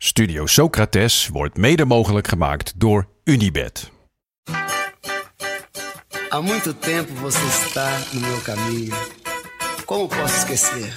Studio 0.00 0.46
Socrates 0.46 1.28
wordt 1.28 1.56
mede 1.56 1.84
mogelijk 1.84 2.28
gemaakt 2.28 2.80
door 2.80 3.08
Unibed. 3.24 3.90
Há 6.28 6.40
muito 6.40 6.74
tempo 6.74 7.12
você 7.14 7.46
está 7.46 7.90
no 8.12 8.20
meu 8.20 8.40
caminho. 8.42 8.94
Como 9.84 10.08
posso 10.08 10.36
esquecer? 10.36 10.94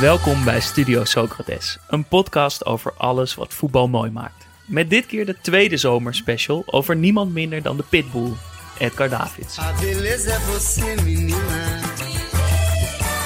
Welkom 0.00 0.44
bij 0.44 0.60
Studio 0.60 1.04
Socrates, 1.04 1.78
een 1.88 2.04
podcast 2.04 2.66
over 2.66 2.92
alles 2.96 3.34
wat 3.34 3.54
voetbal 3.54 3.88
mooi 3.88 4.10
maakt. 4.10 4.46
Met 4.66 4.90
dit 4.90 5.06
keer 5.06 5.26
de 5.26 5.36
tweede 5.40 5.76
zomerspecial 5.76 6.62
over 6.66 6.96
niemand 6.96 7.32
minder 7.32 7.62
dan 7.62 7.76
de 7.76 7.84
Pitbull, 7.90 8.32
Edgar 8.78 9.08
Davids. 9.08 9.58
A 9.58 9.72
beleza 9.72 10.32
é 10.32 10.38
você, 10.50 10.96
menina. 11.02 11.82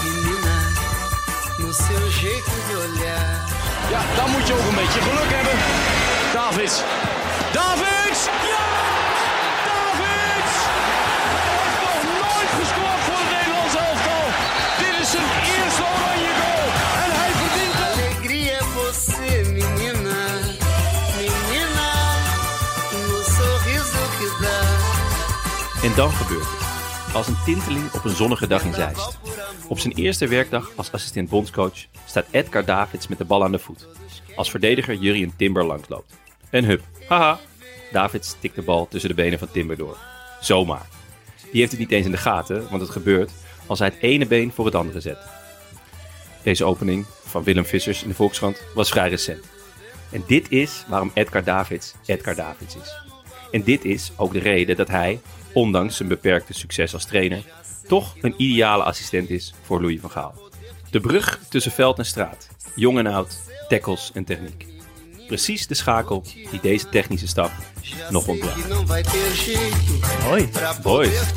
Menina, 0.03 0.57
no 1.59 1.73
seu 1.73 2.11
jeito 2.11 2.51
de 2.69 2.77
olhar. 2.77 3.49
Ja, 3.91 4.01
dan 4.17 4.31
moet 4.31 4.47
je 4.47 4.53
ook 4.53 4.69
een 4.69 4.75
beetje 4.75 5.01
geluk 5.01 5.31
hebben. 5.31 5.59
Davids. 6.33 6.83
Davids! 7.53 8.25
Ja! 8.25 8.80
En 25.91 25.97
dan 25.97 26.11
gebeurt 26.11 26.47
het. 26.47 27.15
Als 27.15 27.29
een 27.29 27.43
tinteling 27.45 27.93
op 27.93 28.05
een 28.05 28.17
zonnige 28.17 28.47
dag 28.47 28.65
in 28.65 28.75
Zeist. 28.75 29.19
Op 29.69 29.79
zijn 29.79 29.95
eerste 29.95 30.27
werkdag 30.29 30.71
als 30.77 30.93
assistent 30.93 31.29
bondscoach 31.29 31.87
staat 32.05 32.27
Edgar 32.31 32.65
Davids 32.65 33.09
met 33.09 33.19
de 33.19 33.25
bal 33.25 33.45
aan 33.45 33.53
de 33.53 33.59
voet. 33.59 33.87
Als 34.37 34.51
verdediger 34.51 34.95
Jurien 34.95 35.37
Timber 35.37 35.65
langsloopt. 35.65 36.15
En 36.51 36.65
hup, 36.65 36.83
haha, 37.09 37.39
Davids 37.93 38.37
tikt 38.41 38.55
de 38.55 38.63
bal 38.63 38.89
tussen 38.89 39.11
de 39.11 39.17
benen 39.17 39.39
van 39.39 39.51
Timber 39.51 39.77
door. 39.77 39.97
Zomaar. 40.41 40.87
Die 41.51 41.61
heeft 41.61 41.71
het 41.71 41.81
niet 41.81 41.91
eens 41.91 42.07
in 42.07 42.13
de 42.13 42.17
gaten, 42.17 42.67
want 42.71 42.83
het 42.83 42.91
gebeurt 42.91 43.31
als 43.67 43.79
hij 43.79 43.89
het 43.89 43.99
ene 44.01 44.27
been 44.27 44.53
voor 44.53 44.65
het 44.65 44.75
andere 44.75 45.01
zet. 45.01 45.19
Deze 46.43 46.65
opening 46.65 47.07
van 47.25 47.43
Willem 47.43 47.67
Vissers 47.67 48.03
in 48.03 48.09
de 48.09 48.15
Volkskrant 48.15 48.63
was 48.75 48.91
vrij 48.91 49.09
recent. 49.09 49.45
En 50.11 50.23
dit 50.27 50.51
is 50.51 50.85
waarom 50.89 51.11
Edgar 51.15 51.45
Davids 51.45 51.95
Edgar 52.07 52.35
Davids 52.35 52.77
is. 52.77 53.09
En 53.51 53.63
dit 53.63 53.85
is 53.85 54.13
ook 54.17 54.33
de 54.33 54.39
reden 54.39 54.77
dat 54.77 54.89
hij, 54.89 55.21
ondanks 55.53 55.97
zijn 55.97 56.09
beperkte 56.09 56.53
succes 56.53 56.93
als 56.95 57.05
trainer, 57.05 57.43
toch 57.87 58.17
een 58.21 58.35
ideale 58.37 58.83
assistent 58.83 59.31
is 59.31 59.55
voor 59.63 59.81
Louis 59.81 60.01
van 60.01 60.11
Gaal. 60.11 60.35
De 60.91 61.01
brug 61.01 61.41
tussen 61.49 61.73
veld 61.73 61.99
en 61.99 62.07
straat, 62.07 62.49
jong 62.75 62.99
en 62.99 63.07
oud, 63.07 63.41
tackles 63.69 64.11
en 64.15 64.25
techniek. 64.25 64.70
Precies 65.31 65.67
de 65.67 65.75
schakel 65.75 66.23
die 66.51 66.61
deze 66.61 66.89
technische 66.89 67.27
stap 67.29 67.51
nog 68.11 68.27
ontbrak. 68.29 68.55
Hoi, 70.27 70.49
Boys. 70.83 71.31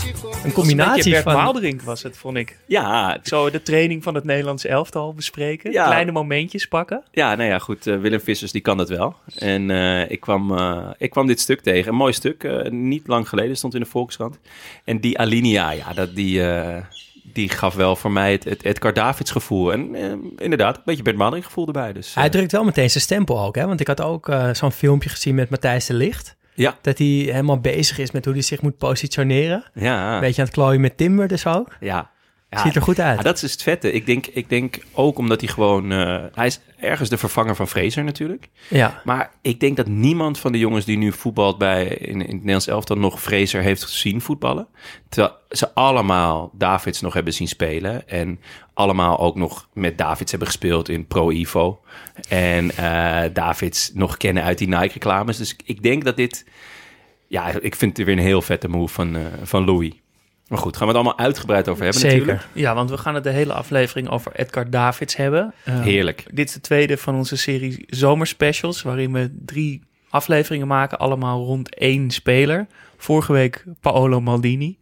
een 0.43 0.51
combinatie 0.51 1.11
Bert 1.11 1.23
van... 1.23 1.33
Maalderink 1.33 1.81
was 1.81 2.03
het, 2.03 2.17
vond 2.17 2.37
ik. 2.37 2.57
Ja, 2.65 3.17
Zo 3.23 3.49
de 3.49 3.61
training 3.61 4.03
van 4.03 4.15
het 4.15 4.23
Nederlands 4.23 4.65
elftal 4.65 5.13
bespreken, 5.13 5.71
Ja. 5.71 5.85
kleine 5.85 6.11
momentjes 6.11 6.65
pakken. 6.67 7.03
ja, 7.11 7.35
nou 7.35 7.49
ja, 7.49 7.59
goed. 7.59 7.87
eh, 7.87 7.97
Willem 7.99 8.21
Vissers 8.21 8.51
die 8.51 8.61
kan 8.61 8.77
dat 8.77 8.89
wel. 8.89 9.15
En 9.35 9.71
eh, 9.71 10.11
ik, 10.11 10.19
kwam, 10.19 10.57
eh, 10.57 10.89
ik 10.97 11.09
kwam 11.09 11.27
dit 11.27 11.39
stuk 11.39 11.61
tegen. 11.61 11.91
Een 11.91 11.97
mooi 11.97 12.13
stuk. 12.13 12.43
eh, 12.43 12.69
niet 12.71 13.07
lang 13.07 13.29
geleden 13.29 13.57
stond 13.57 13.73
in 13.73 13.79
de 13.79 13.85
Volkskrant. 13.85 14.39
En 14.83 14.99
die 14.99 15.19
Alinea, 15.19 15.71
ja, 15.71 15.93
dat, 15.93 16.15
die, 16.15 16.47
eh, 16.47 16.83
die 17.23 17.49
gaf 17.49 17.73
wel 17.75 17.95
voor 17.95 18.11
mij 18.11 18.31
het, 18.31 18.43
het 18.43 18.63
Edgar 18.63 18.93
Davids 18.93 19.31
gevoel. 19.31 19.73
En 19.73 19.95
eh, 19.95 20.11
inderdaad, 20.37 20.75
een 20.77 20.81
beetje 20.85 21.03
Bert 21.03 21.45
gevoel 21.45 21.67
erbij. 21.67 21.93
Dus, 21.93 22.09
eh, 22.09 22.15
Hij 22.15 22.29
drukt 22.29 22.51
wel 22.51 22.63
meteen 22.63 22.89
zijn 22.89 23.03
stempel 23.03 23.41
ook, 23.41 23.55
hè? 23.55 23.65
Want 23.67 23.79
ik 23.79 23.87
had 23.87 24.01
ook 24.01 24.29
eh, 24.29 24.53
zo'n 24.53 24.71
filmpje 24.71 25.09
gezien 25.09 25.35
met 25.35 25.49
Matthijs 25.49 25.85
de 25.85 25.93
Licht. 25.93 26.35
ja, 26.53 26.77
Dat 26.81 26.97
hij 26.97 27.07
helemaal 27.07 27.59
bezig 27.59 27.97
is 27.97 28.11
met 28.11 28.25
hoe 28.25 28.33
hij 28.33 28.43
zich 28.43 28.61
moet 28.61 28.77
positioneren. 28.77 29.63
ja, 29.73 30.13
Een 30.15 30.19
beetje 30.19 30.41
aan 30.41 30.47
het 30.47 30.55
klooien 30.55 30.81
met 30.81 30.97
Timber 30.97 31.27
dus 31.27 31.45
ook. 31.47 31.75
ja. 31.79 32.11
Ja, 32.53 32.61
Ziet 32.61 32.75
er 32.75 32.81
goed 32.81 32.99
uit. 32.99 33.17
Ja, 33.17 33.23
dat 33.23 33.41
is 33.43 33.51
het 33.51 33.63
vette. 33.63 33.91
Ik 33.91 34.05
denk, 34.05 34.25
ik 34.27 34.49
denk 34.49 34.77
ook 34.91 35.17
omdat 35.17 35.41
hij 35.41 35.49
gewoon... 35.49 35.91
eh, 35.91 36.23
hij 36.33 36.45
is 36.45 36.59
ergens 36.79 37.09
de 37.09 37.17
vervanger 37.17 37.55
van 37.55 37.67
Fraser 37.67 38.03
natuurlijk. 38.03 38.49
Ja, 38.67 39.01
Maar 39.03 39.31
ik 39.41 39.59
denk 39.59 39.77
dat 39.77 39.87
niemand 39.87 40.39
van 40.39 40.51
de 40.51 40.57
jongens 40.57 40.85
die 40.85 40.97
nu 40.97 41.11
voetbalt 41.11 41.57
bij, 41.57 41.85
in, 41.87 42.07
in 42.13 42.19
het 42.19 42.29
Nederlands 42.31 42.67
elftal 42.67 42.97
nog 42.97 43.21
Fraser 43.21 43.61
heeft 43.61 43.83
gezien 43.83 44.21
voetballen. 44.21 44.67
Terwijl 45.09 45.35
ze 45.49 45.73
allemaal 45.73 46.51
Davids 46.53 47.01
nog 47.01 47.13
hebben 47.13 47.33
zien 47.33 47.47
spelen. 47.47 48.07
En 48.07 48.39
allemaal 48.73 49.19
ook 49.19 49.35
nog 49.35 49.67
met 49.73 49.97
Davids 49.97 50.31
hebben 50.31 50.49
gespeeld 50.49 50.89
in 50.89 51.07
Pro 51.07 51.29
Evo. 51.31 51.81
En 52.29 52.77
eh, 52.77 53.21
Davids 53.33 53.91
nog 53.93 54.17
kennen 54.17 54.43
uit 54.43 54.57
die 54.57 54.67
Nike-reclames. 54.67 55.37
Dus 55.37 55.55
ik 55.65 55.83
denk 55.83 56.03
dat 56.03 56.15
dit... 56.15 56.45
Ja, 57.27 57.47
ik 57.61 57.75
vind 57.75 57.97
het 57.97 58.05
weer 58.05 58.17
een 58.17 58.23
heel 58.23 58.41
vette 58.41 58.67
move 58.67 58.93
van, 58.93 59.15
eh, 59.15 59.21
van 59.43 59.65
Louis. 59.65 59.91
Maar 60.47 60.57
goed, 60.57 60.77
gaan 60.77 60.87
we 60.87 60.93
het 60.93 61.03
allemaal 61.03 61.25
uitgebreid 61.25 61.67
over 61.67 61.83
hebben 61.83 62.01
zeker. 62.01 62.17
natuurlijk. 62.17 62.47
Ja, 62.53 62.75
want 62.75 62.89
we 62.89 62.97
gaan 62.97 63.15
het 63.15 63.23
de 63.23 63.29
hele 63.29 63.53
aflevering 63.53 64.09
over 64.09 64.31
Edgar 64.35 64.69
Davids 64.69 65.15
hebben. 65.15 65.53
Eh, 65.63 65.79
Heerlijk. 65.79 66.25
Dit 66.31 66.47
is 66.47 66.53
de 66.53 66.61
tweede 66.61 66.97
van 66.97 67.15
onze 67.15 67.37
serie 67.37 67.85
zomerspecials, 67.87 68.81
waarin 68.81 69.13
we 69.13 69.31
drie 69.45 69.81
afleveringen 70.09 70.67
maken, 70.67 70.97
allemaal 70.97 71.43
rond 71.43 71.75
één 71.75 72.11
speler. 72.11 72.67
Vorige 72.97 73.31
week 73.31 73.63
Paolo 73.79 74.21
Maldini. 74.21 74.77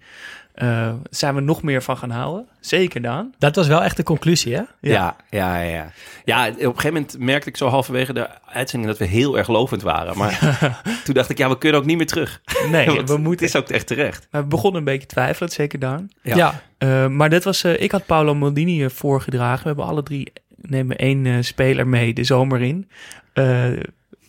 Eh 0.62 0.94
zijn 1.10 1.36
we 1.36 1.42
nog 1.42 1.62
meer 1.64 1.84
van 1.84 1.98
gaan 1.98 2.10
houden? 2.10 2.48
Zeker, 2.60 3.02
Daan. 3.02 3.34
dat 3.38 3.56
was 3.56 3.68
wel 3.68 3.84
echt 3.84 3.98
de 3.98 4.04
conclusie, 4.04 4.56
hè? 4.56 4.62
Ja, 4.82 5.16
ja, 5.30 5.60
ja. 5.62 5.92
Ja, 6.26 6.46
ja 6.46 6.48
op 6.52 6.58
een 6.58 6.64
gegeven 6.66 6.94
moment 6.94 7.20
merkte 7.20 7.50
ik 7.50 7.58
zo 7.58 7.68
halverwege 7.68 8.14
de 8.14 8.28
uitzending 8.46 8.92
dat 8.92 9.00
we 9.00 9.06
heel 9.06 9.38
erg 9.38 9.48
lovend 9.48 9.82
waren. 9.82 10.18
Maar 10.18 10.60
toen 11.04 11.14
dacht 11.14 11.30
ik, 11.30 11.38
ja, 11.38 11.50
we 11.50 11.58
kunnen 11.58 11.80
ook 11.80 11.86
niet 11.86 11.98
meer 11.98 12.08
terug. 12.08 12.42
Nee, 12.72 12.86
we 13.04 13.18
moeten... 13.18 13.46
Het 13.46 13.56
is 13.56 13.56
ook 13.56 13.70
echt 13.70 13.88
terecht. 13.88 14.28
We 14.32 14.44
begonnen 14.44 14.80
een 14.80 14.86
beetje 14.86 15.08
twijfelend, 15.08 15.54
zeker 15.54 15.80
Daan. 15.80 16.10
Ja. 16.22 16.36
Ja, 16.36 16.62
Eh, 16.78 17.08
maar 17.08 17.30
dit 17.30 17.44
was, 17.44 17.64
eh, 17.64 17.82
ik 17.82 17.92
had 17.92 18.06
Paolo 18.06 18.36
Maldini 18.36 18.90
voorgedragen. 18.90 19.62
We 19.62 19.68
hebben 19.68 19.86
alle 19.86 20.04
drie, 20.04 20.34
nemen 20.56 20.98
één 20.98 21.26
eh, 21.26 21.34
speler 21.40 21.88
mee 21.88 22.14
de 22.14 22.24
zomer 22.24 22.62
in. 22.62 22.90
Eh, 23.34 23.66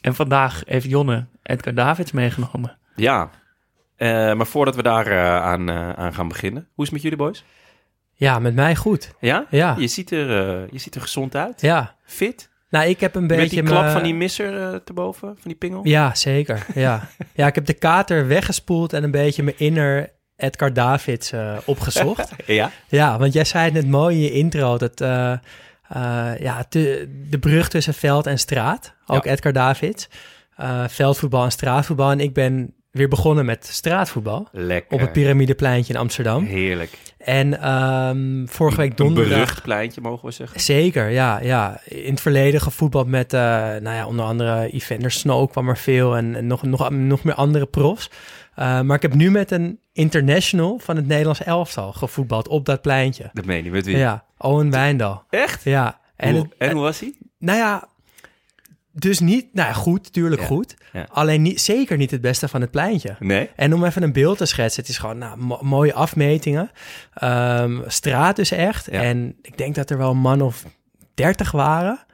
en 0.00 0.14
vandaag 0.14 0.62
heeft 0.66 0.86
Jonne 0.88 1.24
Edgar 1.42 1.74
Davids 1.74 2.12
meegenomen. 2.12 2.76
Ja. 2.96 3.30
Eh, 4.02 4.32
maar 4.32 4.46
voordat 4.46 4.76
we 4.76 4.82
daar 4.82 5.06
eh, 5.06 5.36
aan, 5.42 5.68
eh, 5.68 5.92
aan 5.92 6.14
gaan 6.14 6.28
beginnen. 6.28 6.68
Hoe 6.74 6.84
is 6.84 6.90
het 6.90 6.92
met 6.92 7.02
jullie 7.02 7.18
boys? 7.18 7.44
ja 8.12 8.38
met 8.38 8.54
mij 8.54 8.76
goed. 8.76 9.14
Ja? 9.20 9.46
Ja, 9.50 9.76
Je, 9.78 9.86
ziet 9.86 10.10
er, 10.10 10.28
je 10.72 10.78
ziet 10.78 10.94
er 10.94 11.00
gezond 11.00 11.36
uit. 11.36 11.60
ja. 11.60 11.94
Fit. 12.04 12.50
Nou, 12.70 12.88
ik 12.88 13.00
heb 13.00 13.14
een 13.14 13.26
Met 13.26 13.36
beetje... 13.36 13.62
die 13.62 13.70
klap 13.70 13.88
van 13.88 14.02
die 14.02 14.14
misser 14.14 14.82
te 14.84 14.92
boven, 14.92 15.28
van 15.28 15.36
die 15.42 15.54
pingel. 15.54 15.86
Ja, 15.86 16.14
zeker. 16.14 16.66
Ja. 16.74 17.08
ja, 17.34 17.46
ik 17.46 17.54
heb 17.54 17.66
de 17.66 17.74
kater 17.74 18.26
weggespoeld 18.26 18.92
en 18.92 19.04
een 19.04 19.10
beetje 19.10 19.42
mijn 19.42 19.58
inner 19.58 20.12
Edgar 20.36 20.72
Davids 20.72 21.32
opgezocht. 21.64 22.30
Ja. 22.46 22.70
Ja, 22.88 23.18
want 23.18 23.32
jij 23.32 23.44
zei 23.44 23.64
het 23.64 23.74
net 23.74 23.88
mooi 23.88 24.16
in 24.16 24.22
je 24.22 24.32
intro, 24.32 24.78
dat 24.78 24.98
ja, 26.38 26.66
de, 26.68 27.08
de 27.30 27.38
brug 27.38 27.68
tussen 27.68 27.94
veld 27.94 28.26
en 28.26 28.38
straat, 28.38 28.94
ook 29.06 29.24
Ja. 29.24 29.30
Edgar 29.30 29.52
Davids, 29.52 30.08
veldvoetbal 30.86 31.44
en 31.44 31.52
straatvoetbal. 31.52 32.10
En 32.10 32.20
ik 32.20 32.34
ben 32.34 32.74
weer 32.92 33.08
begonnen 33.08 33.44
met 33.44 33.66
straatvoetbal 33.66 34.48
Lekker. 34.52 34.92
op 34.94 35.00
het 35.00 35.12
Pyramidepleintje 35.12 35.92
in 35.92 35.98
Amsterdam. 35.98 36.44
Heerlijk. 36.44 36.90
En 37.18 37.60
ehm, 37.60 38.46
vorige 38.46 38.76
week 38.76 38.90
Een 38.90 38.96
donderdag... 38.96 39.32
berucht 39.32 39.62
pleintje, 39.62 40.00
mogen 40.00 40.26
we 40.28 40.34
zeggen. 40.34 40.60
Zeker, 40.60 41.08
ja, 41.08 41.40
ja. 41.40 41.80
In 41.84 42.10
het 42.10 42.20
verleden 42.20 42.60
gevoetbald 42.60 43.06
met, 43.06 43.32
eh, 43.32 43.40
nou 43.40 43.82
ja, 43.90 44.06
onder 44.06 44.24
andere 44.24 44.70
Evander 44.72 45.10
Snow 45.10 45.50
kwam 45.50 45.68
er 45.68 45.78
veel 45.78 46.16
en, 46.16 46.34
en 46.34 46.46
nog, 46.46 46.62
nog, 46.62 46.90
nog 46.90 47.24
meer 47.24 47.34
andere 47.34 47.66
profs. 47.66 48.10
Eh, 48.54 48.80
maar 48.80 48.96
ik 48.96 49.02
heb 49.02 49.14
nu 49.14 49.30
met 49.30 49.50
een 49.50 49.78
international 49.92 50.78
van 50.78 50.96
het 50.96 51.06
Nederlands 51.06 51.42
elftal 51.42 51.92
gevoetbald 51.92 52.48
op 52.48 52.64
dat 52.66 52.82
pleintje. 52.82 53.30
Dat 53.32 53.44
meen 53.44 53.64
je, 53.64 53.70
met 53.70 53.84
wie? 53.86 53.96
Ja, 53.96 54.24
Owen 54.38 54.70
Wijndal. 54.70 55.22
Echt? 55.30 55.64
Ja. 55.64 56.00
En, 56.16 56.28
En, 56.28 56.34
hoe, 56.34 56.42
het- 56.42 56.54
en 56.58 56.72
hoe 56.72 56.82
was 56.82 57.00
hij? 57.00 57.12
nou 57.38 57.58
ja, 57.58 57.88
dus 58.92 59.20
niet, 59.20 59.46
nou 59.54 59.74
goed, 59.74 60.12
tuurlijk 60.12 60.40
Ja, 60.40 60.46
goed. 60.46 60.74
ja. 60.92 61.06
Alleen 61.10 61.42
niet, 61.42 61.60
zeker 61.60 61.96
niet 61.96 62.10
het 62.10 62.20
beste 62.20 62.48
van 62.48 62.60
het 62.60 62.70
pleintje. 62.70 63.16
Nee? 63.18 63.50
En 63.56 63.74
om 63.74 63.84
even 63.84 64.02
een 64.02 64.12
beeld 64.12 64.38
te 64.38 64.46
schetsen, 64.46 64.80
het 64.80 64.90
is 64.90 64.98
gewoon 64.98 65.18
nou, 65.18 65.38
mo- 65.38 65.58
mooie 65.62 65.94
afmetingen. 65.94 66.70
Ehm, 67.14 67.80
straat 67.86 68.36
dus 68.36 68.50
echt. 68.50 68.88
Ja. 68.90 69.02
En 69.02 69.36
ik 69.42 69.58
denk 69.58 69.74
dat 69.74 69.90
er 69.90 69.98
wel 69.98 70.10
een 70.10 70.18
man 70.18 70.40
of 70.40 70.64
dertig 71.14 71.50
waren. 71.50 72.04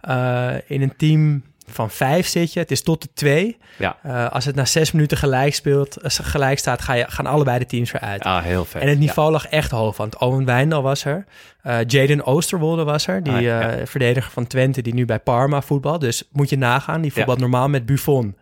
Eh, 0.00 0.54
in 0.66 0.82
een 0.82 0.96
team 0.96 1.42
van 1.66 1.90
vijf 1.90 2.26
zit 2.26 2.52
je. 2.52 2.60
Het 2.60 2.70
is 2.70 2.82
tot 2.82 3.02
de 3.02 3.08
twee. 3.14 3.56
Ja. 3.78 3.96
Eh, 4.02 4.30
als 4.30 4.44
het 4.44 4.54
na 4.54 4.64
zes 4.64 4.92
minuten 4.92 5.16
gelijk 5.16 5.54
speelt, 5.54 5.96
eh, 5.96 6.10
gelijk 6.22 6.58
staat, 6.58 6.82
ga 6.82 6.92
je, 6.92 7.04
gaan 7.08 7.26
allebei 7.26 7.58
de 7.58 7.66
teams 7.66 7.90
weer 7.92 8.00
uit. 8.00 8.22
Ah, 8.22 8.42
heel 8.42 8.64
vet. 8.64 8.82
En 8.82 8.88
het 8.88 8.98
niveau 8.98 9.30
lag 9.30 9.46
echt 9.46 9.70
hoog, 9.70 9.96
want 9.96 10.18
Owen 10.18 10.44
Wijndal 10.44 10.82
was 10.82 11.04
er. 11.04 11.24
Eh, 11.62 11.76
Jaden 11.86 12.24
Oosterwolde 12.26 12.84
was 12.84 13.06
er, 13.06 13.22
die 13.22 13.32
Ah, 13.32 13.40
ja. 13.40 13.70
eh, 13.70 13.86
verdediger 13.86 14.30
van 14.30 14.46
Twente, 14.46 14.82
die 14.82 14.94
nu 14.94 15.04
bij 15.04 15.18
Parma 15.18 15.62
voetbalt. 15.62 16.00
Dus 16.00 16.28
moet 16.32 16.50
je 16.50 16.58
nagaan, 16.58 17.00
die 17.00 17.12
voetbalt 17.12 17.38
normaal 17.38 17.68
met 17.68 17.86
Buffon. 17.86 18.36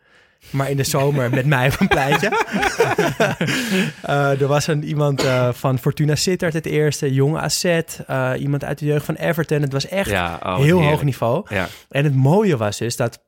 Maar 0.50 0.70
in 0.70 0.76
de 0.76 0.84
zomer 0.84 1.30
met 1.30 1.46
mij 1.46 1.66
op 1.72 1.80
een 1.80 1.88
pleintje. 1.88 2.30
Eh, 4.02 4.40
er 4.40 4.46
was 4.46 4.66
een, 4.66 4.84
iemand 4.84 5.22
eh, 5.24 5.48
van 5.52 5.78
Fortuna 5.78 6.14
Sittard 6.14 6.52
het 6.52 6.66
eerste, 6.66 7.12
Jong 7.12 7.36
AZ. 7.38 7.64
eh, 7.64 8.32
iemand 8.38 8.64
uit 8.64 8.78
de 8.78 8.84
jeugd 8.84 9.04
van 9.04 9.14
Everton. 9.14 9.60
Het 9.62 9.72
was 9.72 9.88
echt 9.88 10.10
Ja, 10.10 10.38
oh, 10.42 10.56
heel 10.56 10.64
heerlijk. 10.64 10.88
hoog 10.88 11.02
niveau. 11.02 11.44
Ja, 11.48 11.68
En 11.90 12.04
het 12.04 12.14
mooie 12.14 12.56
was 12.56 12.78
dus 12.78 12.96
dat... 12.96 13.22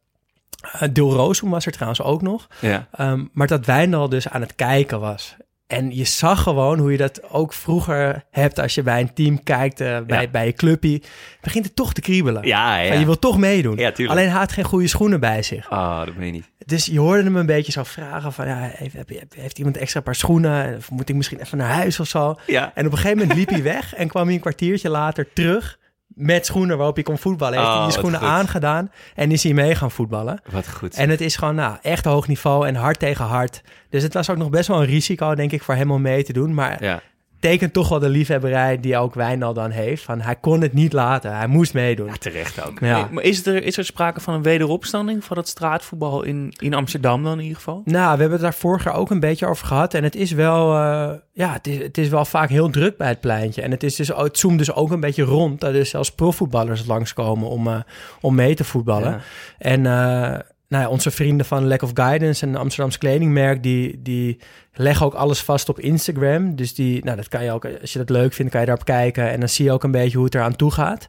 Dil 0.93 1.13
Roosum 1.13 1.51
was 1.51 1.67
er 1.67 1.73
trouwens 1.73 2.03
ook 2.03 2.23
nog. 2.23 2.47
ja. 2.61 2.89
Um, 3.01 3.31
maar 3.33 3.47
dat 3.47 3.67
Wijndal 3.67 4.09
dus 4.09 4.29
aan 4.29 4.41
het 4.41 4.55
kijken 4.55 5.01
was. 5.01 5.37
En 5.67 5.95
je 5.97 6.05
zag 6.05 6.43
gewoon 6.43 6.79
hoe 6.79 6.93
je 6.93 6.97
dat 6.99 7.31
ook 7.31 7.53
vroeger 7.53 8.25
hebt 8.31 8.59
als 8.59 8.75
je 8.75 8.83
bij 8.83 9.01
een 9.01 9.13
team 9.15 9.43
kijkt, 9.43 9.81
eh, 9.81 9.99
bij, 10.07 10.23
Ja. 10.23 10.29
bij 10.29 10.47
je 10.47 10.53
clubje. 10.53 11.03
Begint 11.41 11.65
het 11.65 11.77
toch 11.77 11.93
te 11.93 12.01
kriebelen. 12.01 12.47
Ja, 12.47 12.77
ja. 12.77 12.95
Je 12.95 13.05
wil 13.05 13.19
toch 13.19 13.39
meedoen. 13.39 13.77
Ja, 13.77 13.93
tuurlijk. 13.93 14.19
Alleen 14.19 14.31
hij 14.31 14.39
had 14.41 14.53
geen 14.53 14.65
goede 14.65 14.87
schoenen 14.87 15.21
bij 15.21 15.43
zich. 15.43 15.71
Ah, 15.71 16.05
dat 16.07 16.15
meen 16.17 16.27
je 16.27 16.33
niet. 16.33 16.51
Dus 16.67 16.87
je 16.87 16.99
hoorde 16.99 17.23
hem 17.23 17.37
een 17.37 17.47
beetje 17.47 17.73
zo 17.73 17.83
vragen 17.83 18.33
van, 18.33 18.47
ja, 18.47 18.71
heeft, 18.73 18.97
heeft 19.37 19.59
iemand 19.59 19.77
extra 19.77 20.01
paar 20.01 20.15
schoenen? 20.15 20.77
Of 20.77 20.91
moet 20.91 21.09
ik 21.09 21.15
misschien 21.15 21.41
even 21.41 21.59
naar 21.59 21.73
huis 21.73 22.01
of 22.01 22.09
zo? 22.09 22.35
Ja. 22.47 22.73
En 22.75 22.87
op 22.87 22.93
een 22.93 22.99
gegeven 22.99 23.19
moment 23.19 23.39
liep 23.39 23.49
hij 23.49 23.63
weg 23.63 23.95
en 23.95 24.09
kwam 24.09 24.25
hij 24.25 24.35
een 24.35 24.41
kwartiertje 24.41 24.89
later 24.89 25.33
terug 25.33 25.79
met 26.07 26.47
schoenen 26.47 26.77
waarop 26.77 26.95
hij 26.95 27.05
kon 27.05 27.19
voetballen. 27.19 27.59
Heeft 27.59 27.71
Oh, 27.71 27.75
hij 27.75 27.85
die 27.85 27.91
wat 27.95 27.99
schoenen 27.99 28.21
goed. 28.21 28.29
aangedaan 28.39 28.91
en 29.15 29.31
is 29.33 29.43
hij 29.43 29.53
mee 29.53 29.75
gaan 29.75 29.91
voetballen. 29.91 30.41
Wat 30.51 30.69
goed. 30.73 30.95
En 30.95 31.11
het 31.11 31.21
is 31.21 31.37
gewoon 31.37 31.55
nou, 31.55 31.77
echt 31.83 32.05
hoog 32.05 32.29
niveau 32.29 32.67
en 32.67 32.75
hard 32.75 32.99
tegen 32.99 33.25
hard. 33.25 33.63
Dus 33.89 34.03
het 34.03 34.15
was 34.15 34.31
ook 34.31 34.37
nog 34.37 34.51
best 34.51 34.69
wel 34.69 34.81
een 34.81 34.87
risico, 34.87 35.35
denk 35.35 35.53
ik, 35.53 35.63
voor 35.63 35.75
hem 35.75 35.91
om 35.91 36.03
mee 36.03 36.25
te 36.25 36.33
doen. 36.33 36.55
Maar 36.55 36.85
ja. 36.85 37.01
Tekent 37.49 37.73
toch 37.73 37.89
wel 37.89 37.99
de 37.99 38.09
liefhebberij 38.09 38.81
die 38.81 38.97
ook 38.97 39.15
Wijnal 39.15 39.55
dan 39.55 39.71
heeft. 39.71 40.03
Van 40.03 40.21
hij 40.21 40.37
kon 40.37 40.61
het 40.61 40.73
niet 40.73 40.93
laten, 40.93 41.37
hij 41.37 41.47
moest 41.47 41.75
meedoen. 41.75 42.07
ja, 42.07 42.17
terecht 42.17 42.67
ook. 42.67 42.81
Ja. 42.81 43.09
Maar 43.11 43.25
is 43.25 43.47
er, 43.47 43.63
is 43.63 43.77
er 43.77 43.85
sprake 43.85 44.21
van 44.21 44.35
een 44.35 44.43
wederopstanding 44.43 45.25
van 45.25 45.37
het 45.37 45.49
straatvoetbal 45.49 46.23
in, 46.23 46.55
in 46.59 46.75
Amsterdam 46.75 47.23
dan 47.23 47.33
in 47.33 47.41
ieder 47.41 47.57
geval? 47.57 47.83
Nou, 47.85 48.15
we 48.15 48.21
hebben 48.21 48.31
het 48.31 48.41
daar 48.41 48.55
vorig 48.55 48.85
jaar 48.85 48.95
ook 48.95 49.11
een 49.11 49.21
beetje 49.21 49.47
over 49.47 49.67
gehad. 49.67 49.95
En 49.95 50.05
het 50.05 50.15
is 50.15 50.33
wel, 50.33 50.75
eh, 50.75 51.11
ja, 51.33 51.53
het 51.53 51.67
is, 51.67 51.79
het 51.79 51.99
is 51.99 52.09
wel 52.09 52.25
vaak 52.25 52.49
heel 52.49 52.71
druk 52.71 52.97
bij 52.97 53.09
het 53.09 53.21
pleintje. 53.21 53.63
En 53.63 53.71
het, 53.71 53.83
is 53.83 53.97
dus, 53.97 54.09
het 54.09 54.39
zoomt 54.39 54.59
dus 54.59 54.73
ook 54.73 54.91
een 54.91 55.01
beetje 55.01 55.23
rond. 55.23 55.61
Dat 55.61 55.75
er 55.75 55.87
zelfs 55.87 56.13
profvoetballers 56.13 56.87
langskomen 56.87 57.49
om, 57.49 57.67
eh, 57.67 57.81
om 58.21 58.35
mee 58.35 58.55
te 58.55 58.65
voetballen. 58.65 59.11
Ja. 59.11 59.21
En 59.59 59.87
eh, 59.87 60.39
nou 60.75 60.87
ja, 60.87 60.93
onze 60.93 61.11
vrienden 61.11 61.47
van 61.47 61.67
Lack 61.67 61.83
of 61.83 61.91
Guidance, 61.95 62.47
een 62.47 62.57
Amsterdamse 62.57 62.99
kledingmerk, 62.99 63.63
die, 63.63 64.03
die 64.03 64.39
leggen 64.73 65.07
ook 65.07 65.15
alles 65.15 65.41
vast 65.41 65.69
op 65.69 65.81
Instagram. 65.81 66.57
Dus 66.57 66.75
die, 66.75 67.05
nou, 67.05 67.17
dat 67.17 67.29
kan 67.29 67.45
je 67.45 67.53
ook, 67.53 67.67
als 67.81 67.93
je 67.93 67.99
dat 67.99 68.11
leuk 68.11 68.33
vindt, 68.33 68.51
kan 68.51 68.61
je 68.61 68.67
daarop 68.67 68.85
kijken. 68.85 69.31
En 69.31 69.41
dan 69.41 69.49
zie 69.49 69.65
je 69.65 69.73
ook 69.73 69.85
een 69.85 69.91
beetje 69.91 70.17
hoe 70.17 70.27
het 70.27 70.35
eraan 70.35 70.57
toe 70.57 70.71
gaat. 70.71 71.09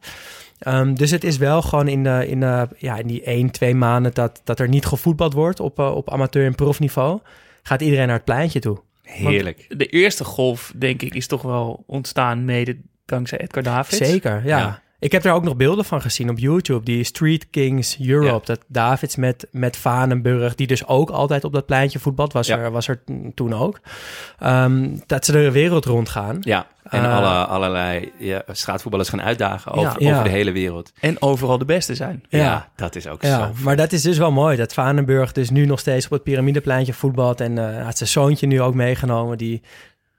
Ehm, 0.60 0.94
dus 0.94 1.12
het 1.12 1.24
is 1.24 1.38
wel 1.38 1.62
gewoon 1.62 1.88
in, 1.88 2.04
de, 2.04 2.28
in, 2.28 2.40
de, 2.40 2.68
ja, 2.78 2.98
in 2.98 3.08
die 3.08 3.24
één, 3.24 3.52
twee 3.52 3.76
maanden 3.76 4.14
dat, 4.14 4.42
dat 4.44 4.60
er 4.60 4.70
niet 4.70 4.86
gevoetbald 4.86 5.34
wordt 5.34 5.60
op, 5.60 5.80
eh, 5.80 5.96
op 5.96 6.12
amateur- 6.12 6.46
en 6.46 6.56
profniveau, 6.56 7.20
gaat 7.64 7.82
iedereen 7.82 8.08
naar 8.08 8.16
het 8.16 8.26
pleintje 8.26 8.60
toe. 8.60 8.78
Heerlijk. 9.02 9.66
De 9.78 9.86
eerste 9.86 10.24
golf, 10.24 10.74
denk 10.76 11.02
ik, 11.02 11.14
is 11.14 11.28
toch 11.28 11.42
wel 11.42 11.84
ontstaan 11.88 12.46
mede 12.46 12.78
dankzij 13.06 13.40
Edgar 13.40 13.64
Davids. 13.64 14.10
Zeker, 14.10 14.42
ja. 14.46 14.58
Ja. 14.58 14.84
Ik 15.00 15.12
heb 15.12 15.26
er 15.26 15.32
ook 15.34 15.44
nog 15.44 15.56
beelden 15.56 15.86
van 15.86 16.02
gezien 16.02 16.30
op 16.30 16.40
YouTube. 16.40 16.86
Die 16.86 17.04
Street 17.04 17.50
Kings 17.50 18.00
Europe. 18.00 18.28
Ja. 18.28 18.40
Dat 18.44 18.60
Davids 18.68 19.16
met, 19.16 19.48
met 19.52 19.78
Vanenburg, 19.78 20.56
die 20.56 20.68
dus 20.68 20.88
ook 20.88 21.10
altijd 21.10 21.44
op 21.44 21.54
dat 21.54 21.66
pleintje 21.66 22.00
voetbalt, 22.00 22.34
was, 22.34 22.48
Ja. 22.48 22.58
er, 22.58 22.72
was 22.72 22.88
er 22.88 23.04
toen 23.36 23.54
ook. 23.54 23.80
Ehm, 24.40 24.98
dat 25.06 25.26
ze 25.26 25.32
de 25.32 25.52
wereld 25.52 25.86
rondgaan. 25.86 26.38
Ja, 26.42 26.68
en 26.84 27.04
Eh, 27.04 27.16
alle, 27.18 27.46
allerlei 27.46 28.12
ja, 28.20 28.44
straatvoetballers 28.52 29.10
gaan 29.10 29.22
uitdagen 29.22 29.72
over, 29.72 30.02
Ja, 30.02 30.08
ja. 30.08 30.12
over 30.12 30.24
de 30.24 30.30
hele 30.36 30.52
wereld. 30.52 30.92
En 31.00 31.22
overal 31.22 31.58
de 31.58 31.66
beste 31.66 31.96
zijn. 31.96 32.24
Ja, 32.30 32.40
Ja. 32.40 32.70
dat 32.76 32.96
is 32.96 33.08
ook 33.08 33.22
Ja, 33.22 33.38
zo. 33.48 33.64
maar 33.64 33.76
dat 33.76 33.92
is 33.92 34.02
dus 34.02 34.18
wel 34.18 34.32
mooi. 34.32 34.58
Dat 34.58 34.74
Vanenburg 34.74 35.32
dus 35.32 35.50
nu 35.50 35.66
nog 35.66 35.80
steeds 35.80 36.06
op 36.06 36.12
het 36.12 36.24
piramidepleintje 36.24 36.94
voetbalt. 36.94 37.42
En 37.42 37.78
eh, 37.78 37.86
had 37.86 37.98
zijn 37.98 38.10
zoontje 38.10 38.48
nu 38.48 38.62
ook 38.62 38.74
meegenomen. 38.74 39.38
Die, 39.38 39.62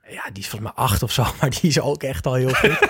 ja, 0.09 0.23
die 0.33 0.43
is 0.43 0.49
volgens 0.49 0.71
mij 0.75 0.85
acht 0.85 1.03
of 1.03 1.11
zo, 1.11 1.23
maar 1.41 1.49
die 1.49 1.61
is 1.61 1.79
ook 1.79 2.03
echt 2.03 2.25
al 2.27 2.33
heel 2.33 2.53
goed. 2.53 2.77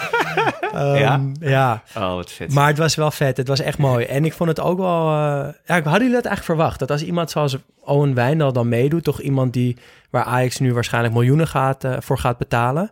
Ehm, 0.74 0.96
Ja? 0.96 1.22
Ja, 1.40 1.84
Oh, 1.96 2.14
wat 2.16 2.32
vet. 2.32 2.54
Maar 2.54 2.68
het 2.68 2.78
was 2.78 2.96
wel 2.96 3.12
vet. 3.12 3.38
Het 3.38 3.48
was 3.48 3.60
echt 3.60 3.78
mooi. 3.78 4.06
En 4.06 4.26
ik 4.26 4.34
vond 4.34 4.50
het 4.50 4.60
ook 4.60 4.78
wel... 4.78 5.08
eh 5.08 5.54
ja, 5.66 5.74
hadden 5.74 5.84
jullie 5.92 6.12
dat 6.14 6.26
eigenlijk 6.26 6.44
verwacht? 6.44 6.80
Dat 6.80 6.92
als 6.92 7.04
iemand 7.04 7.32
zoals 7.32 7.58
Owen 7.80 8.14
Wijndal 8.14 8.54
dan 8.54 8.70
meedoet... 8.70 9.04
toch 9.04 9.22
iemand 9.22 9.54
die, 9.54 9.78
waar 10.10 10.24
Ajax 10.24 10.60
nu 10.60 10.74
waarschijnlijk 10.74 11.14
miljoenen 11.14 11.48
gaat, 11.48 11.84
eh, 11.84 11.96
voor 12.00 12.18
gaat 12.20 12.38
betalen... 12.38 12.92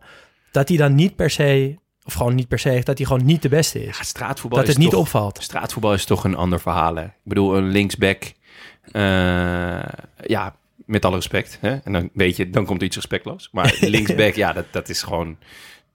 dat 0.51 0.67
hij 0.67 0.77
dan 0.77 0.95
niet 0.95 1.15
per 1.15 1.29
se... 1.29 1.75
of 2.03 2.13
gewoon 2.13 2.35
niet 2.35 2.47
per 2.47 2.59
se... 2.59 2.81
dat 2.83 2.97
hij 2.97 3.07
gewoon 3.07 3.25
niet 3.25 3.41
de 3.41 3.49
beste 3.49 3.85
is. 3.85 3.97
ja, 3.97 4.03
straatvoetbal 4.03 4.59
dat 4.59 4.67
is 4.67 4.73
het 4.75 4.83
niet 4.83 4.95
opvalt. 4.95 5.37
Straatvoetbal 5.41 5.93
is 5.93 6.05
toch 6.05 6.23
een 6.23 6.35
ander 6.35 6.59
verhaal, 6.59 6.95
hè? 6.95 7.03
Ik 7.03 7.11
bedoel, 7.23 7.57
een 7.57 7.67
linksback... 7.69 8.31
eh, 8.91 9.79
ja, 10.21 10.55
met 10.85 11.05
alle 11.05 11.15
respect. 11.15 11.57
Hè? 11.61 11.75
En 11.75 11.93
dan 11.93 12.09
weet 12.13 12.35
je, 12.35 12.49
dan 12.49 12.65
komt 12.65 12.79
er 12.79 12.85
iets 12.87 12.95
respectloos. 12.95 13.49
Maar 13.51 13.77
linksback, 13.81 14.33
ja, 14.33 14.53
dat, 14.53 14.65
dat 14.71 14.89
is 14.89 15.03
gewoon 15.03 15.37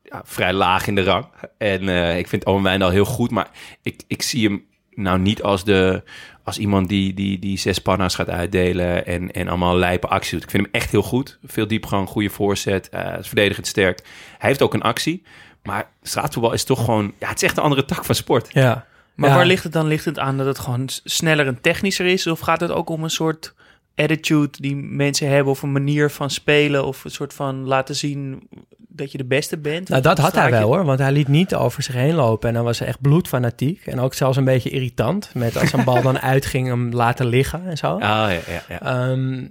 ja, 0.02 0.22
vrij 0.24 0.52
laag 0.52 0.86
in 0.86 0.94
de 0.94 1.02
rang. 1.02 1.26
En 1.58 1.88
eh, 1.88 2.18
ik 2.18 2.28
vind 2.28 2.44
Owen 2.44 2.62
Wijndal 2.62 2.90
heel 2.90 3.04
goed, 3.04 3.30
maar 3.30 3.50
ik, 3.82 4.02
ik 4.06 4.22
zie 4.22 4.48
hem 4.48 4.64
nou 4.94 5.18
niet 5.18 5.42
als, 5.42 5.64
de, 5.64 6.02
als 6.44 6.58
iemand 6.58 6.88
die, 6.88 7.14
die, 7.14 7.38
die 7.38 7.58
zes 7.58 7.78
panna's 7.78 8.14
gaat 8.14 8.30
uitdelen 8.30 9.06
en, 9.06 9.32
en 9.32 9.48
allemaal 9.48 9.76
lijpe 9.76 10.06
actie 10.06 10.32
doet. 10.32 10.42
Ik 10.42 10.50
vind 10.50 10.64
hem 10.64 10.74
echt 10.74 10.90
heel 10.90 11.02
goed. 11.02 11.38
Veel 11.44 11.66
diepgang, 11.66 12.08
goede 12.08 12.30
voorzet, 12.30 12.88
eh 12.88 13.18
is 13.18 13.26
verdedigend 13.26 13.66
sterk. 13.66 14.00
Hij 14.38 14.48
heeft 14.48 14.62
ook 14.62 14.74
een 14.74 14.82
actie. 14.82 15.22
Maar 15.62 15.90
straatvoetbal 16.02 16.52
is 16.52 16.64
toch 16.64 16.84
gewoon... 16.84 17.12
Ja, 17.18 17.28
het 17.28 17.36
is 17.36 17.42
echt 17.42 17.56
een 17.56 17.62
andere 17.62 17.84
tak 17.84 18.04
van 18.04 18.14
sport. 18.14 18.48
Ja. 18.52 18.86
Maar 19.14 19.28
Ja. 19.28 19.34
waar 19.36 19.46
ligt 19.46 19.62
het 19.62 19.72
dan? 19.72 19.86
Ligt 19.86 20.04
het 20.04 20.18
aan 20.18 20.36
dat 20.36 20.46
het 20.46 20.58
gewoon 20.58 20.88
sneller 21.04 21.46
en 21.46 21.60
technischer 21.60 22.06
is? 22.06 22.26
Of 22.26 22.40
gaat 22.40 22.60
het 22.60 22.70
ook 22.70 22.88
om 22.88 23.02
een 23.04 23.10
soort 23.10 23.54
attitude 24.02 24.50
die 24.60 24.76
mensen 24.76 25.28
hebben... 25.28 25.52
of 25.52 25.62
een 25.62 25.72
manier 25.72 26.10
van 26.10 26.30
spelen... 26.30 26.84
of 26.84 27.04
een 27.04 27.10
soort 27.10 27.34
van 27.34 27.64
laten 27.64 27.96
zien 27.96 28.48
dat 28.78 29.12
je 29.12 29.18
de 29.18 29.24
beste 29.24 29.58
bent? 29.58 29.88
Nou, 29.88 30.02
dat 30.02 30.18
had 30.18 30.34
hij 30.34 30.50
wel 30.50 30.62
hoor, 30.62 30.84
want 30.84 30.98
hij 30.98 31.12
liet 31.12 31.28
niet 31.28 31.54
over 31.54 31.82
zich 31.82 31.94
heen 31.94 32.14
lopen. 32.14 32.48
En 32.48 32.54
dan 32.54 32.64
was 32.64 32.78
hij 32.78 32.88
echt 32.88 33.00
bloedfanatiek. 33.00 33.86
En 33.86 34.00
ook 34.00 34.14
zelfs 34.14 34.36
een 34.36 34.44
beetje 34.44 34.70
irritant. 34.70 35.30
Met 35.34 35.56
als 35.56 35.72
een 35.72 35.84
bal 35.84 36.02
dan 36.02 36.18
uitging, 36.34 36.68
hem 36.68 36.92
laten 36.92 37.26
liggen 37.26 37.66
en 37.66 37.76
zo. 37.76 37.86
Ah, 37.86 38.00
ja, 38.00 38.28
ja, 38.28 38.62
ja. 38.68 38.80
Ehm, 38.80 39.46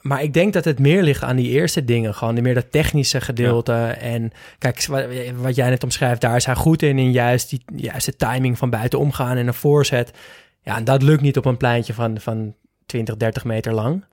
maar 0.00 0.22
ik 0.22 0.34
denk 0.34 0.52
dat 0.52 0.64
het 0.64 0.78
meer 0.78 1.02
ligt 1.02 1.22
aan 1.22 1.36
die 1.36 1.48
eerste 1.50 1.84
dingen. 1.84 2.14
Gewoon 2.14 2.42
meer 2.42 2.54
dat 2.54 2.72
technische 2.72 3.20
gedeelte. 3.20 3.72
En 4.00 4.32
kijk, 4.58 4.86
wat, 4.86 5.04
wat 5.36 5.54
jij 5.54 5.68
net 5.68 5.82
omschrijft, 5.82 6.20
daar 6.20 6.36
is 6.36 6.44
hij 6.44 6.54
goed 6.54 6.82
in. 6.82 6.98
In 6.98 7.12
juist 7.12 7.50
die 7.50 7.62
juiste 7.76 8.16
timing 8.16 8.58
van 8.58 8.70
buiten 8.70 8.98
omgaan 8.98 9.36
en 9.36 9.46
een 9.46 9.54
voorzet. 9.54 10.12
Ja, 10.62 10.76
en 10.76 10.84
dat 10.84 11.02
lukt 11.02 11.22
niet 11.22 11.36
op 11.36 11.44
een 11.44 11.56
pleintje 11.56 11.94
van, 11.94 12.20
van 12.20 12.54
20, 12.90 13.16
30 13.16 13.44
meter 13.44 13.72
lang. 13.72 14.04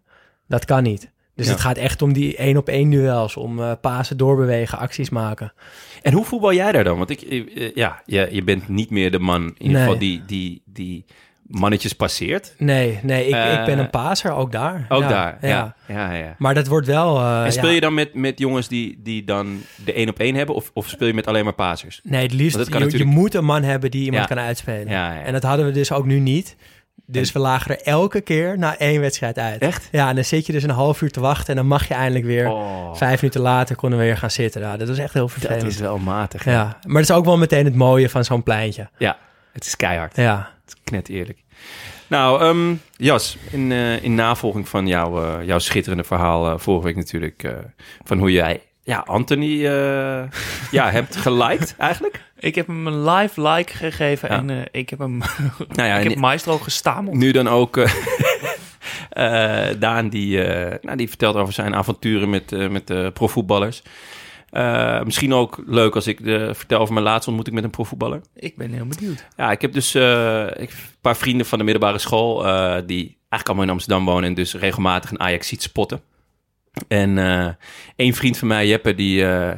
Dat 0.47 0.65
kan 0.65 0.83
niet. 0.83 1.11
Dus 1.35 1.45
Ja. 1.45 1.51
het 1.51 1.61
gaat 1.61 1.77
echt 1.77 2.01
om 2.01 2.13
die 2.13 2.35
één 2.37 2.57
op 2.57 2.67
één 2.69 2.89
duels. 2.89 3.35
Om 3.37 3.59
eh, 3.59 3.71
pasen, 3.81 4.17
doorbewegen, 4.17 4.77
acties 4.77 5.09
maken. 5.09 5.53
En 6.01 6.13
hoe 6.13 6.25
voetbal 6.25 6.53
jij 6.53 6.71
daar 6.71 6.83
dan? 6.83 6.97
Want 6.97 7.09
ik, 7.09 7.21
eh, 7.21 7.75
ja, 7.75 8.01
je, 8.05 8.27
je 8.31 8.43
bent 8.43 8.67
niet 8.67 8.89
meer 8.89 9.11
de 9.11 9.19
man 9.19 9.43
in 9.57 9.65
ieder 9.65 9.79
geval 9.79 9.97
die, 9.97 10.23
die, 10.25 10.61
die 10.65 11.05
mannetjes 11.47 11.93
passeert. 11.93 12.53
Nee, 12.57 12.99
nee, 13.03 13.19
ik, 13.21 13.25
ik 13.35 13.65
ben 13.65 13.73
Eh, 13.73 13.77
een 13.77 13.89
paser, 13.89 14.31
ook 14.31 14.51
daar. 14.51 14.85
Ook 14.89 15.01
Ja, 15.01 15.09
daar, 15.09 15.37
ja. 15.41 15.75
Ja. 15.87 16.13
ja. 16.13 16.35
Maar 16.37 16.53
dat 16.53 16.67
wordt 16.67 16.87
wel... 16.87 17.17
eh, 17.17 17.45
en 17.45 17.51
speel 17.51 17.69
je 17.69 17.79
dan 17.79 17.93
met, 17.93 18.13
met 18.13 18.39
jongens 18.39 18.67
die, 18.67 18.99
die 19.03 19.23
dan 19.23 19.61
de 19.85 19.93
één 19.93 20.09
op 20.09 20.19
één 20.19 20.35
hebben? 20.35 20.55
Of, 20.55 20.71
of 20.73 20.87
speel 20.87 21.07
je 21.07 21.13
met 21.13 21.27
alleen 21.27 21.43
maar 21.43 21.53
pasers? 21.53 21.99
Nee, 22.03 22.21
het 22.23 22.33
liefst, 22.33 22.57
je, 22.57 22.63
natuurlijk- 22.63 22.97
je 22.97 23.05
moet 23.05 23.33
een 23.33 23.45
man 23.45 23.63
hebben 23.63 23.91
die 23.91 24.03
iemand 24.05 24.27
kan 24.27 24.39
uitspelen. 24.39 24.87
En 25.25 25.33
dat 25.33 25.43
hadden 25.43 25.65
we 25.65 25.71
dus 25.71 25.91
ook 25.91 26.05
nu 26.05 26.19
niet. 26.19 26.55
Dus 27.09 27.31
we 27.31 27.39
lagen 27.39 27.71
er 27.77 27.81
elke 27.85 28.21
keer 28.21 28.57
na 28.57 28.77
één 28.77 29.01
wedstrijd 29.01 29.37
uit. 29.37 29.61
Echt? 29.61 29.87
Ja, 29.91 30.09
en 30.09 30.15
dan 30.15 30.23
zit 30.23 30.45
je 30.45 30.51
dus 30.51 30.63
een 30.63 30.69
half 30.69 31.01
uur 31.01 31.11
te 31.11 31.19
wachten 31.19 31.47
en 31.47 31.55
dan 31.55 31.67
mag 31.67 31.87
je 31.87 31.93
eindelijk 31.93 32.25
weer... 32.25 32.49
Oh, 32.49 32.95
Vijf 32.95 33.21
minuten 33.21 33.41
later 33.41 33.75
konden 33.75 33.99
we 33.99 34.05
weer 34.05 34.17
gaan 34.17 34.31
zitten. 34.31 34.61
Nou, 34.61 34.77
dat 34.77 34.87
was 34.87 34.97
echt 34.97 35.13
heel 35.13 35.21
dat 35.23 35.31
vervelend. 35.31 35.63
is 35.63 35.79
wel 35.79 35.97
matig. 35.97 36.43
hè? 36.43 36.51
Ja, 36.51 36.79
maar 36.85 37.01
dat 37.01 37.09
is 37.09 37.15
ook 37.15 37.25
wel 37.25 37.37
meteen 37.37 37.65
het 37.65 37.75
mooie 37.75 38.09
van 38.09 38.23
zo'n 38.23 38.43
pleintje. 38.43 38.89
Ja, 38.97 39.17
het 39.51 39.65
is 39.65 39.75
keihard. 39.75 40.15
Ja, 40.15 40.51
Het 40.65 40.73
is 40.75 40.81
knet 40.83 41.09
eerlijk. 41.09 41.43
Nou, 42.07 42.41
ehm, 42.41 42.75
Jas, 42.95 43.37
in, 43.51 43.71
eh, 43.71 44.03
in 44.03 44.15
navolging 44.15 44.67
van 44.69 44.87
jouw, 44.87 45.23
eh, 45.23 45.45
jouw 45.45 45.59
schitterende 45.59 46.03
verhaal 46.03 46.51
eh, 46.51 46.57
vorige 46.57 46.85
week 46.85 46.95
natuurlijk... 46.95 47.53
van 48.03 48.17
hoe 48.19 48.31
jij 48.31 48.61
ja, 48.87 49.03
Anthony 49.05 49.65
eh, 49.65 50.23
ja, 50.77 50.91
hebt 50.91 51.15
geliked 51.15 51.75
eigenlijk. 51.77 52.21
Ik 52.39 52.55
heb 52.55 52.67
hem 52.67 52.87
een 52.87 53.09
live 53.09 53.41
like 53.49 53.73
gegeven 53.73 54.29
Ja. 54.29 54.37
en 54.37 54.49
eh, 54.49 54.65
ik 54.71 54.89
heb 54.89 54.99
hem 54.99 55.17
Nou 55.75 55.89
ja, 55.89 55.95
ik 55.95 56.09
heb 56.09 56.19
Maestro 56.19 56.57
gestameld. 56.57 57.15
Nu 57.15 57.31
dan 57.31 57.47
ook 57.47 57.77
eh, 57.77 59.69
Daan, 59.79 60.09
die, 60.09 60.37
nou, 60.81 60.95
die 60.95 61.07
vertelt 61.07 61.35
over 61.35 61.53
zijn 61.53 61.75
avonturen 61.75 62.29
met, 62.29 62.69
met 62.71 63.13
profvoetballers. 63.13 63.83
Misschien 65.03 65.33
ook 65.33 65.63
leuk 65.65 65.95
als 65.95 66.07
ik 66.07 66.23
de, 66.23 66.49
vertel 66.53 66.79
over 66.79 66.93
mijn 66.93 67.05
laatste 67.05 67.27
ontmoeting 67.27 67.55
met 67.55 67.65
een 67.65 67.71
profvoetballer. 67.71 68.21
Ik 68.35 68.57
ben 68.57 68.71
heel 68.71 68.85
benieuwd. 68.85 69.25
Ja, 69.37 69.51
ik 69.51 69.61
heb 69.61 69.73
dus 69.73 69.95
ik, 69.95 70.01
heb 70.01 70.71
een 70.71 71.01
paar 71.01 71.17
vrienden 71.17 71.45
van 71.45 71.57
de 71.57 71.63
middelbare 71.63 71.99
school... 71.99 72.35
die 72.85 73.17
eigenlijk 73.29 73.47
allemaal 73.47 73.63
in 73.63 73.69
Amsterdam 73.69 74.05
wonen... 74.05 74.23
en 74.23 74.33
dus 74.33 74.53
regelmatig 74.53 75.11
een 75.11 75.19
Ajax 75.19 75.47
ziet 75.47 75.61
spotten. 75.61 76.01
En 76.87 77.17
eh 77.17 77.47
een 77.95 78.15
vriend 78.15 78.37
van 78.37 78.47
mij, 78.47 78.67
Jeppe, 78.67 78.95
die, 78.95 79.25
eh, 79.25 79.51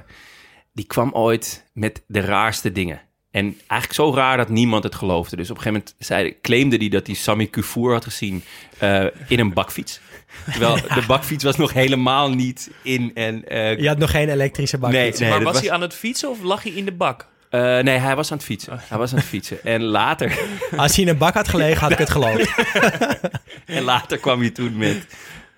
die 0.74 0.86
kwam 0.86 1.12
ooit 1.14 1.66
met 1.74 2.02
de 2.08 2.20
raarste 2.20 2.72
dingen. 2.72 3.02
En 3.32 3.44
eigenlijk 3.68 3.94
zo 3.94 4.14
raar 4.16 4.38
dat 4.38 4.50
niemand 4.50 4.84
het 4.84 4.96
geloofde. 4.96 5.36
Dus 5.36 5.50
op 5.50 5.56
een 5.58 5.62
gegeven 5.62 5.84
moment 5.88 6.06
zei, 6.08 6.38
claimde 6.42 6.76
hij 6.78 6.90
dat 6.90 7.08
hij 7.08 7.16
Sammy 7.16 7.46
Kufour 7.48 7.94
had 7.94 8.04
gezien 8.04 8.44
eh, 8.78 9.06
in 9.28 9.40
een 9.40 9.54
bakfiets. 9.54 10.00
Terwijl 10.52 10.76
de 11.00 11.04
bakfiets 11.08 11.44
was 11.44 11.56
nog 11.58 11.74
helemaal 11.74 12.30
niet 12.30 12.72
in. 12.84 13.12
En, 13.14 13.48
eh, 13.48 13.80
Je 13.80 13.88
had 13.88 13.98
nog 13.98 14.12
geen 14.12 14.30
elektrische 14.30 14.78
bak. 14.78 14.92
nee, 14.92 15.12
nee, 15.20 15.30
maar 15.30 15.44
was, 15.44 15.54
was- 15.54 15.62
hij 15.62 15.72
aan 15.72 15.82
het 15.82 15.94
fietsen 15.94 16.30
of 16.30 16.42
lag 16.42 16.64
hij 16.64 16.72
in 16.72 16.86
de 16.86 16.92
bak? 16.92 17.28
eh, 17.50 17.62
nee, 17.80 17.98
hij 17.98 18.16
was 18.16 18.32
aan 18.32 18.38
het 18.38 18.46
fietsen. 18.46 18.80
Hij 18.88 18.98
was 18.98 19.12
aan 19.12 19.18
het 19.18 19.28
fietsen. 19.28 19.64
En 19.64 19.84
later, 19.84 20.40
Als 20.78 20.96
hij 20.96 21.04
in 21.04 21.10
een 21.10 21.18
bak 21.18 21.34
had 21.34 21.48
gelegen, 21.48 21.80
had 21.82 21.92
ik 21.92 21.98
het 21.98 22.10
geloofd. 22.10 22.56
en 23.66 23.84
later 23.84 24.18
kwam 24.18 24.40
hij 24.40 24.50
toen 24.50 24.78
met 24.78 25.06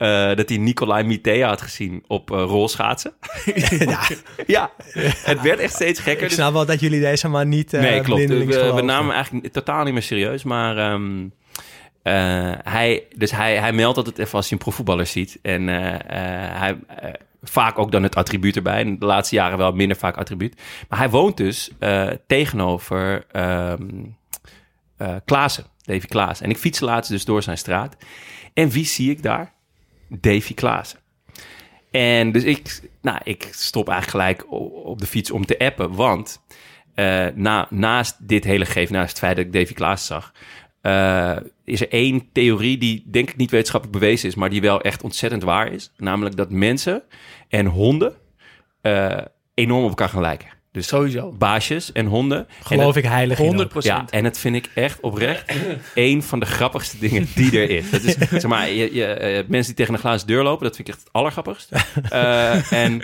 eh, 0.02 0.36
dat 0.36 0.50
hij 0.50 0.58
Nicolai 0.58 1.04
Mitea 1.04 1.48
had 1.48 1.62
gezien 1.62 2.04
op 2.08 2.32
eh, 2.32 2.38
rolschaatsen. 2.38 3.14
ja, 3.80 4.10
ja, 4.48 4.72
het 5.24 5.42
werd 5.42 5.60
echt 5.60 5.74
steeds 5.74 6.00
gekker. 6.00 6.24
ik 6.24 6.28
Dus 6.28 6.38
snap 6.38 6.54
wel 6.54 6.66
dat 6.66 6.80
jullie 6.80 7.00
deze 7.00 7.28
man 7.28 7.50
niet 7.50 7.74
uh, 7.74 7.82
nee, 7.82 8.02
klopt. 8.02 8.28
We, 8.28 8.46
we 8.46 8.82
namen 8.82 9.06
hem 9.06 9.12
eigenlijk 9.12 9.54
totaal 9.54 9.84
niet 9.84 9.94
meer 9.94 10.02
serieus. 10.02 10.44
Maar 10.44 10.78
ehm, 10.78 11.28
eh, 12.04 12.52
hij, 12.64 13.04
dus 13.16 13.32
hij, 13.32 13.58
hij 13.58 13.74
meldt 13.74 13.98
altijd 13.98 14.18
even 14.18 14.34
als 14.34 14.50
hij 14.50 14.58
een 14.58 14.64
profvoetballer 14.64 15.06
ziet. 15.06 15.40
En 15.42 15.68
hij, 15.68 16.78
vaak 17.44 17.80
ook 17.80 17.92
dan 17.92 18.04
het 18.04 18.16
attribuut 18.16 18.56
erbij. 18.56 18.82
En 18.82 19.00
de 19.00 19.06
laatste 19.06 19.36
jaren 19.36 19.58
wel 19.58 19.72
minder 19.72 19.98
vaak 19.98 20.18
attribuut. 20.18 20.62
Maar 20.90 21.00
hij 21.00 21.10
woont 21.10 21.38
dus 21.38 21.72
tegenover 22.28 23.26
eh 23.32 23.74
Klaassen, 25.26 25.66
Davy 25.82 26.06
Klaassen. 26.08 26.46
En 26.46 26.52
ik 26.52 26.58
fiets 26.58 26.80
laatst 26.80 27.12
dus 27.12 27.26
door 27.26 27.44
zijn 27.44 27.58
straat. 27.58 27.96
En 28.54 28.70
wie 28.70 28.86
zie 28.86 29.12
ik 29.12 29.24
daar? 29.24 29.54
Davy 30.20 30.54
Klaassen. 30.54 31.00
En 31.92 32.32
dus 32.32 32.44
ik, 32.44 32.82
nou, 33.02 33.20
ik 33.24 33.48
stop 33.52 33.90
eigenlijk 33.90 34.44
gelijk 34.46 34.52
op 34.86 35.00
de 35.00 35.06
fiets 35.06 35.32
om 35.32 35.46
te 35.46 35.60
appen. 35.60 35.96
Want 35.96 36.42
eh, 36.96 37.28
na, 37.34 37.68
naast 37.70 38.28
dit 38.28 38.44
hele 38.44 38.66
gegeven, 38.66 38.94
naast 38.94 39.10
het 39.10 39.20
feit 39.20 39.36
dat 39.36 39.46
ik 39.46 39.54
Davy 39.54 39.74
Klaas 39.74 40.06
zag... 40.06 40.34
eh, 40.82 41.38
is 41.66 41.82
er 41.82 41.90
één 41.90 42.32
theorie 42.32 42.78
die 42.78 43.04
denk 43.08 43.30
ik 43.30 43.38
niet 43.38 43.52
wetenschappelijk 43.52 44.00
bewezen 44.00 44.30
is... 44.30 44.36
maar 44.36 44.50
die 44.50 44.62
wel 44.62 44.82
echt 44.82 45.04
ontzettend 45.04 45.44
waar 45.44 45.72
is. 45.72 45.92
Namelijk 45.98 46.36
dat 46.36 46.52
mensen 46.52 47.04
en 47.50 47.66
honden 47.66 48.14
eh, 48.82 49.18
enorm 49.54 49.84
op 49.84 49.90
elkaar 49.90 50.10
gaan 50.10 50.22
lijken. 50.22 50.61
Dus 50.72 50.88
Sowieso. 50.88 51.32
baasjes 51.38 51.92
en 51.92 52.06
honden. 52.06 52.38
En 52.38 52.66
Geloof 52.66 52.96
ik 52.96 53.04
heilig 53.06 53.40
in 53.40 53.46
100 53.46 53.66
ook. 53.66 53.72
procent. 53.72 54.10
ja, 54.12 54.18
en 54.18 54.24
dat 54.24 54.38
vind 54.38 54.56
ik 54.56 54.70
echt 54.74 55.00
oprecht 55.00 55.54
een 55.96 56.24
van 56.24 56.40
de 56.40 56.46
grappigste 56.46 57.00
dingen 57.00 57.28
die 57.36 57.60
er 57.60 57.70
is. 57.70 57.90
Dat 57.90 58.02
is 58.04 58.16
zeg 58.30 58.48
maar, 58.48 58.70
je, 58.70 58.94
je, 58.96 59.06
eh, 59.06 59.34
mensen 59.48 59.66
die 59.66 59.74
tegen 59.76 59.94
een 59.94 60.00
glazen 60.00 60.28
deur 60.28 60.44
lopen, 60.44 60.64
dat 60.66 60.76
vind 60.76 60.88
ik 60.88 60.94
echt 60.94 61.04
het 61.04 61.14
allergrappigst. 61.14 61.70
Eh, 62.10 62.72
en 62.72 63.02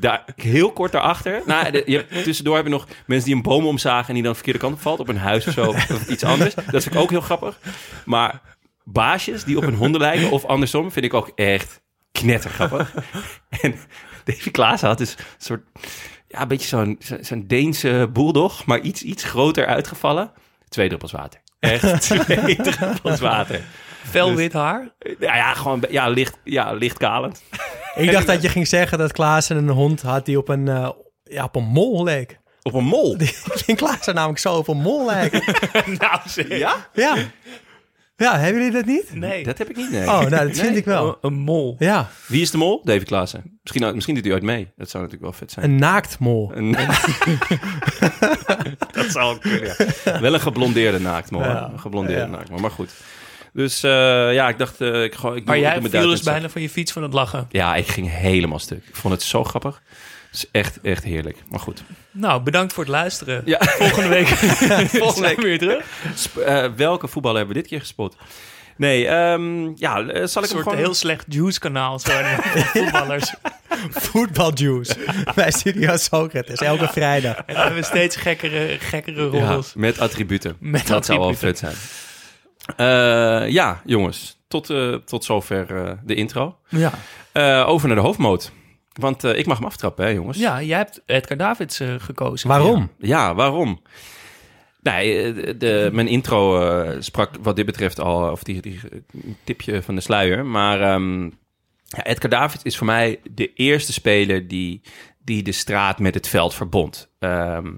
daar, 0.00 0.24
heel 0.36 0.72
kort 0.72 0.92
daarachter, 0.92 1.42
nou, 1.46 1.70
de- 1.70 1.82
je 1.86 1.96
hebt, 1.96 2.24
tussendoor 2.24 2.56
heb 2.56 2.64
je 2.64 2.70
nog 2.70 2.86
mensen 3.06 3.26
die 3.26 3.36
een 3.36 3.42
boom 3.42 3.66
omzagen 3.66 4.08
en 4.08 4.14
die 4.14 4.22
dan 4.22 4.30
de 4.32 4.36
verkeerde 4.38 4.60
kant 4.60 4.74
op 4.74 4.80
valt, 4.80 5.00
op 5.00 5.08
een 5.08 5.16
huis 5.18 5.46
of 5.46 5.52
zo, 5.52 5.66
of 5.70 6.08
iets 6.08 6.22
anders. 6.24 6.54
Dat 6.54 6.82
vind 6.82 6.94
ik 6.94 7.00
ook 7.00 7.10
heel 7.10 7.20
grappig. 7.20 7.58
Maar 8.04 8.40
baasjes 8.84 9.44
die 9.44 9.56
op 9.56 9.62
een 9.62 9.74
honden 9.74 10.00
lijken, 10.00 10.30
of 10.30 10.44
andersom, 10.44 10.92
vind 10.92 11.04
ik 11.04 11.14
ook 11.14 11.32
echt 11.34 11.80
knettergrappig. 12.12 12.94
En 13.62 13.74
Davy 14.24 14.50
Klaassen 14.50 14.88
had 14.88 14.98
dus 14.98 15.10
een 15.18 15.24
soort 15.38 15.62
ja, 16.34 16.42
een 16.42 16.48
beetje 16.48 16.68
zo'n 16.68 16.96
zo- 17.00 17.16
zo'n 17.20 17.44
Deense 17.46 18.08
bulldog, 18.12 18.64
maar 18.66 18.80
iets, 18.80 19.02
iets 19.02 19.24
groter 19.24 19.66
uitgevallen. 19.66 20.32
Twee 20.68 20.88
druppels 20.88 21.12
water. 21.12 21.40
Echt 21.60 22.00
twee 22.08 22.56
druppels 22.56 23.20
water. 23.20 23.60
Fel 24.08 24.26
Dus- 24.26 24.36
wit 24.36 24.52
haar. 24.52 24.88
Ja, 25.20 25.36
ja 25.36 25.54
gewoon 25.54 25.84
ja, 25.90 26.08
licht, 26.08 26.36
ja, 26.44 26.72
licht 26.72 26.98
kalend. 26.98 27.42
Ik 27.94 28.12
dacht 28.12 28.26
dat 28.26 28.42
je 28.42 28.48
ging 28.48 28.66
zeggen 28.68 28.98
dat 28.98 29.12
Klaassen 29.12 29.56
een 29.56 29.68
hond 29.68 30.02
had 30.02 30.26
die 30.26 30.38
op 30.38 30.48
een, 30.48 30.68
eh, 30.68 30.88
ja, 31.24 31.44
op 31.44 31.56
een 31.56 31.64
mol 31.64 32.04
leek. 32.04 32.38
Op 32.62 32.74
een 32.74 32.84
mol. 32.84 33.14
Ik 33.20 33.34
vind 33.44 33.78
Klaassen 33.78 34.14
namelijk 34.14 34.38
zo 34.40 34.54
op 34.54 34.68
een 34.68 34.76
mol 34.80 35.06
lijken. 35.06 35.42
nou, 36.00 36.20
zeg. 36.26 36.48
Ja? 36.48 36.88
Ja. 36.92 37.16
Ja, 38.16 38.38
hebben 38.38 38.62
jullie 38.62 38.76
dat 38.76 38.86
niet? 38.86 39.14
Nee. 39.14 39.44
Dat 39.44 39.58
heb 39.58 39.70
ik 39.70 39.76
niet, 39.76 39.90
nee. 39.90 40.02
Oh, 40.06 40.20
nou, 40.20 40.30
dat 40.48 40.56
vind 40.56 40.76
ik 40.76 40.84
wel. 40.84 41.08
Een, 41.08 41.16
een 41.20 41.34
mol. 41.38 41.76
Ja, 41.78 42.08
Wie 42.26 42.40
is 42.42 42.50
de 42.50 42.56
mol? 42.58 42.80
David 42.84 43.04
Klaassen. 43.04 43.58
Misschien, 43.62 43.94
misschien 43.94 44.14
doet 44.14 44.24
hij 44.24 44.32
ooit 44.32 44.42
mee. 44.42 44.72
Dat 44.76 44.90
zou 44.90 45.02
natuurlijk 45.04 45.30
wel 45.30 45.40
vet 45.40 45.52
zijn. 45.52 45.64
een 45.70 45.76
naaktmol. 45.76 46.50
Een... 46.54 46.72
dat 48.92 49.06
zou 49.10 49.34
ook 49.34 49.40
kunnen, 49.40 49.74
ja. 50.04 50.20
Wel 50.20 50.34
een 50.34 50.40
geblondeerde 50.40 51.00
naaktmol. 51.00 51.40
Ja. 51.42 51.70
Een 51.72 51.80
geblondeerde 51.80 52.22
Ja. 52.22 52.28
naaktmol, 52.28 52.58
maar 52.58 52.70
goed. 52.70 52.90
Dus 53.52 53.82
eh, 53.82 53.90
ja, 54.34 54.48
ik 54.48 54.58
dacht... 54.58 54.80
eh, 54.80 55.02
ik, 55.02 55.14
gooi- 55.14 55.36
ik 55.38 55.44
Maar 55.44 55.54
doe- 55.54 55.64
jij 55.64 55.78
mijn 55.80 55.90
viel 55.90 56.08
dus 56.10 56.22
bijna 56.22 56.48
van 56.48 56.62
je 56.62 56.68
fiets 56.70 56.92
van 56.92 57.02
het 57.02 57.12
lachen. 57.12 57.46
Ja, 57.50 57.74
ik 57.74 57.86
ging 57.86 58.10
helemaal 58.10 58.58
stuk. 58.58 58.84
Ik 58.88 58.96
vond 58.96 59.14
het 59.14 59.22
zo 59.22 59.44
grappig. 59.44 59.82
Het 60.34 60.42
is 60.42 60.48
echt, 60.52 60.80
echt 60.82 61.04
heerlijk. 61.04 61.36
Maar 61.50 61.60
goed. 61.60 61.82
Nou, 62.10 62.42
bedankt 62.42 62.72
voor 62.72 62.82
het 62.84 62.92
luisteren. 62.92 63.42
Ja. 63.44 63.58
Volgende 63.62 64.08
week 64.08 64.26
Volgende 65.02 65.12
zijn 65.12 65.22
week. 65.22 65.36
we 65.36 65.42
weer 65.42 65.58
terug. 65.58 65.84
Sp- 66.16 66.36
eh, 66.38 66.66
welke 66.76 67.08
voetballer 67.08 67.36
hebben 67.38 67.54
we 67.56 67.60
dit 67.62 67.70
keer 67.70 67.80
gespot? 67.80 68.16
Nee, 68.76 69.06
ehm, 69.08 69.72
ja, 69.74 69.98
eh, 69.98 70.06
zal 70.06 70.12
Een 70.14 70.24
ik 70.24 70.32
hem 70.34 70.44
soort 70.46 70.62
gewoon... 70.62 70.76
heel 70.76 70.94
slecht 70.94 71.24
juice-kanaal. 71.28 71.98
Zo, 71.98 72.10
van 72.12 72.62
voetballers. 72.82 73.34
Voetbaljuice. 73.90 74.96
Bij 75.34 75.50
Studio 75.50 75.96
Socrates, 75.96 76.58
elke 76.60 76.88
vrijdag. 76.88 77.36
En 77.36 77.44
dan 77.46 77.56
hebben 77.56 77.74
we 77.80 77.84
steeds 77.86 78.16
gekkere, 78.16 78.76
gekkere 78.80 79.30
Ja, 79.36 79.46
roles. 79.50 79.74
met 79.74 79.98
attributen. 79.98 80.56
Met 80.60 80.86
dat 80.86 81.04
zou 81.06 81.18
wel 81.18 81.34
vet 81.34 81.58
zijn. 81.58 81.74
Eh, 82.76 83.48
ja, 83.50 83.80
jongens. 83.84 84.36
Tot, 84.48 84.70
eh, 84.70 84.94
tot 84.94 85.24
zover 85.24 85.76
eh, 85.84 85.92
de 86.04 86.14
intro. 86.14 86.56
Ja. 86.68 86.92
Eh, 87.32 87.68
over 87.68 87.86
naar 87.88 87.96
de 87.96 88.02
hoofdmoot. 88.02 88.52
Want 88.94 89.24
eh, 89.24 89.38
ik 89.38 89.46
mag 89.46 89.56
hem 89.58 89.66
aftrappen, 89.66 90.04
hè, 90.04 90.10
jongens? 90.10 90.38
ja, 90.38 90.62
jij 90.62 90.76
hebt 90.78 91.02
Edgar 91.06 91.36
Davids 91.36 91.80
eh, 91.80 91.94
gekozen. 91.98 92.48
Waarom? 92.48 92.90
Ja, 92.98 93.34
waarom? 93.34 93.82
Nee, 94.82 95.22
eh, 95.22 95.34
de, 95.34 95.56
de- 95.56 95.90
mijn 95.92 96.08
intro 96.08 96.60
sprak 97.00 97.30
wat 97.42 97.56
dit 97.56 97.66
betreft 97.66 98.00
al, 98.00 98.30
of 98.30 98.42
die, 98.42 98.60
die 98.60 98.80
tipje 99.44 99.82
van 99.82 99.94
de 99.94 100.00
sluier. 100.00 100.46
Maar 100.46 100.80
ehm 100.80 101.22
ja, 101.84 102.04
Edgar 102.04 102.30
Davids 102.30 102.62
is 102.64 102.76
voor 102.76 102.86
mij 102.86 103.20
de 103.30 103.52
eerste 103.52 103.92
speler 103.92 104.48
die, 104.48 104.80
die 105.24 105.42
de 105.42 105.52
straat 105.52 105.98
met 105.98 106.14
het 106.14 106.28
veld 106.28 106.54
verbond. 106.54 107.08
Ehm, 107.18 107.72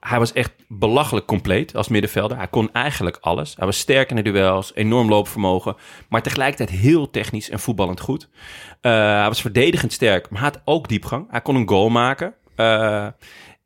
hij 0.00 0.18
was 0.18 0.32
echt 0.32 0.52
belachelijk 0.68 1.26
compleet 1.26 1.76
als 1.76 1.88
middenvelder. 1.88 2.36
Hij 2.36 2.48
kon 2.48 2.72
eigenlijk 2.72 3.18
alles. 3.20 3.54
Hij 3.56 3.66
was 3.66 3.78
sterk 3.78 4.10
in 4.10 4.16
de 4.16 4.22
duels, 4.22 4.74
enorm 4.74 5.08
loopvermogen, 5.08 5.76
maar 6.08 6.22
tegelijkertijd 6.22 6.80
heel 6.80 7.10
technisch 7.10 7.50
en 7.50 7.60
voetballend 7.60 8.00
goed. 8.00 8.28
Eh, 8.80 8.92
hij 8.92 9.28
was 9.28 9.40
verdedigend 9.40 9.92
sterk, 9.92 10.30
maar 10.30 10.40
had 10.40 10.60
ook 10.64 10.88
diepgang. 10.88 11.26
Hij 11.30 11.40
kon 11.40 11.54
een 11.54 11.68
goal 11.68 11.88
maken. 11.88 12.34
Eh, 12.56 13.06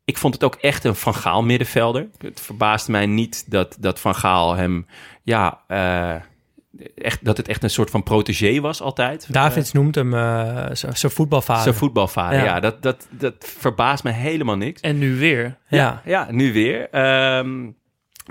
ik 0.05 0.17
vond 0.17 0.33
het 0.33 0.43
ook 0.43 0.55
echt 0.55 0.83
een 0.83 0.95
Van 0.95 1.15
Gaal 1.15 1.43
middenvelder. 1.43 2.09
Het 2.17 2.41
verbaasde 2.41 2.91
mij 2.91 3.05
niet 3.05 3.51
dat, 3.51 3.77
dat 3.79 3.99
Van 3.99 4.15
Gaal 4.15 4.55
hem, 4.55 4.87
ja, 5.23 5.61
eh, 5.67 6.15
echt, 6.95 7.25
dat 7.25 7.37
het 7.37 7.47
echt 7.47 7.63
een 7.63 7.69
soort 7.69 7.89
van 7.89 8.03
protégé 8.03 8.59
was 8.61 8.81
altijd. 8.81 9.33
Davids 9.33 9.71
noemt 9.71 9.95
hem 9.95 10.13
eh, 10.13 10.65
zo- 10.73 10.91
zijn 10.93 11.11
voetbalvader. 11.11 11.63
Zijn 11.63 11.75
voetbalvader, 11.75 12.37
ja. 12.39 12.45
Ja. 12.45 12.59
dat, 12.59 12.81
dat, 12.81 13.07
dat 13.09 13.35
verbaast 13.39 14.03
me 14.03 14.11
helemaal 14.11 14.57
niks. 14.57 14.81
En 14.81 14.97
nu 14.97 15.15
weer. 15.17 15.57
ja. 15.67 16.01
Ja, 16.05 16.27
nu 16.31 16.53
weer. 16.53 16.89
Ehm, 16.89 17.69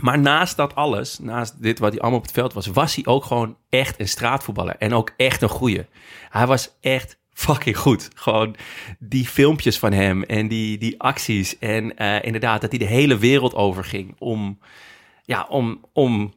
maar 0.03 0.19
naast 0.19 0.57
dat 0.57 0.75
alles, 0.75 1.19
naast 1.19 1.63
dit 1.63 1.79
wat 1.79 1.91
hij 1.93 2.01
allemaal 2.01 2.19
op 2.19 2.25
het 2.27 2.35
veld 2.35 2.53
was, 2.53 2.67
was 2.67 2.95
hij 2.95 3.07
ook 3.07 3.25
gewoon 3.25 3.57
echt 3.69 4.01
een 4.01 4.09
straatvoetballer. 4.09 4.77
En 4.79 4.95
ook 4.95 5.11
echt 5.17 5.43
een 5.43 5.49
goeie. 5.49 5.87
Hij 6.31 6.47
was 6.47 6.77
echt 6.81 7.19
fucking 7.33 7.77
goed. 7.79 8.09
Gewoon 8.15 8.57
die 8.99 9.27
filmpjes 9.27 9.79
van 9.79 9.93
hem 9.93 10.23
en 10.23 10.49
die, 10.49 10.79
die 10.79 11.01
acties. 11.01 11.59
En 11.59 11.97
eh, 11.97 12.23
inderdaad, 12.25 12.61
dat 12.61 12.71
hij 12.71 12.79
de 12.79 12.85
hele 12.95 13.19
wereld 13.19 13.55
overging 13.55 14.15
om, 14.19 14.59
ja, 15.23 15.47
om, 15.49 15.85
om 15.93 16.33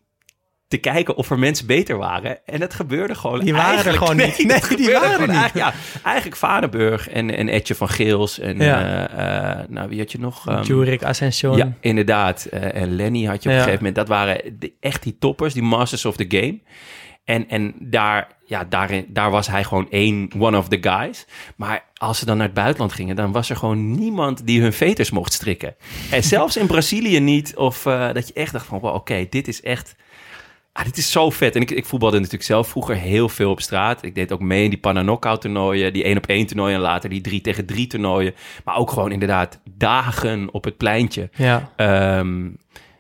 te 0.67 0.77
kijken 0.77 1.15
of 1.15 1.31
er 1.31 1.39
mensen 1.39 1.67
beter 1.67 1.97
waren. 1.97 2.45
En 2.45 2.59
dat 2.59 2.73
gebeurde 2.73 3.15
gewoon 3.15 3.39
Die 3.39 3.53
waren 3.53 3.85
er 3.85 3.93
gewoon 3.93 4.17
niet. 4.17 4.37
Nee, 4.37 4.77
die 4.85 4.91
waren 4.91 5.11
er 5.11 5.27
niet. 5.27 5.37
Eigenlijk, 5.37 5.53
ja, 5.53 5.73
eigenlijk 6.03 7.07
en, 7.07 7.35
en 7.35 7.49
Etje 7.49 7.75
van 7.75 7.89
Geels. 7.89 8.39
En 8.39 8.57
Ja. 8.57 9.07
eh, 9.09 9.59
eh, 9.59 9.69
nou, 9.69 9.89
wie 9.89 9.99
had 9.99 10.11
je 10.11 10.19
nog? 10.19 10.47
Ehm, 10.47 10.63
Jurik 10.63 11.03
Ascension. 11.03 11.57
ja, 11.57 11.73
inderdaad. 11.79 12.45
Eh, 12.45 12.81
en 12.81 12.95
Lenny 12.95 13.25
had 13.25 13.43
je 13.43 13.49
op 13.49 13.55
een 13.55 13.61
gegeven 13.61 13.77
moment. 13.77 13.95
Dat 13.95 14.07
waren 14.07 14.57
de, 14.59 14.73
echt 14.79 15.03
die 15.03 15.17
toppers, 15.19 15.53
die 15.53 15.63
masters 15.63 16.05
of 16.05 16.15
the 16.15 16.25
game. 16.27 16.59
En, 17.25 17.49
en 17.49 17.73
daar, 17.79 18.27
ja, 18.45 18.63
daarin, 18.63 19.05
daar 19.09 19.31
was 19.31 19.47
hij 19.47 19.63
gewoon 19.63 19.87
één 19.89 20.29
one 20.39 20.57
of 20.57 20.67
the 20.67 20.77
guys. 20.81 21.25
Maar 21.55 21.83
als 21.93 22.19
ze 22.19 22.25
dan 22.25 22.37
naar 22.37 22.45
het 22.45 22.55
buitenland 22.55 22.93
gingen, 22.93 23.15
dan 23.15 23.31
was 23.31 23.49
er 23.49 23.55
gewoon 23.55 23.91
niemand 23.91 24.45
die 24.47 24.61
hun 24.61 24.73
veters 24.73 25.11
mocht 25.11 25.33
strikken. 25.33 25.75
En 26.11 26.23
zelfs 26.23 26.57
in 26.57 26.67
Brazilië 26.67 27.19
niet. 27.19 27.55
Of 27.55 27.81
dat 28.13 28.27
je 28.27 28.33
echt 28.33 28.51
dacht 28.51 28.65
van, 28.65 28.79
wow, 28.79 28.95
oké, 28.95 29.25
dit 29.29 29.47
is 29.47 29.61
echt... 29.61 29.95
Ah, 30.77 30.85
dit 30.85 30.97
is 30.97 31.11
zo 31.11 31.29
vet. 31.29 31.55
En 31.55 31.61
ik, 31.61 31.71
ik 31.71 31.85
voetbalde 31.85 32.17
natuurlijk 32.17 32.43
zelf 32.43 32.67
vroeger 32.67 32.95
heel 32.95 33.29
veel 33.29 33.51
op 33.51 33.61
straat. 33.61 34.03
Ik 34.03 34.15
deed 34.15 34.31
ook 34.31 34.39
mee 34.39 34.63
in 34.63 34.69
die 34.69 34.79
Panna 34.79 35.17
toernooien, 35.37 35.93
die 35.93 36.03
1 36.03 36.17
op 36.17 36.25
1 36.25 36.45
toernooien 36.45 36.75
en 36.75 36.81
later 36.81 37.09
die 37.09 37.21
3 37.21 37.41
tegen 37.41 37.65
3 37.65 37.87
toernooien. 37.87 38.33
Maar 38.63 38.75
ook 38.75 38.91
gewoon 38.91 39.11
inderdaad 39.11 39.59
dagen 39.77 40.53
op 40.53 40.63
het 40.63 40.77
pleintje. 40.77 41.29
Ja. 41.35 41.71
Ehm, 41.75 42.41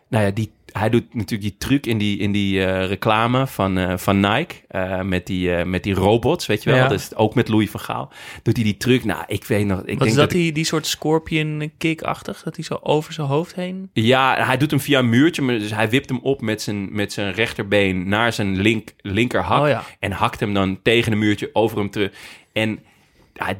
nou 0.07 0.25
ja, 0.25 0.31
die, 0.31 0.51
hij 0.79 0.89
doet 0.89 1.13
natuurlijk 1.13 1.41
die 1.41 1.57
truc 1.57 1.85
in 1.85 1.97
die, 1.97 2.17
in 2.17 2.31
die 2.31 2.65
eh, 2.65 2.87
reclame 2.87 3.47
van, 3.47 3.77
eh, 3.77 3.97
van 3.97 4.19
Nike. 4.19 4.55
eh, 4.67 5.01
met, 5.01 5.27
die, 5.27 5.65
met 5.65 5.83
die 5.83 5.93
robots, 5.93 6.45
weet 6.45 6.63
je 6.63 6.69
wel. 6.69 6.79
Ja. 6.79 6.87
Dus 6.87 7.15
ook 7.15 7.35
met 7.35 7.47
Louis 7.47 7.69
van 7.69 7.79
Gaal. 7.79 8.11
Doet 8.43 8.55
hij 8.55 8.65
die 8.65 8.77
truc. 8.77 9.03
Nou, 9.03 9.23
ik 9.27 9.43
weet 9.43 9.65
nog... 9.65 9.79
Ik 9.79 9.85
Wat 9.85 9.97
denk 9.97 10.01
is 10.09 10.13
dat, 10.13 10.29
die, 10.29 10.51
die 10.51 10.63
soort 10.63 10.87
scorpion 10.87 11.71
kick-achtig? 11.77 12.43
Dat 12.43 12.55
hij 12.55 12.65
zo 12.65 12.79
over 12.81 13.13
zijn 13.13 13.27
hoofd 13.27 13.55
heen... 13.55 13.89
Ja, 13.93 14.45
hij 14.45 14.57
doet 14.57 14.71
hem 14.71 14.79
via 14.79 14.99
een 14.99 15.09
muurtje. 15.09 15.41
Maar 15.41 15.59
dus 15.59 15.73
hij 15.73 15.89
wipt 15.89 16.09
hem 16.09 16.19
op 16.19 16.41
met 16.41 16.61
zijn, 16.61 16.87
met 16.91 17.13
zijn 17.13 17.33
rechterbeen 17.33 18.09
naar 18.09 18.33
zijn 18.33 18.61
link, 18.61 18.93
linkerhak. 19.01 19.61
Oh 19.61 19.67
ja. 19.67 19.83
En 19.99 20.11
hakt 20.11 20.39
hem 20.39 20.53
dan 20.53 20.79
tegen 20.81 21.11
een 21.11 21.19
muurtje 21.19 21.49
over 21.53 21.77
hem 21.77 21.89
terug. 21.89 22.11
En 22.53 22.79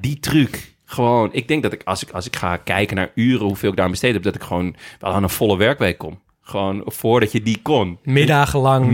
die 0.02 0.20
truc, 0.20 0.74
gewoon... 0.86 1.30
Ik 1.34 1.48
denk 1.48 1.64
dat 1.64 1.74
ik 1.74 1.82
als, 1.84 2.04
ik, 2.04 2.12
als 2.12 2.26
ik 2.26 2.36
ga 2.36 2.58
kijken 2.58 2.96
naar 2.96 3.12
uren 3.16 3.46
hoeveel 3.46 3.70
ik 3.70 3.78
daar 3.78 3.90
besteed 3.90 4.14
heb... 4.14 4.24
dat 4.24 4.36
ik 4.36 4.42
gewoon 4.44 4.76
wel 5.00 5.12
aan 5.12 5.24
een 5.24 5.30
volle 5.30 5.58
werkweek 5.58 5.98
kom. 5.98 6.20
Gewoon 6.48 6.82
voordat 6.86 7.32
je 7.32 7.42
die 7.42 7.60
kon. 7.62 7.98
Middagenlang 8.04 8.92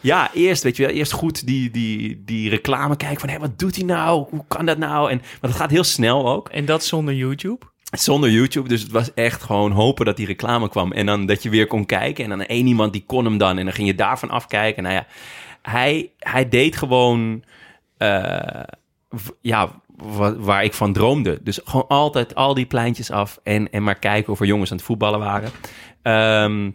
ja, 0.00 0.30
eerst 0.34 0.62
weet 0.62 0.76
je 0.76 0.86
wel, 0.86 0.94
eerst 0.94 1.12
goed 1.12 1.46
die, 1.46 1.70
die, 1.70 2.22
die 2.24 2.50
reclame 2.50 2.96
kijken 2.96 3.20
van, 3.20 3.28
hé, 3.28 3.38
wat 3.38 3.58
doet 3.58 3.76
hij 3.76 3.84
nou? 3.84 4.26
Hoe 4.30 4.44
kan 4.48 4.66
dat 4.66 4.78
nou? 4.78 5.10
En, 5.10 5.16
maar 5.18 5.50
dat 5.50 5.54
gaat 5.54 5.70
heel 5.70 5.84
snel 5.84 6.28
ook. 6.28 6.48
En 6.48 6.64
dat 6.64 6.84
zonder 6.84 7.14
YouTube? 7.14 7.66
Zonder 7.90 8.30
YouTube, 8.30 8.68
dus 8.68 8.82
het 8.82 8.90
was 8.90 9.14
echt 9.14 9.42
gewoon 9.42 9.72
hopen 9.72 10.04
dat 10.04 10.16
die 10.16 10.26
reclame 10.26 10.68
kwam. 10.68 10.92
En 10.92 11.06
dan 11.06 11.26
dat 11.26 11.42
je 11.42 11.48
weer 11.50 11.66
kon 11.66 11.86
kijken. 11.86 12.24
En 12.24 12.30
dan 12.30 12.42
één 12.42 12.66
iemand 12.66 12.92
die 12.92 13.04
kon 13.06 13.24
hem 13.24 13.38
dan. 13.38 13.58
En 13.58 13.64
dan 13.64 13.74
ging 13.74 13.88
je 13.88 13.94
daarvan 13.94 14.30
afkijken. 14.30 14.82
Nou 14.82 14.94
ja, 14.94 15.06
hij, 15.62 16.10
hij 16.18 16.48
deed 16.48 16.76
gewoon... 16.76 17.44
eh, 17.96 18.62
ja, 19.40 19.82
wa- 19.96 20.36
waar 20.36 20.64
ik 20.64 20.72
van 20.72 20.92
droomde. 20.92 21.38
Dus 21.42 21.60
gewoon 21.64 21.88
altijd 21.88 22.34
al 22.34 22.54
die 22.54 22.66
pleintjes 22.66 23.10
af. 23.10 23.38
En, 23.42 23.70
en 23.70 23.82
maar 23.82 23.98
kijken 23.98 24.32
of 24.32 24.40
er 24.40 24.46
jongens 24.46 24.70
aan 24.70 24.76
het 24.76 24.86
voetballen 24.86 25.18
waren. 25.18 25.50
Ehm, 26.02 26.70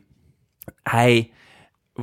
hij 0.84 1.32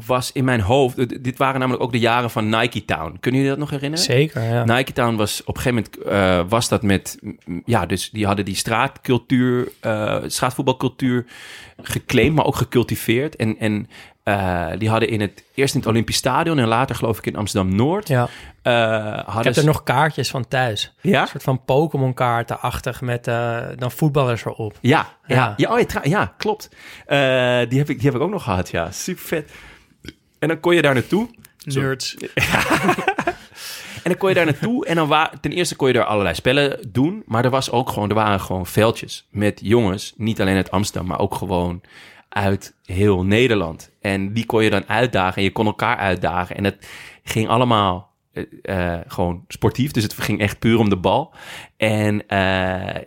was 0.06 0.32
in 0.32 0.44
mijn 0.44 0.60
hoofd... 0.60 1.22
Dit 1.24 1.36
waren 1.38 1.60
namelijk 1.60 1.84
ook 1.84 1.92
de 1.92 1.98
jaren 1.98 2.30
van 2.30 2.48
Nike 2.48 2.84
Town. 2.84 3.16
Kunnen 3.20 3.40
jullie 3.40 3.56
dat 3.56 3.58
nog 3.68 3.70
herinneren? 3.70 4.04
Zeker, 4.04 4.42
ja. 4.42 4.64
Nike 4.64 4.92
Town 4.92 5.16
was 5.16 5.44
op 5.44 5.56
een 5.56 5.62
gegeven 5.62 5.88
moment 5.98 6.12
eh, 6.12 6.50
was 6.50 6.68
dat 6.68 6.82
met 6.82 7.18
ja, 7.64 7.86
dus 7.86 8.10
die 8.10 8.26
hadden 8.26 8.44
die 8.44 8.54
straatcultuur, 8.54 9.72
eh, 9.80 10.22
straatvoetbalcultuur 10.26 11.26
geclaimd, 11.82 12.34
maar 12.34 12.44
ook 12.44 12.56
gecultiveerd. 12.56 13.36
En, 13.36 13.58
en 13.58 13.88
eh, 14.26 14.66
die 14.78 14.88
hadden 14.90 15.08
in 15.08 15.20
het 15.20 15.44
eerst 15.54 15.74
in 15.74 15.80
het 15.80 15.88
Olympisch 15.88 16.16
Stadion 16.16 16.58
en 16.58 16.66
later 16.68 16.96
geloof 16.96 17.18
ik 17.18 17.26
in 17.26 17.36
Amsterdam 17.36 17.74
Noord. 17.76 18.08
ja. 18.08 18.28
eh, 18.62 18.72
Ik 18.72 19.24
hadden 19.24 19.34
heb 19.34 19.46
er 19.46 19.54
ze- 19.54 19.64
nog 19.64 19.82
kaartjes 19.82 20.30
van 20.30 20.48
thuis. 20.48 20.94
ja? 21.00 21.20
Een 21.22 21.26
soort 21.28 21.42
van 21.42 21.64
Pokémon 21.64 22.14
kaarten-achtig 22.14 23.00
met 23.00 23.26
eh, 23.28 23.58
dan 23.76 23.90
voetballers 23.90 24.44
erop. 24.44 24.78
Ja, 24.80 25.06
ja, 25.26 25.34
Ja. 25.36 25.54
ja, 25.56 25.72
oh, 25.72 25.80
ja, 25.80 26.00
ja 26.02 26.34
klopt. 26.36 26.68
Eh, 27.06 27.18
die, 27.68 27.78
heb 27.78 27.88
ik, 27.90 27.96
die 28.00 28.06
heb 28.10 28.14
ik 28.14 28.20
ook 28.20 28.30
nog 28.30 28.42
gehad, 28.42 28.70
ja. 28.70 28.90
Super 28.90 29.22
vet. 29.24 29.50
En 30.38 30.48
dan 30.48 30.60
kon 30.60 30.74
je 30.74 30.82
daar 30.82 30.94
naartoe. 30.94 31.28
Nerds. 31.64 32.16
En 34.02 34.12
dan 34.12 34.16
kon 34.20 34.28
je 34.28 34.34
daar 34.34 34.44
naartoe 34.44 34.86
en 34.86 34.94
dan 34.96 35.08
wa- 35.08 35.32
ten 35.40 35.52
eerste 35.52 35.76
kon 35.76 35.88
je 35.88 35.94
daar 35.94 36.04
allerlei 36.04 36.34
spellen 36.34 36.78
doen, 36.92 37.22
maar 37.26 37.44
er 37.44 37.50
was 37.50 37.70
ook 37.70 37.88
gewoon, 37.90 38.08
er 38.08 38.14
waren 38.14 38.40
gewoon 38.40 38.66
veldjes 38.66 39.26
met 39.30 39.60
jongens, 39.62 40.12
niet 40.16 40.40
alleen 40.40 40.56
uit 40.56 40.70
Amsterdam, 40.70 41.08
maar 41.08 41.18
ook 41.18 41.34
gewoon 41.34 41.80
uit 42.36 42.74
heel 42.84 43.24
Nederland. 43.24 43.90
En 44.00 44.32
die 44.32 44.46
kon 44.46 44.64
je 44.64 44.70
dan 44.70 44.88
uitdagen 44.88 45.36
en 45.36 45.42
je 45.42 45.52
kon 45.52 45.66
elkaar 45.66 45.96
uitdagen 45.96 46.56
en 46.56 46.64
het 46.64 46.88
ging 47.22 47.48
allemaal 47.48 48.14
eh, 48.32 48.44
eh, 48.62 49.00
gewoon 49.06 49.44
sportief, 49.48 49.90
dus 49.90 50.02
het 50.02 50.14
ging 50.14 50.40
echt 50.40 50.58
puur 50.58 50.78
om 50.78 50.88
de 50.88 50.96
bal. 50.96 51.34
En 51.76 52.28
eh, 52.28 52.38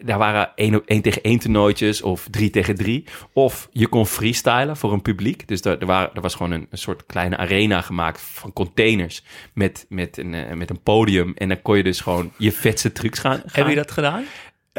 daar 0.01 0.17
waren 0.17 0.51
één, 0.55 0.81
één 0.85 1.01
tegen 1.01 1.21
één 1.21 1.39
toernooitjes 1.39 2.01
of 2.01 2.27
drie 2.31 2.49
tegen 2.49 2.75
drie. 2.75 3.05
Of 3.33 3.69
je 3.71 3.87
kon 3.87 4.05
freestylen 4.05 4.77
voor 4.77 4.93
een 4.93 5.01
publiek. 5.01 5.47
Dus 5.47 5.61
er, 5.61 5.79
er, 5.79 5.85
waren, 5.85 6.15
er 6.15 6.21
was 6.21 6.35
gewoon 6.35 6.51
een, 6.51 6.67
een 6.69 6.77
soort 6.77 7.05
kleine 7.05 7.37
arena 7.37 7.81
gemaakt 7.81 8.21
van 8.21 8.53
containers 8.53 9.23
met, 9.53 9.85
met, 9.89 10.17
een, 10.17 10.57
met 10.57 10.69
een 10.69 10.81
podium. 10.83 11.33
En 11.35 11.47
dan 11.47 11.61
kon 11.61 11.77
je 11.77 11.83
dus 11.83 12.01
gewoon 12.01 12.31
je 12.37 12.51
vetste 12.51 12.91
trucs 12.91 13.19
gaan. 13.19 13.37
gaan. 13.37 13.43
Heb 13.51 13.67
je 13.67 13.75
dat 13.75 13.91
gedaan? 13.91 14.23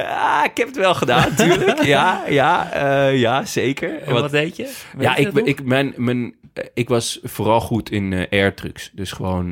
Ah, 0.09 0.45
ik 0.45 0.57
heb 0.57 0.67
het 0.67 0.77
wel 0.77 0.95
gedaan, 0.95 1.29
natuurlijk. 1.29 1.83
ja, 1.97 2.23
ja, 2.29 2.73
eh, 2.73 3.19
ja, 3.19 3.45
zeker. 3.45 4.03
En 4.03 4.13
wat 4.13 4.31
deed 4.31 4.57
je? 4.57 4.63
Weet 4.63 5.03
ja, 5.03 5.17
je 5.17 5.29
ik, 5.29 5.47
ik, 5.47 5.65
mijn, 5.65 5.93
mijn, 5.97 6.35
eh, 6.55 6.65
ik 6.75 6.89
was 6.89 7.21
vooral 7.23 7.61
goed 7.61 7.91
in 7.91 8.13
eh 8.13 8.41
air 8.41 8.55
trucs. 8.55 8.91
Dus 8.93 9.13
gewoon 9.13 9.49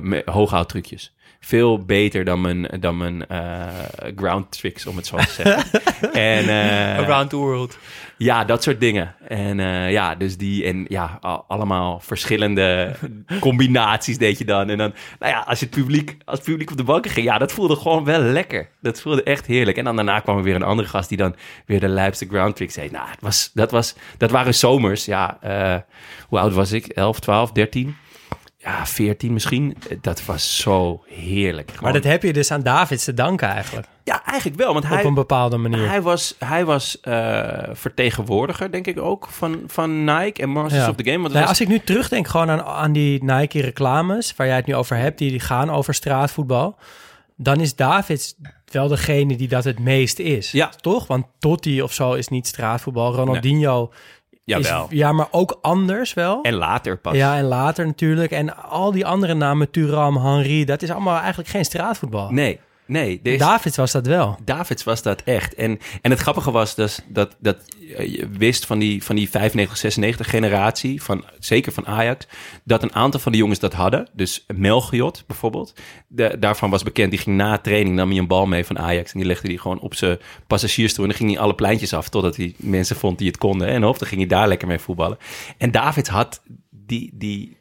me- 0.00 0.22
hooghouttrucjes. 0.24 1.14
Veel 1.40 1.78
beter 1.84 2.24
dan 2.24 2.40
mijn, 2.40 2.68
dan 2.80 2.96
mijn 2.96 3.24
ground 4.16 4.50
tricks, 4.50 4.86
om 4.86 4.96
het 4.96 5.06
zo 5.06 5.16
te 5.16 5.30
zeggen. 5.30 5.80
en, 6.12 6.48
Around 6.98 7.30
the 7.30 7.36
World. 7.36 7.78
Ja, 8.22 8.44
dat 8.44 8.62
soort 8.62 8.80
dingen. 8.80 9.14
En 9.28 9.60
eh, 9.60 9.90
ja, 9.90 10.14
dus 10.14 10.36
die 10.36 10.64
en 10.64 10.84
ja, 10.88 11.18
al- 11.20 11.44
allemaal 11.48 12.00
verschillende 12.00 12.94
combinaties 13.40 14.18
deed 14.18 14.38
je 14.38 14.44
dan. 14.44 14.68
En 14.70 14.78
dan, 14.78 14.92
nou 15.18 15.32
ja, 15.32 15.38
als 15.40 15.60
het 15.60 15.70
publiek, 15.70 16.16
als 16.24 16.38
het 16.38 16.48
publiek 16.48 16.70
op 16.70 16.76
de 16.76 16.84
banken 16.84 17.10
ging, 17.10 17.26
ja, 17.26 17.38
dat 17.38 17.52
voelde 17.52 17.76
gewoon 17.76 18.04
wel 18.04 18.20
lekker. 18.20 18.68
Dat 18.80 19.00
voelde 19.00 19.22
echt 19.22 19.46
heerlijk. 19.46 19.76
En 19.76 19.84
dan 19.84 19.96
daarna 19.96 20.20
kwam 20.20 20.36
er 20.36 20.42
weer 20.42 20.54
een 20.54 20.62
andere 20.62 20.88
gast 20.88 21.08
die 21.08 21.18
dan 21.18 21.34
weer 21.66 21.80
de 21.80 21.88
lijpste 21.88 22.26
ground 22.28 22.56
tricks 22.56 22.74
deed. 22.74 22.90
Nou, 22.90 23.08
het 23.08 23.20
was, 23.20 23.50
dat, 23.54 23.70
was, 23.70 23.94
dat 24.18 24.30
waren 24.30 24.54
zomers. 24.54 25.04
Ja, 25.04 25.38
eh, 25.40 25.76
hoe 26.28 26.38
oud 26.38 26.52
was 26.54 26.72
ik? 26.72 26.86
11, 26.86 27.20
12, 27.20 27.52
13? 27.52 27.96
Ja, 28.58 28.86
14 28.86 29.32
misschien. 29.32 29.76
Dat 30.00 30.24
was 30.24 30.56
zo 30.60 31.04
heerlijk. 31.08 31.80
Maar 31.80 31.92
dat 31.92 32.04
heb 32.04 32.22
je 32.22 32.32
dus 32.32 32.50
aan 32.50 32.62
Davids 32.62 33.04
te 33.04 33.14
danken 33.14 33.48
eigenlijk. 33.48 33.86
Eigenlijk 34.32 34.60
wel. 34.62 34.72
Want 34.72 34.86
hij, 34.86 34.98
op 34.98 35.04
een 35.04 35.14
bepaalde 35.14 35.56
manier. 35.56 35.88
hij 35.88 36.02
was, 36.02 36.34
hij 36.38 36.64
was 36.64 37.00
eh, 37.00 37.48
vertegenwoordiger, 37.72 38.70
denk 38.72 38.86
ik 38.86 38.98
ook, 39.00 39.26
van, 39.30 39.60
van 39.66 40.04
Nike 40.04 40.42
en 40.42 40.48
Masters 40.48 40.82
Ja. 40.82 40.88
of 40.90 40.96
the 40.96 41.04
Game. 41.04 41.18
Want 41.20 41.28
Nou, 41.32 41.40
was- 41.40 41.48
als 41.48 41.60
ik 41.60 41.68
nu 41.68 41.78
terugdenk 41.78 42.28
gewoon 42.28 42.50
aan, 42.50 42.62
aan 42.62 42.92
die 42.92 43.24
Nike-reclames... 43.24 44.34
waar 44.36 44.46
jij 44.46 44.56
het 44.56 44.66
nu 44.66 44.74
over 44.74 44.96
hebt, 44.96 45.18
die, 45.18 45.30
die 45.30 45.40
gaan 45.40 45.70
over 45.70 45.94
straatvoetbal... 45.94 46.76
dan 47.36 47.60
is 47.60 47.76
Davids 47.76 48.34
wel 48.72 48.88
degene 48.88 49.36
die 49.36 49.48
dat 49.48 49.64
het 49.64 49.78
meest 49.78 50.18
is. 50.18 50.50
Ja. 50.52 50.70
Toch? 50.80 51.06
Want 51.06 51.26
Totti 51.38 51.82
of 51.82 51.92
zo 51.92 52.12
is 52.12 52.28
niet 52.28 52.46
straatvoetbal. 52.46 53.14
Ronaldinho 53.14 53.92
Jawel. 54.44 54.86
is... 54.90 54.96
Ja, 54.96 55.12
maar 55.12 55.28
ook 55.30 55.58
anders 55.62 56.14
wel. 56.14 56.42
En 56.42 56.54
later 56.54 56.98
pas. 56.98 57.14
Ja, 57.14 57.36
en 57.36 57.44
later 57.44 57.86
natuurlijk. 57.86 58.30
En 58.30 58.56
al 58.62 58.92
die 58.92 59.06
andere 59.06 59.34
namen, 59.34 59.70
Thuram, 59.70 60.16
Henry... 60.16 60.64
dat 60.64 60.82
is 60.82 60.90
allemaal 60.90 61.18
eigenlijk 61.18 61.48
geen 61.48 61.64
straatvoetbal. 61.64 62.30
Nee, 62.30 62.60
nee. 62.86 63.20
Davids 63.38 63.76
was 63.76 63.92
dat 63.92 64.06
wel. 64.06 64.38
Davids 64.44 64.84
was 64.84 65.02
dat 65.02 65.22
echt. 65.22 65.54
En, 65.54 65.78
en 66.02 66.10
het 66.10 66.20
grappige 66.20 66.50
was 66.50 66.74
dus 66.74 67.00
dat, 67.08 67.36
dat 67.40 67.56
je 67.88 68.28
wist 68.38 68.66
van 68.66 68.78
die, 68.78 69.04
van 69.04 69.16
die 69.16 69.30
95, 69.30 69.78
96 69.78 70.30
generatie, 70.30 71.02
van, 71.02 71.24
zeker 71.38 71.72
van 71.72 71.86
Ajax, 71.86 72.26
dat 72.64 72.82
een 72.82 72.94
aantal 72.94 73.20
van 73.20 73.32
die 73.32 73.40
jongens 73.40 73.58
dat 73.58 73.72
hadden. 73.72 74.08
Dus 74.12 74.44
Melchiot 74.54 75.24
bijvoorbeeld. 75.26 75.74
De, 76.06 76.36
daarvan 76.38 76.70
was 76.70 76.82
bekend, 76.82 77.10
die 77.10 77.20
ging 77.20 77.36
na 77.36 77.58
training, 77.58 77.94
nam 77.94 78.08
hij 78.08 78.18
een 78.18 78.26
bal 78.26 78.46
mee 78.46 78.64
van 78.64 78.78
Ajax 78.78 79.12
en 79.12 79.18
die 79.18 79.28
legde 79.28 79.48
die 79.48 79.58
gewoon 79.58 79.80
op 79.80 79.94
zijn 79.94 80.18
passagiersstoel. 80.46 81.04
En 81.04 81.10
dan 81.10 81.18
ging 81.18 81.30
hij 81.30 81.40
alle 81.40 81.54
pleintjes 81.54 81.92
af 81.92 82.08
totdat 82.08 82.36
hij 82.36 82.54
mensen 82.56 82.96
vond 82.96 83.18
die 83.18 83.26
het 83.26 83.38
konden. 83.38 83.68
En 83.68 83.80
dan 83.80 83.94
ging 83.98 84.20
hij 84.20 84.26
daar 84.26 84.48
lekker 84.48 84.68
mee 84.68 84.78
voetballen. 84.78 85.18
En 85.58 85.70
Davids 85.70 86.08
had 86.08 86.42
die, 86.70 87.10
die, 87.14 87.56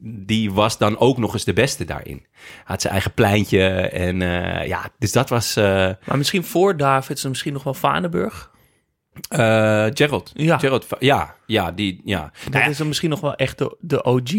die 0.00 0.52
was 0.52 0.78
dan 0.78 0.98
ook 0.98 1.18
nog 1.18 1.32
eens 1.32 1.44
de 1.44 1.52
beste 1.52 1.84
daarin. 1.84 2.26
Had 2.64 2.80
zijn 2.80 2.92
eigen 2.92 3.12
pleintje 3.14 3.68
en 3.80 4.22
eh, 4.22 4.66
ja, 4.66 4.88
dus 4.98 5.12
dat 5.12 5.28
was 5.28 5.56
eh 5.56 5.64
Maar 6.04 6.16
misschien 6.18 6.44
voor 6.44 6.76
Davids 6.76 7.22
en 7.22 7.28
misschien 7.28 7.52
nog 7.52 7.62
wel 7.62 7.74
Vanenburg. 7.74 8.50
eh 9.28 9.86
Gerald. 9.94 10.30
Ja. 10.34 10.58
Gerald, 10.58 10.86
ja, 10.98 11.34
ja, 11.46 11.72
die, 11.72 12.00
ja. 12.04 12.20
Dat 12.44 12.52
Nou 12.52 12.64
ja, 12.64 12.70
is 12.70 12.76
dan 12.76 12.86
misschien 12.88 13.10
nog 13.10 13.20
wel 13.20 13.34
echt 13.34 13.58
de, 13.58 13.76
de 13.80 14.02
OG. 14.04 14.32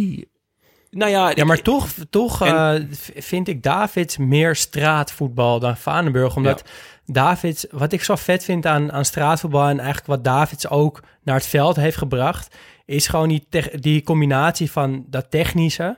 nou 0.89 1.11
ja, 1.11 1.31
Ja, 1.35 1.45
maar 1.45 1.61
toch, 1.61 1.87
toch 2.09 2.45
En- 2.45 2.55
eh, 2.55 2.97
vind 3.15 3.47
ik 3.47 3.63
Davids 3.63 4.17
meer 4.17 4.55
straatvoetbal 4.55 5.59
dan 5.59 5.77
Vanenburg. 5.77 6.35
Omdat 6.35 6.63
Davids, 7.05 7.65
wat 7.71 7.91
ik 7.93 8.03
zo 8.03 8.15
vet 8.15 8.43
vind 8.43 8.65
aan, 8.65 8.91
aan 8.91 9.05
straatvoetbal... 9.05 9.67
en 9.67 9.77
eigenlijk 9.77 10.07
wat 10.07 10.23
Davids 10.23 10.69
ook 10.69 11.03
naar 11.23 11.35
het 11.35 11.47
veld 11.47 11.75
heeft 11.75 11.97
gebracht... 11.97 12.55
is 12.89 13.07
gewoon 13.07 13.27
die, 13.29 13.47
die 13.79 14.03
combinatie 14.03 14.71
van 14.71 15.05
dat 15.07 15.31
technische... 15.31 15.97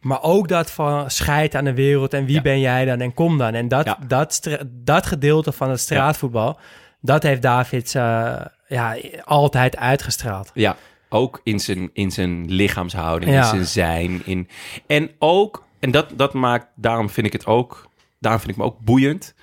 maar 0.00 0.22
ook 0.22 0.48
dat 0.48 0.70
van 0.70 1.10
scheid 1.10 1.54
aan 1.54 1.64
de 1.64 1.74
wereld... 1.74 2.14
en 2.14 2.24
wie 2.24 2.34
Ja. 2.34 2.42
ben 2.42 2.60
jij 2.60 2.84
dan 2.84 3.00
en 3.00 3.14
kom 3.14 3.38
dan. 3.38 3.54
En 3.54 3.68
dat, 3.68 3.84
Ja. 3.84 3.98
dat, 4.06 4.58
dat 4.66 5.06
gedeelte 5.06 5.52
van 5.52 5.70
het 5.70 5.80
straatvoetbal... 5.80 6.58
dat 7.00 7.22
heeft 7.22 7.42
Davids 7.42 7.94
eh, 7.94 8.36
ja, 8.68 8.96
altijd 9.24 9.76
uitgestraald. 9.76 10.50
Ja, 10.54 10.76
ook 11.08 11.40
in 11.44 11.60
zijn, 11.60 11.90
in 11.92 12.10
zijn 12.10 12.44
lichaamshouding, 12.52 13.32
in 13.32 13.44
zijn 13.44 13.64
zijn. 13.64 14.26
In, 14.26 14.48
en 14.86 15.10
ook 15.18 15.68
en 15.80 15.90
dat, 15.90 16.06
dat 16.16 16.32
maakt, 16.34 16.66
daarom 16.74 17.10
vind 17.10 17.26
ik 17.26 17.32
het 17.32 17.46
ook, 17.46 17.88
daarom 18.18 18.40
vind 18.40 18.52
ik 18.52 18.58
me 18.58 18.64
ook 18.64 18.78
boeiend. 18.78 19.34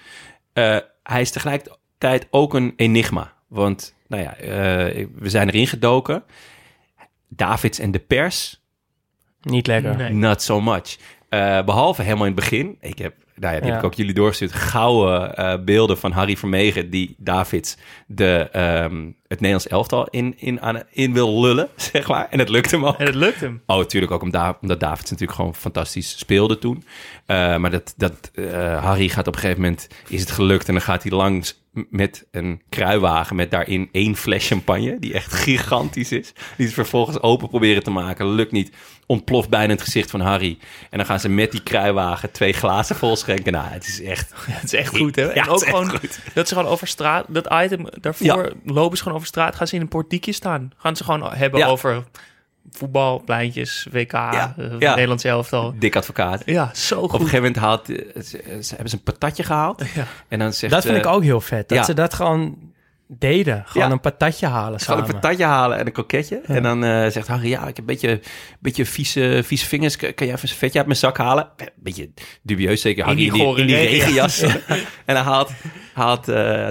Eh, 0.53 0.77
hij 1.03 1.21
is 1.21 1.31
tegelijkertijd 1.31 2.27
ook 2.29 2.53
een 2.53 2.73
enigma. 2.75 3.33
Want, 3.47 3.95
nou 4.07 4.23
ja, 4.23 4.35
eh, 4.35 5.07
we 5.15 5.29
zijn 5.29 5.47
erin 5.49 5.67
gedoken. 5.67 6.23
Davids 7.27 7.79
en 7.79 7.91
de 7.91 7.99
pers, 7.99 8.61
Niet 9.41 9.67
lekker. 9.67 9.95
Nee. 9.97 10.13
not 10.13 10.41
so 10.41 10.61
much. 10.61 10.97
Eh, 11.29 11.63
behalve 11.63 12.01
helemaal 12.01 12.25
in 12.25 12.31
het 12.31 12.39
begin. 12.41 12.77
Ik 12.81 12.97
heb, 12.97 13.15
nou 13.35 13.53
ja, 13.53 13.59
die 13.59 13.67
Ja. 13.67 13.73
heb 13.73 13.83
ik 13.83 13.89
ook 13.89 13.93
jullie 13.97 14.13
doorgestuurd. 14.13 14.51
Gouden 14.53 15.35
eh, 15.35 15.63
beelden 15.63 15.97
van 15.97 16.11
Harry 16.11 16.37
Vermegen 16.37 16.89
die 16.89 17.15
Davids 17.17 17.77
de, 18.07 18.49
ehm, 18.51 19.05
het 19.27 19.39
Nederlands 19.39 19.67
elftal 19.67 20.07
in, 20.07 20.33
in, 20.37 20.61
aan, 20.61 20.81
in 20.91 21.13
wil 21.13 21.41
lullen, 21.41 21.69
zeg 21.91 22.07
maar. 22.07 22.27
En 22.29 22.39
het 22.39 22.49
lukt 22.49 22.71
hem 22.71 22.85
ook. 22.85 22.97
En 22.97 23.05
het 23.05 23.15
lukt 23.15 23.39
hem. 23.39 23.61
Oh, 23.65 23.77
natuurlijk 23.77 24.11
ook 24.11 24.21
omdat, 24.21 24.57
omdat 24.61 24.79
Davids 24.79 25.09
natuurlijk 25.11 25.37
gewoon 25.37 25.55
fantastisch 25.55 26.17
speelde 26.19 26.57
toen. 26.57 26.83
Eh, 27.25 27.57
maar 27.57 27.71
dat, 27.71 27.93
dat 27.97 28.31
eh, 28.33 28.83
Harry 28.83 29.07
gaat 29.09 29.27
op 29.27 29.33
een 29.35 29.39
gegeven 29.39 29.61
moment, 29.61 29.87
is 30.07 30.19
het 30.21 30.31
gelukt 30.31 30.67
en 30.67 30.73
dan 30.73 30.83
gaat 30.83 31.03
hij 31.03 31.11
langs 31.11 31.65
met 31.89 32.25
een 32.31 32.61
kruiwagen 32.69 33.35
met 33.35 33.51
daarin 33.51 33.89
één 33.91 34.15
fles 34.15 34.47
champagne, 34.47 34.99
die 34.99 35.13
echt 35.13 35.33
gigantisch 35.33 36.11
is. 36.11 36.33
Die 36.57 36.67
ze 36.67 36.73
vervolgens 36.73 37.21
open 37.21 37.47
proberen 37.49 37.83
te 37.83 37.89
maken, 37.89 38.27
lukt 38.29 38.51
niet. 38.51 38.71
Ontploft 39.05 39.49
bijna 39.49 39.73
het 39.73 39.81
gezicht 39.81 40.11
van 40.11 40.19
Harry. 40.19 40.57
En 40.89 40.97
dan 40.97 41.07
gaan 41.07 41.19
ze 41.19 41.29
met 41.29 41.51
die 41.51 41.63
kruiwagen 41.63 42.31
twee 42.31 42.53
glazen 42.53 42.95
vol 42.95 43.15
schenken. 43.15 43.51
Nou, 43.53 43.67
het 43.67 43.87
is 43.87 44.01
echt... 44.01 44.33
Het 44.47 44.63
is 44.63 44.73
echt 44.73 44.97
goed, 44.97 45.15
hè? 45.15 45.23
Ja, 45.33 45.43
en 45.43 45.47
ook 45.47 45.63
gewoon 45.63 45.89
goed. 45.89 46.19
dat 46.33 46.47
ze 46.47 46.55
gewoon 46.55 46.71
over 46.71 46.87
straat, 46.87 47.25
dat 47.29 47.53
item 47.63 47.85
daarvoor 48.01 48.53
lopen 48.65 48.97
ze 48.97 49.03
gewoon 49.03 49.17
over 49.17 49.29
straat, 49.29 49.55
gaan 49.55 49.67
ze 49.67 49.75
in 49.75 49.81
een 49.81 49.87
portiekje 49.87 50.31
staan. 50.31 50.71
Gaan 50.77 50.95
ze 50.95 51.03
gewoon 51.03 51.33
hebben 51.33 51.59
Ja. 51.59 51.67
over 51.67 52.03
voetbal, 52.71 53.21
pleintjes, 53.25 53.87
WK, 53.91 54.11
Ja, 54.11 54.53
eh, 54.57 54.65
ja. 54.79 54.89
Nederlands 54.89 55.23
elftal. 55.23 55.73
Dik 55.79 55.95
advocaat. 55.95 56.41
Ja, 56.45 56.69
zo 56.73 56.95
Op 56.95 57.03
een 57.03 57.09
goed. 57.09 57.19
gegeven 57.19 57.41
moment 57.41 57.55
haalt, 57.55 57.89
eh, 57.89 58.21
ze, 58.21 58.41
ze 58.61 58.69
hebben 58.69 58.89
ze 58.89 58.95
een 58.95 59.03
patatje 59.03 59.43
gehaald. 59.43 59.83
Ja. 59.95 60.05
En 60.27 60.39
dan 60.39 60.53
zegt... 60.53 60.73
Dat 60.73 60.85
vind 60.85 60.97
ik 60.97 61.05
eh, 61.05 61.11
ook 61.11 61.23
heel 61.23 61.41
vet. 61.41 61.69
Dat 61.69 61.77
ja. 61.77 61.83
ze 61.83 61.93
dat 61.93 62.13
gewoon 62.13 62.57
deden. 63.07 63.63
Gewoon 63.65 63.87
Ja. 63.87 63.93
een 63.93 63.99
patatje 63.99 64.47
halen 64.47 64.79
Gewoon 64.79 64.99
een 64.99 65.05
patatje 65.11 65.43
halen 65.43 65.77
en 65.77 65.85
een 65.85 65.91
kroketje. 65.91 66.41
En 66.45 66.63
dan 66.63 66.83
eh, 66.83 67.07
zegt 67.07 67.27
Harry, 67.27 67.49
ja, 67.49 67.59
ik 67.59 67.65
heb 67.65 67.77
een 67.77 67.85
beetje, 67.85 68.19
beetje 68.59 68.85
vieze, 68.85 69.41
vieze 69.43 69.65
vingers. 69.65 69.95
Kan 69.95 70.11
jij 70.15 70.27
even 70.27 70.49
een 70.49 70.55
vetje 70.55 70.77
uit 70.77 70.87
mijn 70.87 70.99
zak 70.99 71.17
halen? 71.17 71.49
Beetje 71.75 72.09
dubieus 72.41 72.81
zeker. 72.81 73.03
Harry 73.05 73.25
in 73.25 73.33
die 73.33 73.55
die, 73.55 73.75
in 73.75 73.85
regenjas. 73.85 74.41
en 75.05 75.15
dan 75.15 75.23
haalt, 75.23 75.51
haalt 75.93 76.25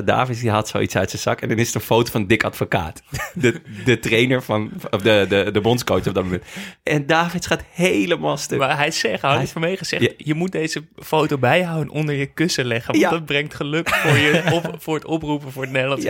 David, 0.07 0.41
die 0.41 0.51
haalt 0.51 0.69
zoiets 0.69 0.97
uit 0.97 1.11
zijn 1.11 1.23
zak. 1.23 1.41
En 1.41 1.49
dan 1.49 1.59
is 1.59 1.67
het 1.67 1.75
een 1.75 1.81
foto 1.81 2.11
van 2.11 2.27
Dick 2.27 2.45
Advocaat. 2.45 3.03
De, 3.35 3.61
de 3.85 3.99
trainer 3.99 4.43
van, 4.43 4.73
of 4.91 5.03
de, 5.03 5.27
de, 5.29 5.51
de 5.53 5.61
bondscoach 5.61 6.07
op 6.07 6.15
dat 6.15 6.25
moment. 6.25 6.43
En 6.83 7.07
David 7.07 7.47
gaat 7.47 7.63
helemaal 7.73 8.37
stuk. 8.37 8.59
Maar 8.59 8.77
hij 8.77 8.91
zegt, 8.91 9.23
Harry 9.23 9.37
Hij- 9.37 9.47
Vermegen 9.47 9.87
zegt, 9.87 10.03
Ja. 10.03 10.11
je 10.17 10.35
moet 10.35 10.53
deze 10.53 10.85
foto 10.99 11.39
bijhouden 11.39 11.89
en 11.89 11.91
onder 11.99 12.15
je 12.15 12.27
kussen 12.27 12.65
leggen. 12.65 12.91
Want 12.93 13.05
Ja. 13.05 13.11
dat 13.11 13.25
brengt 13.25 13.55
geluk 13.55 13.89
voor, 13.91 14.17
je 14.17 14.43
op, 14.53 14.75
voor 14.79 14.95
het 14.95 15.05
oproepen 15.05 15.53
voor 15.53 15.63
het 15.63 15.73
Nederlands 15.73 16.05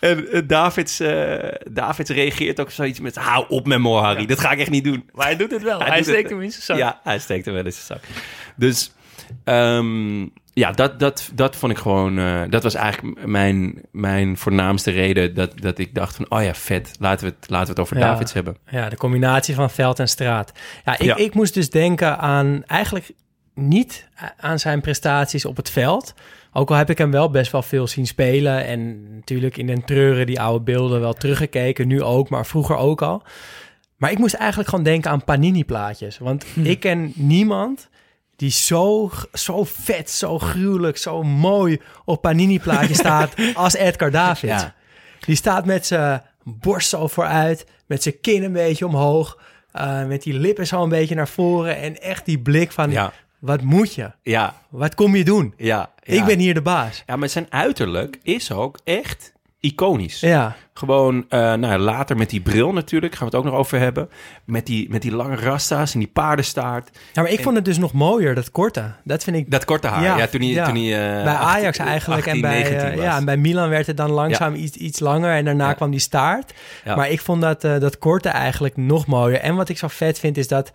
En 0.00 0.28
eh, 0.30 0.42
Davids, 0.46 1.00
eh, 1.00 1.48
Davids 1.70 2.10
reageert 2.10 2.60
ook 2.60 2.70
zoiets 2.70 3.00
met... 3.00 3.14
Hou 3.16 3.44
op 3.48 3.66
met 3.66 3.80
me, 3.80 3.88
Harry. 3.88 4.26
Dat 4.26 4.40
ga 4.40 4.50
ik 4.50 4.58
echt 4.58 4.70
niet 4.70 4.84
doen. 4.84 5.10
Maar 5.12 5.26
hij 5.26 5.36
doet 5.36 5.50
het 5.50 5.62
wel. 5.62 5.80
Hij, 5.80 6.02
steekt 6.02 6.22
het. 6.22 6.30
hem 6.30 6.40
in 6.40 6.50
zijn 6.50 6.62
zak. 6.62 6.76
Ja, 6.76 7.00
hij 7.02 7.18
steekt 7.18 7.44
hem 7.44 7.54
wel 7.54 7.64
in 7.64 7.72
zijn 7.72 7.84
zak. 7.86 8.00
Dus 8.56 8.92
ehm, 9.44 10.20
ja, 10.52 10.70
dat, 10.72 10.98
dat, 11.00 11.30
dat 11.34 11.56
vond 11.56 11.72
ik 11.72 11.78
gewoon... 11.78 12.18
eh, 12.18 12.42
dat 12.48 12.62
was 12.62 12.74
eigenlijk 12.74 13.26
mijn, 13.26 13.82
mijn 13.92 14.36
voornaamste 14.36 14.90
reden 14.90 15.34
dat, 15.34 15.60
dat 15.60 15.78
ik 15.78 15.94
dacht 15.94 16.16
van... 16.16 16.26
Oh 16.28 16.42
ja, 16.42 16.54
vet. 16.54 16.96
Laten 16.98 17.26
we 17.26 17.34
het, 17.40 17.50
laten 17.50 17.66
we 17.66 17.72
het 17.72 17.80
over 17.80 17.98
Ja. 17.98 18.06
Davids 18.10 18.32
hebben. 18.32 18.56
Ja, 18.70 18.88
de 18.88 18.96
combinatie 18.96 19.54
van 19.54 19.70
veld 19.70 19.98
en 19.98 20.08
straat. 20.08 20.52
Ja, 20.84 20.92
ik, 20.92 21.02
Ja. 21.02 21.16
ik 21.16 21.34
moest 21.34 21.54
dus 21.54 21.70
denken 21.70 22.18
aan 22.18 22.62
eigenlijk 22.66 23.10
niet 23.54 24.08
aan 24.36 24.58
zijn 24.58 24.80
prestaties 24.80 25.44
op 25.44 25.56
het 25.56 25.70
veld. 25.70 26.14
Ook 26.56 26.70
al 26.70 26.76
heb 26.76 26.90
ik 26.90 26.98
hem 26.98 27.10
wel 27.10 27.30
best 27.30 27.52
wel 27.52 27.62
veel 27.62 27.86
zien 27.86 28.06
spelen. 28.06 28.64
En 28.64 29.12
natuurlijk 29.14 29.56
in 29.56 29.66
den 29.66 29.84
treuren 29.84 30.26
die 30.26 30.40
oude 30.40 30.64
beelden 30.64 31.00
wel 31.00 31.12
teruggekeken. 31.12 31.88
Nu 31.88 32.02
ook, 32.02 32.28
maar 32.28 32.46
vroeger 32.46 32.76
ook 32.76 33.02
al. 33.02 33.22
Maar 33.96 34.10
ik 34.10 34.18
moest 34.18 34.34
eigenlijk 34.34 34.68
gewoon 34.68 34.84
denken 34.84 35.10
aan 35.10 35.24
Panini-plaatjes. 35.24 36.18
Want 36.18 36.44
ik 36.62 36.80
ken 36.80 37.12
niemand 37.14 37.88
die 38.36 38.50
zo, 38.50 39.10
zo 39.32 39.64
vet, 39.64 40.10
zo 40.10 40.38
gruwelijk, 40.38 40.96
zo 40.96 41.22
mooi 41.22 41.80
op 42.04 42.22
Panini-plaatje 42.22 42.94
staat 43.04 43.34
als 43.54 43.74
Edgar 43.74 44.10
Davids. 44.10 44.62
Ja. 44.62 44.74
Die 45.26 45.36
staat 45.36 45.64
met 45.64 45.86
zijn 45.86 46.22
borst 46.42 46.88
zo 46.88 47.06
vooruit, 47.06 47.66
met 47.86 48.02
zijn 48.02 48.20
kin 48.20 48.42
een 48.42 48.52
beetje 48.52 48.86
omhoog, 48.86 49.38
eh, 49.72 50.04
met 50.04 50.22
die 50.22 50.34
lippen 50.34 50.66
zo 50.66 50.82
een 50.82 50.88
beetje 50.88 51.14
naar 51.14 51.28
voren 51.28 51.76
en 51.76 52.00
echt 52.00 52.24
die 52.24 52.38
blik 52.38 52.72
van, 52.72 52.90
Ja, 52.90 53.12
wat 53.44 53.62
moet 53.62 53.94
je? 53.94 54.10
ja, 54.22 54.54
Wat 54.68 54.94
kom 54.94 55.16
je 55.16 55.24
doen? 55.24 55.54
ja. 55.56 55.92
Ik 56.02 56.24
ben 56.24 56.38
hier 56.38 56.54
de 56.54 56.62
baas. 56.62 57.02
Ja, 57.06 57.16
maar 57.16 57.28
zijn 57.28 57.46
uiterlijk 57.48 58.18
is 58.22 58.52
ook 58.52 58.78
echt 58.84 59.32
iconisch. 59.60 60.20
Ja, 60.20 60.56
Gewoon, 60.74 61.24
eh, 61.28 61.38
nou 61.38 61.66
ja, 61.66 61.78
later 61.78 62.16
met 62.16 62.30
die 62.30 62.40
bril 62.40 62.72
natuurlijk, 62.72 63.14
gaan 63.14 63.28
we 63.28 63.36
het 63.36 63.44
ook 63.44 63.50
nog 63.50 63.60
over 63.60 63.78
hebben. 63.78 64.08
Met 64.44 64.66
die, 64.66 64.90
met 64.90 65.02
die 65.02 65.14
lange 65.14 65.36
rasta's 65.36 65.92
en 65.92 65.98
die 65.98 66.08
paardenstaart. 66.08 66.98
ja 67.12 67.22
maar 67.22 67.30
ik 67.30 67.36
En- 67.36 67.42
vond 67.44 67.56
het 67.56 67.64
dus 67.64 67.78
nog 67.78 67.92
mooier, 67.92 68.34
dat 68.34 68.50
korte. 68.50 68.92
Dat 69.04 69.24
vind 69.24 69.36
ik 69.36 69.50
Dat 69.50 69.64
korte 69.64 69.86
haar, 69.86 70.02
ja, 70.02 70.16
Ja, 70.16 70.26
toen 70.26 70.40
hij, 70.40 70.50
ja. 70.50 70.64
Toen 70.64 70.74
hij, 70.76 71.18
eh, 71.18 71.24
bij 71.24 71.34
18 71.34 71.48
Ajax 71.58 71.78
eigenlijk 71.78 72.26
18, 72.26 72.34
en, 72.44 72.50
bij, 72.50 72.60
19 72.62 72.88
eh, 72.90 73.02
ja, 73.04 73.16
en 73.16 73.24
bij 73.24 73.36
Milan 73.36 73.68
werd 73.68 73.86
het 73.86 73.96
dan 73.96 74.10
langzaam 74.10 74.54
iets, 74.54 74.76
iets 74.76 75.00
langer 75.00 75.34
en 75.36 75.44
daarna 75.44 75.72
kwam 75.72 75.90
die 75.90 76.00
staart. 76.00 76.54
Maar 76.84 77.10
ik 77.10 77.20
vond 77.20 77.40
dat, 77.40 77.60
dat 77.60 77.98
korte 77.98 78.28
eigenlijk 78.28 78.76
nog 78.76 79.06
mooier. 79.06 79.40
En 79.40 79.54
wat 79.56 79.68
ik 79.68 79.78
zo 79.78 79.88
vet 79.88 80.18
vind 80.18 80.36
is 80.36 80.48
dat 80.48 80.72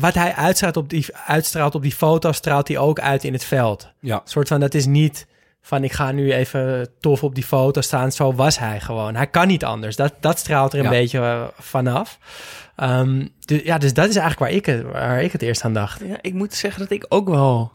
wat 0.00 0.14
hij 0.14 0.34
uitstraalt 0.34 0.76
op 0.76 0.88
die, 0.88 1.06
uitstraalt 1.26 1.74
op 1.74 1.82
die 1.82 1.92
foto, 1.92 2.32
straalt 2.32 2.68
hij 2.68 2.78
ook 2.78 3.00
uit 3.00 3.24
in 3.24 3.32
het 3.32 3.44
veld. 3.44 3.88
Ja. 4.00 4.14
Een 4.14 4.20
soort 4.24 4.48
van, 4.48 4.60
dat 4.60 4.74
is 4.74 4.86
niet 4.86 5.26
van 5.62 5.84
ik 5.84 5.92
ga 5.92 6.12
nu 6.12 6.32
even 6.32 6.88
tof 7.00 7.22
op 7.22 7.34
die 7.34 7.44
foto 7.44 7.80
staan. 7.80 8.12
Zo 8.12 8.34
was 8.34 8.58
hij 8.58 8.80
gewoon. 8.80 9.14
Hij 9.14 9.26
kan 9.26 9.46
niet 9.46 9.64
anders. 9.64 9.96
Dat, 9.96 10.14
dat 10.20 10.38
straalt 10.38 10.72
er 10.72 10.78
een 10.78 10.84
Ja. 10.84 10.90
beetje 10.90 11.18
eh, 11.18 11.42
vanaf. 11.58 12.18
Dus, 13.44 13.62
ja, 13.62 13.78
dus 13.78 13.94
dat 13.94 14.08
is 14.08 14.16
eigenlijk 14.16 14.38
waar 14.38 14.50
ik, 14.50 14.66
het, 14.66 14.82
waar 14.92 15.22
ik 15.22 15.32
het 15.32 15.42
eerst 15.42 15.64
aan 15.64 15.72
dacht. 15.74 16.00
Ja, 16.04 16.16
ik 16.20 16.34
moet 16.34 16.54
zeggen 16.54 16.80
dat 16.80 16.90
ik 16.90 17.06
ook 17.08 17.28
wel 17.28 17.72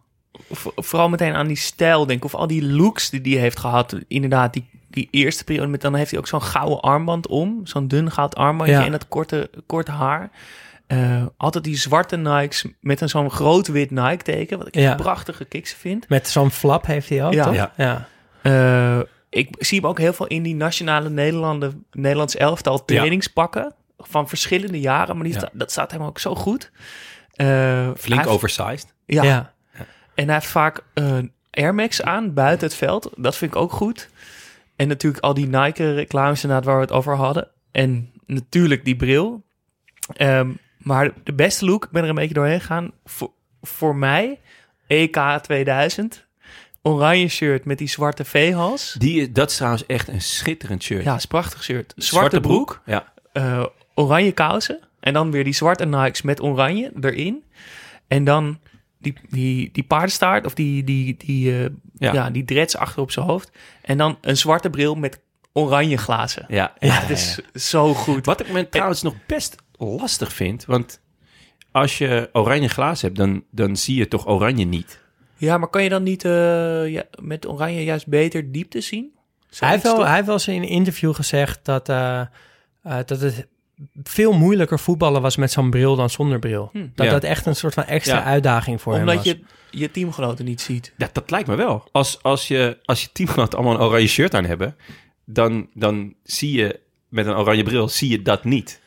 vooral 0.76 1.10
meteen 1.10 1.34
aan 1.34 1.48
die 1.48 1.58
stijl 1.58 2.06
denk. 2.06 2.26
Of 2.26 2.36
al 2.36 2.48
die 2.48 2.64
looks 2.66 3.10
die 3.10 3.34
hij 3.34 3.42
heeft 3.42 3.60
gehad. 3.60 3.96
Inderdaad, 4.08 4.54
die, 4.54 4.70
die 4.90 5.08
eerste 5.12 5.44
periode. 5.44 5.68
Met, 5.68 5.82
dan 5.82 5.96
heeft 5.96 6.10
hij 6.12 6.20
ook 6.20 6.28
zo'n 6.28 6.42
gouden 6.42 6.80
armband 6.82 7.28
om. 7.28 7.62
Zo'n 7.64 7.88
dun 7.88 8.12
goud 8.12 8.36
armbandje 8.36 8.76
Ja. 8.76 8.86
en 8.86 8.92
dat 8.92 9.08
korte, 9.08 9.50
korte 9.66 9.92
haar. 9.92 10.30
Eh, 10.88 11.26
altijd 11.38 11.64
die 11.64 11.78
zwarte 11.78 12.16
Nikes 12.18 12.66
met 12.82 13.02
een 13.02 13.10
zo'n 13.10 13.32
groot 13.32 13.68
wit 13.68 13.92
Nike-teken. 13.92 14.58
Wat 14.58 14.68
ik 14.68 14.76
Ja. 14.76 14.92
een 14.92 14.98
prachtige 14.98 15.46
kicks 15.46 15.74
vind. 15.74 16.10
Met 16.10 16.28
zo'n 16.28 16.52
flap 16.52 16.86
heeft 16.86 17.10
hij 17.10 17.26
ook, 17.26 17.34
Ja. 17.34 17.44
toch? 17.44 17.56
Ja. 17.56 17.74
ja. 17.78 18.08
Eh, 18.42 19.00
ik 19.30 19.56
zie 19.60 19.80
hem 19.80 19.90
ook 19.90 19.98
heel 19.98 20.14
veel 20.14 20.28
in 20.28 20.44
die 20.44 20.56
nationale 20.56 21.10
Nederlanden, 21.10 21.86
Nederlands 21.92 22.36
elftal 22.36 22.86
trainingspakken. 22.86 23.74
Van 23.98 24.28
verschillende 24.30 24.80
jaren. 24.80 25.16
Maar 25.16 25.24
die 25.26 25.34
Ja. 25.34 25.40
sta- 25.40 25.50
dat 25.54 25.72
staat 25.72 25.92
hem 25.92 26.02
ook 26.02 26.20
zo 26.20 26.36
goed. 26.36 26.72
Eh, 27.34 27.90
Flink 27.98 28.28
oversized. 28.28 28.94
Ja, 29.06 29.24
ja. 29.24 29.54
En 30.16 30.26
hij 30.26 30.34
heeft 30.34 30.48
vaak 30.48 30.84
eh 30.94 31.18
Air 31.52 31.76
Max 31.76 32.02
aan 32.02 32.34
buiten 32.34 32.68
het 32.68 32.76
veld. 32.78 33.10
Dat 33.16 33.36
vind 33.36 33.52
ik 33.56 33.58
ook 33.62 33.72
goed. 33.72 34.10
En 34.76 34.88
natuurlijk 34.88 35.24
al 35.24 35.34
die 35.34 35.48
Nike-reclames 35.48 36.44
inderdaad 36.44 36.66
waar 36.68 36.76
we 36.76 36.82
het 36.82 36.92
over 36.92 37.16
hadden. 37.16 37.48
En 37.72 38.12
natuurlijk 38.26 38.86
die 38.86 38.96
bril. 38.96 39.44
Ehm, 40.16 40.52
maar 40.84 41.10
de 41.24 41.34
beste 41.34 41.66
look, 41.66 41.86
ik 41.86 41.92
ben 41.92 42.04
er 42.04 42.10
een 42.10 42.16
beetje 42.16 42.34
doorheen 42.34 42.60
gegaan. 42.60 42.92
Voor, 43.06 43.32
voor 43.62 43.96
mij, 43.96 44.40
EK 44.88 45.18
2000. 45.42 46.26
Oranje 46.82 47.28
shirt 47.28 47.66
met 47.66 47.78
die 47.78 47.88
zwarte 47.90 48.26
V-hals. 48.26 48.96
Die, 48.98 49.32
dat 49.32 49.50
is 49.50 49.56
trouwens 49.56 49.86
echt 49.86 50.08
een 50.08 50.22
schitterend 50.22 50.84
shirt. 50.84 51.04
Ja, 51.04 51.16
is 51.16 51.22
een 51.22 51.28
prachtig 51.28 51.64
shirt. 51.64 51.94
Zwarte, 51.96 52.40
broek, 52.40 52.82
Ja. 52.86 53.14
eh, 53.34 53.66
oranje 53.96 54.32
kousen. 54.32 54.80
En 55.00 55.14
dan 55.14 55.32
weer 55.32 55.44
die 55.44 55.54
zwarte 55.54 55.86
Nikes 55.86 56.22
met 56.22 56.42
oranje 56.42 56.92
erin. 57.02 57.44
En 58.08 58.24
dan 58.24 58.60
die, 59.00 59.14
die, 59.30 59.70
die 59.72 59.84
paardenstaart 59.84 60.46
of 60.46 60.54
die, 60.54 60.84
die, 60.84 61.18
die, 61.18 61.52
eh, 61.64 61.70
Ja. 61.98 62.14
ja. 62.14 62.30
die 62.30 62.46
dreads 62.46 62.78
achter 62.78 63.02
op 63.02 63.12
zijn 63.12 63.26
hoofd. 63.26 63.52
En 63.82 63.98
dan 63.98 64.18
een 64.22 64.38
zwarte 64.38 64.70
bril 64.70 64.96
met 64.96 65.20
oranje 65.54 65.98
glazen. 65.98 66.46
Ja, 66.48 66.74
Ja, 66.80 66.88
ja, 66.88 66.94
het 66.94 67.10
is 67.10 67.40
zo 67.70 67.94
goed. 67.94 68.26
Wat 68.26 68.40
ik 68.40 68.50
me 68.52 68.70
trouwens 68.70 69.02
nog 69.02 69.14
best 69.26 69.56
lastig 69.86 70.34
vind, 70.34 70.66
want 70.66 71.02
als 71.72 71.98
je 71.98 72.30
oranje 72.34 72.68
glazen 72.68 73.06
hebt, 73.08 73.20
dan, 73.20 73.44
dan 73.52 73.78
zie 73.78 73.96
je 73.96 74.08
toch 74.08 74.28
oranje 74.28 74.66
niet. 74.66 75.02
Ja, 75.38 75.58
maar 75.58 75.70
kan 75.70 75.84
je 75.84 75.90
dan 75.90 76.04
niet 76.04 76.26
eh, 76.26 76.88
ja, 76.88 77.04
met 77.22 77.48
oranje 77.48 77.84
juist 77.84 78.08
beter 78.08 78.52
diepte 78.52 78.82
zien? 78.82 79.12
Hij 79.60 79.70
heeft, 79.70 79.84
wel, 79.84 80.06
hij 80.06 80.14
heeft 80.14 80.26
wel 80.26 80.36
eens 80.36 80.48
in 80.48 80.62
een 80.62 80.68
interview 80.68 81.16
gezegd 81.16 81.60
dat, 81.66 81.90
eh, 81.90 82.20
eh, 82.20 82.28
dat 83.06 83.20
het 83.22 83.48
veel 84.04 84.32
moeilijker 84.34 84.80
voetballen 84.80 85.22
was 85.22 85.36
met 85.36 85.52
zo'n 85.52 85.70
bril 85.70 85.96
dan 85.96 86.10
zonder 86.10 86.40
bril. 86.40 86.70
Hm. 86.72 86.88
Dat 86.96 87.06
Ja. 87.06 87.12
dat 87.12 87.24
echt 87.24 87.46
een 87.46 87.56
soort 87.56 87.74
van 87.74 87.84
extra 87.84 88.18
Ja. 88.18 88.24
uitdaging 88.24 88.82
voor 88.82 88.94
hem 88.94 89.02
Omdat 89.02 89.16
was. 89.16 89.26
je 89.26 89.40
je 89.72 89.92
teamgenoten 89.92 90.46
niet 90.46 90.62
ziet. 90.62 90.94
Ja, 90.98 91.10
dat 91.14 91.32
lijkt 91.32 91.48
me 91.48 91.56
wel. 91.56 91.84
Als, 91.92 92.24
als 92.24 92.48
je, 92.48 92.78
als 92.86 93.02
je 93.02 93.10
teamgenoten 93.14 93.58
allemaal 93.58 93.76
een 93.76 93.86
oranje 93.86 94.08
shirt 94.08 94.34
aan 94.34 94.46
hebben, 94.46 94.76
dan, 95.26 95.68
dan 95.74 96.14
zie 96.24 96.58
je 96.58 96.80
met 97.08 97.26
een 97.26 97.36
oranje 97.36 97.64
bril 97.64 97.90
zie 97.90 98.10
je 98.10 98.22
dat 98.22 98.44
niet. 98.44 98.82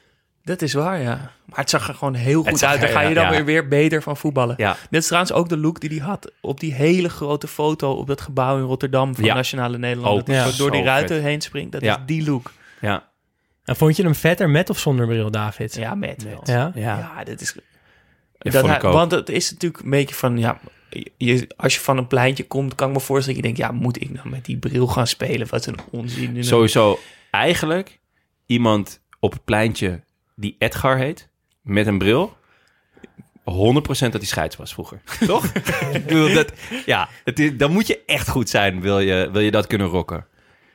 Dat 0.47 0.63
is 0.63 0.73
waar, 0.73 1.01
ja. 1.01 1.31
Maar 1.45 1.59
het 1.59 1.71
zag 1.71 1.89
er 1.89 1.95
gewoon 1.95 2.15
heel 2.15 2.43
goed 2.43 2.65
uit. 2.65 2.81
Daar 2.81 2.89
ga 2.91 3.01
je 3.01 3.15
dan 3.15 3.25
ja. 3.25 3.31
weer, 3.31 3.45
weer 3.45 3.69
beter 3.69 4.03
van 4.03 4.17
voetballen. 4.17 4.55
Ja, 4.59 4.77
Dit 4.91 5.01
is 5.01 5.07
trouwens 5.07 5.33
ook 5.33 5.49
de 5.49 5.57
look 5.57 5.81
die 5.81 5.91
hij 5.91 5.99
had 6.09 6.33
op 6.41 6.61
die 6.61 6.75
hele 6.75 7.09
grote 7.09 7.49
foto 7.49 7.93
op 7.93 8.07
dat 8.07 8.21
gebouw 8.21 8.57
in 8.59 8.63
Rotterdam 8.63 9.15
van 9.15 9.25
Ja. 9.25 9.35
Nationale 9.35 9.79
Nederland. 9.79 10.13
Ook 10.21 10.27
dat 10.27 10.35
hij 10.37 10.45
ja. 10.45 10.51
zo 10.51 10.63
door 10.63 10.71
die 10.71 10.83
ruiten 10.83 11.17
vet. 11.17 11.25
heen 11.25 11.41
springt. 11.41 11.73
Dat 11.73 11.83
Ja. 11.83 11.97
is 11.99 12.03
die 12.07 12.25
look. 12.25 12.53
ja. 12.81 13.09
En 13.65 13.77
vond 13.77 13.97
je 13.97 14.03
hem 14.03 14.15
vetter 14.15 14.51
met 14.51 14.71
of 14.71 14.79
zonder 14.79 15.07
bril, 15.07 15.31
David? 15.31 15.75
Ja, 15.75 15.95
met 15.95 16.23
wel. 16.25 16.41
Ja? 16.45 16.73
ja. 16.75 16.99
Ja, 17.17 17.25
dit 17.25 17.41
is... 17.41 17.55
Dat 18.39 18.53
Dat 18.53 18.67
hij- 18.67 18.81
want 18.81 19.11
het 19.11 19.29
is 19.29 19.51
natuurlijk 19.53 19.83
een 19.85 19.91
beetje 19.91 20.15
van... 20.15 20.39
Ja, 20.39 20.59
je, 21.17 21.49
als 21.57 21.75
je 21.75 21.81
van 21.81 21.97
een 21.99 22.07
pleintje 22.07 22.47
komt, 22.47 22.75
kan 22.75 22.89
ik 22.89 22.95
me 22.95 23.01
voorstellen 23.01 23.43
dat 23.43 23.49
je 23.49 23.55
denkt... 23.57 23.73
Ja, 23.75 23.81
moet 23.81 24.01
ik 24.03 24.11
nou 24.13 24.29
met 24.29 24.45
die 24.45 24.57
bril 24.57 24.87
gaan 24.87 25.07
spelen? 25.07 25.47
Wat 25.51 25.67
een 25.67 25.79
onzin. 25.91 26.45
Sowieso 26.45 26.99
eigenlijk 27.31 27.99
iemand 28.47 29.01
op 29.21 29.33
het 29.33 29.45
pleintje 29.45 30.01
die 30.37 30.57
Edgar 30.59 30.97
heet, 30.97 31.29
met 31.63 31.87
een 31.87 31.99
bril. 31.99 32.37
100% 33.51 33.53
dat 33.87 34.13
hij 34.13 34.25
scheids 34.25 34.57
was 34.57 34.73
vroeger. 34.73 35.01
Toch? 35.27 35.45
ik 35.93 36.07
bedoel, 36.07 36.35
dat, 36.35 36.53
ja, 36.87 37.09
het 37.25 37.39
is, 37.39 37.57
dan 37.57 37.73
moet 37.73 37.87
je 37.87 38.03
echt 38.07 38.29
goed 38.29 38.49
zijn, 38.49 38.81
wil 38.81 39.01
je, 39.01 39.29
wil 39.33 39.41
je 39.41 39.51
dat 39.51 39.67
kunnen 39.67 39.87
rocken. 39.87 40.27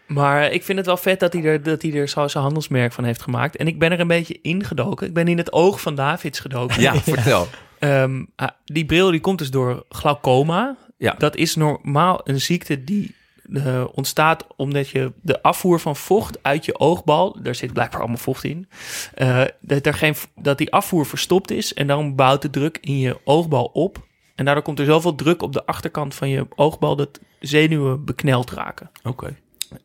Maar 0.08 0.52
ik 0.52 0.64
vind 0.64 0.78
het 0.78 0.88
wel 0.88 0.98
vet 0.98 1.20
dat 1.20 1.34
hij 1.34 1.44
er, 1.44 1.64
dat 1.64 1.82
hij 1.82 1.94
er 1.94 2.08
zo 2.08 2.28
zijn 2.28 2.44
handelsmerk 2.44 2.94
van 2.94 3.04
heeft 3.04 3.22
gemaakt. 3.22 3.56
En 3.56 3.68
ik 3.68 3.80
ben 3.80 3.92
er 3.92 4.00
een 4.00 4.08
beetje 4.08 4.40
ingedoken. 4.42 5.08
Ik 5.08 5.14
ben 5.14 5.28
in 5.28 5.38
het 5.38 5.54
oog 5.54 5.82
van 5.82 5.96
Davids 5.96 6.40
gedoken. 6.40 6.82
Ja, 6.82 6.96
vertel. 6.96 7.48
Ehm, 7.80 8.24
ah, 8.36 8.50
die 8.66 8.86
bril 8.86 9.12
die 9.12 9.20
komt 9.20 9.38
dus 9.38 9.52
door 9.52 9.86
glaucoma. 9.90 10.76
Ja. 10.98 11.16
Dat 11.18 11.36
is 11.36 11.56
normaal 11.56 12.22
een 12.24 12.42
ziekte 12.42 12.84
die 12.84 13.16
eh, 13.54 13.84
ontstaat 13.94 14.46
omdat 14.56 14.90
je 14.90 15.12
de 15.22 15.42
afvoer 15.42 15.80
van 15.80 15.96
vocht 15.96 16.44
uit 16.44 16.66
je 16.66 16.80
oogbal, 16.80 17.42
daar 17.42 17.56
zit 17.56 17.74
blijkbaar 17.74 18.00
allemaal 18.00 18.18
vocht 18.18 18.44
in, 18.44 18.70
eh, 19.14 19.44
dat, 19.60 19.86
er 19.86 19.94
geen, 19.94 20.16
dat 20.36 20.58
die 20.58 20.72
afvoer 20.72 21.06
verstopt 21.06 21.52
is 21.52 21.74
en 21.74 21.88
daarom 21.88 22.16
bouwt 22.16 22.42
de 22.42 22.50
druk 22.50 22.78
in 22.82 23.00
je 23.00 23.20
oogbal 23.24 23.66
op. 23.66 24.10
En 24.36 24.46
daardoor 24.46 24.64
komt 24.64 24.80
er 24.80 24.86
zoveel 24.86 25.16
druk 25.16 25.42
op 25.42 25.54
de 25.54 25.66
achterkant 25.66 26.16
van 26.16 26.30
je 26.30 26.48
oogbal 26.56 26.96
dat 26.96 27.20
zenuwen 27.40 28.06
bekneld 28.06 28.52
raken. 28.52 28.92
Oké. 29.04 29.36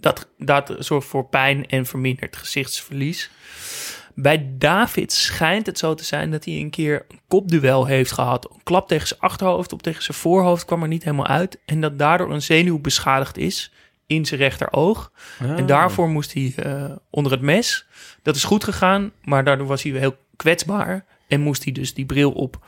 Dat, 0.01 0.29
dat 0.39 0.75
zorgt 0.79 1.07
voor 1.09 1.25
pijn 1.29 1.67
en 1.67 1.87
vermindert 1.87 2.37
gezichtsverlies. 2.37 3.31
Bij 4.19 4.55
David 4.59 5.13
schijnt 5.13 5.67
het 5.67 5.79
zo 5.79 5.95
te 5.95 6.05
zijn 6.05 6.31
dat 6.31 6.45
hij 6.45 6.55
een 6.55 6.71
keer 6.71 7.05
een 7.09 7.21
kopduel 7.29 7.87
heeft 7.87 8.13
gehad. 8.13 8.51
Een 8.51 8.63
klap 8.63 8.89
tegen 8.89 9.07
zijn 9.07 9.21
achterhoofd 9.21 9.73
of 9.73 9.81
tegen 9.81 10.03
zijn 10.03 10.17
voorhoofd 10.17 10.65
kwam 10.65 10.83
er 10.83 10.89
niet 10.89 11.05
helemaal 11.05 11.27
uit. 11.27 11.59
En 11.65 11.81
dat 11.81 11.99
daardoor 11.99 12.33
een 12.33 12.43
zenuw 12.43 12.79
beschadigd 12.79 13.37
is 13.37 13.73
in 14.07 14.27
zijn 14.27 14.41
rechteroog. 14.41 15.13
En 15.39 15.67
daarvoor 15.67 16.09
moest 16.09 16.33
hij 16.33 16.53
eh, 16.57 16.97
onder 17.11 17.33
het 17.33 17.41
mes. 17.41 17.87
Dat 18.23 18.37
is 18.37 18.45
goed 18.45 18.65
gegaan, 18.65 19.13
maar 19.25 19.45
daardoor 19.45 19.67
was 19.67 19.83
hij 19.83 19.93
heel 19.93 20.17
kwetsbaar. 20.37 21.05
En 21.29 21.41
moest 21.41 21.65
hij 21.65 21.73
dus 21.73 21.95
die 21.95 22.07
bril 22.07 22.33
op. 22.33 22.65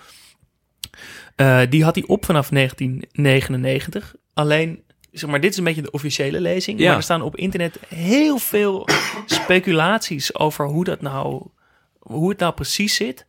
Eh, 1.37 1.61
die 1.69 1.85
had 1.85 1.95
hij 1.95 2.05
op 2.07 2.25
vanaf 2.25 2.49
1999. 2.49 4.15
Alleen, 4.35 4.83
zeg 5.13 5.31
maar, 5.31 5.41
dit 5.41 5.51
is 5.51 5.57
een 5.57 5.65
beetje 5.65 5.83
de 5.83 5.91
officiële 5.91 6.41
lezing. 6.41 6.79
Ja. 6.79 6.87
Maar 6.87 6.97
er 6.97 7.03
staan 7.03 7.23
op 7.23 7.37
internet 7.37 7.79
heel 7.89 8.39
veel 8.39 8.89
speculaties 9.27 10.35
over 10.35 10.67
hoe 10.67 10.85
dat 10.85 11.01
nou, 11.01 11.43
hoe 11.99 12.29
het 12.29 12.39
nou 12.39 12.55
precies 12.55 12.95
zit. 12.95 13.27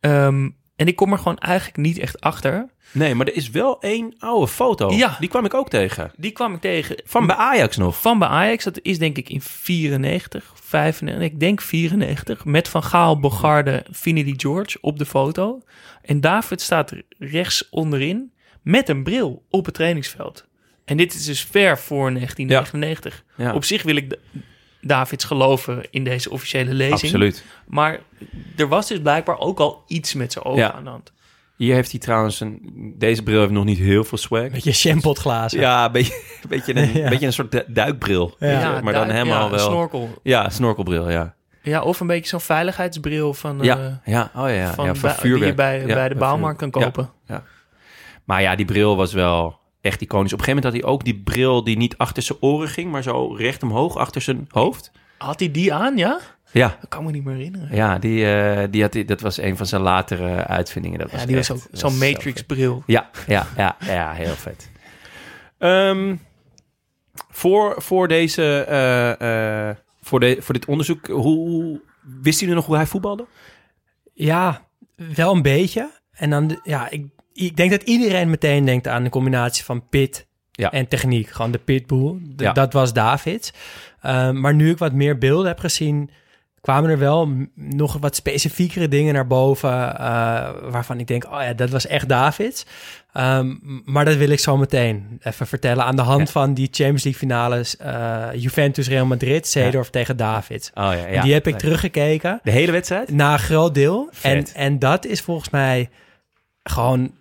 Ehm, 0.00 0.48
en 0.76 0.86
ik 0.86 0.96
kom 0.96 1.12
er 1.12 1.18
gewoon 1.18 1.38
eigenlijk 1.38 1.76
niet 1.76 1.98
echt 1.98 2.20
achter. 2.20 2.72
Nee, 2.92 3.14
maar 3.14 3.26
er 3.26 3.36
is 3.36 3.50
wel 3.50 3.80
één 3.80 4.14
oude 4.18 4.48
foto. 4.48 4.90
Ja. 4.90 5.16
Die 5.20 5.28
kwam 5.28 5.44
ik 5.44 5.54
ook 5.54 5.68
tegen. 5.68 6.12
Die 6.16 6.30
kwam 6.30 6.54
ik 6.54 6.60
tegen. 6.60 6.96
Van 7.04 7.26
bij 7.26 7.36
Ajax 7.36 7.76
nog. 7.76 8.00
Van 8.00 8.18
bij 8.18 8.28
Ajax, 8.28 8.64
dat 8.64 8.78
is 8.82 8.98
denk 8.98 9.16
ik 9.16 9.28
in 9.28 9.40
94, 9.40 10.52
95, 10.54 11.24
ik 11.24 11.40
denk 11.40 11.60
94, 11.60 12.44
met 12.44 12.68
Van 12.68 12.82
Gaal, 12.82 13.20
Bogarde, 13.20 13.86
Finidi 13.92 14.34
George 14.36 14.78
op 14.80 14.98
de 14.98 15.06
foto. 15.06 15.62
En 16.02 16.20
David 16.20 16.60
staat 16.60 16.92
rechts 17.18 17.68
onderin 17.70 18.32
met 18.62 18.88
een 18.88 19.02
bril 19.02 19.44
op 19.50 19.64
het 19.64 19.74
trainingsveld. 19.74 20.46
En 20.84 20.96
dit 20.96 21.14
is 21.14 21.24
dus 21.24 21.44
ver 21.44 21.78
voor 21.78 22.12
1999. 22.12 23.24
Ja. 23.36 23.54
Op 23.54 23.64
zich 23.64 23.82
wil 23.82 23.96
ik 23.96 24.18
Davids 24.80 25.24
geloven 25.24 25.82
in 25.90 26.04
deze 26.04 26.30
officiële 26.30 26.74
lezing. 26.74 27.00
Absoluut. 27.02 27.44
Maar 27.66 28.00
er 28.56 28.68
was 28.68 28.88
dus 28.88 29.00
blijkbaar 29.00 29.38
ook 29.38 29.58
al 29.60 29.82
iets 29.86 30.14
met 30.14 30.32
zijn 30.32 30.44
ogen 30.44 30.60
Ja. 30.60 30.72
aan 30.72 30.84
de 30.84 30.90
hand. 30.90 31.12
Hier 31.56 31.74
heeft 31.74 31.90
hij 31.90 32.00
trouwens 32.00 32.40
een... 32.40 32.60
Deze 32.98 33.22
bril 33.22 33.40
heeft 33.40 33.52
nog 33.52 33.64
niet 33.64 33.78
heel 33.78 34.04
veel 34.04 34.18
swag. 34.18 34.50
Met 34.50 34.64
je 34.64 34.72
champotglazen. 34.72 35.60
Ja, 35.60 35.84
een 35.84 35.92
beetje, 35.92 36.12
een 36.42 36.48
beetje, 36.48 36.76
een, 36.76 36.92
Ja. 37.02 37.08
beetje 37.08 37.26
een 37.26 37.32
soort 37.32 37.50
du- 37.52 37.64
duikbril. 37.66 38.36
Ja. 38.38 38.80
Maar 38.80 38.92
dan 38.92 39.10
helemaal 39.10 39.50
wel... 39.50 39.58
snorkel. 39.58 40.18
Ja, 40.22 40.48
snorkelbril, 40.50 41.10
ja. 41.10 41.34
Ja, 41.62 41.82
of 41.82 42.00
een 42.00 42.06
beetje 42.06 42.28
zo'n 42.28 42.40
veiligheidsbril 42.40 43.34
van, 43.34 43.58
Ja, 43.62 43.78
eh, 43.78 44.12
ja, 44.14 44.30
oh 44.34 44.48
ja, 44.48 44.54
ja. 44.54 44.74
van, 44.74 44.84
ja, 44.84 44.94
van 44.94 45.08
bij- 45.10 45.18
vuurwerk. 45.18 45.40
die 45.40 45.46
je 45.50 45.54
bij, 45.54 45.86
Ja, 45.86 45.94
bij 45.94 46.08
de 46.08 46.14
bouwmarkt 46.14 46.58
kan 46.58 46.70
kopen. 46.70 47.10
Ja. 47.26 47.44
Maar 48.24 48.42
ja, 48.42 48.56
die 48.56 48.66
bril 48.66 48.96
was 48.96 49.12
wel 49.12 49.58
echt 49.84 50.00
iconisch. 50.00 50.32
Op 50.32 50.38
een 50.38 50.44
gegeven 50.44 50.62
moment 50.64 50.64
had 50.64 50.82
hij 50.82 50.92
ook 50.92 51.04
die 51.04 51.22
bril 51.22 51.64
die 51.64 51.76
niet 51.76 51.98
achter 51.98 52.22
zijn 52.22 52.38
oren 52.40 52.68
ging, 52.68 52.90
maar 52.90 53.02
zo 53.02 53.34
recht 53.34 53.62
omhoog 53.62 53.96
achter 53.96 54.20
zijn 54.20 54.46
hoofd. 54.50 54.90
Had 55.18 55.38
hij 55.40 55.50
die 55.50 55.74
aan, 55.74 55.96
ja? 55.96 56.18
Ja, 56.52 56.76
Dat 56.80 56.88
kan 56.88 57.04
me 57.04 57.10
niet 57.10 57.24
meer 57.24 57.34
herinneren. 57.34 57.76
ja 57.76 57.98
die, 57.98 58.32
eh, 58.34 58.66
die 58.70 58.82
had, 58.82 58.94
hij- 58.94 59.04
dat 59.04 59.20
was 59.20 59.38
een 59.38 59.56
van 59.56 59.66
zijn 59.66 59.82
latere 59.82 60.46
uitvindingen. 60.46 60.98
Dat 60.98 61.10
was 61.10 61.20
Ja, 61.20 61.26
die 61.26 61.36
was 61.36 61.50
echt- 61.50 61.58
ook 61.58 61.70
dat 61.70 61.80
zo'n 61.80 61.90
was 61.90 61.98
zo 61.98 62.04
vet. 62.06 62.14
Matrix-bril. 62.14 62.82
Ja, 62.86 63.10
ja, 63.26 63.46
ja, 63.56 63.76
ja, 63.80 64.12
heel 64.12 64.34
vet. 64.34 64.70
Ehm, 65.58 66.16
voor, 67.30 67.74
voor, 67.82 68.08
deze, 68.08 68.64
eh, 68.68 69.68
eh, 69.70 69.76
voor, 70.02 70.20
de, 70.20 70.36
voor 70.40 70.54
dit 70.54 70.64
onderzoek, 70.66 71.06
hoe, 71.06 71.80
wist 72.22 72.40
jullie 72.40 72.54
nog 72.54 72.66
hoe 72.66 72.76
hij 72.76 72.86
voetbalde? 72.86 73.26
Ja, 74.12 74.66
wel 75.14 75.34
een 75.34 75.42
beetje. 75.42 75.90
En 76.12 76.30
dan, 76.30 76.60
ja, 76.62 76.90
ik, 76.90 77.06
ik 77.34 77.56
denk 77.56 77.70
dat 77.70 77.82
iedereen 77.82 78.30
meteen 78.30 78.64
denkt 78.64 78.88
aan 78.88 79.02
de 79.04 79.10
combinatie 79.10 79.64
van 79.64 79.88
pit 79.88 80.26
Ja. 80.50 80.70
en 80.72 80.88
techniek. 80.88 81.28
Gewoon 81.28 81.50
de 81.50 81.58
pitbull. 81.58 82.14
Ja. 82.36 82.52
Dat 82.52 82.72
was 82.72 82.92
David. 82.92 83.52
Ehm, 84.00 84.40
maar 84.40 84.54
nu 84.54 84.70
ik 84.70 84.78
wat 84.78 84.92
meer 84.92 85.18
beelden 85.18 85.46
heb 85.46 85.58
gezien, 85.58 86.10
kwamen 86.60 86.90
er 86.90 86.98
wel 86.98 87.28
nog 87.54 87.96
wat 88.00 88.16
specifiekere 88.16 88.88
dingen 88.88 89.14
naar 89.14 89.26
boven. 89.26 89.98
eh, 89.98 90.50
waarvan 90.70 90.98
ik 90.98 91.06
denk, 91.06 91.24
oh 91.24 91.40
ja, 91.42 91.52
dat 91.52 91.70
was 91.70 91.86
echt 91.86 92.08
David. 92.08 92.66
Ehm, 93.12 93.54
maar 93.84 94.04
dat 94.04 94.16
wil 94.16 94.28
ik 94.30 94.38
zo 94.38 94.56
meteen 94.56 95.20
even 95.22 95.46
vertellen. 95.46 95.84
Aan 95.84 95.96
de 95.96 96.02
hand 96.02 96.20
Ja. 96.20 96.26
van 96.26 96.54
die 96.54 96.68
Champions 96.70 97.04
League 97.04 97.20
finales. 97.20 97.76
eh, 97.76 98.28
Juventus-Real 98.34 99.06
Madrid, 99.06 99.46
Seedorf 99.46 99.90
tegen 99.90 100.16
David. 100.16 100.70
Oh 100.74 100.92
ja, 101.10 101.22
die 101.22 101.32
heb 101.32 101.46
ik 101.46 101.58
teruggekeken. 101.58 102.40
De 102.42 102.50
hele 102.50 102.72
wedstrijd? 102.72 103.10
Na 103.12 103.32
een 103.32 103.38
groot 103.38 103.74
deel. 103.74 104.10
En, 104.22 104.46
en 104.54 104.78
dat 104.78 105.06
is 105.06 105.20
volgens 105.20 105.50
mij 105.50 105.90
gewoon, 106.62 107.14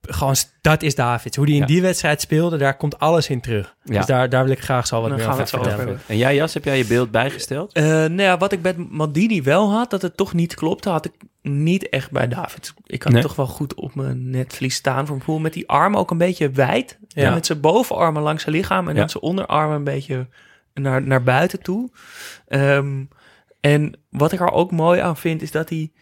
gewoon 0.00 0.34
dat 0.60 0.82
is 0.82 0.94
David. 0.94 1.36
Hoe 1.36 1.46
die 1.46 1.54
in 1.54 1.60
Ja. 1.60 1.66
die 1.66 1.82
wedstrijd 1.82 2.20
speelde, 2.20 2.56
daar 2.56 2.76
komt 2.76 2.98
alles 2.98 3.28
in 3.28 3.40
terug. 3.40 3.76
Ja. 3.84 3.96
Dus 3.96 4.06
daar, 4.06 4.28
daar 4.28 4.44
wil 4.44 4.52
ik 4.52 4.60
graag 4.60 4.86
zo 4.86 5.00
wat 5.00 5.08
Dan 5.08 5.18
meer 5.18 5.26
gaan 5.26 5.34
over 5.40 5.46
vertellen. 5.48 6.00
En 6.06 6.16
jij, 6.16 6.34
Jas, 6.34 6.54
heb 6.54 6.64
jij 6.64 6.78
je 6.78 6.86
beeld 6.86 7.10
bijgesteld? 7.10 7.72
Eh, 7.72 7.84
nou 7.84 8.22
ja, 8.22 8.38
wat 8.38 8.52
ik 8.52 8.62
bij 8.62 8.74
Maldini 8.76 9.42
wel 9.42 9.70
had, 9.72 9.90
dat 9.90 10.02
het 10.02 10.16
toch 10.16 10.32
niet 10.32 10.54
klopte, 10.54 10.88
had 10.88 11.04
ik 11.04 11.12
niet 11.42 11.88
echt 11.88 12.10
bij 12.10 12.28
David. 12.28 12.74
Ik 12.86 13.02
had 13.02 13.12
Nee. 13.12 13.20
het 13.20 13.28
toch 13.30 13.36
wel 13.46 13.54
goed 13.54 13.74
op 13.74 13.94
mijn 13.94 14.30
netvlies 14.30 14.74
staan 14.74 15.06
voor 15.06 15.20
mijn. 15.26 15.42
Met 15.42 15.52
die 15.52 15.68
armen 15.68 15.98
ook 16.00 16.10
een 16.10 16.18
beetje 16.18 16.50
wijd. 16.50 16.98
Ja. 17.08 17.26
En 17.26 17.34
met 17.34 17.46
zijn 17.46 17.60
bovenarmen 17.60 18.22
langs 18.22 18.42
zijn 18.42 18.54
lichaam 18.54 18.88
en 18.88 18.94
Ja. 18.94 19.00
dan 19.00 19.08
zijn 19.10 19.22
onderarmen 19.22 19.76
een 19.76 19.84
beetje 19.84 20.28
naar, 20.74 21.02
naar 21.02 21.22
buiten 21.22 21.62
toe. 21.62 21.90
Ehm, 22.48 23.04
en 23.60 23.98
wat 24.10 24.32
ik 24.32 24.40
er 24.40 24.50
ook 24.52 24.70
mooi 24.70 25.00
aan 25.00 25.16
vind, 25.16 25.42
is 25.42 25.50
dat 25.50 25.68
hij, 25.68 25.92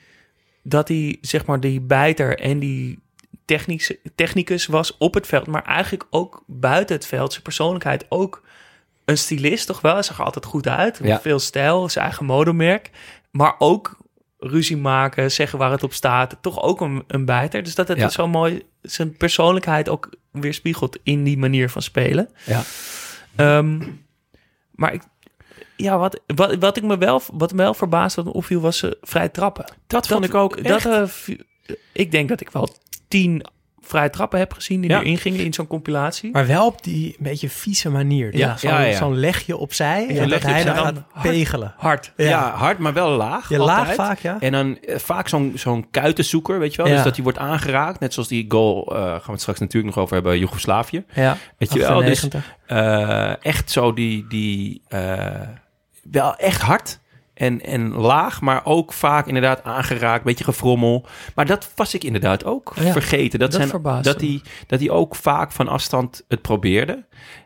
dat 0.62 0.88
hij 0.88 1.18
zeg 1.20 1.46
maar 1.46 1.60
die 1.60 1.80
bijter 1.80 2.38
en 2.38 2.58
die 2.58 2.98
technische, 3.56 3.98
technicus 4.14 4.66
was 4.66 4.96
op 4.98 5.14
het 5.14 5.26
veld, 5.26 5.46
maar 5.46 5.64
eigenlijk 5.64 6.06
ook 6.10 6.42
buiten 6.46 6.96
het 6.96 7.06
veld. 7.06 7.30
Zijn 7.32 7.42
persoonlijkheid 7.42 8.06
ook 8.08 8.42
een 9.04 9.18
stylist, 9.18 9.66
toch 9.66 9.80
wel? 9.80 9.92
Hij 9.92 10.02
zag 10.02 10.18
er 10.18 10.24
altijd 10.24 10.44
goed 10.44 10.68
uit. 10.68 11.00
Ja. 11.02 11.20
Veel 11.20 11.38
stijl, 11.38 11.88
zijn 11.88 12.04
eigen 12.04 12.24
modemerk. 12.26 12.90
Maar 13.30 13.54
ook 13.58 13.96
ruzie 14.38 14.76
maken, 14.76 15.30
zeggen 15.32 15.58
waar 15.58 15.70
het 15.70 15.82
op 15.82 15.92
staat. 15.92 16.36
Toch 16.40 16.62
ook 16.62 16.80
een, 16.80 17.04
een 17.06 17.24
bijter. 17.24 17.62
Dus 17.62 17.74
dat 17.74 17.88
het 17.88 17.98
Ja. 17.98 18.08
zo 18.08 18.28
mooi 18.28 18.62
zijn 18.82 19.16
persoonlijkheid 19.16 19.88
ook 19.88 20.08
weerspiegelt 20.30 20.98
in 21.02 21.24
die 21.24 21.38
manier 21.38 21.70
van 21.70 21.82
spelen. 21.82 22.28
Ja. 22.46 22.62
Ehm, 23.36 23.78
maar 24.70 24.92
ik, 24.92 25.02
ja, 25.76 25.98
wat, 25.98 26.20
wat, 26.26 26.54
wat 26.58 26.76
ik 26.76 26.82
me 26.82 26.98
wel, 26.98 27.22
wat 27.32 27.50
me 27.52 27.56
wel 27.62 27.74
verbaasde 27.74 28.22
wat 28.22 28.32
me 28.32 28.38
opviel, 28.38 28.60
was 28.60 28.78
ze 28.78 28.98
vrij 29.02 29.28
trappen. 29.28 29.64
Dat 29.86 30.06
vond 30.06 30.24
ik 30.24 30.34
ook 30.34 30.56
Dat, 30.64 30.84
echt. 30.86 30.86
eh, 31.66 31.76
ik 31.92 32.10
denk 32.10 32.28
dat 32.28 32.40
ik 32.40 32.50
wel 32.50 32.68
tien 33.10 33.44
vrije 33.82 34.10
trappen 34.10 34.38
heb 34.38 34.52
gezien 34.52 34.80
die 34.80 34.90
Ja. 34.90 35.00
erin 35.00 35.18
gingen 35.18 35.44
in 35.44 35.52
zo'n 35.52 35.66
compilatie. 35.66 36.30
Maar 36.32 36.46
wel 36.46 36.66
op 36.66 36.82
die 36.82 37.06
een 37.06 37.16
beetje 37.24 37.48
vieze 37.48 37.90
manier. 37.90 38.36
Ja, 38.36 38.56
Zo'n 38.56 38.70
ja, 38.70 38.80
ja. 38.80 38.96
zo'n 38.96 39.18
legje 39.18 39.56
opzij 39.56 40.06
en 40.08 40.28
leg 40.28 40.28
dat 40.28 40.42
je 40.42 40.48
hij 40.48 40.64
dan 40.64 40.74
Dan 40.74 40.84
gaat 40.84 41.02
hard. 41.12 41.28
pegelen. 41.28 41.74
Hard. 41.76 42.12
ja. 42.16 42.50
hard, 42.50 42.78
maar 42.78 42.92
wel 42.92 43.10
laag. 43.10 43.48
Je 43.48 43.58
laag 43.58 43.78
altijd. 43.78 43.96
vaak, 43.96 44.18
ja. 44.18 44.36
En 44.40 44.52
dan 44.52 44.78
eh, 44.78 44.98
vaak 44.98 45.28
zo'n 45.28 45.52
zo'n 45.54 45.90
kuitenzoeker, 45.90 46.58
weet 46.58 46.70
je 46.74 46.76
wel? 46.76 46.86
Ja. 46.86 46.94
Dus 46.94 47.04
dat 47.04 47.14
die 47.14 47.22
wordt 47.22 47.38
aangeraakt. 47.38 48.00
Net 48.00 48.12
zoals 48.14 48.28
die 48.28 48.44
goal, 48.48 48.86
eh, 48.96 48.96
gaan 49.02 49.20
we 49.24 49.32
het 49.32 49.40
straks 49.40 49.58
natuurlijk 49.60 49.94
nog 49.94 50.02
over 50.04 50.14
hebben, 50.14 50.38
Joegoslavië. 50.38 51.04
Ja, 51.14 51.36
Weet 51.58 51.72
je 51.72 51.78
wel? 51.78 51.98
Dus 52.02 52.24
98. 52.24 52.56
eh, 52.66 53.44
echt 53.44 53.70
zo 53.70 53.92
die, 53.92 54.26
die 54.28 54.82
eh, 54.88 55.24
wel 56.10 56.36
echt 56.36 56.60
hard. 56.62 56.99
En, 57.40 57.60
en 57.60 57.92
laag, 57.92 58.40
maar 58.40 58.60
ook 58.64 58.92
vaak 58.92 59.26
inderdaad 59.26 59.64
aangeraakt, 59.64 60.24
beetje 60.24 60.44
gefrommel. 60.44 61.06
Maar 61.34 61.46
dat 61.46 61.72
was 61.74 61.94
ik 61.94 62.04
inderdaad 62.04 62.44
ook 62.44 62.72
Ja, 62.80 62.92
vergeten. 62.92 63.38
Dat, 63.38 63.52
dat 63.52 63.68
zijn, 63.68 63.82
dat, 64.02 64.20
hij, 64.20 64.40
dat 64.66 64.80
hij 64.80 64.90
ook 64.90 65.14
vaak 65.14 65.52
van 65.52 65.68
afstand 65.68 66.24
het 66.28 66.42
probeerde. 66.42 67.04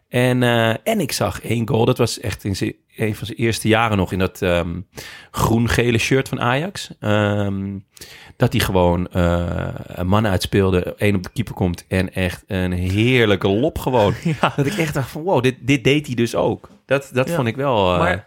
En, 0.09 0.43
eh, 0.43 0.69
en 0.85 1.01
ik 1.01 1.13
zag 1.13 1.41
één 1.43 1.69
goal, 1.69 1.85
dat 1.85 1.99
was 1.99 2.21
echt 2.21 2.45
in 2.45 2.57
zijn, 2.57 2.75
een 2.97 3.15
van 3.15 3.27
zijn 3.27 3.39
eerste 3.39 3.69
jaren 3.69 3.97
nog 3.97 4.13
in 4.13 4.19
dat 4.19 4.43
ehm, 4.43 4.81
groen-gele 5.31 5.99
shirt 5.99 6.29
van 6.29 6.41
Ajax. 6.41 6.91
Ehm, 7.01 7.79
dat 8.37 8.53
hij 8.53 8.61
gewoon 8.61 9.09
eh, 9.09 9.69
een 9.87 10.07
man 10.07 10.27
uitspeelde, 10.27 10.95
één 10.99 11.15
op 11.15 11.23
de 11.23 11.31
keeper 11.33 11.55
komt 11.55 11.85
en 11.89 12.13
echt 12.15 12.45
een 12.47 12.73
heerlijke 12.73 13.49
lop 13.49 13.79
gewoon. 13.79 14.15
Ja. 14.41 14.53
Dat 14.57 14.67
ik 14.67 14.77
echt 14.77 14.95
dacht 14.95 15.11
van 15.11 15.23
wow, 15.23 15.43
dit, 15.43 15.57
dit 15.61 15.85
deed 15.85 16.07
hij 16.07 16.15
dus 16.15 16.35
ook. 16.35 16.69
Dat, 16.87 17.11
dat 17.13 17.29
Ja. 17.29 17.35
vond 17.35 17.49
ik 17.49 17.57
wel... 17.57 17.97
Maar 17.99 18.27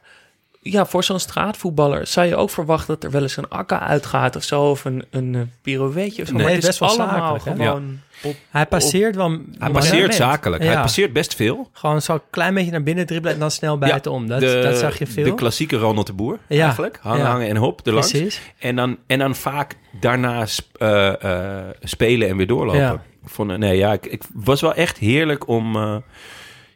ja, 0.71 0.86
voor 0.86 1.03
zo'n 1.03 1.19
straatvoetballer 1.19 2.08
zou 2.08 2.27
je 2.27 2.36
ook 2.36 2.49
verwachten 2.49 2.93
dat 2.93 3.03
er 3.03 3.12
wel 3.12 3.21
eens 3.21 3.38
een 3.38 3.49
akka 3.49 3.80
uitgaat 3.80 4.36
of 4.36 4.43
zo, 4.43 4.69
of 4.69 4.86
een, 4.86 5.06
een 5.10 5.36
eh, 5.36 5.41
pirouetje 5.62 6.21
of 6.21 6.27
zo. 6.27 6.34
Nee, 6.34 6.43
maar 6.43 6.51
het 6.51 6.62
best 6.62 6.73
is 6.73 6.80
wel 6.80 6.89
allemaal 6.89 7.39
zakelijk, 7.39 7.58
gewoon 7.62 7.99
op... 8.23 8.36
Hij 8.49 8.65
passeert 8.65 9.15
wel... 9.15 9.38
hij 9.58 9.71
passeert 9.71 10.15
zakelijk. 10.15 10.63
Hij 10.63 10.75
passeert 10.75 11.13
best 11.13 11.36
veel. 11.36 11.69
Gewoon 11.73 12.01
zo 12.01 12.13
een 12.13 12.21
klein 12.30 12.53
beetje 12.53 12.71
naar 12.71 12.84
binnen 12.84 13.06
dribbelen 13.06 13.34
en 13.34 13.39
dan 13.39 13.51
snel 13.51 13.77
buitenom. 13.77 14.27
Dat, 14.27 14.39
de, 14.39 14.60
dat 14.63 14.77
zag 14.77 14.99
je 14.99 15.08
veel. 15.08 15.23
De 15.23 15.34
klassieke 15.34 15.77
Ronald 15.77 16.08
de 16.08 16.13
Boer 16.13 16.39
Ja. 16.47 16.63
eigenlijk. 16.63 16.99
Hangen, 17.01 17.19
Ja. 17.19 17.32
hangen 17.32 17.47
en 17.47 17.56
hop, 17.56 17.88
erlangs. 17.88 18.12
Precies. 18.12 18.41
En 18.60 18.75
dan, 18.75 18.97
en 19.08 19.19
dan 19.19 19.36
vaak 19.36 19.75
daarna 19.99 20.45
sp- 20.45 20.75
eh, 20.77 21.23
eh, 21.23 21.65
spelen 21.82 22.27
en 22.30 22.38
weer 22.38 22.47
doorlopen. 22.47 22.82
Ja. 22.82 22.93
Ik 23.23 23.30
vond, 23.34 23.58
nee, 23.58 23.77
ja, 23.77 23.93
ik, 23.93 24.06
ik 24.06 24.23
was 24.34 24.62
wel 24.62 24.73
echt 24.73 24.97
heerlijk 24.97 25.47
om, 25.47 25.75
eh, 25.75 25.95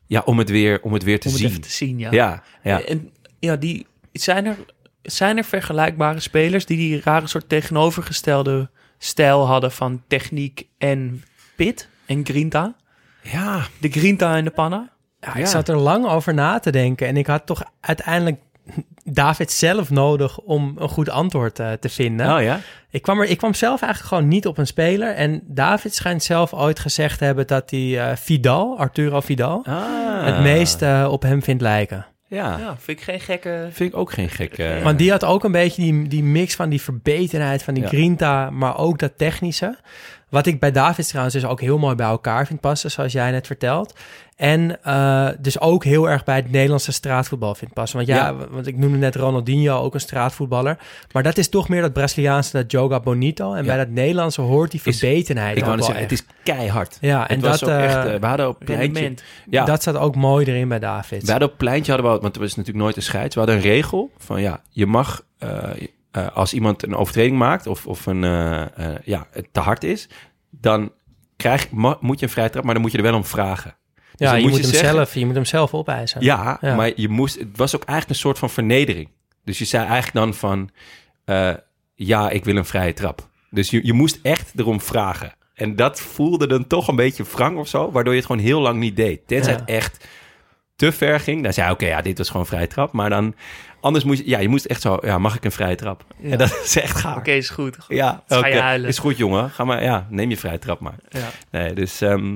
ja, 0.05 0.21
om, 0.25 0.37
het, 0.37 0.49
weer, 0.49 0.79
om 0.81 0.93
het 0.93 1.03
weer 1.03 1.19
te 1.19 1.27
om 1.27 1.33
het 1.33 1.41
zien. 1.41 1.49
even 1.49 1.61
te 1.61 1.71
zien, 1.71 1.99
ja. 1.99 2.11
ja, 2.11 2.43
ja. 2.63 2.81
En 2.83 3.09
ja, 3.41 3.55
die, 3.55 3.85
zijn, 4.13 4.45
er, 4.45 4.55
zijn 5.01 5.37
er 5.37 5.43
vergelijkbare 5.43 6.19
spelers 6.19 6.65
die 6.65 6.77
die 6.77 7.01
rare 7.03 7.27
soort 7.27 7.49
tegenovergestelde 7.49 8.69
stijl 8.97 9.45
hadden 9.47 9.71
van 9.71 10.01
techniek 10.07 10.67
en 10.77 11.23
pit 11.55 11.87
en 12.05 12.25
grinta? 12.25 12.75
ja. 13.21 13.61
De 13.79 13.89
grinta 13.89 14.35
en 14.35 14.43
de 14.43 14.49
panna? 14.51 14.89
Ja, 15.19 15.27
Ja. 15.33 15.39
ik 15.39 15.47
zat 15.47 15.69
er 15.69 15.77
lang 15.77 16.05
over 16.07 16.33
na 16.33 16.59
te 16.59 16.71
denken. 16.71 17.07
En 17.07 17.17
ik 17.17 17.27
had 17.27 17.45
toch 17.45 17.63
uiteindelijk 17.79 18.37
David 19.03 19.51
zelf 19.51 19.89
nodig 19.89 20.37
om 20.39 20.75
een 20.77 20.89
goed 20.89 21.09
antwoord 21.09 21.59
eh, 21.59 21.71
te 21.71 21.89
vinden. 21.89 22.35
Oh 22.35 22.41
ja? 22.41 22.59
Ik, 22.89 23.01
kwam 23.01 23.19
er, 23.19 23.25
ik 23.27 23.37
kwam 23.37 23.53
zelf 23.53 23.81
eigenlijk 23.81 24.13
gewoon 24.13 24.29
niet 24.29 24.47
op 24.47 24.57
een 24.57 24.67
speler. 24.67 25.13
En 25.15 25.41
David 25.43 25.95
schijnt 25.95 26.23
zelf 26.23 26.53
ooit 26.53 26.79
gezegd 26.79 27.17
te 27.17 27.23
hebben 27.25 27.47
dat 27.47 27.69
hij 27.69 27.99
eh, 28.09 28.15
Vidal, 28.15 28.77
Arturo 28.77 29.19
Vidal, 29.19 29.65
Ah. 29.65 30.25
het 30.25 30.39
meest 30.39 30.81
eh, 30.81 31.07
op 31.11 31.21
hem 31.21 31.43
vindt 31.43 31.61
lijken. 31.61 32.05
Ja. 32.31 32.57
Ja, 32.57 32.75
vind 32.77 32.97
ik 32.99 33.03
geen 33.03 33.19
gekke... 33.19 33.67
vind 33.71 33.93
ik 33.93 33.99
ook 33.99 34.11
geen 34.11 34.29
gek. 34.29 34.57
eh, 34.57 34.83
Want 34.83 34.97
die 34.97 35.11
had 35.11 35.23
ook 35.25 35.43
een 35.43 35.51
beetje 35.51 35.81
die, 35.81 36.07
die 36.07 36.23
mix 36.23 36.55
van 36.55 36.69
die 36.69 36.81
verbetenheid 36.81 37.63
van 37.63 37.73
die 37.73 37.83
Ja. 37.83 37.89
grinta, 37.89 38.49
maar 38.49 38.77
ook 38.77 38.99
dat 38.99 39.17
technische. 39.17 39.77
Wat 40.31 40.45
ik 40.45 40.59
bij 40.59 40.71
David 40.71 41.07
trouwens 41.07 41.35
dus 41.35 41.45
ook 41.45 41.61
heel 41.61 41.77
mooi 41.77 41.95
bij 41.95 42.07
elkaar 42.07 42.47
vind 42.47 42.59
passen, 42.59 42.91
zoals 42.91 43.11
jij 43.11 43.31
net 43.31 43.47
vertelt. 43.47 43.93
En 44.35 44.83
eh, 44.83 45.27
dus 45.39 45.59
ook 45.59 45.83
heel 45.83 46.09
erg 46.09 46.23
bij 46.23 46.35
het 46.35 46.51
Nederlandse 46.51 46.91
straatvoetbal 46.91 47.55
vind 47.55 47.73
passen. 47.73 47.97
Want 47.97 48.09
ja, 48.09 48.15
Ja. 48.15 48.35
want 48.49 48.67
ik 48.67 48.77
noemde 48.77 48.97
net 48.97 49.15
Ronaldinho, 49.15 49.77
ook 49.81 49.93
een 49.93 49.99
straatvoetballer. 49.99 50.77
Maar 51.11 51.23
dat 51.23 51.37
is 51.37 51.49
toch 51.49 51.69
meer 51.69 51.81
dat 51.81 51.93
Braziliaanse, 51.93 52.51
dat 52.51 52.71
Joga 52.71 52.99
Bonito. 52.99 53.53
En 53.53 53.61
Ja. 53.63 53.67
bij 53.67 53.77
dat 53.77 53.89
Nederlandse 53.89 54.41
hoort 54.41 54.71
die 54.71 54.81
Is- 54.83 54.99
verbetenheid 54.99 55.57
ik 55.57 55.65
wou 55.65 55.81
zeggen, 55.81 56.01
het 56.03 56.11
is 56.11 56.23
keihard. 56.43 56.97
Ja, 57.01 57.27
en 57.29 57.39
dat, 57.39 57.63
ook 57.63 57.69
echt, 57.69 57.95
eh, 57.95 58.13
eh, 58.13 58.21
we 58.21 58.25
hadden 58.27 58.47
op 58.47 58.59
pleintje, 58.65 59.13
ja, 59.49 59.65
dat 59.65 59.81
staat 59.81 59.97
ook 59.97 60.15
mooi 60.15 60.45
erin 60.45 60.67
bij 60.67 60.79
David. 60.79 61.23
we 61.23 61.31
hadden 61.31 61.49
op 61.49 61.57
pleintje 61.57 61.91
hadden 61.91 62.11
we, 62.13 62.19
want 62.21 62.35
er 62.35 62.41
was 62.41 62.55
natuurlijk 62.55 62.83
nooit 62.83 62.95
een 62.95 63.01
scheids. 63.01 63.33
We 63.35 63.41
hadden 63.41 63.57
een 63.59 63.63
regel 63.65 64.11
van 64.17 64.41
ja, 64.41 64.61
je 64.69 64.85
mag 64.85 65.21
eh, 66.11 66.27
als 66.35 66.53
iemand 66.53 66.83
een 66.83 66.95
overtreding 66.95 67.37
maakt 67.37 67.67
of, 67.67 67.87
of 67.87 68.05
een 68.05 68.23
eh, 68.23 68.61
eh, 68.61 68.95
ja, 69.03 69.27
te 69.51 69.59
hard 69.59 69.83
is, 69.83 70.09
dan 70.49 70.91
krijg, 71.35 71.69
moet 71.99 72.19
je 72.19 72.25
een 72.25 72.31
vrije 72.31 72.49
trap, 72.49 72.63
maar 72.63 72.73
dan 72.73 72.81
moet 72.83 72.91
je 72.91 72.97
er 72.97 73.03
wel 73.03 73.15
om 73.15 73.25
vragen. 73.25 73.75
Dus 74.15 74.29
ja, 74.29 74.35
je 74.35 74.41
moet 74.47 74.51
hem 74.61 74.63
zeggen- 74.63 74.89
zelf, 74.93 75.13
je 75.13 75.25
moet 75.25 75.35
hem 75.35 75.45
zelf 75.45 75.73
opeisen. 75.73 76.21
Ja, 76.23 76.57
Ja. 76.61 76.75
maar 76.75 76.91
je 76.95 77.09
moest, 77.09 77.39
het 77.39 77.57
was 77.57 77.75
ook 77.75 77.83
eigenlijk 77.83 78.09
een 78.09 78.23
soort 78.25 78.39
van 78.39 78.49
vernedering. 78.49 79.09
Dus 79.43 79.57
je 79.57 79.65
zei 79.65 79.85
eigenlijk 79.87 80.13
dan 80.13 80.33
van, 80.33 80.69
ja, 81.95 82.29
ik 82.29 82.45
wil 82.45 82.55
een 82.55 82.65
vrije 82.65 82.93
trap. 82.93 83.29
Dus 83.49 83.69
je, 83.69 83.85
je 83.85 83.93
moest 83.93 84.19
echt 84.21 84.51
erom 84.55 84.81
vragen. 84.81 85.33
En 85.53 85.75
dat 85.75 85.99
voelde 86.01 86.47
dan 86.47 86.67
toch 86.67 86.87
een 86.87 86.95
beetje 86.95 87.23
wrang 87.23 87.57
of 87.57 87.67
zo, 87.67 87.91
waardoor 87.91 88.13
je 88.13 88.19
het 88.19 88.27
gewoon 88.27 88.41
heel 88.45 88.61
lang 88.61 88.79
niet 88.79 88.95
deed. 88.95 89.27
Tenzij 89.27 89.53
Ja. 89.53 89.59
het 89.59 89.69
echt 89.69 90.07
te 90.75 90.91
ver 90.91 91.19
ging. 91.19 91.43
Dan 91.43 91.53
zei 91.53 91.71
oké, 91.71 91.85
ja, 91.85 92.01
dit 92.01 92.17
was 92.17 92.29
gewoon 92.29 92.45
vrije 92.45 92.67
trap. 92.67 92.91
Maar 92.91 93.09
dan, 93.09 93.35
anders 93.81 94.03
moest 94.03 94.19
je, 94.19 94.29
ja, 94.29 94.39
je 94.39 94.47
moest 94.47 94.65
echt 94.65 94.81
zo, 94.81 94.97
ja, 95.01 95.17
mag 95.17 95.35
ik 95.35 95.45
een 95.45 95.51
vrije 95.51 95.75
trap? 95.75 96.03
Ja. 96.19 96.31
En 96.31 96.37
dat 96.37 96.59
is 96.63 96.75
echt 96.75 96.97
gaaf. 96.97 97.17
Oké, 97.17 97.31
is 97.31 97.49
goed. 97.49 97.77
Ja, 97.87 98.23
Ga 98.27 98.35
je 98.37 98.41
oké, 98.53 98.59
huilen. 98.59 98.89
is 98.89 98.97
goed 98.99 99.17
jongen. 99.17 99.49
Ga 99.49 99.63
maar, 99.63 99.83
ja, 99.83 100.07
neem 100.09 100.29
je 100.29 100.37
vrije 100.37 100.59
trap 100.59 100.79
maar. 100.79 100.95
Ja. 101.09 101.29
Nee, 101.51 101.73
dus, 101.73 102.01
ehm 102.01 102.35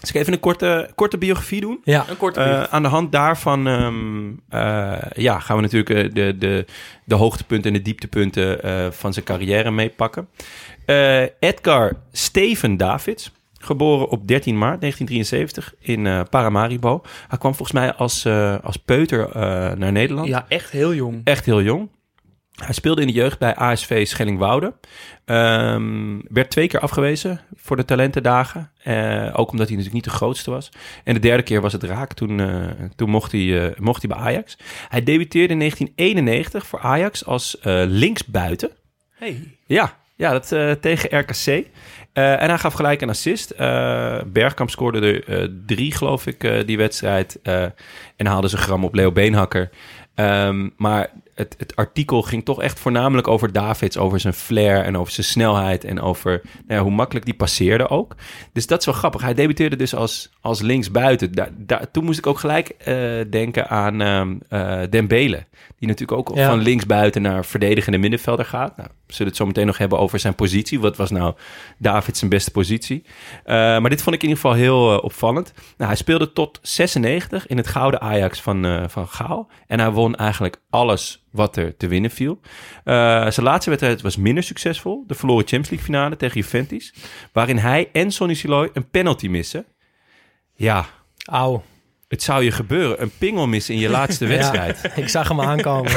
dus 0.00 0.10
ik 0.10 0.16
even 0.20 0.32
een 0.32 0.40
korte, 0.40 0.90
korte 0.94 1.18
biografie 1.18 1.60
doen. 1.60 1.80
Ja. 1.84 2.04
Een 2.08 2.16
korte 2.16 2.40
Eh, 2.40 2.56
brief. 2.56 2.70
aan 2.70 2.82
de 2.82 2.88
hand 2.88 3.12
daarvan 3.12 3.66
ehm, 3.66 4.28
eh, 4.48 5.10
ja, 5.14 5.38
gaan 5.38 5.56
we 5.56 5.62
natuurlijk 5.62 5.90
eh, 5.90 6.14
de, 6.14 6.38
de, 6.38 6.64
de 7.04 7.14
hoogtepunten 7.14 7.70
en 7.70 7.76
de 7.76 7.82
dieptepunten 7.82 8.62
eh, 8.62 8.86
van 8.90 9.12
zijn 9.12 9.24
carrière 9.24 9.70
meepakken. 9.70 10.28
Eh, 10.86 11.22
Edgar 11.40 11.92
Steven 12.12 12.76
Davids, 12.76 13.32
geboren 13.66 14.08
op 14.08 14.28
13 14.28 14.58
maart 14.58 14.80
1973 14.80 15.74
in 15.78 16.06
eh, 16.06 16.20
Paramaribo. 16.30 17.02
Hij 17.28 17.38
kwam 17.38 17.54
volgens 17.54 17.78
mij 17.78 17.94
als, 17.94 18.24
eh, 18.24 18.56
als 18.62 18.76
peuter 18.76 19.28
eh, 19.28 19.32
naar 19.72 19.92
Nederland. 19.92 20.28
Ja, 20.28 20.46
echt 20.48 20.70
heel 20.70 20.94
jong. 20.94 21.20
Echt 21.24 21.44
heel 21.44 21.62
jong. 21.62 21.88
Hij 22.54 22.74
speelde 22.74 23.00
in 23.00 23.06
de 23.06 23.12
jeugd 23.12 23.38
bij 23.38 23.54
ASV 23.54 24.06
Schellingwoude. 24.06 24.74
Ehm, 25.24 26.18
werd 26.28 26.50
twee 26.50 26.66
keer 26.66 26.80
afgewezen 26.80 27.40
voor 27.54 27.76
de 27.76 27.84
talentendagen. 27.84 28.70
Ook 29.32 29.50
omdat 29.50 29.68
hij 29.68 29.76
natuurlijk 29.76 29.92
niet 29.92 30.04
de 30.04 30.10
grootste 30.10 30.50
was. 30.50 30.68
En 31.04 31.14
de 31.14 31.20
derde 31.20 31.42
keer 31.42 31.60
was 31.60 31.72
het 31.72 31.82
raak. 31.82 32.12
Toen, 32.12 32.40
toen 32.96 33.10
mocht, 33.10 33.32
hij, 33.32 33.74
mocht 33.78 34.02
hij 34.02 34.16
bij 34.16 34.26
Ajax. 34.26 34.58
Hij 34.88 35.02
debuteerde 35.02 35.52
in 35.52 35.58
1991 35.58 36.66
voor 36.66 36.80
Ajax 36.80 37.24
als 37.24 37.56
linksbuiten. 37.86 38.70
Hey. 39.10 39.56
Ja, 39.66 39.96
ja 40.14 40.32
dat, 40.32 40.80
tegen 40.80 41.18
RKC. 41.18 41.66
Eh, 42.16 42.42
en 42.42 42.48
hij 42.48 42.58
gaf 42.58 42.74
gelijk 42.74 43.00
een 43.00 43.08
assist. 43.08 43.50
Eh, 43.50 44.18
Bergkamp 44.26 44.70
scoorde 44.70 45.00
er 45.00 45.24
eh, 45.24 45.48
drie, 45.66 45.92
geloof 45.92 46.26
ik, 46.26 46.66
die 46.66 46.76
wedstrijd. 46.76 47.38
En 48.16 48.26
haalde 48.26 48.48
ze 48.48 48.56
gram 48.56 48.84
op 48.84 48.94
Leo 48.94 49.12
Beenhakker. 49.12 49.70
Ehm, 50.14 50.68
maar 50.76 51.10
het, 51.36 51.54
het 51.58 51.76
artikel 51.76 52.22
ging 52.22 52.44
toch 52.44 52.62
echt 52.62 52.78
voornamelijk 52.78 53.28
over 53.28 53.52
Davids, 53.52 53.96
over 53.96 54.20
zijn 54.20 54.34
flair 54.34 54.84
en 54.84 54.96
over 54.98 55.12
zijn 55.12 55.26
snelheid 55.26 55.84
en 55.84 56.00
over 56.00 56.40
nou 56.42 56.64
ja, 56.66 56.82
hoe 56.82 56.90
makkelijk 56.90 57.24
die 57.24 57.34
passeerde 57.34 57.88
ook. 57.88 58.14
Dus 58.52 58.66
dat 58.66 58.78
is 58.80 58.86
wel 58.86 58.94
grappig. 58.94 59.20
Hij 59.22 59.34
debuteerde 59.34 59.76
dus 59.76 59.94
als, 59.94 60.30
als 60.40 60.60
linksbuiten. 60.60 61.32
Daar, 61.32 61.50
daar, 61.56 61.90
toen 61.90 62.04
moest 62.04 62.18
ik 62.18 62.26
ook 62.26 62.38
gelijk 62.38 62.68
eh, 62.68 62.94
denken 63.30 63.68
aan 63.68 64.00
eh 64.48 64.80
Dembele. 64.90 65.46
Die 65.78 65.88
natuurlijk 65.88 66.18
ook 66.18 66.36
Ja. 66.36 66.48
van 66.48 66.58
linksbuiten 66.58 67.22
naar 67.22 67.44
verdedigende 67.44 67.98
middenvelder 67.98 68.44
gaat. 68.44 68.76
Nou, 68.76 68.88
we 69.06 69.12
zullen 69.12 69.28
het 69.28 69.36
zo 69.36 69.46
meteen 69.46 69.66
nog 69.66 69.78
hebben 69.78 69.98
over 69.98 70.18
zijn 70.18 70.34
positie. 70.34 70.80
Wat 70.80 70.96
was 70.96 71.10
nou 71.10 71.34
David 71.78 72.16
zijn 72.16 72.30
beste 72.30 72.50
positie? 72.50 73.04
Eh, 73.44 73.54
maar 73.54 73.90
dit 73.90 74.02
vond 74.02 74.14
ik 74.16 74.22
in 74.22 74.28
ieder 74.28 74.42
geval 74.42 74.58
heel 74.58 74.98
opvallend. 74.98 75.52
Nou, 75.76 75.90
hij 75.90 75.96
speelde 76.00 76.32
tot 76.32 76.58
96 76.62 77.46
in 77.46 77.56
het 77.56 77.66
gouden 77.66 78.00
Ajax 78.00 78.40
van, 78.40 78.84
van 78.90 79.08
Gaal. 79.08 79.50
En 79.66 79.80
hij 79.80 79.90
won 79.90 80.14
eigenlijk 80.14 80.56
alles 80.70 81.25
wat 81.36 81.56
er 81.56 81.76
te 81.76 81.88
winnen 81.88 82.10
viel. 82.10 82.40
Eh, 82.84 83.30
zijn 83.30 83.46
laatste 83.46 83.70
wedstrijd 83.70 84.02
was 84.02 84.16
minder 84.16 84.42
succesvol. 84.42 85.04
De 85.06 85.14
verloren 85.14 85.46
Champions 85.46 85.70
League 85.70 85.86
finale 85.86 86.16
tegen 86.16 86.40
Juventus. 86.40 86.94
Waarin 87.32 87.58
hij 87.58 87.88
en 87.92 88.10
Sonny 88.10 88.34
Siloy 88.34 88.70
een 88.72 88.90
penalty 88.90 89.28
missen. 89.28 89.64
Ja, 90.54 90.86
Auw. 91.26 91.62
Het 92.16 92.24
zou 92.24 92.44
je 92.44 92.50
gebeuren. 92.50 93.02
Een 93.02 93.10
pingel 93.18 93.46
missen 93.46 93.74
in 93.74 93.80
je 93.80 93.88
laatste 93.88 94.26
wedstrijd. 94.36 94.78
Ja, 94.82 94.90
ik 94.94 95.08
zag 95.08 95.28
hem 95.28 95.40
aankomen. 95.40 95.92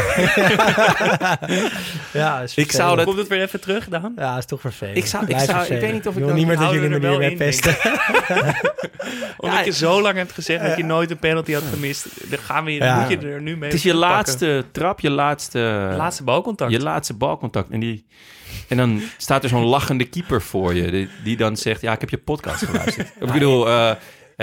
ja, 2.14 2.42
is 2.42 2.56
Ik 2.56 2.72
zou 2.72 2.96
dat- 2.96 3.06
Komt 3.06 3.18
het 3.18 3.28
weer 3.28 3.42
even 3.42 3.60
terug, 3.62 3.88
Dan? 3.88 4.14
Ja, 4.16 4.38
is 4.38 4.46
toch 4.46 4.62
vervelend. 4.62 4.98
Ik 4.98 5.06
zou- 5.06 5.26
ik 5.28 5.40
zou- 5.40 5.68
weet 5.68 5.92
niet 5.94 6.08
of 6.08 6.14
ik 6.14 6.20
wil 6.20 6.28
dan- 6.28 6.38
niet 6.38 6.48
meer 6.48 6.58
dat 6.58 6.72
jullie 6.72 6.90
me 6.90 6.96
er 7.08 7.18
weer 7.18 7.32
in, 7.32 7.38
pesten. 7.38 7.76
Omdat 9.38 9.66
je 9.66 9.72
zo 9.72 10.02
lang 10.02 10.16
hebt 10.16 10.32
gezegd 10.32 10.64
dat 10.64 10.78
je 10.78 10.84
nooit 10.84 11.12
een 11.12 11.20
penalty 11.20 11.54
had 11.54 11.64
gemist. 11.74 12.08
Dan 12.30 12.40
gaan 12.40 12.64
we, 12.64 12.72
Ja. 12.72 13.00
moet 13.00 13.10
je 13.10 13.18
er 13.28 13.42
nu 13.42 13.58
mee 13.58 13.70
Het 13.70 13.78
is 13.78 13.84
je 13.84 13.92
pakken. 13.92 14.10
laatste 14.10 14.66
trap, 14.72 15.00
je 15.00 15.10
laatste, 15.10 15.94
laatste 15.98 16.24
balcontact. 16.24 16.72
je 16.72 16.80
laatste 16.80 17.14
balcontact. 17.14 17.70
En, 17.70 17.80
die, 17.80 18.06
en 18.68 18.78
dan 18.78 19.02
staat 19.18 19.44
er 19.44 19.50
zo'n 19.50 19.64
lachende 19.66 20.06
keeper 20.06 20.42
voor 20.42 20.76
je, 20.76 20.92
die, 20.92 21.10
die 21.24 21.38
dan 21.38 21.58
zegt, 21.58 21.82
ja, 21.82 21.92
ik 21.94 22.00
heb 22.00 22.10
je 22.10 22.18
podcast 22.18 22.66
geluisterd. 22.66 23.08
ik 23.20 23.32
bedoel, 23.32 23.68
eh, 23.68 23.92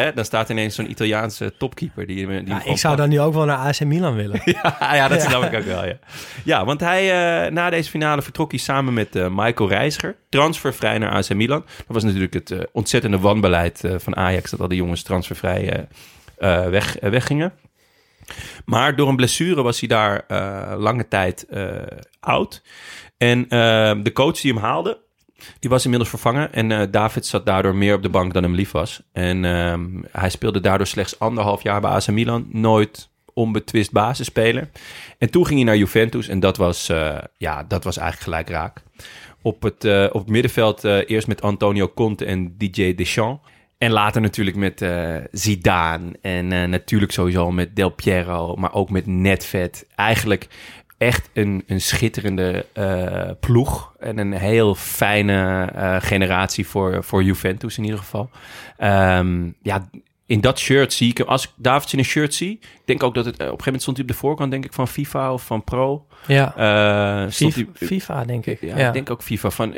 hè, 0.03 0.13
dan 0.13 0.25
staat 0.25 0.49
ineens 0.49 0.75
zo'n 0.75 0.91
Italiaanse 0.91 1.53
topkeeper. 1.59 2.07
Die, 2.07 2.27
die 2.27 2.47
Ja, 2.47 2.65
ik 2.65 2.79
zou 2.79 2.97
dan 2.97 3.09
nu 3.09 3.21
ook 3.21 3.35
wel 3.35 3.45
naar 3.45 3.57
AC 3.57 3.81
Milan 3.81 4.15
willen. 4.15 4.41
ja, 4.63 4.95
ja, 4.95 5.09
dat 5.09 5.23
snap 5.23 5.43
ik 5.43 5.55
ook 5.55 5.65
wel, 5.65 5.87
ja. 5.87 5.99
Ja, 6.45 6.65
want 6.65 6.81
hij, 6.81 7.03
eh, 7.03 7.53
na 7.53 7.71
deze 7.71 7.91
finale 7.91 8.23
vertrok 8.23 8.51
hij 8.51 8.61
samen 8.61 8.95
met 8.95 9.17
eh, 9.17 9.27
Michael 9.31 9.69
Reiziger, 9.69 10.17
transfervrij 10.29 10.99
naar 10.99 11.11
AC 11.11 11.35
Milan. 11.35 11.65
Dat 11.77 11.87
was 11.87 12.05
natuurlijk 12.05 12.35
het 12.35 12.51
eh, 12.51 12.59
ontzettende 12.73 13.19
wanbeleid 13.19 13.81
van 13.97 14.17
Ajax, 14.17 14.51
dat 14.51 14.61
al 14.61 14.69
die 14.69 14.79
jongens 14.79 15.03
transfervrij 15.03 15.89
weg, 16.71 16.97
weggingen. 17.01 17.53
Maar 18.65 18.97
door 18.97 19.09
een 19.09 19.17
blessure 19.17 19.63
was 19.63 19.81
hij 19.81 19.89
daar 19.89 20.25
lange 20.79 21.09
tijd 21.09 21.47
oud. 22.21 22.63
En 23.17 23.49
de 24.03 24.11
coach 24.13 24.41
die 24.41 24.53
hem 24.53 24.63
haalde, 24.63 24.99
die 25.59 25.71
was 25.71 25.85
inmiddels 25.85 26.11
vervangen. 26.11 26.53
En 26.53 26.73
eh, 26.73 26.87
David 26.91 27.27
zat 27.27 27.47
daardoor 27.47 27.75
meer 27.75 27.95
op 27.95 28.03
de 28.03 28.09
bank 28.09 28.33
dan 28.33 28.43
hem 28.43 28.55
lief 28.55 28.71
was. 28.71 29.03
En 29.13 29.45
ehm, 29.45 29.87
hij 30.13 30.31
speelde 30.31 30.61
daardoor 30.61 30.87
slechts 30.87 31.19
anderhalf 31.19 31.63
jaar 31.63 31.81
bij 31.81 31.91
AC 31.91 32.07
Milan. 32.07 32.47
Nooit 32.51 33.09
onbetwist 33.35 33.93
basisspeler. 33.93 34.69
En 35.19 35.31
toen 35.31 35.47
ging 35.47 35.59
hij 35.59 35.69
naar 35.69 35.77
Juventus. 35.77 36.29
En 36.29 36.41
dat 36.41 36.57
was, 36.57 36.89
eh, 36.89 37.19
ja, 37.37 37.63
dat 37.63 37.85
was 37.85 37.97
eigenlijk 37.97 38.31
gelijk 38.31 38.49
raak. 38.49 38.83
Op 39.43 39.63
het, 39.63 39.85
eh, 39.85 40.05
op 40.13 40.21
het 40.21 40.31
middenveld 40.31 40.85
eerst 40.85 41.27
met 41.27 41.43
Antonio 41.43 41.89
Conte 41.95 42.25
en 42.25 42.55
DJ 42.59 42.95
Deschamps. 42.95 43.49
En 43.79 43.91
later 43.91 44.21
natuurlijk 44.21 44.57
met 44.57 44.83
eh, 44.83 45.17
Zidane. 45.33 46.13
En 46.21 46.71
natuurlijk 46.71 47.13
sowieso 47.13 47.51
met 47.51 47.77
Del 47.77 47.91
Piero. 47.91 48.55
Maar 48.55 48.75
ook 48.75 48.91
met 48.91 49.07
Nedved. 49.07 49.87
Eigenlijk 49.95 50.49
echt 50.99 51.31
een, 51.33 51.63
een 51.67 51.81
schitterende 51.81 52.67
eh, 52.73 53.31
ploeg. 53.41 53.93
En 53.99 54.19
een 54.19 54.33
heel 54.33 54.75
fijne 54.75 55.71
eh, 55.75 55.97
generatie 55.99 56.67
voor, 56.67 57.05
voor 57.05 57.23
Juventus 57.23 57.79
in 57.79 57.85
ieder 57.85 57.99
geval. 57.99 58.31
Ehm, 58.77 59.51
ja, 59.63 59.89
in 60.27 60.41
dat 60.41 60.59
shirt 60.59 60.93
zie 60.93 61.11
ik 61.11 61.19
hem. 61.19 61.27
Als 61.27 61.45
ik 61.45 61.51
Davids 61.57 61.93
in 61.93 61.99
een 61.99 62.05
shirt 62.05 62.35
zie, 62.35 62.53
ik 62.53 62.83
denk 62.85 63.03
ook 63.03 63.15
dat 63.15 63.25
het... 63.25 63.37
eh, 63.37 63.47
op 63.47 63.53
een 63.53 63.59
gegeven 63.59 63.65
moment 63.65 63.83
stond 63.83 63.97
hij 63.97 64.07
op 64.07 64.13
de 64.13 64.19
voorkant, 64.19 64.51
denk 64.51 64.65
ik, 64.65 64.73
van 64.73 64.89
FIFA 64.89 65.33
of 65.33 65.45
van 65.47 65.65
Pro. 65.65 66.07
Ja, 66.27 66.47
stond 67.31 67.53
FIFA, 67.55 67.71
hij, 67.79 67.87
FIFA 67.89 68.25
denk 68.25 68.47
ik. 68.47 68.61
ja, 68.61 68.79
Ja, 68.79 68.87
ik 68.87 68.93
denk 68.93 69.11
ook 69.11 69.23
FIFA. 69.23 69.51
Van, 69.51 69.75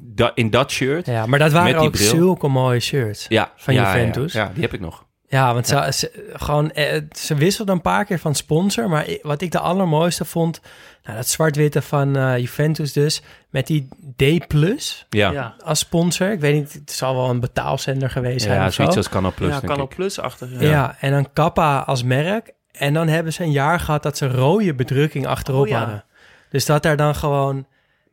da- 0.00 0.32
in 0.34 0.50
dat 0.50 0.70
shirt. 0.70 1.06
Ja, 1.06 1.26
maar 1.26 1.38
dat 1.38 1.52
waren 1.52 1.76
ook 1.80 1.96
zulke 1.96 2.48
mooie 2.48 2.80
shirts. 2.80 3.26
Ja, 3.28 3.52
Van 3.56 3.74
ja, 3.74 3.82
ja, 3.82 3.96
Juventus. 3.96 4.32
Ja, 4.32 4.50
die 4.54 4.62
heb 4.62 4.74
ik 4.74 4.80
nog. 4.80 5.04
Ja, 5.32 5.52
want 5.54 5.66
Ze, 5.66 5.88
ze, 5.92 6.32
gewoon, 6.32 6.70
eh, 6.72 7.00
ze 7.10 7.34
wisselden 7.34 7.74
een 7.74 7.80
paar 7.80 8.04
keer 8.04 8.18
van 8.18 8.34
sponsor. 8.34 8.88
Maar 8.88 9.06
wat 9.22 9.40
ik 9.42 9.50
de 9.50 9.58
allermooiste 9.58 10.24
vond, 10.24 10.60
nou, 11.04 11.16
dat 11.16 11.28
zwart-witte 11.28 11.82
van 11.82 12.16
eh, 12.16 12.38
Juventus 12.38 12.92
dus, 12.92 13.22
met 13.50 13.66
die 13.66 13.88
D 14.16 14.46
Plus 14.46 15.06
Ja, 15.10 15.26
Ja, 15.26 15.32
ja. 15.32 15.54
als 15.64 15.78
sponsor. 15.78 16.30
Ik 16.30 16.40
weet 16.40 16.54
niet, 16.54 16.72
het 16.72 16.92
zal 16.92 17.14
wel 17.16 17.30
een 17.30 17.40
betaalzender 17.40 18.10
geweest 18.10 18.44
zijn 18.44 18.66
of 18.66 18.72
zoiets 18.72 18.94
zo. 18.94 19.00
als 19.00 19.08
Canal 19.08 19.32
Plus, 19.34 19.50
ja 19.50 19.60
Canal 19.60 19.84
ik. 19.84 19.94
Plus-achtig. 19.94 20.60
Ja. 20.60 20.96
en 21.00 21.10
dan 21.12 21.32
Kappa 21.32 21.78
als 21.78 22.02
merk. 22.02 22.52
En 22.72 22.94
dan 22.94 23.08
hebben 23.08 23.32
ze 23.32 23.42
een 23.42 23.50
jaar 23.52 23.80
gehad 23.80 24.02
dat 24.02 24.16
ze 24.16 24.28
rode 24.28 24.74
bedrukking 24.74 25.26
achterop 25.26 25.62
Oh, 25.62 25.68
ja. 25.68 25.78
hadden. 25.78 26.04
Dus 26.50 26.66
dat 26.66 26.82
daar 26.82 26.96
dan 26.96 27.14
gewoon... 27.14 27.66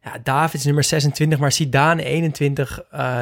Ja, 0.04 0.12
Davids 0.24 0.66
nummer 0.66 0.84
26, 0.84 1.40
maar 1.40 1.52
Zidane 1.52 2.04
21, 2.04 2.82
eh, 2.92 3.20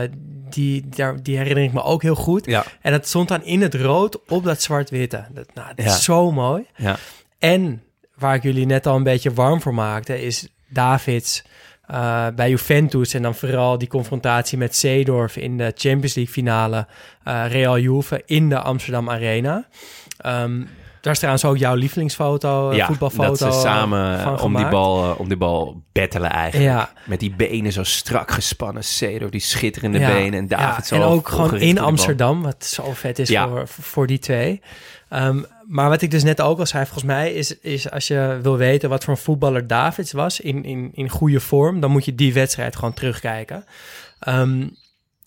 die, 0.50 0.90
daar, 0.90 1.24
die 1.24 1.38
herinner 1.38 1.64
ik 1.64 1.74
me 1.74 1.84
ook 1.84 2.02
heel 2.02 2.16
goed. 2.16 2.46
Ja, 2.46 2.66
En 2.82 2.92
dat 2.92 3.08
stond 3.08 3.28
dan 3.28 3.44
in 3.44 3.62
het 3.62 3.76
rood 3.76 4.26
op 4.28 4.44
dat 4.44 4.62
zwart-witte. 4.62 5.26
Dat, 5.32 5.48
nou, 5.54 5.68
dat 5.76 5.86
Ja. 5.86 5.92
is 5.92 6.04
zo 6.04 6.32
mooi. 6.32 6.66
ja. 6.76 6.96
En 7.40 7.84
waar 8.16 8.36
ik 8.36 8.44
jullie 8.44 8.66
net 8.66 8.86
al 8.88 8.96
een 8.96 9.04
beetje 9.04 9.34
warm 9.34 9.62
voor 9.62 9.74
maakte, 9.74 10.22
is 10.22 10.48
Davids 10.70 11.44
eh, 11.88 12.28
bij 12.36 12.50
Juventus. 12.50 13.14
En 13.14 13.22
dan 13.22 13.36
vooral 13.36 13.78
die 13.78 13.88
confrontatie 13.88 14.58
met 14.58 14.76
Seedorf 14.76 15.36
in 15.38 15.58
de 15.58 15.72
Champions 15.76 16.16
League 16.16 16.34
finale 16.34 16.88
eh, 17.24 17.44
Real 17.48 17.80
Juve 17.80 18.24
in 18.26 18.50
de 18.50 18.60
Amsterdam 18.60 19.10
Arena. 19.10 19.68
Ehm, 20.18 20.64
daar 21.08 21.16
is 21.16 21.22
trouwens 21.22 21.46
ook 21.46 21.58
jouw 21.58 21.76
lievelingsfoto, 21.76 22.70
eh, 22.70 22.78
ja 22.78 22.86
voetbalfoto 22.86 23.46
dat 23.46 23.54
ze 23.54 23.60
samen 23.60 24.20
van 24.20 24.38
eh, 24.38 24.44
om 24.44 24.56
die, 24.56 24.68
bal, 24.68 25.04
eh, 25.04 25.20
om 25.20 25.28
die 25.28 25.38
bal 25.38 25.84
battelen 25.92 26.30
eigenlijk. 26.32 26.72
Ja. 26.72 26.92
Met 27.06 27.20
die 27.20 27.36
benen 27.36 27.72
zo 27.72 27.84
strak 27.84 28.32
gespannen. 28.32 28.84
Cedro, 28.84 29.30
die 29.30 29.42
schitterende 29.42 30.00
Ja, 30.00 30.14
benen. 30.14 30.40
En 30.40 30.48
David 30.48 30.86
zo 30.86 30.96
en 30.96 31.02
ook 31.02 31.30
gewoon 31.30 31.56
in. 31.60 31.80
Amsterdam, 31.80 32.42
wat 32.42 32.66
zo 32.66 32.94
vet 32.94 33.20
is 33.20 33.38
voor, 33.38 33.68
voor 33.68 34.08
die 34.08 34.20
twee. 34.20 34.62
Ehm, 35.10 35.42
maar 35.68 35.90
wat 35.90 36.02
ik 36.02 36.12
dus 36.12 36.24
net 36.24 36.42
ook 36.42 36.60
al 36.60 36.66
zei, 36.66 36.84
volgens 36.84 37.06
mij 37.06 37.34
is, 37.34 37.60
is 37.60 37.92
als 37.92 38.08
je 38.08 38.40
wil 38.42 38.58
weten 38.58 38.90
wat 38.90 39.04
voor 39.04 39.14
een 39.14 39.20
voetballer 39.20 39.68
Davids 39.68 40.12
was 40.12 40.40
in, 40.40 40.64
in, 40.64 40.90
in 40.94 41.10
goede 41.10 41.40
vorm, 41.40 41.80
dan 41.80 41.92
moet 41.92 42.06
je 42.06 42.16
die 42.16 42.34
wedstrijd 42.34 42.76
gewoon 42.76 42.94
terugkijken. 42.94 43.66
Ehm, 44.20 44.68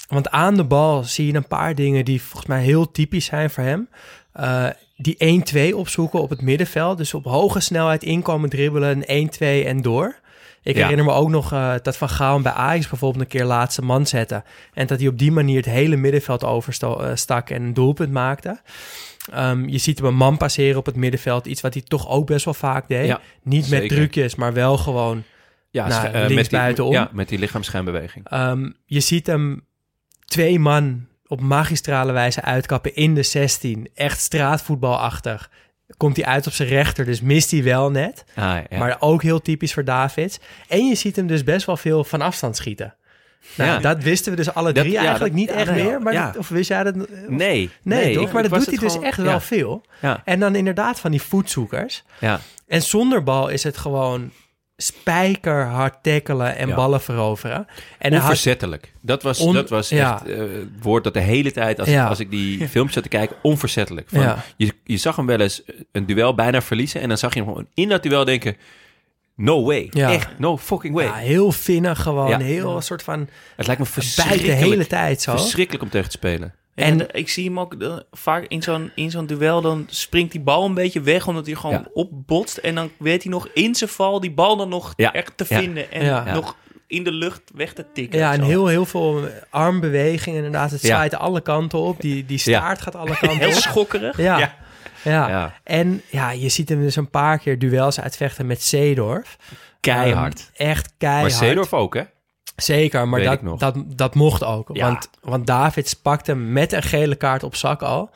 want 0.08 0.30
aan 0.30 0.54
de 0.54 0.64
bal 0.64 1.04
zie 1.04 1.26
je 1.26 1.34
een 1.34 1.46
paar 1.46 1.74
dingen 1.74 2.04
die 2.04 2.22
volgens 2.22 2.46
mij 2.46 2.62
heel 2.62 2.90
typisch 2.90 3.24
zijn 3.24 3.50
voor 3.50 3.64
hem. 3.64 3.88
Eh, 4.32 4.66
die 5.00 5.42
1-2 5.72 5.74
opzoeken 5.74 6.20
op 6.20 6.30
het 6.30 6.42
middenveld. 6.42 6.98
Dus 6.98 7.14
op 7.14 7.24
hoge 7.24 7.60
snelheid 7.60 8.02
inkomen 8.02 8.48
dribbelen, 8.50 9.02
een 9.06 9.30
1-2 9.62 9.66
en 9.66 9.82
door. 9.82 10.18
Ik 10.62 10.74
Ja. 10.76 10.80
herinner 10.82 11.04
me 11.04 11.12
ook 11.12 11.28
nog 11.28 11.52
eh, 11.52 11.74
dat 11.82 11.96
Van 11.96 12.08
Gaal 12.08 12.40
bij 12.40 12.52
Ajax 12.52 12.88
bijvoorbeeld 12.88 13.22
een 13.22 13.28
keer 13.30 13.44
laatste 13.44 13.82
man 13.82 14.06
zette. 14.06 14.42
En 14.72 14.86
dat 14.86 14.98
hij 14.98 15.08
op 15.08 15.18
die 15.18 15.32
manier 15.32 15.56
het 15.56 15.64
hele 15.66 15.96
middenveld 15.96 16.44
overstak 16.44 17.50
en 17.50 17.62
een 17.62 17.74
doelpunt 17.74 18.12
maakte. 18.12 18.60
Ehm, 19.32 19.68
je 19.68 19.78
ziet 19.78 19.98
hem 19.98 20.06
een 20.06 20.14
man 20.16 20.36
passeren 20.36 20.78
op 20.78 20.86
het 20.86 20.96
middenveld. 20.96 21.46
Iets 21.46 21.60
wat 21.60 21.74
hij 21.74 21.82
toch 21.82 22.08
ook 22.08 22.26
best 22.26 22.44
wel 22.44 22.54
vaak 22.54 22.88
deed. 22.88 23.06
Ja, 23.06 23.20
Niet 23.42 23.70
met 23.70 23.88
drukjes, 23.88 24.34
maar 24.34 24.52
wel 24.52 24.76
gewoon... 24.78 25.22
Ja, 25.70 25.86
Nou, 25.88 26.06
eh, 26.06 26.12
links 26.12 26.34
met 26.34 26.48
die, 26.50 26.58
buitenom. 26.58 26.92
Ja, 26.92 27.10
met 27.12 27.28
die 27.28 27.38
lichaamsschijnbeweging. 27.38 28.28
Ehm, 28.28 28.70
je 28.84 29.00
ziet 29.00 29.26
hem 29.26 29.66
twee 30.24 30.58
man 30.58 31.06
op 31.30 31.40
magistrale 31.40 32.12
wijze 32.12 32.42
uitkappen 32.42 32.94
in 32.94 33.14
de 33.14 33.22
16. 33.22 33.88
Echt 33.94 34.20
straatvoetbalachtig. 34.20 35.50
Komt 35.96 36.16
hij 36.16 36.24
uit 36.24 36.46
op 36.46 36.52
zijn 36.52 36.68
rechter, 36.68 37.04
dus 37.04 37.20
mist 37.20 37.50
hij 37.50 37.62
wel 37.62 37.90
net. 37.90 38.24
Ah, 38.34 38.56
ja. 38.70 38.78
Maar 38.78 38.96
ook 39.00 39.22
heel 39.22 39.40
typisch 39.42 39.72
voor 39.72 39.84
Davids. 39.84 40.38
En 40.68 40.86
je 40.86 40.94
ziet 40.94 41.16
hem 41.16 41.26
dus 41.26 41.44
best 41.44 41.66
wel 41.66 41.76
veel 41.76 42.04
van 42.04 42.20
afstand 42.20 42.56
schieten. 42.56 42.94
Nou, 43.56 43.70
Ja. 43.70 43.78
dat 43.78 44.02
wisten 44.02 44.30
we 44.30 44.36
dus 44.36 44.54
alle 44.54 44.72
Dat- 44.72 44.82
drie 44.84 44.94
ja, 44.96 45.00
eigenlijk 45.04 45.32
dat- 45.36 45.40
niet 45.46 45.50
echt 45.56 45.70
nee, 45.70 45.84
meer. 45.84 46.02
Maar 46.02 46.12
ja. 46.12 46.26
dat- 46.26 46.36
of 46.36 46.48
wist 46.48 46.68
jij 46.68 46.82
dat? 46.84 46.94
Of- 46.96 47.06
nee, 47.28 47.70
Nee, 47.82 48.14
toch? 48.14 48.32
maar 48.32 48.42
dat 48.42 48.52
doet 48.52 48.66
hij 48.66 48.76
dus 48.78 48.92
gewoon- 48.92 49.06
echt 49.06 49.16
wel 49.18 49.40
veel. 49.40 49.84
Ja, 50.00 50.22
En 50.24 50.40
dan 50.40 50.54
inderdaad 50.54 51.00
van 51.00 51.10
die 51.10 51.22
voetzoekers. 51.22 52.02
ja. 52.20 52.40
En 52.66 52.82
zonder 52.82 53.22
bal 53.22 53.48
is 53.48 53.62
het 53.62 53.76
gewoon 53.78 54.30
spijkerhard 54.82 56.02
tackelen 56.02 56.56
en 56.56 56.68
Ja. 56.68 56.74
ballen 56.74 57.00
veroveren. 57.00 57.66
En 57.98 58.12
had, 58.12 58.20
onverzettelijk. 58.22 58.92
Dat 59.00 59.22
was, 59.22 59.40
On- 59.40 59.54
dat 59.54 59.68
was 59.68 59.88
ja. 59.88 60.14
echt 60.14 60.28
eh, 60.32 60.38
het 60.38 60.68
woord 60.82 61.04
dat 61.04 61.14
de 61.14 61.20
hele 61.20 61.52
tijd, 61.52 61.78
als, 61.80 61.88
Ja. 61.88 62.06
als 62.06 62.20
ik 62.20 62.30
die 62.30 62.58
filmpjes 62.68 62.92
zat 62.94 63.02
te 63.02 63.08
kijken, 63.08 63.36
onverzettelijk. 63.42 64.08
Van, 64.12 64.36
je, 64.56 64.72
je 64.84 64.96
zag 64.96 65.16
hem 65.16 65.26
wel 65.26 65.40
eens 65.40 65.62
een 65.92 66.06
duel 66.06 66.34
bijna 66.34 66.62
verliezen 66.62 67.00
en 67.00 67.08
dan 67.08 67.18
zag 67.18 67.34
je 67.34 67.40
hem 67.40 67.48
gewoon 67.48 67.66
in 67.74 67.88
dat 67.88 68.02
duel 68.02 68.24
denken, 68.24 68.56
no 69.36 69.64
way. 69.64 69.88
Ja. 69.90 70.12
Echt, 70.12 70.28
no 70.38 70.56
fucking 70.56 70.94
way. 70.94 71.04
ja, 71.04 71.14
heel 71.14 71.52
vinnig 71.52 72.02
gewoon. 72.02 72.28
Ja. 72.28 72.38
Heel 72.38 72.76
een 72.76 72.82
soort 72.82 73.02
van 73.02 73.28
het 73.56 73.66
lijkt 73.66 73.80
me 73.82 73.86
verschrikkelijk, 73.88 74.42
de 74.46 74.52
hele 74.52 74.86
tijd 74.86 75.22
zo. 75.22 75.36
verschrikkelijk 75.36 75.82
om 75.84 75.90
tegen 75.90 76.10
te 76.10 76.16
spelen. 76.16 76.54
En 76.82 77.14
ik 77.14 77.28
zie 77.28 77.44
hem 77.44 77.60
ook 77.60 77.74
eh, 77.74 77.96
vaak 78.12 78.44
in 78.48 78.62
zo'n, 78.62 78.90
in 78.94 79.10
zo'n 79.10 79.26
duel, 79.26 79.60
dan 79.60 79.86
springt 79.90 80.32
die 80.32 80.40
bal 80.40 80.64
een 80.64 80.74
beetje 80.74 81.00
weg, 81.00 81.26
omdat 81.28 81.46
hij 81.46 81.54
gewoon 81.54 81.74
Ja. 81.76 81.88
opbotst. 81.92 82.56
En 82.56 82.74
dan 82.74 82.90
weet 82.98 83.22
hij 83.22 83.32
nog 83.32 83.48
in 83.54 83.74
zijn 83.74 83.90
val 83.90 84.20
die 84.20 84.30
bal 84.32 84.56
dan 84.56 84.68
nog 84.68 84.92
Ja. 84.96 85.12
echt 85.12 85.32
te 85.36 85.44
Ja. 85.48 85.58
vinden 85.58 85.92
en 85.92 86.04
Ja. 86.04 86.32
nog 86.34 86.56
in 86.86 87.04
de 87.04 87.12
lucht 87.12 87.42
weg 87.54 87.72
te 87.72 87.86
tikken. 87.92 88.18
Ja, 88.18 88.32
en 88.32 88.42
heel, 88.42 88.66
heel 88.66 88.86
veel 88.86 89.28
armbewegingen 89.50 90.36
inderdaad. 90.44 90.70
Het 90.70 90.82
Ja. 90.82 90.88
zwaait 90.88 91.14
alle 91.14 91.40
kanten 91.40 91.78
op. 91.78 92.00
Die, 92.00 92.26
die 92.26 92.38
staart 92.38 92.80
gaat 92.82 92.94
alle 92.94 93.18
kanten 93.20 93.38
Heel 93.38 93.48
op. 93.48 93.54
schokkerig. 93.54 94.16
Ja. 94.16 94.38
Ja. 94.38 94.54
Ja. 95.02 95.28
Ja. 95.28 95.54
En 95.64 96.02
ja, 96.10 96.30
je 96.30 96.48
ziet 96.48 96.68
hem 96.68 96.80
dus 96.82 96.96
een 96.96 97.10
paar 97.10 97.38
keer 97.38 97.58
duels 97.58 98.00
uitvechten 98.00 98.46
met 98.46 98.62
Seedorf. 98.62 99.36
Keihard. 99.80 100.50
Ehm, 100.54 100.68
echt 100.68 100.92
keihard. 100.98 101.22
maar 101.22 101.32
Seedorf 101.48 101.72
ook, 101.74 101.94
hè? 101.94 102.02
Zeker, 102.62 103.08
maar 103.08 103.22
dat, 103.22 103.58
dat, 103.58 103.74
dat 103.86 104.14
mocht 104.14 104.44
ook. 104.44 104.70
Ja. 104.72 104.86
Want, 104.86 105.10
want 105.20 105.46
Davids 105.46 105.94
pakt 105.94 106.26
hem 106.26 106.52
met 106.52 106.72
een 106.72 106.82
gele 106.82 107.14
kaart 107.14 107.42
op 107.42 107.56
zak 107.56 107.82
al. 107.82 108.10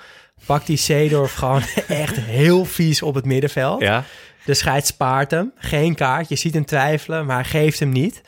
Pakt 0.46 0.66
die 0.66 0.76
Seedorf 0.76 1.34
gewoon 1.44 1.62
echt 1.88 2.16
heel 2.16 2.64
vies 2.64 3.02
op 3.02 3.14
het 3.14 3.24
middenveld. 3.24 3.80
Ja. 3.80 4.04
De 4.44 4.54
scheids 4.54 4.88
spaart 4.88 5.30
hem. 5.30 5.52
Geen 5.56 5.94
kaart. 5.94 6.28
Je 6.28 6.36
ziet 6.36 6.54
hem 6.54 6.64
twijfelen, 6.64 7.26
maar 7.26 7.36
hij 7.36 7.44
geeft 7.44 7.78
hem 7.80 7.88
niet. 7.88 8.20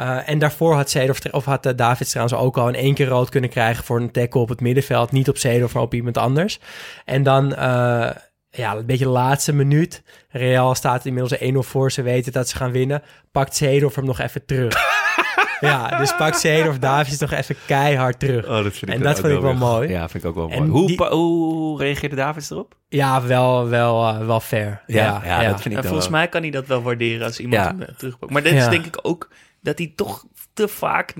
Uh, 0.00 0.28
en 0.28 0.38
daarvoor 0.38 0.74
had 0.74 0.90
Seedorf, 0.90 1.24
of 1.30 1.44
had 1.44 1.66
uh, 1.66 1.72
Davids 1.76 2.10
trouwens 2.10 2.38
ook 2.38 2.56
al 2.56 2.68
in 2.68 2.74
één 2.74 2.94
keer 2.94 3.06
rood 3.06 3.28
kunnen 3.28 3.50
krijgen 3.50 3.84
voor 3.84 4.00
een 4.00 4.10
tackle 4.10 4.40
op 4.40 4.48
het 4.48 4.60
middenveld. 4.60 5.12
Niet 5.12 5.28
op 5.28 5.36
Seedorf, 5.36 5.74
maar 5.74 5.82
op 5.82 5.94
iemand 5.94 6.18
anders. 6.18 6.60
En 7.04 7.22
dan, 7.22 7.52
uh, 7.52 8.10
ja, 8.50 8.76
een 8.76 8.86
beetje 8.86 9.04
de 9.04 9.10
laatste 9.10 9.52
minuut. 9.52 10.02
Real 10.28 10.74
staat 10.74 11.04
inmiddels 11.04 11.40
1-0 11.40 11.68
voor. 11.68 11.92
Ze 11.92 12.02
weten 12.02 12.32
dat 12.32 12.48
ze 12.48 12.56
gaan 12.56 12.72
winnen. 12.72 13.02
Pakt 13.32 13.56
Seedorf 13.56 13.94
hem 13.94 14.04
nog 14.04 14.18
even 14.18 14.44
terug. 14.44 14.74
ja, 15.60 15.98
dus 15.98 16.16
pakt 16.16 16.38
Seedorf 16.38 16.78
Davids 16.78 17.18
nog 17.18 17.32
even 17.32 17.56
keihard 17.66 18.18
terug. 18.20 18.44
Oh, 18.44 18.50
dat 18.62 18.62
vind 18.76 18.90
ik 18.90 18.96
en 18.96 19.02
dat 19.02 19.20
vind 19.20 19.32
ik 19.32 19.40
wel 19.40 19.54
mooi. 19.54 19.88
Ja, 19.88 20.08
vind 20.08 20.22
ik 20.24 20.28
ook 20.28 20.34
wel 20.36 20.50
En 20.50 20.58
mooi. 20.58 20.70
Hoe, 20.70 20.86
die- 20.86 20.96
pa- 20.96 21.10
hoe 21.10 21.78
reageerde 21.78 22.16
Davids 22.16 22.50
erop? 22.50 22.74
Ja, 22.88 23.22
wel, 23.22 23.68
wel, 23.68 24.08
uh, 24.08 24.26
wel 24.26 24.40
fair. 24.40 24.82
Ja, 24.86 25.20
ja, 25.24 25.48
dat 25.50 25.60
vind 25.60 25.74
ik 25.74 25.80
En 25.80 25.86
volgens 25.86 26.08
wel. 26.08 26.18
mij 26.18 26.28
kan 26.28 26.42
hij 26.42 26.50
dat 26.50 26.66
wel 26.66 26.82
waarderen 26.82 27.26
als 27.26 27.38
iemand 27.40 27.62
Ja. 27.62 27.68
hem 27.68 27.82
eh, 27.82 27.94
terugpakt. 27.94 28.32
Maar 28.32 28.42
dit 28.42 28.52
Ja. 28.52 28.58
is 28.58 28.68
denk 28.68 28.86
ik 28.86 28.98
ook 29.02 29.28
dat 29.60 29.78
hij 29.78 29.92
toch 29.96 30.24
te 30.52 30.68
vaak 30.68 31.14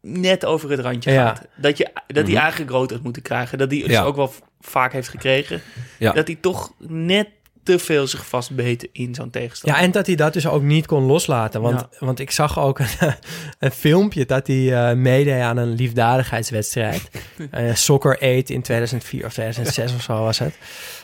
net 0.00 0.44
over 0.44 0.70
het 0.70 0.80
randje 0.80 1.12
Ja. 1.12 1.26
gaat. 1.26 1.46
Dat, 1.56 1.76
je, 1.78 1.88
dat 2.06 2.22
Mhm. 2.24 2.32
hij 2.32 2.40
eigenlijk 2.42 2.70
rood 2.70 2.90
had 2.90 3.02
moeten 3.02 3.22
krijgen. 3.22 3.58
Dat 3.58 3.70
hij 3.70 3.80
dus 3.80 3.90
Ja. 3.90 4.02
ook 4.02 4.16
wel 4.16 4.32
vaak 4.60 4.92
heeft 4.92 5.08
gekregen. 5.08 5.60
Ja. 5.98 6.12
Dat 6.12 6.26
hij 6.26 6.36
toch 6.40 6.72
net 6.78 7.28
te 7.66 7.78
veel 7.78 8.06
zich 8.06 8.26
vastbeet 8.26 8.88
in 8.92 9.14
zo'n 9.14 9.30
tegenstander. 9.30 9.78
Ja, 9.78 9.86
en 9.86 9.92
dat 9.92 10.06
hij 10.06 10.14
dat 10.14 10.32
dus 10.32 10.46
ook 10.46 10.62
niet 10.62 10.86
kon 10.86 11.02
loslaten. 11.02 11.60
Want, 11.60 11.86
want 11.98 12.18
ik 12.18 12.30
zag 12.30 12.58
ook 12.58 12.78
een, 12.78 12.86
een 13.58 13.70
filmpje 13.70 14.26
dat 14.26 14.46
hij 14.46 14.90
eh, 14.90 14.96
meedeed 14.96 15.40
aan 15.40 15.56
een 15.56 15.74
liefdadigheidswedstrijd. 15.74 17.10
Eh 17.50 17.74
Soccer 17.74 18.12
8 18.12 18.50
in 18.50 18.62
2004 18.62 19.24
of 19.24 19.32
2006 19.32 19.94
of 19.94 20.02
zo 20.02 20.22
was 20.22 20.38
het. 20.38 20.54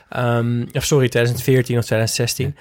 Ehm, 0.08 0.66
of 0.72 0.84
sorry, 0.84 1.08
2014 1.08 1.78
of 1.78 1.84
2016. 1.84 2.56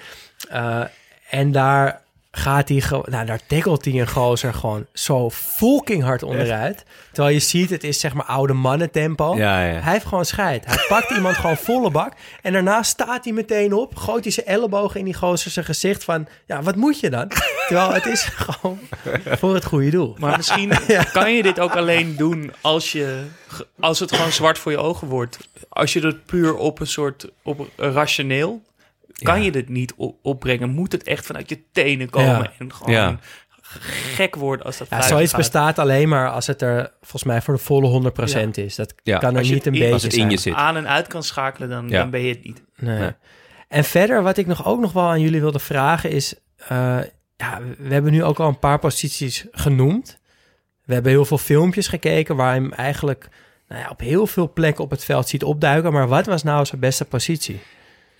Eh, 0.48 0.82
en 1.30 1.52
daar 1.52 2.01
gaat 2.34 2.68
hij 2.68 2.80
gewoon, 2.80 3.04
nou, 3.08 3.26
daar 3.26 3.40
tackelt 3.46 3.84
hij 3.84 4.00
een 4.00 4.08
gozer 4.08 4.54
gewoon 4.54 4.86
zo 4.92 5.30
fucking 5.30 6.02
hard 6.02 6.22
onderuit. 6.22 6.84
Terwijl 7.12 7.34
je 7.34 7.40
ziet, 7.40 7.70
het 7.70 7.84
is 7.84 8.00
zeg 8.00 8.14
maar 8.14 8.24
oude 8.24 8.52
mannen 8.52 8.90
tempo. 8.90 9.36
Ja, 9.36 9.64
ja. 9.64 9.80
Hij 9.80 9.92
heeft 9.92 10.04
gewoon 10.04 10.24
scheid. 10.24 10.66
Hij 10.66 10.84
pakt 10.88 11.10
iemand 11.16 11.36
gewoon 11.36 11.56
volle 11.56 11.90
bak. 11.90 12.12
En 12.42 12.52
daarna 12.52 12.82
staat 12.82 13.24
hij 13.24 13.32
meteen 13.32 13.72
op, 13.72 13.96
gooit 13.96 14.24
hij 14.24 14.32
zijn 14.32 14.46
ellebogen 14.46 14.98
in 14.98 15.04
die 15.04 15.14
gozer 15.14 15.50
zijn 15.50 15.64
gezicht 15.64 16.04
van, 16.04 16.28
ja, 16.46 16.62
wat 16.62 16.76
moet 16.76 17.00
je 17.00 17.10
dan? 17.10 17.28
Terwijl 17.66 17.92
het 17.92 18.06
is 18.06 18.22
gewoon 18.46 18.78
voor 19.24 19.54
het 19.54 19.64
goede 19.64 19.90
doel. 19.90 20.16
Maar 20.18 20.36
misschien 20.36 20.72
kan 21.12 21.32
je 21.32 21.42
dit 21.42 21.60
ook 21.60 21.76
alleen 21.76 22.16
doen 22.16 22.52
als, 22.60 22.92
je, 22.92 23.24
als 23.80 23.98
het 23.98 24.12
gewoon 24.12 24.32
zwart 24.32 24.58
voor 24.58 24.72
je 24.72 24.78
ogen 24.78 25.08
wordt. 25.08 25.38
Als 25.68 25.92
je 25.92 26.00
het 26.00 26.26
puur 26.26 26.54
op 26.54 26.80
een 26.80 26.86
soort 26.86 27.28
op 27.42 27.68
rationeel, 27.76 28.62
kan 29.22 29.38
Ja. 29.38 29.44
je 29.44 29.52
dit 29.52 29.68
niet 29.68 29.94
op- 29.96 30.18
opbrengen. 30.22 30.70
Moet 30.70 30.92
het 30.92 31.02
echt 31.02 31.26
vanuit 31.26 31.48
je 31.48 31.58
tenen 31.72 32.10
komen 32.10 32.32
Ja. 32.42 32.52
en 32.58 32.72
gewoon 32.74 32.94
Ja. 32.94 33.18
gek 34.14 34.34
worden 34.36 34.66
als 34.66 34.78
dat 34.78 34.86
Ja, 34.90 35.02
zoiets 35.02 35.30
gaat. 35.30 35.40
bestaat 35.40 35.78
alleen 35.78 36.08
maar 36.08 36.30
als 36.30 36.46
het 36.46 36.62
er 36.62 36.90
volgens 37.00 37.24
mij 37.24 37.42
voor 37.42 37.54
de 37.54 37.60
volle 37.60 37.86
100% 37.86 38.56
is. 38.56 38.74
Dat 38.74 38.94
Ja. 39.02 39.18
kan 39.18 39.36
er 39.36 39.42
niet 39.42 39.66
een 39.66 39.72
in- 39.72 39.78
beetje 39.78 39.92
Als 39.92 40.02
het 40.02 40.12
in 40.12 40.18
zijn. 40.18 40.30
je 40.30 40.38
zit. 40.38 40.54
aan 40.54 40.76
en 40.76 40.88
uit 40.88 41.06
kan 41.06 41.22
schakelen, 41.22 41.68
dan, 41.68 41.88
Ja. 41.88 41.98
dan 42.00 42.10
ben 42.10 42.20
je 42.20 42.28
het 42.34 42.44
niet. 42.44 42.62
Nee. 42.76 42.98
Nee. 42.98 43.10
En 43.68 43.84
verder, 43.84 44.22
wat 44.22 44.36
ik 44.36 44.46
nog 44.46 44.66
ook 44.66 44.80
nog 44.80 44.92
wel 44.92 45.08
aan 45.08 45.20
jullie 45.20 45.40
wilde 45.40 45.58
vragen 45.58 46.10
is... 46.10 46.34
eh, 46.56 46.98
ja, 47.36 47.60
we 47.78 47.92
hebben 47.94 48.12
nu 48.12 48.24
ook 48.24 48.40
al 48.40 48.48
een 48.48 48.58
paar 48.58 48.78
posities 48.78 49.46
genoemd. 49.52 50.20
We 50.84 50.92
hebben 50.94 51.12
heel 51.12 51.24
veel 51.24 51.38
filmpjes 51.38 51.88
gekeken 51.88 52.36
waar 52.36 52.52
hem 52.54 52.72
eigenlijk 52.72 53.28
nou 53.68 53.80
ja, 53.84 53.90
op 53.90 54.00
heel 54.00 54.26
veel 54.26 54.52
plekken 54.52 54.84
op 54.84 54.90
het 54.90 55.04
veld 55.04 55.28
ziet 55.28 55.44
opduiken. 55.44 55.92
Maar 55.92 56.08
wat 56.08 56.26
was 56.26 56.42
nou 56.42 56.64
zijn 56.66 56.80
beste 56.80 57.04
positie? 57.04 57.60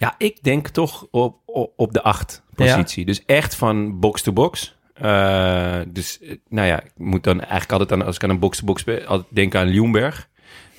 Ja, 0.03 0.15
ik 0.19 0.43
denk 0.43 0.69
toch 0.69 1.07
op, 1.11 1.37
op, 1.47 1.73
op 1.77 1.93
de 1.93 2.03
acht 2.03 2.43
positie. 2.55 3.05
Dus 3.05 3.25
echt 3.25 3.55
van 3.55 4.01
box 4.01 4.23
to 4.23 4.33
box. 4.33 4.77
Eh, 4.95 5.81
dus 5.89 6.21
nou 6.49 6.67
ja, 6.67 6.83
ik 6.83 6.93
moet 6.97 7.25
dan 7.25 7.41
eigenlijk 7.41 7.73
altijd 7.73 7.93
aan, 7.93 8.07
als 8.07 8.17
ik 8.17 8.25
aan 8.25 8.31
een 8.31 8.39
box 8.39 8.59
to 8.59 8.65
box 8.65 8.87
altijd 8.87 9.35
denken 9.35 9.61
aan 9.61 9.69
Ljungberg 9.69 10.29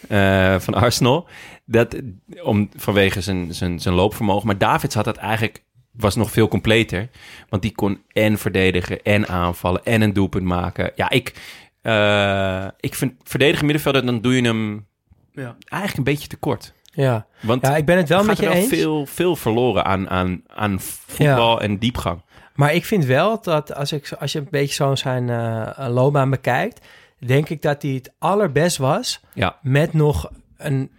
eh, 0.07 0.59
van 0.59 0.73
Arsenal. 0.73 1.27
Dat, 1.65 1.95
om, 2.43 2.69
vanwege 2.75 3.21
zijn, 3.21 3.53
zijn, 3.53 3.79
zijn 3.79 3.95
loopvermogen. 3.95 4.47
Maar 4.47 4.57
Davids 4.57 4.95
had 4.95 5.05
dat 5.05 5.17
eigenlijk, 5.17 5.63
was 5.91 6.15
nog 6.15 6.31
veel 6.31 6.47
completer. 6.47 7.09
Want 7.49 7.61
die 7.61 7.71
kon 7.71 8.01
en 8.11 8.37
verdedigen 8.37 9.03
en 9.03 9.27
aanvallen 9.27 9.83
en 9.83 10.01
een 10.01 10.13
doelpunt 10.13 10.45
maken. 10.45 10.91
Ja, 10.95 11.09
ik, 11.09 11.33
eh, 11.81 12.67
ik 12.79 12.95
vind 12.95 13.13
verdedigen 13.23 13.65
middenvelder, 13.65 14.05
dan 14.05 14.21
doe 14.21 14.35
je 14.35 14.41
hem 14.41 14.87
Ja. 15.31 15.55
eigenlijk 15.67 15.97
een 15.97 16.13
beetje 16.13 16.27
tekort. 16.27 16.73
Ja, 16.93 17.25
Want 17.41 17.61
ja 17.61 17.75
ik 17.75 17.85
ben 17.85 17.97
het 17.97 18.09
wel 18.09 18.23
met 18.23 18.37
je 18.37 18.43
er 18.43 18.51
wel 18.51 18.61
eens. 18.61 18.69
veel, 18.69 19.05
veel 19.05 19.35
verloren 19.35 19.85
aan, 19.85 20.09
aan, 20.09 20.43
aan 20.47 20.79
voetbal 20.79 21.61
en 21.61 21.77
diepgang. 21.77 22.21
Maar 22.55 22.73
ik 22.73 22.85
vind 22.85 23.05
wel 23.05 23.41
dat 23.41 23.75
als, 23.75 23.91
ik, 23.91 24.11
als 24.19 24.31
je 24.31 24.39
een 24.39 24.47
beetje 24.49 24.73
zo 24.73 24.95
zijn 24.95 25.29
eh, 25.29 25.87
loopbaan 25.89 26.29
bekijkt... 26.29 26.85
denk 27.19 27.49
ik 27.49 27.61
dat 27.61 27.81
hij 27.81 27.91
het 27.91 28.13
allerbest 28.19 28.77
was 28.77 29.21
Ja, 29.33 29.57
met 29.61 29.93
nog 29.93 30.31
een 30.57 30.91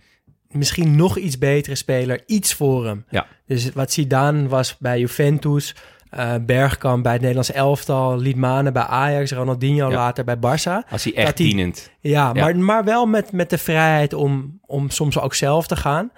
misschien 0.55 0.97
nog 0.97 1.19
iets 1.19 1.39
betere 1.39 1.75
speler, 1.75 2.23
iets 2.27 2.55
voor 2.55 2.87
hem. 2.87 3.05
Ja. 3.09 3.27
Dus 3.47 3.73
wat 3.73 3.93
Zidane 3.93 4.49
was 4.49 4.77
bij 4.79 4.99
Juventus, 4.99 5.75
eh 6.17 6.35
Bergkamp 6.41 7.03
bij 7.03 7.13
het 7.13 7.21
Nederlands 7.21 7.53
elftal, 7.53 8.19
Liedmanen 8.19 8.73
bij 8.73 8.83
Ajax, 8.83 9.33
Ronaldinho 9.33 9.91
Ja. 9.91 9.97
later 9.97 10.25
bij 10.25 10.37
Barça. 10.37 10.91
als 10.91 11.05
hij 11.05 11.15
echt 11.15 11.39
hij- 11.39 11.47
dienend. 11.47 11.91
Ja, 12.01 12.31
Ja. 12.35 12.43
Maar, 12.45 12.57
maar 12.57 12.85
wel 12.85 13.07
met, 13.07 13.33
met 13.33 13.51
de 13.51 13.59
vrijheid 13.59 14.13
om, 14.13 14.59
om 14.67 14.91
soms 14.91 15.19
ook 15.19 15.35
zelf 15.35 15.67
te 15.67 15.77
gaan. 15.77 16.11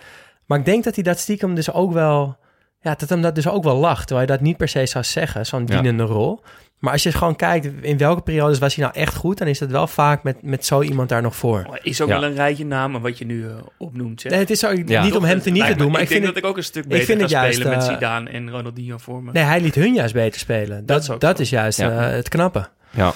Maar 0.46 0.58
ik 0.58 0.64
denk 0.64 0.84
dat 0.84 0.94
hij 0.94 1.04
dat 1.04 1.18
stiekem 1.18 1.54
dus 1.54 1.72
ook 1.72 1.92
wel... 1.92 2.36
Ja, 2.80 2.94
dat 2.98 3.08
hem 3.08 3.20
dat 3.22 3.34
dus 3.34 3.48
ook 3.48 3.64
wel 3.64 3.76
lacht. 3.76 4.06
Terwijl 4.06 4.26
je 4.26 4.32
dat 4.32 4.42
niet 4.42 4.56
per 4.56 4.68
se 4.68 4.86
zou 4.86 5.04
zeggen, 5.04 5.46
zo'n 5.46 5.64
Ja. 5.66 5.74
dienende 5.76 6.02
rol. 6.02 6.40
Maar 6.78 6.92
als 6.92 7.02
je 7.02 7.12
gewoon 7.12 7.36
kijkt 7.36 7.68
in 7.80 7.98
welke 7.98 8.20
periodes 8.22 8.58
was 8.58 8.74
hij 8.74 8.84
nou 8.84 8.96
echt 8.98 9.14
goed... 9.14 9.38
dan 9.38 9.46
is 9.48 9.60
het 9.60 9.70
wel 9.70 9.86
vaak 9.86 10.22
met, 10.22 10.42
met 10.42 10.64
zo 10.66 10.82
iemand 10.82 11.08
daar 11.08 11.22
nog 11.22 11.36
voor. 11.36 11.64
Maar 11.68 11.80
Is 11.82 12.00
ook 12.00 12.08
Ja. 12.08 12.20
wel 12.20 12.28
een 12.28 12.34
rijtje 12.34 12.64
namen 12.66 13.00
wat 13.00 13.18
je 13.18 13.24
nu 13.26 13.46
eh, 13.48 13.54
opnoemt. 13.78 14.20
Zeg. 14.20 14.30
Nee, 14.32 14.40
het 14.40 14.50
is 14.50 14.58
zo, 14.58 14.72
Ja. 14.86 15.02
niet 15.04 15.14
om 15.16 15.24
hem 15.24 15.40
te 15.40 15.50
niet 15.50 15.66
te 15.66 15.74
doen, 15.74 15.90
maar 15.90 16.00
ik, 16.00 16.08
denk 16.08 16.22
vind 16.22 16.34
dat 16.34 16.42
ik 16.44 16.50
ook 16.50 16.56
een 16.56 16.64
stuk 16.64 16.82
ik 16.82 16.88
beter 16.88 17.04
vind 17.06 17.18
ga 17.18 17.22
het 17.24 17.32
juist, 17.32 17.58
spelen 17.58 17.76
met 17.78 17.86
eh, 17.86 17.92
Zidane 17.94 18.30
en 18.30 18.50
Ronaldinho 18.50 18.98
voor 18.98 19.22
me. 19.22 19.32
Nee, 19.32 19.42
hij 19.42 19.60
liet 19.60 19.74
hun 19.74 19.94
juist 19.94 20.14
beter 20.14 20.40
spelen. 20.40 20.86
Dat, 20.86 21.02
is 21.02 21.10
dat 21.18 21.38
is 21.40 21.50
juist 21.50 21.78
Ja. 21.78 21.90
eh, 22.08 22.14
het 22.16 22.28
knappe. 22.28 22.68
Ja. 22.90 23.12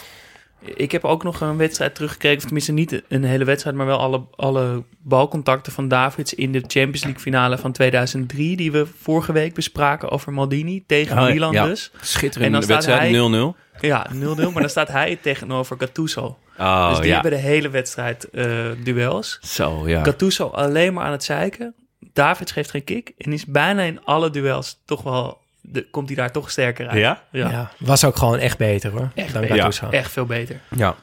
Ik 0.65 0.93
heb 0.93 1.05
ook 1.05 1.23
nog 1.23 1.41
een 1.41 1.57
wedstrijd 1.57 1.95
teruggekeken, 1.95 2.37
of 2.37 2.43
tenminste 2.45 2.73
niet 2.73 3.03
een 3.09 3.25
hele 3.25 3.45
wedstrijd, 3.45 3.77
maar 3.77 3.87
wel 3.87 3.99
alle, 3.99 4.23
alle 4.37 4.83
balcontacten 5.03 5.73
van 5.73 5.89
Davids 5.89 6.35
in 6.35 6.53
de 6.53 6.59
Champions 6.59 7.03
League 7.03 7.21
finale 7.21 7.59
van 7.59 7.73
2003, 7.73 8.57
die 8.57 8.73
we 8.73 8.87
vorige 9.01 9.33
week 9.33 9.55
bespraken 9.55 10.11
over 10.11 10.33
Maldini 10.33 10.85
tegen 10.87 11.19
Oh, 11.19 11.25
Milan 11.27 11.53
ja. 11.53 11.67
dus. 11.67 11.91
En 11.93 12.07
Schitterende 12.07 12.53
dan 12.53 12.63
staat 12.63 12.85
wedstrijd, 12.85 13.11
hij- 13.11 13.53
0-0. 13.55 13.57
Ja, 13.81 14.07
0-0, 14.13 14.53
maar 14.53 14.61
dan 14.63 14.71
staat 14.71 14.89
hij 14.89 15.17
tegenover 15.23 15.77
Gattuso. 15.79 16.39
Oh, 16.59 16.89
dus 16.89 16.99
die 16.99 17.07
ja. 17.07 17.13
hebben 17.13 17.31
de 17.31 17.37
hele 17.39 17.69
wedstrijd 17.69 18.31
eh, 18.31 18.47
duels. 18.85 19.39
Zo, 19.43 19.89
ja. 19.89 20.03
Gattuso 20.05 20.47
alleen 20.47 20.95
maar 20.95 21.05
aan 21.05 21.13
het 21.13 21.25
zeiken. 21.25 21.75
Davids 22.13 22.53
geeft 22.53 22.71
geen 22.71 22.85
kick 22.85 23.13
en 23.19 23.33
is 23.33 23.47
bijna 23.47 23.83
in 23.83 24.05
alle 24.05 24.31
duels 24.31 24.81
toch 24.85 25.03
wel, 25.03 25.40
de, 25.63 25.91
komt 25.91 26.07
hij 26.07 26.17
daar 26.17 26.33
toch 26.33 26.51
sterker 26.51 26.89
uit. 26.89 26.99
Ja? 26.99 27.23
Ja, 27.31 27.51
Ja. 27.51 27.71
was 27.79 28.05
ook 28.05 28.17
gewoon 28.17 28.39
echt 28.39 28.59
beter 28.59 28.91
hoor. 28.91 29.11
Echt 29.15 29.33
dan 29.33 29.41
beter. 29.43 29.57
Gattuso. 29.57 29.89
echt 29.89 30.11
veel 30.13 30.27
beter. 30.27 30.61
Ja. 30.77 30.95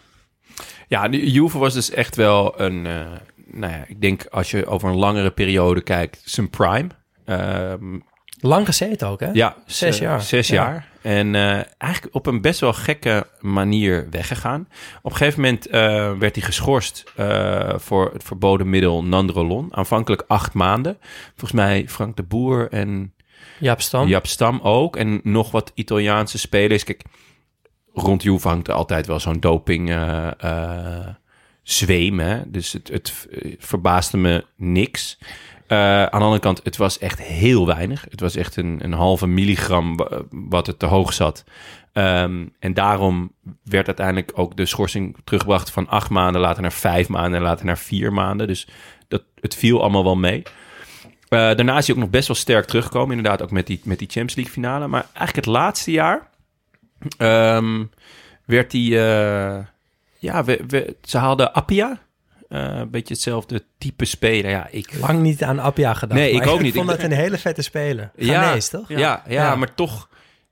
Ja, 0.88 1.08
de 1.08 1.32
Juve 1.32 1.58
was 1.58 1.74
dus 1.74 1.92
echt 1.92 2.16
wel 2.16 2.62
een... 2.62 2.86
eh, 2.86 3.06
nou 3.52 3.74
ja, 3.74 3.84
ik 3.88 4.02
denk 4.02 4.26
als 4.26 4.52
je 4.52 4.66
over 4.66 4.90
een 4.90 4.96
langere 4.96 5.32
periode 5.32 5.82
kijkt, 5.82 6.22
zijn 6.26 6.50
prime. 6.50 6.88
Ehm, 7.26 8.00
Lang 8.40 8.66
gezeten 8.66 9.08
ook 9.08 9.20
hè? 9.20 9.30
ja, 9.34 9.56
Zes 9.66 9.98
jaar. 9.98 10.22
Zes 10.22 10.48
Ja. 10.48 10.56
jaar. 10.56 10.88
En 11.02 11.36
eh, 11.36 11.62
eigenlijk 11.78 12.16
op 12.16 12.26
een 12.26 12.42
best 12.42 12.60
wel 12.60 12.74
gekke 12.74 13.28
manier 13.40 14.08
weggegaan. 14.12 14.68
Op 15.02 15.12
een 15.12 15.18
gegeven 15.18 15.42
moment 15.42 15.68
eh, 15.68 15.82
werd 16.18 16.36
hij 16.36 16.46
geschorst 16.46 17.04
eh, 17.16 17.74
voor 17.78 18.10
het 18.14 18.24
verboden 18.24 18.70
middel 18.70 19.04
Nandrolon. 19.04 19.68
Aanvankelijk 19.76 20.24
acht 20.28 20.54
maanden. 20.54 20.98
Volgens 21.30 21.52
mij 21.52 21.86
Frank 21.88 22.16
de 22.16 22.24
Boer 22.24 22.72
en 22.72 23.14
Jaap 24.08 24.28
Stam. 24.28 24.60
Ook. 24.64 24.96
En 24.96 25.20
nog 25.24 25.52
wat 25.52 25.72
Italiaanse 25.76 26.38
spelers. 26.38 26.84
Kijk, 26.84 27.02
rond 27.94 28.24
Juve 28.24 28.48
hangt 28.48 28.68
er 28.68 28.74
altijd 28.74 29.08
wel 29.08 29.20
zo'n 29.20 29.40
doping 29.40 29.90
eh, 29.90 30.28
eh, 30.40 31.08
zweem. 31.64 32.20
Hè? 32.20 32.52
Dus 32.52 32.72
het, 32.74 32.88
het 32.88 33.28
eh, 33.32 33.56
verbaasde 33.60 34.18
me 34.18 34.46
niks. 34.56 35.18
Aan 35.68 36.10
de 36.10 36.26
andere 36.26 36.40
kant, 36.42 36.62
het 36.64 36.78
was 36.78 36.98
echt 37.00 37.22
heel 37.22 37.66
weinig. 37.66 38.06
Het 38.10 38.20
was 38.20 38.36
echt 38.36 38.56
een, 38.56 38.80
een 38.84 38.94
halve 38.94 39.28
milligram 39.28 39.96
wa- 39.98 40.22
wat 40.30 40.68
het 40.68 40.80
te 40.80 40.86
hoog 40.86 41.14
zat. 41.14 41.44
Ehm, 41.94 42.46
en 42.60 42.74
daarom 42.74 43.32
werd 43.64 43.88
uiteindelijk 43.88 44.32
ook 44.36 44.58
de 44.58 44.66
schorsing 44.66 45.16
teruggebracht 45.24 45.72
van 45.72 45.88
acht 45.88 46.10
maanden, 46.10 46.42
later 46.42 46.62
naar 46.62 46.72
vijf 46.72 47.08
maanden 47.08 47.40
en 47.40 47.46
later 47.46 47.66
naar 47.66 47.78
vier 47.78 48.14
maanden. 48.14 48.48
Dus 48.48 48.68
dat, 49.08 49.24
het 49.40 49.56
viel 49.56 49.82
allemaal 49.82 50.04
wel 50.04 50.16
mee. 50.16 50.44
Eh, 51.30 51.40
daarna 51.40 51.78
is 51.78 51.88
hij 51.88 51.96
ook 51.96 52.02
nog 52.02 52.10
best 52.12 52.28
wel 52.28 52.36
sterk 52.38 52.66
teruggekomen. 52.66 53.18
Inderdaad, 53.18 53.42
ook 53.42 53.52
met 53.52 53.68
die, 53.68 53.80
met 53.84 54.00
die 54.00 54.08
Champions 54.08 54.36
League 54.36 54.54
finale. 54.54 54.88
Maar 54.88 55.02
eigenlijk 55.14 55.36
het 55.36 55.46
laatste 55.46 55.92
jaar 55.92 56.28
ehm, 57.18 57.84
werd 58.46 58.72
hij... 58.72 58.82
eh, 58.82 59.64
ja, 60.20 60.44
we, 60.44 60.60
we, 60.68 60.96
ze 61.02 61.18
haalden 61.18 61.54
Appia. 61.54 62.00
Eh, 62.50 62.60
een 62.78 62.90
beetje 62.90 63.14
hetzelfde 63.14 63.64
type 63.78 64.06
speler. 64.06 64.52
Ja, 64.52 64.68
ik... 64.72 64.94
Lang 65.00 65.22
niet 65.22 65.44
aan 65.44 65.60
Appia 65.60 65.94
gedacht. 65.94 66.20
Nee, 66.20 66.32
ik 66.32 66.48
ook 66.48 66.62
niet. 66.62 66.74
vond 66.74 66.90
Ik- 66.90 66.96
dat 66.96 67.06
een 67.06 67.18
hele 67.18 67.38
vette 67.38 67.62
speler. 67.62 68.12
Ja. 68.16 68.42
Ghanese, 68.44 68.70
toch? 68.70 68.88
Ja, 68.90 68.98
ja, 68.98 69.22
Ja. 69.28 69.56
maar 69.56 69.74
toch... 69.74 70.10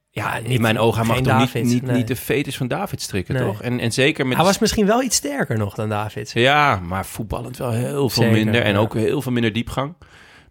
Ja, 0.09 0.35
in 0.35 0.61
mijn 0.61 0.79
ogen, 0.79 0.97
hij 0.97 1.07
mag 1.07 1.15
toch 1.17 1.25
niet, 1.39 1.53
Davids, 1.53 1.73
niet, 1.73 1.83
nee. 1.83 1.95
niet 1.95 2.07
de 2.07 2.15
fetus 2.15 2.57
van 2.57 2.67
David 2.67 3.01
strikken, 3.01 3.33
Nee. 3.35 3.43
toch? 3.43 3.61
En, 3.61 3.79
en 3.79 3.91
zeker 3.91 4.27
met... 4.27 4.37
Hij 4.37 4.45
was 4.45 4.59
misschien 4.59 4.85
wel 4.85 5.01
iets 5.03 5.15
sterker 5.15 5.57
nog 5.57 5.75
dan 5.75 5.89
Davids. 5.89 6.33
Ja, 6.33 6.75
maar 6.79 7.05
voetballend 7.05 7.57
wel 7.57 7.71
heel 7.71 8.09
veel 8.09 8.23
Zeker, 8.23 8.31
minder. 8.43 8.61
En 8.61 8.73
ja. 8.73 8.79
ook 8.79 8.93
heel 8.93 9.21
veel 9.21 9.31
minder 9.31 9.53
diepgang. 9.53 9.93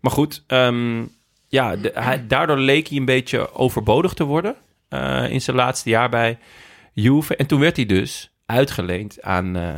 Maar 0.04 0.12
goed, 0.12 0.42
ehm, 0.46 1.02
ja, 1.48 1.76
de- 1.76 1.90
hij, 1.94 2.26
daardoor 2.26 2.58
leek 2.58 2.88
hij 2.88 2.96
een 2.98 3.04
beetje 3.04 3.54
overbodig 3.54 4.14
te 4.14 4.24
worden... 4.24 4.56
eh, 4.88 5.30
in 5.30 5.40
zijn 5.40 5.56
laatste 5.56 5.88
jaar 5.90 6.08
bij 6.08 6.38
Juve. 6.92 7.36
En 7.36 7.46
toen 7.46 7.60
werd 7.60 7.76
hij 7.76 7.86
dus 7.86 8.34
uitgeleend 8.46 9.22
aan, 9.22 9.56
eh, 9.56 9.76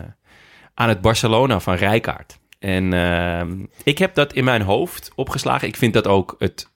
aan 0.75 0.89
het 0.89 1.01
Barcelona 1.01 1.61
van 1.61 1.75
Rijkaard. 1.75 2.39
En 2.59 2.93
ehm, 2.93 3.57
ik 3.83 3.99
heb 3.99 4.15
dat 4.15 4.33
in 4.33 4.45
mijn 4.45 4.63
hoofd 4.63 5.13
opgeslagen. 5.15 5.69
Ik 5.69 5.77
vind 5.77 5.93
dat 5.93 6.07
ook 6.07 6.35
het 6.39 6.69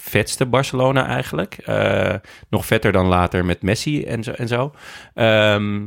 vetste 0.00 0.46
Barcelona 0.46 1.06
eigenlijk. 1.06 1.54
Eh, 1.54 2.14
nog 2.48 2.66
vetter 2.66 2.92
dan 2.92 3.06
later 3.06 3.44
met 3.44 3.62
Messi 3.62 4.04
en 4.04 4.22
zo. 4.24 4.30
En 4.30 4.48
zo. 4.48 4.74
Ehm, 5.14 5.86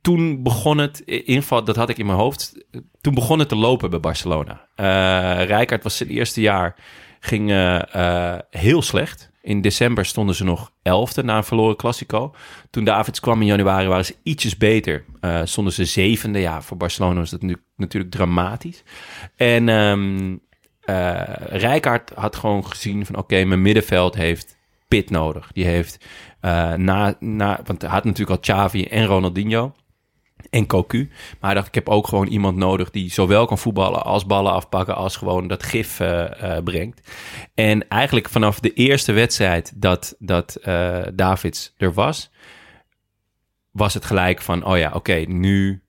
toen 0.00 0.42
begon 0.42 0.78
het, 0.78 1.00
inval, 1.00 1.64
dat 1.64 1.76
had 1.76 1.88
ik 1.88 1.98
in 1.98 2.06
mijn 2.06 2.18
hoofd, 2.18 2.66
toen 3.00 3.14
begon 3.14 3.38
het 3.38 3.48
te 3.48 3.56
lopen 3.56 3.90
bij 3.90 4.00
Barcelona. 4.00 4.66
Eh 4.74 4.84
Rijkaard 5.46 5.82
was 5.82 5.96
zijn 5.96 6.08
eerste 6.08 6.40
jaar, 6.40 6.74
ging 7.20 7.50
eh, 7.50 7.94
eh, 7.94 8.40
heel 8.50 8.82
slecht. 8.82 9.30
In 9.42 9.60
december 9.60 10.04
stonden 10.04 10.34
ze 10.34 10.44
nog 10.44 10.72
elfde 10.82 11.22
na 11.22 11.36
een 11.36 11.44
verloren 11.44 11.76
Classico. 11.76 12.34
Toen 12.70 12.84
Davids 12.84 13.20
kwam 13.20 13.40
in 13.40 13.46
januari 13.46 13.88
waren 13.88 14.04
ze 14.04 14.16
ietsjes 14.22 14.56
beter. 14.56 15.04
Stonden 15.44 15.72
ze 15.72 15.84
zevende. 15.84 16.38
Ja, 16.38 16.62
voor 16.62 16.76
Barcelona 16.76 17.18
was 17.18 17.30
dat 17.30 17.42
nu 17.42 17.56
natuurlijk 17.76 18.12
dramatisch. 18.12 18.82
En 19.36 19.68
eh 19.68 21.22
Rijkaard 21.48 22.10
had 22.14 22.36
gewoon 22.36 22.66
gezien 22.66 23.06
van... 23.06 23.16
oké, 23.16 23.44
mijn 23.44 23.62
middenveld 23.62 24.14
heeft 24.14 24.56
pit 24.88 25.10
nodig. 25.10 25.50
Die 25.52 25.64
heeft 25.64 26.04
eh, 26.42 26.72
na, 26.72 27.14
na... 27.18 27.60
Want 27.64 27.82
hij 27.82 27.90
had 27.90 28.04
natuurlijk 28.04 28.30
al 28.30 28.54
Xavi 28.54 28.84
en 28.84 29.06
Ronaldinho 29.06 29.74
en 30.50 30.66
Cocu. 30.66 31.08
Maar 31.10 31.50
hij 31.50 31.54
dacht, 31.54 31.66
ik 31.66 31.74
heb 31.74 31.88
ook 31.88 32.06
gewoon 32.06 32.26
iemand 32.26 32.56
nodig... 32.56 32.90
die 32.90 33.12
zowel 33.12 33.46
kan 33.46 33.58
voetballen 33.58 34.04
als 34.04 34.26
ballen 34.26 34.52
afpakken... 34.52 34.96
als 34.96 35.16
gewoon 35.16 35.48
dat 35.48 35.62
gif 35.62 36.00
eh, 36.00 36.56
eh, 36.56 36.64
brengt. 36.64 37.10
En 37.54 37.88
eigenlijk 37.88 38.28
vanaf 38.28 38.60
de 38.60 38.72
eerste 38.72 39.12
wedstrijd 39.12 39.72
dat, 39.74 40.16
dat 40.18 40.58
Davids 41.14 41.74
er 41.76 41.92
was... 41.92 42.30
was 43.70 43.94
het 43.94 44.04
gelijk 44.04 44.40
van, 44.42 44.64
oh 44.64 44.78
ja, 44.78 44.90
oké, 44.94 45.14
nu 45.14 45.82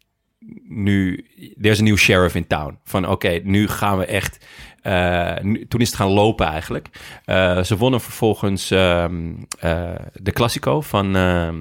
nu, 0.67 1.25
er 1.61 1.71
is 1.71 1.77
een 1.77 1.83
nieuw 1.83 1.95
sheriff 1.95 2.35
in 2.35 2.47
town. 2.47 2.79
Van 2.83 3.07
oké, 3.07 3.39
nu 3.43 3.67
gaan 3.67 3.97
we 3.97 4.05
echt. 4.05 4.45
Eh, 4.84 5.34
nu- 5.41 5.67
toen 5.67 5.79
is 5.81 5.88
het 5.88 5.95
gaan 5.95 6.09
lopen 6.09 6.47
eigenlijk. 6.47 6.88
Eh, 7.25 7.63
ze 7.63 7.77
wonnen 7.77 8.01
vervolgens 8.01 8.71
ehm, 8.71 9.31
eh, 9.59 9.89
de 10.13 10.31
Classico 10.31 10.81
van 10.81 11.15
ehm, 11.15 11.55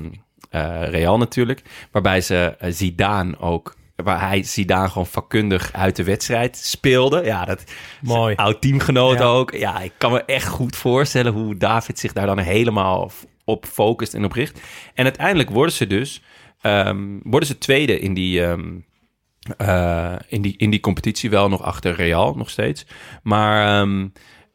eh, 0.50 0.88
Real 0.88 1.18
natuurlijk. 1.18 1.62
Waarbij 1.90 2.20
ze 2.20 2.54
Zidane 2.68 3.38
ook. 3.38 3.74
Waar 3.96 4.20
hij 4.28 4.42
Zidane 4.42 4.88
gewoon 4.88 5.06
vakkundig 5.06 5.72
uit 5.72 5.96
de 5.96 6.04
wedstrijd 6.04 6.56
speelde. 6.56 7.24
Ja, 7.24 7.44
dat 7.44 7.64
Mooi. 8.00 8.34
oud 8.34 8.60
teamgenoot 8.60 9.18
Ja. 9.18 9.24
ook. 9.24 9.52
Ja, 9.54 9.80
ik 9.80 9.92
kan 9.98 10.12
me 10.12 10.24
echt 10.24 10.46
goed 10.48 10.76
voorstellen 10.76 11.32
hoe 11.32 11.56
David 11.56 11.98
zich 11.98 12.12
daar 12.12 12.26
dan 12.26 12.38
helemaal 12.38 13.10
op 13.44 13.66
focust 13.66 14.14
en 14.14 14.24
op 14.24 14.32
richt. 14.32 14.60
En 14.94 15.04
uiteindelijk 15.04 15.50
worden 15.50 15.74
ze 15.74 15.86
dus 15.86 16.22
ehm, 16.60 17.18
worden 17.22 17.48
ze 17.48 17.58
tweede 17.58 17.98
in 18.00 18.14
die, 18.14 18.42
eh, 19.56 20.14
in, 20.28 20.42
die, 20.42 20.54
in 20.56 20.70
die 20.70 20.80
competitie. 20.80 21.30
Wel 21.30 21.48
nog 21.48 21.62
achter 21.62 21.94
Real, 21.94 22.34
nog 22.34 22.50
steeds. 22.50 22.86
Maar 23.22 23.80
ehm, 23.80 24.08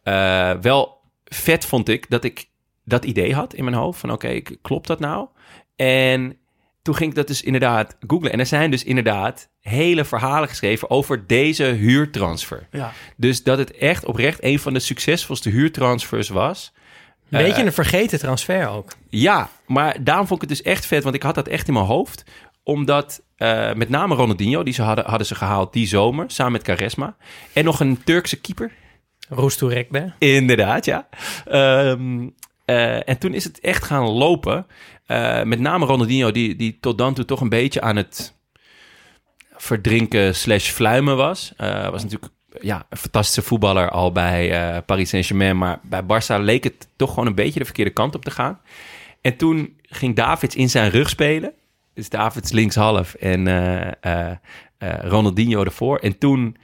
eh, 0.04 0.52
wel 0.62 1.02
vet 1.26 1.66
vond 1.66 1.90
ik 1.90 2.10
dat 2.10 2.24
ik 2.24 2.50
dat 2.84 3.06
idee 3.06 3.34
had 3.34 3.54
in 3.54 3.64
mijn 3.64 3.76
hoofd. 3.76 4.00
Van 4.00 4.12
oké, 4.12 4.42
klopt 4.62 4.88
dat 4.88 5.00
nou? 5.00 5.28
En 5.76 6.38
toen 6.82 6.96
ging 6.96 7.10
ik 7.10 7.16
dat 7.16 7.28
dus 7.28 7.42
inderdaad 7.44 7.98
googlen. 8.08 8.32
En 8.32 8.40
er 8.40 8.46
zijn 8.46 8.72
dus 8.72 8.84
inderdaad 8.84 9.50
hele 9.60 10.06
verhalen 10.06 10.50
geschreven 10.50 10.90
over 10.90 11.28
deze 11.28 11.64
huurtransfer. 11.64 12.68
Ja. 12.72 12.94
Dus 13.18 13.44
dat 13.44 13.58
het 13.58 13.72
echt 13.72 14.06
oprecht 14.06 14.44
een 14.44 14.60
van 14.60 14.74
de 14.74 14.80
succesvolste 14.80 15.50
huurtransfers 15.50 16.30
was. 16.30 16.74
Een 17.30 17.44
beetje 17.44 17.60
Eh, 17.60 17.66
een 17.66 17.74
vergeten 17.74 18.20
transfer 18.20 18.68
ook. 18.68 18.92
Ja, 19.10 19.50
maar 19.66 20.04
daarom 20.04 20.28
vond 20.28 20.44
ik 20.44 20.50
het 20.50 20.58
dus 20.58 20.68
echt 20.68 20.86
vet, 20.86 21.04
want 21.04 21.16
ik 21.16 21.24
had 21.24 21.36
dat 21.36 21.48
echt 21.48 21.68
in 21.68 21.74
mijn 21.74 21.86
hoofd. 21.86 22.24
Omdat 22.68 23.22
eh, 23.36 23.74
met 23.74 23.90
name 23.90 24.16
Ronaldinho, 24.16 24.64
die 24.64 24.74
ze 24.74 24.82
hadden, 24.82 25.06
hadden 25.06 25.28
ze 25.28 25.36
gehaald 25.36 25.74
die 25.74 25.88
zomer, 25.88 26.26
samen 26.28 26.52
met 26.52 26.62
Caresma. 26.62 27.16
En 27.54 27.64
nog 27.64 27.80
een 27.80 28.04
Turkse 28.04 28.42
keeper. 28.42 28.72
Roestoe 29.30 29.70
Rekbe. 29.70 30.14
Inderdaad, 30.18 30.86
ja. 30.86 31.08
Ehm, 31.46 32.28
eh, 32.66 33.10
en 33.10 33.18
toen 33.18 33.34
is 33.34 33.44
het 33.44 33.60
echt 33.60 33.84
gaan 33.84 34.08
lopen. 34.08 34.66
Eh, 35.06 35.44
met 35.44 35.60
name 35.60 35.86
Ronaldinho, 35.86 36.32
die, 36.32 36.56
die 36.56 36.78
tot 36.80 36.98
dan 36.98 37.14
toe 37.14 37.26
toch 37.26 37.42
een 37.42 37.50
beetje 37.50 37.82
aan 37.82 37.96
het 37.96 38.34
verdrinken 39.56 40.36
slash 40.36 40.70
fluimen 40.70 41.18
was. 41.18 41.54
Was 41.92 42.04
natuurlijk 42.04 42.34
ja, 42.62 42.86
een 42.90 42.98
fantastische 42.98 43.42
voetballer 43.42 43.90
al 43.90 44.12
bij 44.12 44.82
Paris 44.86 45.10
Saint-Germain. 45.10 45.58
Maar 45.58 45.80
bij 45.84 46.04
Barça 46.04 46.42
leek 46.42 46.64
het 46.64 46.88
toch 46.96 47.10
gewoon 47.10 47.28
een 47.28 47.36
beetje 47.36 47.60
de 47.60 47.66
verkeerde 47.66 47.92
kant 47.92 48.16
op 48.16 48.24
te 48.24 48.32
gaan. 48.32 48.60
En 49.22 49.38
toen 49.38 49.80
ging 49.82 50.16
Davids 50.16 50.56
in 50.56 50.70
zijn 50.70 50.90
rug 50.90 51.10
spelen. 51.10 51.54
Dus 51.98 52.10
Davids 52.10 52.52
linkshalf 52.52 53.14
en 53.14 53.48
eh, 53.48 53.88
eh, 54.02 54.32
eh, 54.78 55.00
Ronaldinho 55.02 55.64
ervoor. 55.64 55.98
En 55.98 56.18
toen, 56.18 56.58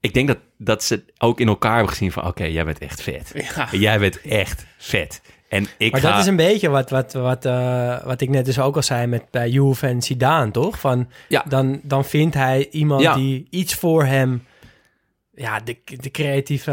ik 0.00 0.14
denk 0.14 0.28
dat, 0.28 0.38
dat 0.58 0.82
ze 0.84 1.04
ook 1.18 1.40
in 1.40 1.48
elkaar 1.48 1.72
hebben 1.72 1.90
gezien 1.92 2.12
van... 2.12 2.26
oké, 2.26 2.44
jij 2.44 2.64
bent 2.64 2.78
echt 2.78 3.02
vet. 3.02 3.32
Ja. 3.54 3.68
Jij 3.70 3.98
bent 3.98 4.20
echt 4.20 4.66
vet. 4.78 5.22
En 5.48 5.66
ik 5.78 5.92
Maar 5.92 6.00
ga... 6.00 6.10
dat 6.10 6.20
is 6.20 6.26
een 6.26 6.36
beetje 6.36 6.68
wat, 6.68 6.90
wat, 6.90 7.12
wat, 7.12 7.44
eh, 7.44 8.04
wat 8.04 8.20
ik 8.20 8.28
net 8.28 8.44
dus 8.44 8.58
ook 8.58 8.76
al 8.76 8.82
zei 8.82 9.06
met 9.06 9.30
bij 9.30 9.48
Juve 9.48 9.86
en 9.86 10.02
Zidane, 10.02 10.50
toch? 10.50 10.80
Van, 10.80 11.10
Ja. 11.28 11.44
dan, 11.48 11.80
dan 11.82 12.04
vindt 12.04 12.34
hij 12.34 12.68
iemand 12.70 13.02
Ja. 13.02 13.14
die 13.14 13.46
iets 13.50 13.74
voor 13.74 14.04
hem... 14.04 14.44
Ja, 15.34 15.60
de, 15.60 15.78
de 15.84 16.10
creatieve, 16.10 16.70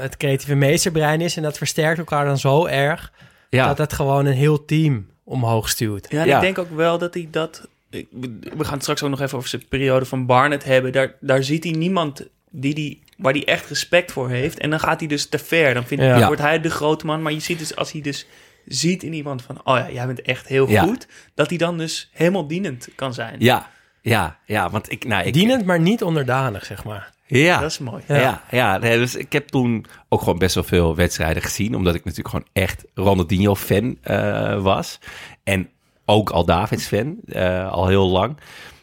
het 0.00 0.16
creatieve 0.16 0.54
meesterbrein 0.54 1.20
is. 1.20 1.36
En 1.36 1.42
dat 1.42 1.58
versterkt 1.58 1.98
elkaar 1.98 2.24
dan 2.24 2.38
zo 2.38 2.66
erg... 2.66 3.12
ja. 3.50 3.66
dat 3.66 3.78
het 3.78 3.92
gewoon 3.92 4.26
een 4.26 4.32
heel 4.34 4.64
team 4.64 5.10
omhoog 5.24 5.68
stuurt. 5.68 6.06
Ja, 6.10 6.24
ik 6.24 6.40
denk 6.40 6.58
ook 6.58 6.70
wel 6.70 6.98
dat 6.98 7.14
hij 7.14 7.28
dat... 7.30 7.68
We 7.90 8.64
gaan 8.64 8.72
het 8.72 8.82
straks 8.82 9.02
ook 9.02 9.10
nog 9.10 9.20
even 9.20 9.36
over 9.38 9.48
zijn 9.50 9.68
periode 9.68 10.04
van 10.04 10.26
Barnet 10.26 10.64
hebben. 10.64 10.92
Daar, 10.92 11.14
daar 11.20 11.42
ziet 11.42 11.64
hij 11.64 11.72
niemand 11.72 12.26
die 12.50 12.74
die, 12.74 13.02
waar 13.16 13.32
hij 13.32 13.44
echt 13.44 13.68
respect 13.68 14.12
voor 14.12 14.28
heeft. 14.30 14.58
En 14.58 14.70
dan 14.70 14.80
gaat 14.80 14.98
hij 14.98 15.08
dus 15.08 15.26
te 15.28 15.38
ver. 15.38 15.74
Dan 15.74 15.84
vindt, 15.86 16.04
Ja. 16.04 16.26
wordt 16.26 16.40
hij 16.40 16.60
de 16.60 16.70
grote 16.70 17.06
man. 17.06 17.22
Maar 17.22 17.32
je 17.32 17.40
ziet 17.40 17.58
dus, 17.58 17.76
als 17.76 17.92
hij 17.92 18.00
dus 18.00 18.26
ziet 18.66 19.02
in 19.02 19.12
iemand 19.12 19.42
van... 19.42 19.60
Oh 19.64 19.76
ja, 19.76 19.90
jij 19.90 20.06
bent 20.06 20.22
echt 20.22 20.46
heel 20.46 20.68
Ja. 20.68 20.82
goed. 20.82 21.06
Dat 21.34 21.48
hij 21.48 21.58
dan 21.58 21.78
dus 21.78 22.10
helemaal 22.12 22.46
dienend 22.46 22.88
kan 22.94 23.14
zijn. 23.14 23.36
ja, 23.38 23.70
ja, 24.00 24.38
ja, 24.46 24.70
want 24.70 24.90
ik... 24.90 25.04
Nou, 25.04 25.26
ik 25.26 25.32
Dienend, 25.32 25.64
maar 25.64 25.80
niet 25.80 26.02
onderdanig, 26.02 26.64
zeg 26.64 26.84
maar. 26.84 27.12
Ja. 27.38 27.60
Dat 27.60 27.70
is 27.70 27.78
mooi. 27.78 28.02
Ja, 28.08 28.44
ja, 28.50 28.78
nee, 28.78 28.98
dus 28.98 29.14
ik 29.14 29.32
heb 29.32 29.48
toen 29.48 29.86
ook 30.08 30.18
gewoon 30.20 30.38
best 30.38 30.54
wel 30.54 30.64
veel 30.64 30.96
wedstrijden 30.96 31.42
gezien. 31.42 31.74
Omdat 31.76 31.94
ik 31.94 32.04
natuurlijk 32.04 32.28
gewoon 32.28 32.46
echt 32.52 32.84
Ronaldinho-fan 32.94 33.96
eh, 34.02 34.62
was. 34.62 34.98
En 35.44 35.70
ook 36.04 36.30
al 36.30 36.44
Davids-fan, 36.44 37.16
eh, 37.26 37.70
al 37.70 37.86
heel 37.86 38.08
lang. 38.08 38.36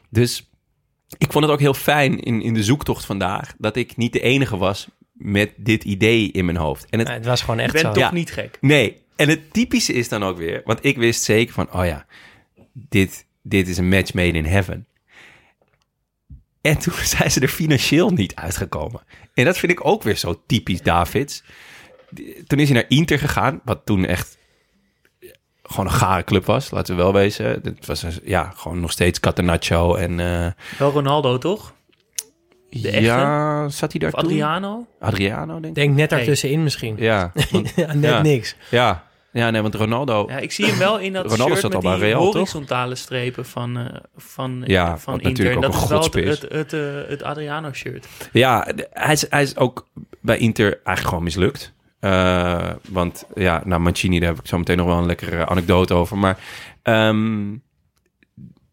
Dus 0.10 0.50
ik 1.18 1.32
vond 1.32 1.44
het 1.44 1.54
ook 1.54 1.60
heel 1.60 1.74
fijn 1.74 2.20
in, 2.20 2.42
in 2.42 2.54
de 2.54 2.64
zoektocht 2.64 3.06
vandaag... 3.06 3.54
dat 3.58 3.76
ik 3.76 3.98
niet 3.98 4.14
de 4.14 4.20
enige 4.22 4.58
was 4.58 4.88
met 5.12 5.52
dit 5.58 5.84
idee 5.84 6.32
in 6.32 6.46
mijn 6.46 6.58
hoofd. 6.58 6.86
En 6.90 7.00
het, 7.00 7.08
Ja, 7.08 7.14
het 7.14 7.26
was 7.26 7.42
gewoon 7.42 7.60
Ik 7.60 7.64
echt 7.66 7.74
ben 7.74 7.82
zo. 7.82 7.92
toch 7.92 8.04
Ja. 8.04 8.12
niet 8.12 8.32
gek. 8.32 8.58
Nee, 8.62 8.98
en 9.16 9.30
het 9.30 9.54
typische 9.54 9.94
is 9.94 10.10
dan 10.10 10.24
ook 10.24 10.38
weer... 10.38 10.62
want 10.66 10.86
ik 10.86 10.98
wist 10.98 11.24
zeker 11.24 11.54
van, 11.54 11.74
oh 11.74 11.86
ja, 11.86 12.06
dit, 12.74 13.26
dit 13.42 13.68
is 13.68 13.78
een 13.78 13.90
match 13.90 14.14
made 14.14 14.38
in 14.38 14.46
heaven. 14.46 14.88
En 16.62 16.78
toen 16.78 16.94
zijn 17.18 17.32
ze 17.32 17.40
er 17.40 17.48
financieel 17.48 18.10
niet 18.10 18.36
uitgekomen. 18.36 19.02
En 19.34 19.46
dat 19.46 19.58
vind 19.58 19.72
ik 19.72 19.86
ook 19.86 20.04
weer 20.04 20.18
zo 20.18 20.42
typisch 20.48 20.82
Davids. 20.82 21.44
Toen 22.48 22.60
is 22.60 22.70
hij 22.70 22.78
naar 22.80 22.90
Inter 22.90 23.20
gegaan, 23.20 23.62
wat 23.64 23.82
toen 23.86 24.06
echt 24.06 24.38
gewoon 25.64 25.86
een 25.86 25.98
gare 26.00 26.24
club 26.24 26.46
was, 26.46 26.72
laten 26.72 26.96
we 26.96 27.02
wel 27.02 27.14
wezen. 27.14 27.46
Het 27.64 27.86
was 27.86 28.04
een- 28.04 28.20
ja, 28.24 28.54
gewoon 28.56 28.80
nog 28.80 28.92
steeds 28.92 29.20
Catenaccio 29.20 29.96
en... 29.96 30.20
eh, 30.20 30.52
Wel 30.78 30.92
Ronaldo, 30.92 31.38
toch? 31.38 31.74
echte? 32.72 33.00
ja, 33.02 33.70
zat 33.70 33.92
hij 33.92 34.00
daar 34.00 34.14
Of 34.14 34.20
toen? 34.20 34.30
Adriano? 34.30 34.88
Adriano, 35.00 35.54
denk 35.54 35.66
ik. 35.66 35.76
Denk 35.76 35.96
net 35.96 36.10
daartussenin 36.10 36.64
misschien. 36.64 36.96
Ja, 36.98 37.32
want- 37.52 37.74
Ja, 37.76 37.94
net 37.94 38.04
Ja. 38.12 38.22
niks. 38.22 38.56
ja, 38.70 39.08
ja, 39.32 39.50
nee, 39.50 39.62
want 39.62 39.76
Ronaldo... 39.76 40.26
Ja, 40.30 40.38
ik 40.38 40.52
zie 40.52 40.66
hem 40.66 40.78
wel 40.78 41.00
in 41.00 41.14
dat 41.14 41.26
Ronaldo 41.26 41.56
shirt 41.56 41.74
met 41.74 41.86
al 41.86 41.92
die 41.92 42.00
Real, 42.00 42.24
toch? 42.24 42.34
horizontale 42.34 42.96
strepen 42.96 43.46
van, 43.46 43.78
eh, 43.78 43.96
van, 44.16 44.64
Ja, 44.66 44.98
van 44.98 45.22
Inter. 45.22 45.52
En 45.52 45.62
dat 45.62 45.74
is 45.76 45.82
een 45.82 45.88
wel 45.88 46.02
het, 46.02 46.14
het, 46.14 46.42
het, 46.52 46.74
eh, 46.74 46.80
het 47.08 47.24
Adriano-shirt. 47.24 48.08
Ja, 48.32 48.68
hij 48.92 49.14
is, 49.14 49.26
hij 49.30 49.42
is 49.42 49.58
ook 49.58 49.88
bij 50.22 50.38
Inter 50.38 50.66
eigenlijk 50.72 51.08
gewoon 51.08 51.24
mislukt. 51.24 51.74
Eh, 52.00 52.70
want 52.90 53.26
ja, 53.36 53.62
nou 53.66 53.82
Mancini, 53.82 54.20
daar 54.20 54.30
heb 54.30 54.40
ik 54.40 54.48
zo 54.48 54.58
meteen 54.58 54.78
nog 54.78 54.86
wel 54.88 54.98
een 54.98 55.06
lekkere 55.06 55.46
anekdote 55.48 55.94
over. 55.94 56.18
Maar 56.18 56.38
ehm, 56.82 57.52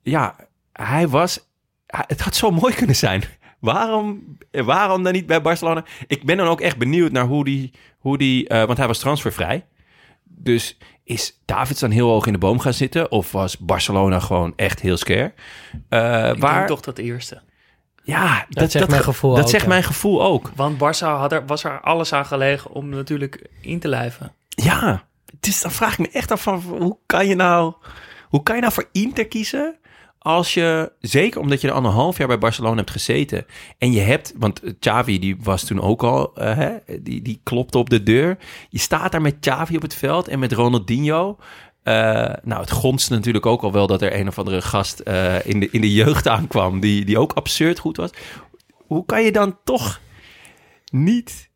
ja, 0.03 0.37
hij 0.73 1.09
was... 1.09 1.41
hij- 1.87 2.05
Het 2.07 2.21
had 2.21 2.35
zo 2.35 2.51
mooi 2.51 2.75
kunnen 2.75 2.97
zijn. 2.97 3.23
Waarom, 3.61 4.37
waarom 4.51 5.03
dan 5.03 5.13
niet 5.13 5.27
bij 5.27 5.43
Barcelona? 5.43 5.85
Ik 6.07 6.25
ben 6.25 6.37
dan 6.37 6.47
ook 6.49 6.61
echt 6.61 6.77
benieuwd 6.77 7.13
naar 7.13 7.25
hoe 7.25 7.45
die... 7.45 7.71
Hoe 7.99 8.19
die 8.19 8.49
eh, 8.49 8.65
want 8.65 8.79
hij 8.79 8.87
was 8.87 8.99
transfervrij. 8.99 9.65
Dus 10.37 10.77
is 11.05 11.41
Davids 11.45 11.81
dan 11.81 11.91
heel 11.91 12.09
hoog 12.09 12.27
in 12.27 12.33
de 12.33 12.39
boom 12.39 12.59
gaan 12.59 12.73
zitten? 12.73 13.11
Of 13.11 13.33
was 13.33 13.59
Barcelona 13.59 14.21
gewoon 14.21 14.53
echt 14.57 14.81
heel 14.81 14.97
scare? 14.97 15.33
Eh, 15.89 16.31
Ik 16.31 16.41
waar, 16.41 16.55
denk 16.55 16.69
toch 16.69 16.81
dat 16.81 16.99
eerste. 16.99 17.43
Ja, 18.03 18.47
dat, 18.49 18.71
zegt 18.71 18.89
mijn 18.89 19.03
gevoel 19.03 19.35
Dat 19.35 19.45
ook, 19.45 19.51
zegt 19.51 19.63
ja. 19.63 19.69
mijn 19.69 19.83
gevoel 19.83 20.23
ook. 20.23 20.51
Want 20.55 20.77
Barça 20.77 21.07
had 21.07 21.33
er, 21.33 21.47
was 21.47 21.65
er 21.65 21.81
alles 21.81 22.13
aan 22.13 22.27
gelegen 22.27 22.71
om 22.71 22.89
natuurlijk 22.89 23.49
in 23.61 23.79
te 23.79 23.89
lijven. 23.89 24.33
Ja, 24.49 25.05
dus 25.41 25.61
dan 25.61 25.71
vraag 25.71 25.93
ik 25.93 25.99
me 25.99 26.09
echt 26.09 26.31
af 26.31 26.43
van 26.43 26.63
hoe 26.69 26.99
kan 27.07 27.27
je 27.27 27.35
nou, 27.35 27.75
hoe 28.29 28.43
kan 28.43 28.55
je 28.55 28.61
nou 28.61 28.73
voor 28.73 28.89
Inter 28.93 29.27
kiezen 29.27 29.79
als 30.27 30.55
je, 30.55 30.93
zeker 31.01 31.41
omdat 31.41 31.61
je 31.61 31.69
er 31.69 31.75
al 31.75 31.85
een 31.85 31.91
half 31.91 32.19
jaar 32.19 32.27
bij 32.27 32.39
Barcelona 32.39 32.77
hebt 32.77 32.91
gezeten 32.91 33.47
en 33.79 33.93
je 33.93 34.01
hebt, 34.01 34.33
want 34.37 34.61
Xavi 34.79 35.19
die 35.19 35.37
was 35.43 35.65
toen 35.65 35.81
ook 35.81 36.03
al, 36.03 36.35
eh, 36.37 36.57
hè, 36.57 36.77
die, 37.01 37.23
die 37.23 37.41
klopte 37.43 37.79
op 37.79 37.91
de 37.91 38.03
deur. 38.03 38.37
Je 38.69 38.79
staat 38.79 39.13
daar 39.13 39.23
met 39.23 39.37
Xavi 39.41 39.77
op 39.77 39.83
het 39.83 39.95
veld 39.95 40.29
en 40.29 40.39
met 40.39 40.53
Ronaldinho. 40.53 41.39
Eh, 41.83 41.95
nou, 42.43 42.61
het 42.61 42.71
gonst 42.71 43.11
natuurlijk 43.11 43.47
ook 43.47 43.63
al 43.63 43.73
wel 43.73 43.87
dat 43.87 44.03
er 44.03 44.15
een 44.15 44.29
of 44.29 44.39
andere 44.39 44.63
gast 44.63 45.01
eh, 45.01 45.47
in, 45.47 45.61
de, 45.61 45.69
in 45.71 45.81
de 45.81 45.93
jeugd 45.93 46.29
aankwam 46.29 46.81
die, 46.81 47.05
die 47.05 47.19
ook 47.19 47.33
absurd 47.33 47.79
goed 47.79 47.97
was. 47.97 48.11
Hoe 48.87 49.05
kan 49.05 49.23
je 49.23 49.33
dan 49.33 49.59
toch 49.65 50.01
niet... 50.91 51.51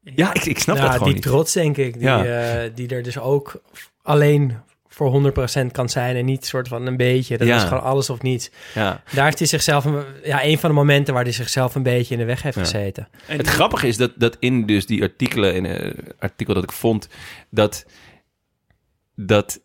Ja, 0.00 0.34
ik, 0.34 0.44
ik 0.44 0.58
snap 0.58 0.76
dat 0.76 0.90
gewoon 0.90 1.04
die 1.04 1.14
niet. 1.14 1.22
trots, 1.22 1.52
denk 1.52 1.76
ik. 1.76 1.92
Die, 1.92 2.02
Ja. 2.02 2.24
eh, 2.24 2.70
die 2.74 2.88
er 2.88 3.02
dus 3.02 3.18
ook 3.18 3.62
alleen 4.02 4.56
voor 4.98 5.10
100% 5.10 5.72
kan 5.72 5.88
zijn 5.88 6.16
en 6.16 6.24
niet 6.24 6.46
soort 6.46 6.68
van 6.68 6.86
een 6.86 6.96
beetje. 6.96 7.38
Dat 7.38 7.46
Ja. 7.48 7.56
is 7.56 7.62
gewoon 7.62 7.82
alles 7.82 8.10
of 8.10 8.22
niets. 8.22 8.50
Ja. 8.74 9.02
Daar 9.12 9.24
heeft 9.24 9.38
hij 9.38 9.48
zichzelf, 9.48 9.84
een- 9.84 10.04
ja, 10.24 10.44
een 10.44 10.58
van 10.58 10.68
de 10.70 10.74
momenten 10.76 11.14
waar 11.14 11.22
hij 11.22 11.32
zichzelf 11.32 11.74
een 11.74 11.82
beetje 11.82 12.14
in 12.14 12.20
de 12.20 12.26
weg 12.26 12.42
heeft 12.42 12.56
Ja. 12.56 12.62
gezeten. 12.62 13.08
En 13.26 13.36
Het 13.36 13.46
grappige 13.48 13.86
is 13.86 13.96
dat, 13.96 14.12
dat 14.16 14.36
in 14.40 14.66
dus 14.66 14.86
die 14.86 15.02
artikelen, 15.02 15.54
in 15.54 15.64
een 15.64 15.94
artikel 16.18 16.54
dat 16.54 16.62
ik 16.62 16.72
vond, 16.72 17.08
dat, 17.50 17.86
dat 19.14 19.60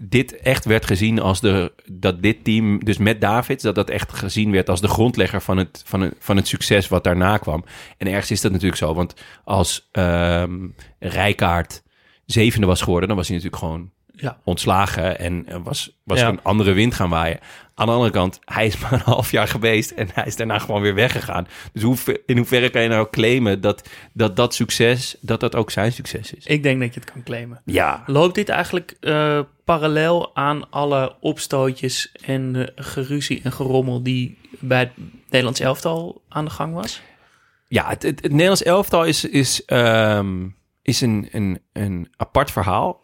dit 0.00 0.36
echt 0.36 0.64
werd 0.64 0.86
gezien 0.86 1.20
als 1.20 1.40
de, 1.40 1.72
dat 1.92 2.22
dit 2.22 2.44
team, 2.44 2.84
dus 2.84 2.98
met 2.98 3.20
Davids, 3.20 3.62
dat 3.62 3.74
dat 3.74 3.90
echt 3.90 4.12
gezien 4.12 4.50
werd 4.50 4.68
als 4.70 4.80
de 4.80 4.88
grondlegger 4.88 5.40
van 5.40 5.56
het, 5.56 5.82
van 5.86 6.00
het, 6.00 6.14
van 6.18 6.36
het 6.36 6.46
succes 6.48 6.88
wat 6.88 7.04
daarna 7.04 7.36
kwam. 7.38 7.64
En 7.98 8.06
ergens 8.06 8.30
is 8.30 8.40
dat 8.40 8.52
natuurlijk 8.52 8.78
zo, 8.80 8.94
want 8.94 9.14
als 9.44 9.88
ehm 9.92 10.54
Rijkaard 10.98 11.82
zevende 12.26 12.66
was 12.66 12.80
geworden, 12.82 13.08
dan 13.08 13.16
was 13.16 13.28
hij 13.28 13.36
natuurlijk 13.36 13.62
gewoon 13.64 13.90
Ja. 14.16 14.38
ontslagen 14.44 15.18
en 15.18 15.44
er 15.48 15.62
was, 15.62 16.00
was 16.04 16.18
Ja. 16.20 16.28
een 16.28 16.42
andere 16.42 16.72
wind 16.72 16.94
gaan 16.94 17.10
waaien. 17.10 17.38
Aan 17.74 17.86
de 17.86 17.92
andere 17.92 18.10
kant, 18.10 18.40
hij 18.44 18.66
is 18.66 18.78
maar 18.80 18.92
een 18.92 19.00
half 19.00 19.30
jaar 19.30 19.48
geweest 19.48 19.90
en 19.90 20.08
hij 20.12 20.26
is 20.26 20.36
daarna 20.36 20.58
gewoon 20.58 20.80
weer 20.82 20.94
weggegaan. 20.94 21.46
Dus 21.72 21.82
hoe, 21.82 21.96
in 22.26 22.36
hoeverre 22.36 22.70
kan 22.70 22.82
je 22.82 22.88
nou 22.88 23.06
claimen 23.10 23.60
dat, 23.60 23.88
dat 24.12 24.36
dat 24.36 24.54
succes, 24.54 25.16
dat 25.20 25.40
dat 25.40 25.54
ook 25.54 25.70
zijn 25.70 25.92
succes 25.92 26.34
is? 26.34 26.46
Ik 26.46 26.62
denk 26.62 26.80
dat 26.80 26.94
je 26.94 27.00
het 27.00 27.12
kan 27.12 27.22
claimen. 27.22 27.60
Ja. 27.64 28.02
Loopt 28.06 28.34
dit 28.34 28.48
eigenlijk 28.48 28.96
eh, 29.00 29.40
parallel 29.64 30.36
aan 30.36 30.70
alle 30.70 31.16
opstootjes 31.20 32.12
en 32.26 32.56
eh, 32.56 32.84
geruzie 32.84 33.40
en 33.42 33.52
gerommel 33.52 34.02
die 34.02 34.38
bij 34.60 34.78
het 34.78 34.90
Nederlands 35.24 35.60
elftal 35.60 36.22
aan 36.28 36.44
de 36.44 36.50
gang 36.50 36.74
was? 36.74 37.02
Ja, 37.68 37.88
het, 37.88 38.02
het, 38.02 38.22
het 38.22 38.30
Nederlands 38.30 38.62
elftal 38.62 39.04
is, 39.04 39.24
is, 39.24 39.64
ehm, 39.64 40.46
is 40.82 41.00
een, 41.00 41.28
een, 41.32 41.60
een 41.72 42.12
apart 42.16 42.50
verhaal, 42.50 43.02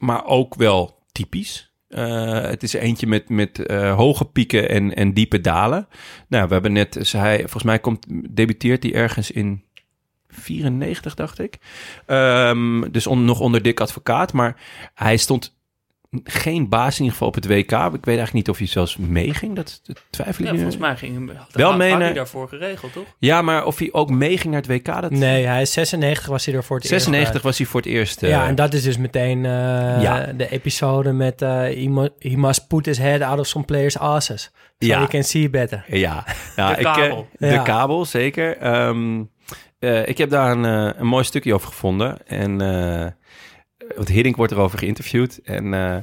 maar 0.00 0.24
ook 0.24 0.54
wel 0.54 0.98
typisch. 1.12 1.74
Eh, 1.88 2.40
het 2.40 2.62
is 2.62 2.72
eentje 2.72 3.06
met, 3.06 3.28
met 3.28 3.66
eh, 3.66 3.94
hoge 3.94 4.24
pieken 4.24 4.68
en, 4.68 4.94
en 4.94 5.14
diepe 5.14 5.40
dalen. 5.40 5.88
Nou, 6.28 6.46
we 6.46 6.52
hebben 6.52 6.72
net, 6.72 7.12
hij, 7.12 7.38
volgens 7.38 7.62
mij 7.62 7.78
komt, 7.78 8.06
debuteert 8.30 8.82
hij 8.82 8.94
ergens 8.94 9.30
in 9.30 9.64
94, 10.28 11.14
dacht 11.14 11.38
ik. 11.38 11.58
Ehm, 12.06 12.90
dus 12.90 13.06
nog 13.06 13.40
onder 13.40 13.62
dik 13.62 13.80
advocaat, 13.80 14.32
maar 14.32 14.60
hij 14.94 15.16
stond 15.16 15.58
geen 16.24 16.68
baas 16.68 16.92
in 16.94 16.98
ieder 17.04 17.12
geval 17.12 17.28
op 17.28 17.34
het 17.34 17.46
WK. 17.46 17.56
Ik 17.72 17.90
weet 17.90 18.06
eigenlijk 18.06 18.32
niet 18.32 18.48
of 18.48 18.58
hij 18.58 18.66
zelfs 18.66 18.96
meeging. 18.96 19.56
Dat, 19.56 19.80
dat 19.84 20.02
twijfel 20.10 20.40
ik 20.40 20.46
Ja, 20.46 20.50
nu. 20.52 20.56
volgens 20.60 20.80
mij 20.80 20.96
ging 20.96 21.14
hem 21.14 21.30
Wel 21.52 21.76
mee 21.76 21.90
had 21.90 22.00
hij 22.00 22.12
daarvoor 22.12 22.48
geregeld, 22.48 22.92
toch? 22.92 23.04
Ja, 23.18 23.42
maar 23.42 23.64
of 23.64 23.78
hij 23.78 23.88
ook 23.92 24.10
meeging 24.10 24.52
naar 24.52 24.62
het 24.62 24.70
WK, 24.70 25.00
dat... 25.00 25.10
Nee, 25.10 25.46
hij 25.46 25.62
is 25.62 25.72
96 25.72 26.26
was 26.26 26.46
hij 26.46 26.54
er 26.54 26.64
voor 26.64 26.76
het 26.76 26.86
96 26.86 27.32
eerst. 27.32 27.44
was 27.44 27.58
hij 27.58 27.66
voor 27.66 27.80
het 27.80 27.88
eerst. 27.88 28.22
eh, 28.22 28.28
eh, 28.30 28.36
ja, 28.36 28.46
en 28.46 28.54
dat 28.54 28.72
is 28.74 28.82
dus 28.82 28.96
meteen 28.98 29.44
eh, 29.44 29.50
Ja. 30.02 30.32
de 30.36 30.48
episode 30.50 31.12
met 31.12 31.42
eh 31.42 31.48
he, 31.50 31.86
mu- 31.88 32.08
he 32.18 32.36
must 32.36 32.66
put 32.66 32.86
his 32.86 32.98
head 32.98 33.20
out 33.20 33.38
of 33.38 33.46
some 33.46 33.64
players' 33.64 33.98
asses. 33.98 34.42
So 34.42 34.50
Ja. 34.86 34.96
you 34.96 35.08
can 35.08 35.22
see 35.24 35.50
better. 35.50 35.84
Ja, 35.88 36.24
nou, 36.56 36.74
De 36.74 36.80
ik, 36.80 36.86
eh, 36.86 36.94
kabel. 36.94 37.28
de 37.38 37.46
Ja. 37.46 37.62
kabel, 37.62 38.04
zeker. 38.04 38.56
Ehm, 38.56 39.22
eh, 39.78 40.08
ik 40.08 40.18
heb 40.18 40.30
daar 40.30 40.50
een, 40.50 40.64
een 41.00 41.06
mooi 41.06 41.24
stukje 41.24 41.54
over 41.54 41.68
gevonden. 41.68 42.26
En 42.26 42.60
eh 42.60 43.06
want 43.96 44.08
Hiddink 44.08 44.36
wordt 44.36 44.52
erover 44.52 44.78
geïnterviewd. 44.78 45.40
En 45.44 45.74
eh, 45.74 45.96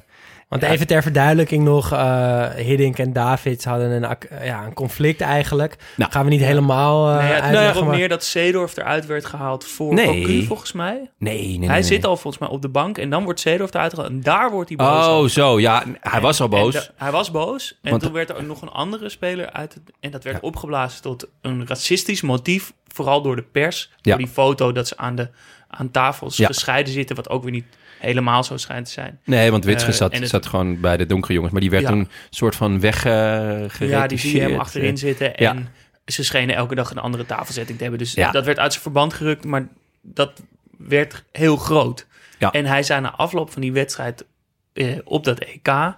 Want 0.50 0.62
Ja. 0.62 0.68
even 0.70 0.88
ter 0.88 1.02
verduidelijking 1.02 1.64
nog, 1.64 1.92
eh 1.92 2.50
Hiddink 2.50 2.98
en 2.98 3.14
Davids 3.14 3.66
hadden 3.66 3.92
een, 3.92 4.06
ac- 4.06 4.28
ja, 4.44 4.66
een 4.66 4.74
conflict 4.74 5.22
eigenlijk. 5.22 5.76
Nou, 5.96 6.12
Gaan 6.12 6.24
we 6.24 6.30
niet 6.30 6.42
helemaal 6.42 7.10
eh 7.20 7.50
nee, 7.52 7.70
is 7.70 7.76
ook 7.78 7.86
maar- 7.86 7.96
meer 7.96 8.10
dat 8.10 8.24
Seedorf 8.24 8.78
eruit 8.78 9.06
werd 9.06 9.26
gehaald 9.26 9.66
voor 9.66 9.94
Nee. 9.94 10.22
Cocu, 10.22 10.44
volgens 10.46 10.72
mij. 10.72 10.94
nee, 11.18 11.38
nee, 11.48 11.58
nee. 11.58 11.68
hij 11.68 11.80
nee. 11.80 11.88
zit 11.88 12.06
al 12.06 12.18
volgens 12.18 12.38
mij 12.44 12.52
op 12.52 12.62
de 12.62 12.70
bank 12.70 12.98
en 12.98 13.10
dan 13.10 13.24
wordt 13.24 13.40
Seedorf 13.40 13.74
eruit 13.74 13.94
gehaald. 13.94 14.12
En 14.12 14.22
daar 14.22 14.52
wordt 14.52 14.70
hij 14.70 14.78
boos 14.78 15.06
Oh, 15.06 15.14
over. 15.14 15.30
zo. 15.30 15.60
Ja, 15.60 15.84
hij 16.00 16.22
was 16.22 16.42
al 16.42 16.48
boos. 16.50 16.92
hij 16.96 17.12
was 17.12 17.32
boos. 17.32 17.80
En 17.82 17.90
Want- 17.90 18.04
toen 18.04 18.12
werd 18.14 18.30
er 18.30 18.44
nog 18.44 18.62
een 18.62 18.70
andere 18.72 19.10
speler 19.10 19.52
uit. 19.52 19.74
Het, 19.74 19.84
en 20.00 20.12
dat 20.12 20.24
werd 20.24 20.40
opgeblazen 20.42 21.02
tot 21.02 21.28
een 21.42 21.68
racistisch 21.68 22.22
motief. 22.22 22.74
Vooral 22.94 23.22
door 23.22 23.36
de 23.36 23.44
pers. 23.52 23.90
Ja. 23.96 23.98
Door 24.02 24.18
die 24.18 24.28
foto 24.34 24.72
dat 24.72 24.88
ze 24.88 24.98
aan, 24.98 25.16
de, 25.16 25.30
aan 25.68 25.92
tafels 25.92 26.38
Ja. 26.38 26.48
gescheiden 26.48 26.94
zitten. 26.94 27.16
Wat 27.16 27.30
ook 27.30 27.44
weer 27.44 27.52
niet 27.52 27.66
helemaal 28.00 28.44
zo 28.44 28.58
schijnt 28.58 28.86
te 28.86 28.92
zijn. 28.92 29.20
Nee, 29.24 29.52
want 29.52 29.66
Witsche 29.66 29.90
Eh, 29.90 29.94
zat, 29.96 30.18
het- 30.18 30.30
zat 30.30 30.46
gewoon 30.46 30.80
bij 30.80 30.98
de 30.98 31.06
donkere 31.06 31.34
jongens. 31.34 31.52
Maar 31.52 31.62
die 31.62 31.70
werd 31.70 31.84
Ja. 31.84 31.90
toen 31.90 32.10
soort 32.30 32.56
van 32.56 32.80
weggereed. 32.80 33.90
ja, 33.90 34.08
die 34.08 34.18
zie 34.18 34.36
je 34.36 34.42
hem 34.42 34.60
achterin 34.60 34.98
zitten. 34.98 35.32
ja. 35.36 35.52
En 35.56 35.68
ze 36.06 36.24
schenen 36.24 36.56
elke 36.56 36.76
dag 36.76 36.92
een 36.92 36.98
andere 36.98 37.26
tafelzetting 37.26 37.78
te 37.78 37.84
hebben. 37.84 38.00
Dus 38.02 38.14
Ja. 38.14 38.32
dat 38.32 38.46
werd 38.46 38.60
uit 38.60 38.72
zijn 38.72 38.84
verband 38.84 39.14
gerukt. 39.14 39.46
Maar 39.46 39.68
dat 40.02 40.42
werd 40.78 41.24
heel 41.32 41.58
groot. 41.58 42.08
Ja. 42.40 42.52
En 42.52 42.66
hij 42.66 42.84
zei 42.84 43.02
na 43.02 43.12
afloop 43.16 43.52
van 43.52 43.62
die 43.62 43.72
wedstrijd 43.72 44.26
eh, 44.74 44.98
op 45.04 45.24
dat 45.24 45.40
EK... 45.40 45.96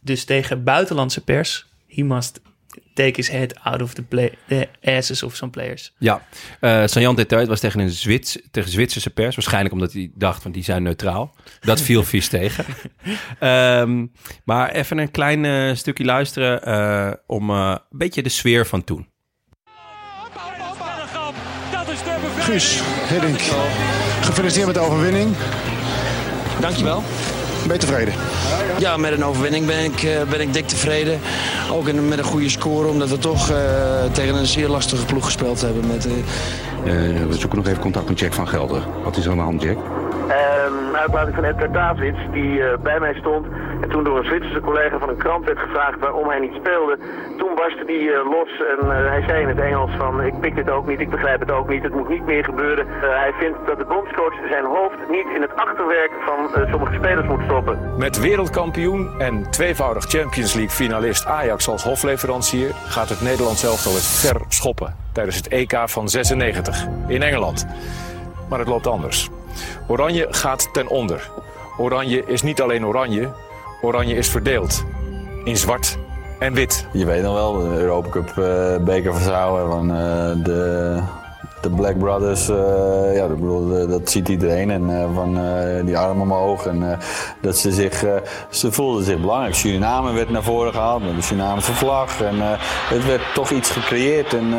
dus 0.00 0.24
tegen 0.24 0.64
buitenlandse 0.64 1.20
pers... 1.24 1.66
he 1.88 2.02
must 2.02 2.40
take 2.94 3.12
his 3.14 3.28
head 3.28 3.60
out 3.62 3.82
of 3.82 3.94
the, 3.94 4.02
play, 4.02 4.32
the 4.48 4.68
asses 4.84 5.22
of 5.22 5.36
some 5.36 5.50
players. 5.50 5.92
Ja, 5.98 6.22
eh 6.60 6.82
Sanjan 6.86 7.16
Detail 7.16 7.46
was 7.46 7.60
tegen 7.60 7.80
een 7.80 7.90
Zwits, 7.90 8.38
tegen 8.50 8.70
Zwitserse 8.70 9.10
pers. 9.10 9.34
Waarschijnlijk 9.34 9.74
omdat 9.74 9.92
hij 9.92 10.10
dacht 10.14 10.42
van 10.42 10.52
die 10.52 10.64
zijn 10.64 10.82
neutraal. 10.82 11.34
Dat 11.60 11.80
viel 11.80 12.04
vies 12.12 12.28
tegen. 12.28 12.64
Ehm, 13.38 14.06
maar 14.44 14.70
even 14.70 14.98
een 14.98 15.10
klein 15.10 15.44
eh, 15.44 15.74
stukje 15.74 16.04
luisteren 16.04 16.62
eh, 16.62 17.12
om 17.26 17.50
eh, 17.50 17.76
een 17.90 17.98
beetje 17.98 18.22
de 18.22 18.28
sfeer 18.28 18.66
van 18.66 18.84
toen. 18.84 19.12
Guus 22.38 22.80
Hiddink, 23.08 23.40
gefeliciteerd 24.20 24.66
met 24.66 24.74
de 24.74 24.80
overwinning. 24.80 25.34
Dankjewel. 26.60 27.02
Ben 27.66 27.72
je 27.72 27.78
tevreden? 27.78 28.14
Ja, 28.78 28.96
met 28.96 29.12
een 29.12 29.24
overwinning 29.24 29.66
ben 29.66 29.84
ik, 29.84 30.02
eh, 30.02 30.22
ben 30.30 30.40
ik 30.40 30.52
dik 30.52 30.66
tevreden. 30.66 31.20
Ook 31.72 31.92
met 31.92 32.18
een 32.18 32.24
goede 32.24 32.48
score, 32.48 32.88
omdat 32.88 33.08
we 33.08 33.18
toch 33.18 33.50
eh, 33.50 33.56
tegen 34.12 34.34
een 34.34 34.46
zeer 34.46 34.68
lastige 34.68 35.04
ploeg 35.04 35.24
gespeeld 35.24 35.60
hebben. 35.60 35.86
Met, 35.86 36.06
Eh, 36.84 36.92
we 37.28 37.36
zoeken 37.38 37.58
nog 37.58 37.66
even 37.66 37.80
contact 37.80 38.08
met 38.08 38.18
Jack 38.18 38.32
van 38.32 38.48
Gelder. 38.48 38.82
Wat 39.04 39.16
is 39.16 39.24
er 39.24 39.30
aan 39.30 39.36
de 39.36 39.42
hand, 39.42 39.62
Jack? 39.62 39.76
Een 40.24 40.96
uitlating 40.96 41.34
van 41.34 41.44
Edgar 41.44 41.72
Davids, 41.72 42.18
die 42.32 42.62
eh, 42.62 42.78
bij 42.78 43.00
mij 43.00 43.14
stond. 43.14 43.46
En 43.80 43.88
toen 43.88 44.04
door 44.04 44.18
een 44.18 44.24
Zwitserse 44.24 44.60
collega 44.60 44.98
van 44.98 45.08
een 45.08 45.16
krant 45.16 45.44
werd 45.44 45.58
gevraagd 45.58 45.98
waarom 45.98 46.28
hij 46.28 46.38
niet 46.38 46.54
speelde. 46.54 46.98
Toen 47.38 47.54
barstte 47.54 47.84
hij 47.86 48.14
eh, 48.14 48.30
los 48.30 48.50
en 48.72 48.90
eh, 48.90 49.08
hij 49.08 49.22
zei 49.26 49.42
in 49.42 49.48
het 49.48 49.58
Engels 49.58 49.90
van 49.98 50.22
ik 50.22 50.40
pik 50.40 50.54
dit 50.54 50.70
ook 50.70 50.86
niet, 50.86 51.00
ik 51.00 51.10
begrijp 51.10 51.40
het 51.40 51.50
ook 51.50 51.68
niet, 51.68 51.82
het 51.82 51.94
moet 51.94 52.08
niet 52.08 52.26
meer 52.26 52.44
gebeuren. 52.44 52.86
Hij 53.00 53.32
vindt 53.38 53.58
dat 53.66 53.78
de 53.78 53.84
bondscoach 53.84 54.34
zijn 54.48 54.64
hoofd 54.64 54.96
niet 55.10 55.26
in 55.34 55.40
het 55.40 55.56
achterwerk 55.56 56.12
van 56.24 56.68
sommige 56.70 56.94
spelers 56.94 57.26
moet 57.26 57.42
stoppen. 57.44 57.78
Met 57.98 58.20
wereldkampioen 58.20 59.10
en 59.18 59.50
tweevoudig 59.50 60.04
Champions 60.04 60.54
League 60.54 60.76
finalist 60.76 61.26
Ajax 61.26 61.68
als 61.68 61.84
hofleverancier 61.84 62.70
gaat 62.88 63.08
het 63.08 63.20
Nederlands 63.20 63.64
elftal 63.64 63.92
het 63.92 64.06
ver 64.06 64.40
schoppen 64.48 64.96
tijdens 65.12 65.36
het 65.36 65.48
EK 65.48 65.82
van 65.84 66.08
96 66.08 66.86
in 67.06 67.22
Engeland. 67.22 67.66
Maar 68.48 68.58
het 68.58 68.68
loopt 68.68 68.86
anders. 68.86 69.30
Oranje 69.86 70.26
gaat 70.30 70.68
ten 70.72 70.88
onder. 70.88 71.30
Oranje 71.78 72.24
is 72.26 72.42
niet 72.42 72.60
alleen 72.60 72.86
oranje, 72.86 73.30
oranje 73.82 74.14
is 74.14 74.28
verdeeld 74.28 74.84
in 75.44 75.56
zwart 75.56 75.98
en 76.38 76.52
wit. 76.52 76.86
Je 76.92 77.04
weet 77.04 77.22
nog 77.22 77.34
wel, 77.34 77.52
de 77.58 77.76
Europa 77.76 78.08
Cup 78.08 78.38
eh, 78.38 78.84
beker 78.84 79.12
van 79.12 79.22
Zouwen 79.22 79.70
van 79.70 79.90
eh, 79.90 80.44
de, 80.44 81.00
de 81.64 81.70
Black 81.70 81.98
Brothers. 81.98 82.48
eh, 82.48 83.14
ja, 83.14 83.24
eh, 83.24 83.88
dat 83.88 84.10
ziet 84.10 84.28
iedereen. 84.28 84.70
En 84.70 85.00
eh, 85.00 85.04
van 85.14 85.38
die 85.84 85.98
armen 85.98 86.22
omhoog. 86.22 86.66
En 86.66 86.98
dat 87.40 87.56
ze 87.56 87.72
zich, 87.72 88.04
ze 88.50 88.72
voelden 88.72 89.04
zich 89.04 89.20
belangrijk. 89.20 89.54
Suriname 89.54 90.12
werd 90.12 90.30
naar 90.30 90.42
voren 90.42 90.72
gehaald 90.72 91.04
met 91.04 91.16
de 91.16 91.22
Surinamese 91.22 91.72
vlag. 91.72 92.20
En 92.20 92.34
het 92.88 93.06
werd 93.06 93.22
toch 93.34 93.50
iets 93.50 93.70
gecreëerd. 93.70 94.34
En 94.34 94.54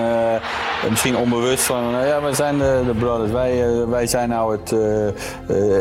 misschien 0.90 1.18
onbewust 1.18 1.64
van, 1.64 1.84
ja, 2.06 2.22
wij 2.22 2.34
zijn 2.34 2.58
de, 2.58 2.94
brothers. 3.00 3.32
Wij, 3.32 3.86
wij 3.88 4.08
zijn 4.08 4.30
nou 4.30 4.52
het, 4.52 4.76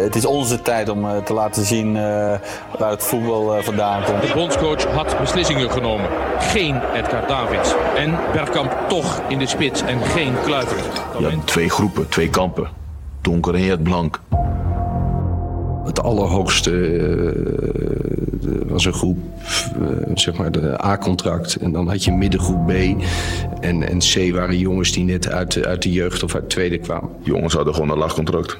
het 0.03 0.17
is 0.17 0.25
onze 0.25 0.63
tijd 0.63 0.89
om 0.89 1.25
te 1.25 1.33
laten 1.33 1.65
zien 1.65 1.95
waar 2.79 2.91
het 2.91 3.03
voetbal 3.03 3.63
vandaan 3.63 4.05
komt. 4.05 4.23
De 4.23 4.33
bondscoach 4.35 4.85
had 4.85 5.19
beslissingen 5.21 5.71
genomen. 5.71 6.09
Geen 6.39 6.81
Edgar 6.95 7.27
Davids. 7.27 7.75
En 7.97 8.19
Bergkamp 8.33 8.77
toch 8.89 9.21
in 9.29 9.39
de 9.39 9.47
spits 9.47 9.83
en 9.83 10.01
geen 10.01 10.35
Kluivert. 10.45 11.03
Ja, 11.19 11.31
twee 11.45 11.69
groepen, 11.71 12.09
twee 12.09 12.29
kampen. 12.31 12.69
Donker 13.21 13.55
en 13.55 13.63
het 13.69 13.83
blank. 13.83 14.21
Het 15.85 16.03
allerhoogste 16.03 16.71
eh, 16.97 18.51
was 18.67 18.85
een 18.85 18.93
groep, 18.93 19.19
eh, 19.81 20.11
zeg 20.15 20.37
maar 20.37 20.53
de 20.53 20.85
A-contract. 20.85 21.55
En 21.57 21.73
dan 21.73 21.89
had 21.89 22.05
je 22.05 22.13
middengroep 22.13 22.67
B. 22.67 22.71
En, 23.61 23.89
en 23.89 23.99
C 23.99 24.33
waren 24.33 24.59
jongens 24.59 24.93
die 24.93 25.05
net 25.05 25.29
uit, 25.31 25.53
de- 25.53 25.67
uit 25.67 25.83
de 25.83 25.93
jeugd 25.93 26.23
of 26.23 26.35
uit 26.35 26.43
de 26.43 26.49
tweede 26.49 26.79
kwamen. 26.79 27.09
Jongens 27.23 27.55
hadden 27.55 27.75
gewoon 27.75 27.91
een 27.91 27.99
lagcontract. 27.99 28.59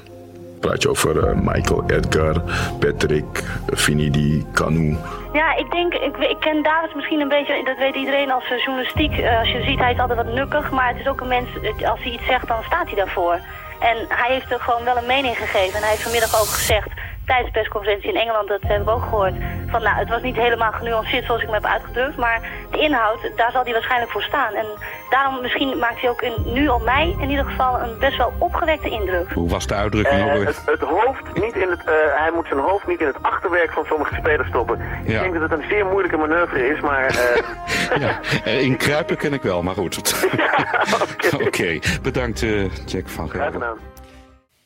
Praat 0.65 0.81
je 0.81 0.89
over 0.89 1.27
eh, 1.27 1.35
Michael, 1.35 1.83
Edgar, 1.87 2.41
Patrick, 2.79 3.43
Finidi, 3.75 4.45
Canu. 4.53 4.97
Ja, 5.33 5.55
ik 5.55 5.71
denk, 5.71 5.93
ik, 5.93 6.17
ik 6.17 6.39
ken 6.39 6.63
Davids 6.63 6.93
misschien 6.93 7.19
een 7.19 7.27
beetje, 7.27 7.63
dat 7.63 7.77
weet 7.77 7.95
iedereen 7.95 8.31
als 8.31 8.43
eh, 8.43 8.57
journalistiek. 8.57 9.17
Eh, 9.17 9.39
als 9.39 9.51
je 9.51 9.63
ziet, 9.63 9.79
hij 9.79 9.93
is 9.93 9.99
altijd 9.99 10.25
wat 10.25 10.33
nukkig, 10.33 10.71
maar 10.71 10.87
het 10.87 10.99
is 10.99 11.07
ook 11.07 11.21
een 11.21 11.27
mens, 11.27 11.47
als 11.83 12.03
hij 12.03 12.11
iets 12.11 12.25
zegt, 12.25 12.47
dan 12.47 12.63
staat 12.63 12.85
hij 12.85 12.95
daarvoor. 12.95 13.39
En 13.79 13.97
hij 14.07 14.31
heeft 14.33 14.51
er 14.51 14.59
gewoon 14.59 14.83
wel 14.83 14.97
een 14.97 15.05
mening 15.05 15.37
gegeven. 15.37 15.75
En 15.75 15.81
hij 15.81 15.89
heeft 15.89 16.03
vanmiddag 16.03 16.41
ook 16.41 16.47
gezegd 16.47 16.89
tijdens 17.25 17.53
de 17.53 17.59
persconferentie 17.59 18.09
in 18.09 18.19
Engeland, 18.19 18.47
dat 18.47 18.61
heb 18.61 18.81
ik 18.81 18.89
ook 18.89 19.01
gehoord, 19.01 19.33
van 19.67 19.81
nou, 19.81 19.95
het 19.97 20.09
was 20.09 20.21
niet 20.21 20.35
helemaal 20.35 20.71
genuanceerd 20.71 21.25
zoals 21.25 21.41
ik 21.41 21.47
me 21.47 21.53
heb 21.53 21.65
uitgedrukt, 21.65 22.17
maar 22.17 22.41
de 22.71 22.79
inhoud, 22.79 23.31
daar 23.35 23.51
zal 23.51 23.63
hij 23.63 23.73
waarschijnlijk 23.73 24.11
voor 24.11 24.21
staan. 24.21 24.53
En 24.53 24.65
daarom 25.09 25.41
misschien 25.41 25.77
maakt 25.79 26.01
hij 26.01 26.09
ook 26.09 26.21
in, 26.21 26.33
nu 26.45 26.67
op 26.67 26.83
mij 26.83 27.15
in 27.19 27.29
ieder 27.29 27.45
geval 27.45 27.79
een 27.79 27.97
best 27.99 28.17
wel 28.17 28.33
opgewekte 28.37 28.89
indruk. 28.89 29.31
Hoe 29.33 29.49
was 29.49 29.67
de 29.67 29.73
uitdrukking 29.73 30.23
weer? 30.23 30.45
het, 30.45 30.61
het 30.65 30.79
hoofd 30.79 31.33
niet 31.33 31.55
in 31.55 31.69
het, 31.69 31.83
eh, 31.83 31.93
hij 31.95 32.31
moet 32.33 32.47
zijn 32.47 32.59
hoofd 32.59 32.87
niet 32.87 32.99
in 32.99 33.07
het 33.07 33.23
achterwerk 33.23 33.71
van 33.71 33.85
sommige 33.85 34.15
spelers 34.15 34.47
stoppen. 34.47 34.79
Ik 35.03 35.19
denk 35.19 35.33
dat 35.33 35.49
het 35.49 35.59
een 35.59 35.65
zeer 35.69 35.85
moeilijke 35.85 36.17
manoeuvre 36.17 36.67
is, 36.67 36.79
maar 36.81 37.05
eh, 37.05 37.99
Ja, 38.03 38.19
in 38.43 38.77
kruipen 38.77 39.17
ken 39.17 39.33
ik 39.33 39.41
wel, 39.41 39.63
maar 39.63 39.75
goed. 39.75 40.27
Oké, 41.47 41.79
bedankt 42.01 42.41
eh, 42.41 42.75
Jack 42.85 43.09
van 43.09 43.29
Gelder. 43.29 43.77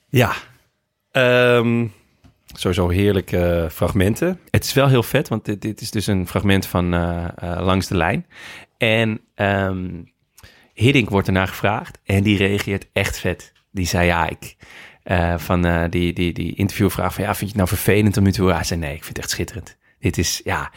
Ja. 0.07 0.31
Ehm, 1.11 1.87
sowieso 2.59 2.89
heerlijke 2.89 3.67
fragmenten. 3.71 4.39
Het 4.49 4.63
is 4.63 4.73
wel 4.73 4.87
heel 4.87 5.03
vet, 5.03 5.27
want 5.27 5.45
dit, 5.45 5.61
dit 5.61 5.81
is 5.81 5.91
dus 5.91 6.07
een 6.07 6.27
fragment 6.27 6.65
van 6.65 6.93
eh, 6.93 7.25
eh, 7.35 7.65
Langs 7.65 7.87
de 7.87 7.95
Lijn. 7.95 8.25
En 8.77 9.21
ehm 9.35 9.87
Hiddink 10.73 11.09
wordt 11.09 11.27
ernaar 11.27 11.47
gevraagd 11.47 11.99
en 12.03 12.23
die 12.23 12.37
reageert 12.37 12.87
echt 12.93 13.19
vet. 13.19 13.51
Die 13.71 13.85
zei 13.85 14.05
ja, 14.05 14.29
ik... 14.29 14.55
eh, 15.03 15.37
van 15.37 15.65
eh, 15.65 15.83
die, 15.89 16.13
die, 16.13 16.33
die 16.33 16.55
interviewvraag 16.55 17.13
van 17.13 17.23
ja, 17.23 17.29
vind 17.35 17.51
je 17.51 17.57
het 17.57 17.67
nou 17.67 17.67
vervelend 17.67 18.17
om 18.17 18.23
nu 18.23 18.31
te 18.31 18.41
horen? 18.41 18.55
Hij 18.55 18.65
zei 18.65 18.79
nee, 18.79 18.95
ik 18.95 19.03
vind 19.03 19.15
het 19.15 19.25
echt 19.25 19.29
schitterend. 19.33 19.77
Dit 19.99 20.17
is, 20.17 20.41
ja... 20.43 20.71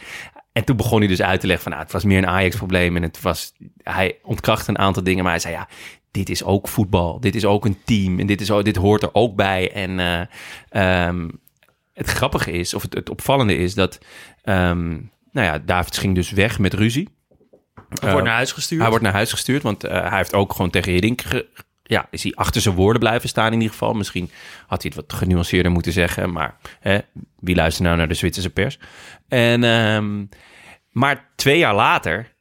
En 0.51 0.63
toen 0.63 0.75
begon 0.75 0.99
hij 0.99 1.07
dus 1.07 1.21
uit 1.21 1.39
te 1.39 1.47
leggen 1.47 1.63
van, 1.63 1.71
nou, 1.71 1.83
het 1.83 1.93
was 1.93 2.03
meer 2.03 2.17
een 2.17 2.27
Ajax-probleem 2.27 2.95
en 2.95 3.01
het 3.01 3.21
was, 3.21 3.53
hij 3.83 4.19
ontkrachtte 4.23 4.69
een 4.69 4.77
aantal 4.77 5.03
dingen, 5.03 5.23
maar 5.23 5.31
hij 5.31 5.41
zei 5.41 5.53
ja, 5.53 5.67
dit 6.11 6.29
is 6.29 6.43
ook 6.43 6.67
voetbal, 6.67 7.19
dit 7.19 7.35
is 7.35 7.45
ook 7.45 7.65
een 7.65 7.77
team 7.85 8.19
en 8.19 8.27
dit, 8.27 8.41
is 8.41 8.51
ook, 8.51 8.65
dit 8.65 8.75
hoort 8.75 9.03
er 9.03 9.09
ook 9.13 9.35
bij. 9.35 9.71
En 9.71 9.99
eh, 9.99 10.21
ehm, 11.07 11.29
het 11.93 12.07
grappige 12.09 12.51
is, 12.51 12.73
of 12.73 12.81
het, 12.81 12.93
het 12.93 13.09
opvallende 13.09 13.55
is 13.57 13.73
dat, 13.73 13.99
ehm, 14.41 14.89
nou 15.31 15.47
ja, 15.47 15.59
Davids 15.59 15.97
ging 15.97 16.15
dus 16.15 16.31
weg 16.31 16.59
met 16.59 16.73
ruzie. 16.73 17.09
Hij 17.73 17.83
wordt 18.01 18.17
Eh, 18.17 18.23
naar 18.23 18.33
huis 18.35 18.51
gestuurd. 18.51 18.81
Hij 18.81 18.89
wordt 18.89 19.03
naar 19.03 19.13
huis 19.13 19.31
gestuurd, 19.31 19.63
want 19.63 19.83
eh, 19.83 20.07
hij 20.09 20.17
heeft 20.17 20.33
ook 20.33 20.51
gewoon 20.51 20.69
tegen 20.71 20.91
Hiddink... 20.91 21.21
ge- 21.21 21.47
ja, 21.83 22.07
is 22.11 22.23
hij 22.23 22.31
achter 22.35 22.61
zijn 22.61 22.75
woorden 22.75 22.99
blijven 22.99 23.29
staan 23.29 23.47
in 23.47 23.53
ieder 23.53 23.69
geval. 23.69 23.93
Misschien 23.93 24.29
had 24.67 24.81
hij 24.81 24.91
het 24.95 25.07
wat 25.07 25.19
genuanceerder 25.19 25.71
moeten 25.71 25.91
zeggen, 25.91 26.31
maar 26.31 26.57
hè, 26.79 26.97
wie 27.39 27.55
luistert 27.55 27.85
nou 27.85 27.97
naar 27.97 28.07
de 28.07 28.13
Zwitserse 28.13 28.49
pers? 28.49 28.79
En, 29.27 29.63
ehm, 29.63 30.25
maar 30.91 31.29
twee 31.35 31.57
jaar 31.57 31.75
later 31.75 32.31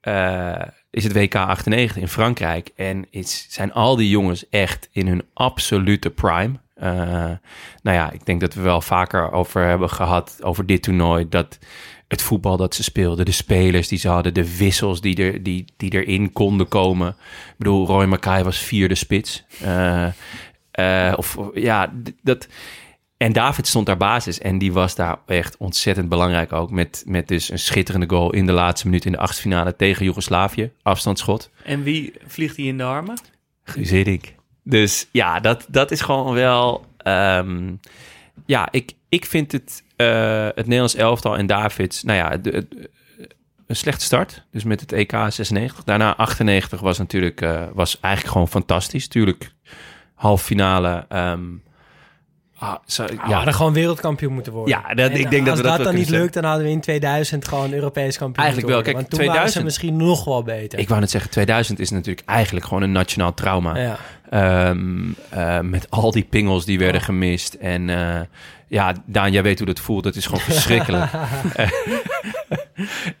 eh, 0.00 0.62
is 0.90 1.04
het 1.04 1.12
WK 1.12 1.34
98 1.34 1.96
in 1.96 2.08
Frankrijk 2.08 2.70
en 2.76 3.06
is, 3.10 3.46
zijn 3.48 3.72
al 3.72 3.96
die 3.96 4.08
jongens 4.08 4.48
echt 4.48 4.88
in 4.92 5.06
hun 5.06 5.22
absolute 5.34 6.10
prime. 6.10 6.52
Eh, 6.80 7.30
nou 7.82 7.96
ja, 7.96 8.10
ik 8.10 8.26
denk 8.26 8.40
dat 8.40 8.54
we 8.54 8.60
wel 8.60 8.80
vaker 8.80 9.32
over 9.32 9.66
hebben 9.66 9.90
gehad 9.90 10.38
over 10.42 10.66
dit 10.66 10.82
toernooi. 10.82 11.28
Dat 11.28 11.58
het 12.08 12.22
voetbal 12.22 12.56
dat 12.56 12.74
ze 12.74 12.82
speelden, 12.82 13.24
de 13.24 13.32
spelers 13.32 13.88
die 13.88 13.98
ze 13.98 14.08
hadden, 14.08 14.34
de 14.34 14.56
wissels 14.56 15.00
die, 15.00 15.16
er, 15.16 15.42
die, 15.42 15.64
die 15.76 15.92
erin 15.92 16.32
konden 16.32 16.68
komen. 16.68 17.08
Ik 17.08 17.54
bedoel, 17.56 17.86
Roy 17.86 18.04
Mackay 18.04 18.44
was 18.44 18.58
vierde 18.58 18.94
spits. 18.94 19.44
Eh, 19.60 20.06
eh, 20.70 21.12
of 21.16 21.38
ja, 21.54 21.92
dat. 22.22 22.48
En 23.16 23.32
David 23.32 23.66
stond 23.66 23.86
daar 23.86 23.96
basis 23.96 24.38
en 24.38 24.58
die 24.58 24.72
was 24.72 24.94
daar 24.94 25.18
echt 25.26 25.56
ontzettend 25.56 26.08
belangrijk 26.08 26.52
ook. 26.52 26.70
Met, 26.70 27.02
met 27.06 27.28
dus 27.28 27.50
een 27.50 27.58
schitterende 27.58 28.08
goal 28.08 28.32
in 28.32 28.46
de 28.46 28.52
laatste 28.52 28.86
minuut 28.86 29.04
in 29.04 29.12
de 29.12 29.18
achtste 29.18 29.42
finale 29.42 29.76
tegen 29.76 30.04
Joegoslavië. 30.04 30.70
Afstandsschot. 30.82 31.50
En 31.64 31.82
wie 31.82 32.12
vliegt 32.26 32.56
hij 32.56 32.64
in 32.64 32.76
de 32.76 32.84
armen? 32.84 33.18
Guus 33.62 33.90
Hiddink. 33.90 34.38
Dus 34.70 35.08
ja, 35.12 35.40
dat, 35.40 35.66
dat 35.68 35.90
is 35.90 36.00
gewoon 36.00 36.34
wel... 36.34 36.84
ehm, 36.96 37.74
ja, 38.46 38.68
ik, 38.70 38.92
ik 39.08 39.24
vind 39.24 39.52
het, 39.52 39.82
eh, 39.96 40.44
het 40.44 40.66
Nederlands 40.66 40.94
elftal 40.94 41.36
en 41.36 41.46
Davids... 41.46 42.02
Nou 42.02 42.18
ja, 42.18 42.52
een 43.66 43.76
slechte 43.76 44.04
start. 44.04 44.44
Dus 44.50 44.64
met 44.64 44.80
het 44.80 44.92
EK 44.92 45.10
96. 45.10 45.84
Daarna 45.84 46.16
98 46.16 46.80
was 46.80 46.98
natuurlijk... 46.98 47.40
eh, 47.40 47.62
was 47.72 48.00
eigenlijk 48.00 48.32
gewoon 48.32 48.48
fantastisch. 48.48 49.08
Tuurlijk, 49.08 49.52
half 50.14 50.42
finale... 50.42 51.06
ehm, 51.08 51.42
ah, 52.60 52.74
zo- 52.86 53.04
Ja, 53.28 53.34
hadden 53.34 53.54
gewoon 53.54 53.72
wereldkampioen 53.72 54.32
moeten 54.32 54.52
worden. 54.52 54.78
Ja, 54.86 54.94
dat- 54.94 55.10
En 55.10 55.16
ik 55.18 55.30
denk 55.30 55.44
dat 55.46 55.48
als 55.48 55.56
we 55.56 55.62
dat 55.62 55.76
dat 55.76 55.76
wel 55.76 55.86
dan 55.86 55.94
niet 55.94 56.08
lukt, 56.10 56.34
dan 56.34 56.44
hadden 56.44 56.64
we 56.64 56.70
in 56.70 56.80
2000 56.80 57.48
gewoon 57.48 57.72
Europees 57.72 58.16
kampioen 58.18 58.44
Eigenlijk 58.44 58.74
wel. 58.74 58.82
Kijk, 58.82 58.96
Want 58.96 59.10
toen 59.10 59.18
waren 59.18 59.32
ze 59.32 59.34
2000 59.58 59.64
misschien 59.64 59.96
nog 59.96 60.24
wel 60.24 60.42
beter. 60.42 60.78
Ik 60.78 60.88
wou 60.88 61.00
net 61.00 61.10
zeggen, 61.10 61.30
2000 61.30 61.78
is 61.80 61.90
natuurlijk 61.90 62.26
eigenlijk 62.28 62.66
gewoon 62.66 62.82
een 62.82 62.92
nationaal 62.92 63.34
trauma. 63.34 63.76
Ja. 63.78 63.96
Ehm, 64.30 65.10
eh, 65.28 65.60
met 65.60 65.90
al 65.90 66.10
die 66.10 66.24
pingels 66.24 66.64
die 66.64 66.78
werden 66.78 67.00
gemist. 67.00 67.54
En 67.54 67.90
eh, 67.90 68.20
ja, 68.68 68.94
Daan, 69.06 69.32
jij 69.32 69.42
weet 69.42 69.58
hoe 69.58 69.66
dat 69.66 69.80
voelt. 69.80 70.04
Dat 70.04 70.16
is 70.16 70.24
gewoon 70.26 70.40
verschrikkelijk. 70.52 71.10
Eh, 71.54 71.70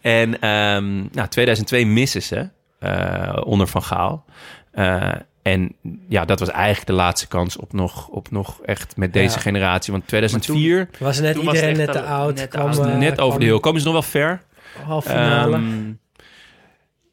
en 0.00 0.40
ehm, 0.40 0.96
nou, 1.12 1.28
2002 1.28 1.86
missen 1.86 2.22
ze 2.22 2.48
eh, 2.78 3.36
onder 3.44 3.66
Van 3.66 3.82
Gaal. 3.82 4.24
Eh, 4.72 5.12
en 5.50 5.74
ja, 6.08 6.24
dat 6.24 6.38
was 6.40 6.48
eigenlijk 6.48 6.86
de 6.86 6.92
laatste 6.92 7.28
kans 7.28 7.56
op 7.56 7.72
nog, 7.72 8.08
op 8.08 8.30
nog 8.30 8.60
echt 8.62 8.96
met 8.96 9.12
deze 9.12 9.34
Ja. 9.34 9.40
generatie. 9.40 9.92
Want 9.92 10.06
2004... 10.06 10.88
was 10.98 11.20
net 11.20 11.34
toen 11.34 11.44
was 11.44 11.54
iedereen 11.54 11.76
het 11.78 11.86
net 11.86 11.96
te 11.96 12.02
oud. 12.02 12.34
net 12.34 12.48
kwam, 12.48 12.70
eh, 12.70 12.96
net 12.96 13.20
over 13.20 13.40
de 13.40 13.44
heel. 13.44 13.60
Komen 13.60 13.80
ze 13.80 13.86
nog 13.86 13.94
wel 13.94 14.02
ver? 14.02 14.42
Halve 14.84 15.08
finale. 15.08 15.56
Ehm, 15.56 15.92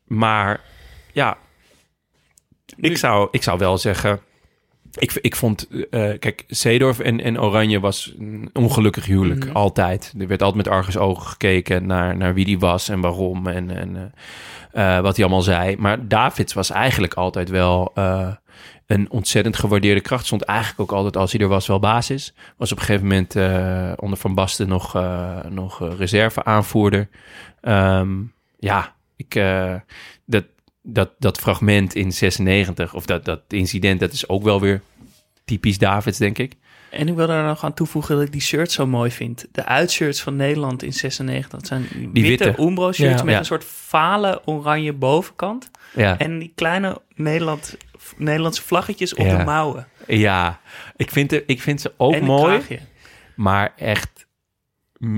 maar 0.03 0.59
ja, 1.11 1.38
ik 2.75 2.97
zou, 2.97 3.27
ik 3.31 3.43
zou 3.43 3.57
wel 3.57 3.77
zeggen... 3.77 4.19
Ik, 4.93 5.13
ik 5.13 5.35
vond, 5.35 5.67
eh, 5.89 6.11
kijk, 6.19 6.43
Zeedorf 6.47 6.99
en, 6.99 7.21
en 7.21 7.41
Oranje 7.41 7.79
was 7.79 8.13
een 8.19 8.49
ongelukkig 8.53 9.05
huwelijk. 9.05 9.45
Mhm. 9.45 9.55
Altijd. 9.55 10.13
Er 10.19 10.27
werd 10.27 10.41
altijd 10.41 10.65
met 10.65 10.73
argusogen 10.73 11.27
gekeken 11.27 11.85
naar, 11.85 12.17
naar 12.17 12.33
wie 12.33 12.45
die 12.45 12.59
was 12.59 12.89
en 12.89 13.01
waarom 13.01 13.47
en, 13.47 13.77
en 13.77 13.95
eh, 13.95 14.01
eh, 14.78 14.99
wat 14.99 15.15
hij 15.15 15.25
allemaal 15.25 15.43
zei. 15.43 15.75
Maar 15.78 16.07
Davids 16.07 16.53
was 16.53 16.69
eigenlijk 16.69 17.13
altijd 17.13 17.49
wel 17.49 17.91
eh, 17.95 18.32
een 18.86 19.11
ontzettend 19.11 19.57
gewaardeerde 19.57 20.01
kracht. 20.01 20.25
Stond 20.25 20.41
eigenlijk 20.41 20.80
ook 20.80 20.91
altijd, 20.91 21.17
als 21.17 21.32
hij 21.32 21.41
er 21.41 21.47
was, 21.47 21.67
wel 21.67 21.80
basis. 21.80 22.34
Was 22.57 22.71
op 22.71 22.78
een 22.78 22.84
gegeven 22.84 23.07
moment 23.07 23.36
eh, 23.36 23.91
onder 23.95 24.17
Van 24.19 24.34
Basten 24.34 24.67
nog, 24.67 24.93
nog 25.49 25.97
reserve 25.97 26.43
aanvoerder. 26.43 27.09
Ehm, 27.61 28.09
ja, 28.59 28.95
ik, 29.15 29.34
dat, 30.25 30.45
dat, 30.82 31.09
dat 31.19 31.38
fragment 31.38 31.95
in 31.95 32.11
96, 32.11 32.93
of 32.93 33.05
dat, 33.05 33.25
dat 33.25 33.41
incident, 33.47 33.99
dat 33.99 34.13
is 34.13 34.30
ook 34.30 34.43
wel 34.43 34.61
weer 34.61 34.82
typisch 35.45 35.78
Davids, 35.78 36.17
denk 36.17 36.38
ik. 36.38 36.53
En 36.89 37.07
ik 37.07 37.15
wil 37.15 37.27
daar 37.27 37.45
nog 37.45 37.63
aan 37.63 37.73
toevoegen 37.73 38.15
dat 38.15 38.25
ik 38.25 38.31
die 38.31 38.41
shirts 38.41 38.73
zo 38.73 38.88
mooi 38.88 39.11
vind. 39.11 39.45
De 39.51 39.65
uitshirts 39.65 40.21
van 40.21 40.35
Nederland 40.35 40.83
in 40.83 40.93
96, 40.93 41.49
dat 41.49 41.67
zijn 41.67 41.88
die 42.13 42.23
witte, 42.23 42.43
witte. 42.45 42.61
Umbro 42.61 42.91
shirts 42.91 43.17
Ja. 43.17 43.23
met 43.23 43.33
Ja. 43.33 43.39
een 43.39 43.45
soort 43.45 43.63
fale 43.63 44.41
oranje 44.45 44.93
bovenkant. 44.93 45.71
Ja. 45.95 46.17
En 46.17 46.39
die 46.39 46.51
kleine 46.55 47.01
Nederland, 47.15 47.77
Nederlandse 48.17 48.61
vlaggetjes 48.61 49.13
op 49.15 49.29
de 49.29 49.43
mouwen. 49.45 49.88
Ja, 50.07 50.59
ik 50.95 51.11
vind, 51.11 51.31
er, 51.31 51.43
ik 51.45 51.61
vind 51.61 51.81
ze 51.81 51.93
ook 51.97 52.13
En 52.13 52.23
mooi, 52.23 52.61
maar 53.35 53.73
echt 53.75 54.25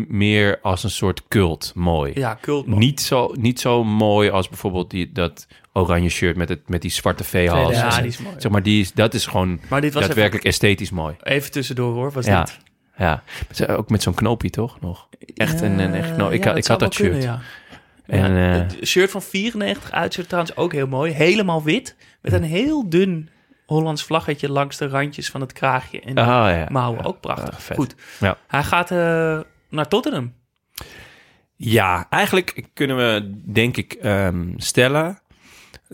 meer 0.08 0.60
als 0.62 0.84
een 0.84 0.90
soort 0.90 1.28
cult 1.28 1.72
mooi. 1.76 2.12
Ja, 2.16 2.38
cult 2.42 2.66
mooi. 2.68 2.80
Niet 2.80 3.02
zo, 3.02 3.32
niet 3.38 3.60
zo 3.60 3.84
mooi 3.84 4.30
als 4.30 4.50
bijvoorbeeld 4.50 4.90
die, 4.92 5.12
dat 5.12 5.48
oranje 5.80 6.10
shirt 6.10 6.36
met, 6.36 6.50
het, 6.50 6.70
met 6.70 6.82
die 6.82 6.92
zwarte 6.92 7.24
veehals. 7.24 7.76
Ja, 7.76 7.98
die 7.98 8.08
is 8.08 8.18
mooi. 8.18 8.36
Zeg 8.38 8.52
maar, 8.52 8.64
die 8.64 8.82
is, 8.82 8.94
dat 8.94 9.14
is 9.14 9.26
gewoon 9.26 9.60
Maar 9.70 9.82
dit 9.82 9.94
was 9.94 10.06
daadwerkelijk 10.06 10.46
esthetisch 10.46 10.90
mooi. 10.90 11.16
Even 11.24 11.52
tussendoor 11.52 11.94
hoor, 11.94 12.12
was 12.12 12.26
ja. 12.26 12.44
dit. 12.44 12.58
Ja, 12.98 13.24
ook 13.68 13.90
met 13.90 14.02
zo'n 14.04 14.14
knoopje 14.14 14.50
toch 14.50 14.80
nog? 14.82 15.08
Echt 15.36 15.62
een, 15.62 15.80
een 15.80 15.94
echt 15.94 16.14
knoop. 16.14 16.32
Ik, 16.32 16.44
Ja, 16.44 16.46
had- 16.46 16.56
dat 16.56 16.64
ik 16.64 16.70
had 16.70 16.80
dat 16.80 16.94
shirt. 16.94 17.10
kunnen, 17.12 17.28
ja. 17.28 17.42
En, 18.06 18.32
Ja, 18.34 18.54
eh, 18.54 18.60
het 18.62 18.78
shirt 18.88 19.12
van 19.12 19.22
94 19.22 19.92
uitshirt 19.92 20.28
trouwens 20.28 20.56
ook 20.56 20.72
heel 20.74 20.88
mooi. 20.88 21.12
Helemaal 21.12 21.64
wit. 21.64 21.96
Met 22.22 22.34
een 22.34 22.44
heel 22.44 22.90
dun 22.90 23.30
Hollands 23.66 24.04
vlaggetje 24.04 24.52
langs 24.52 24.78
de 24.78 24.88
randjes 24.88 25.30
van 25.30 25.42
het 25.42 25.54
kraagje. 25.54 26.00
En 26.02 26.16
de 26.16 26.22
Oh, 26.22 26.28
ja. 26.28 26.68
mouwen. 26.72 27.04
Ook 27.04 27.20
prachtig. 27.20 27.54
Ah, 27.54 27.60
vet. 27.60 27.78
Goed. 27.78 27.96
Ja. 28.20 28.38
Hij 28.48 28.64
gaat 28.64 28.92
eh, 28.92 29.40
naar 29.70 29.88
Tottenham. 29.88 30.34
Ja, 31.56 32.08
eigenlijk 32.10 32.64
kunnen 32.74 32.98
we 32.98 33.32
denk 33.54 33.78
ik 33.78 33.94
ehm, 33.94 34.48
stellen 34.58 35.20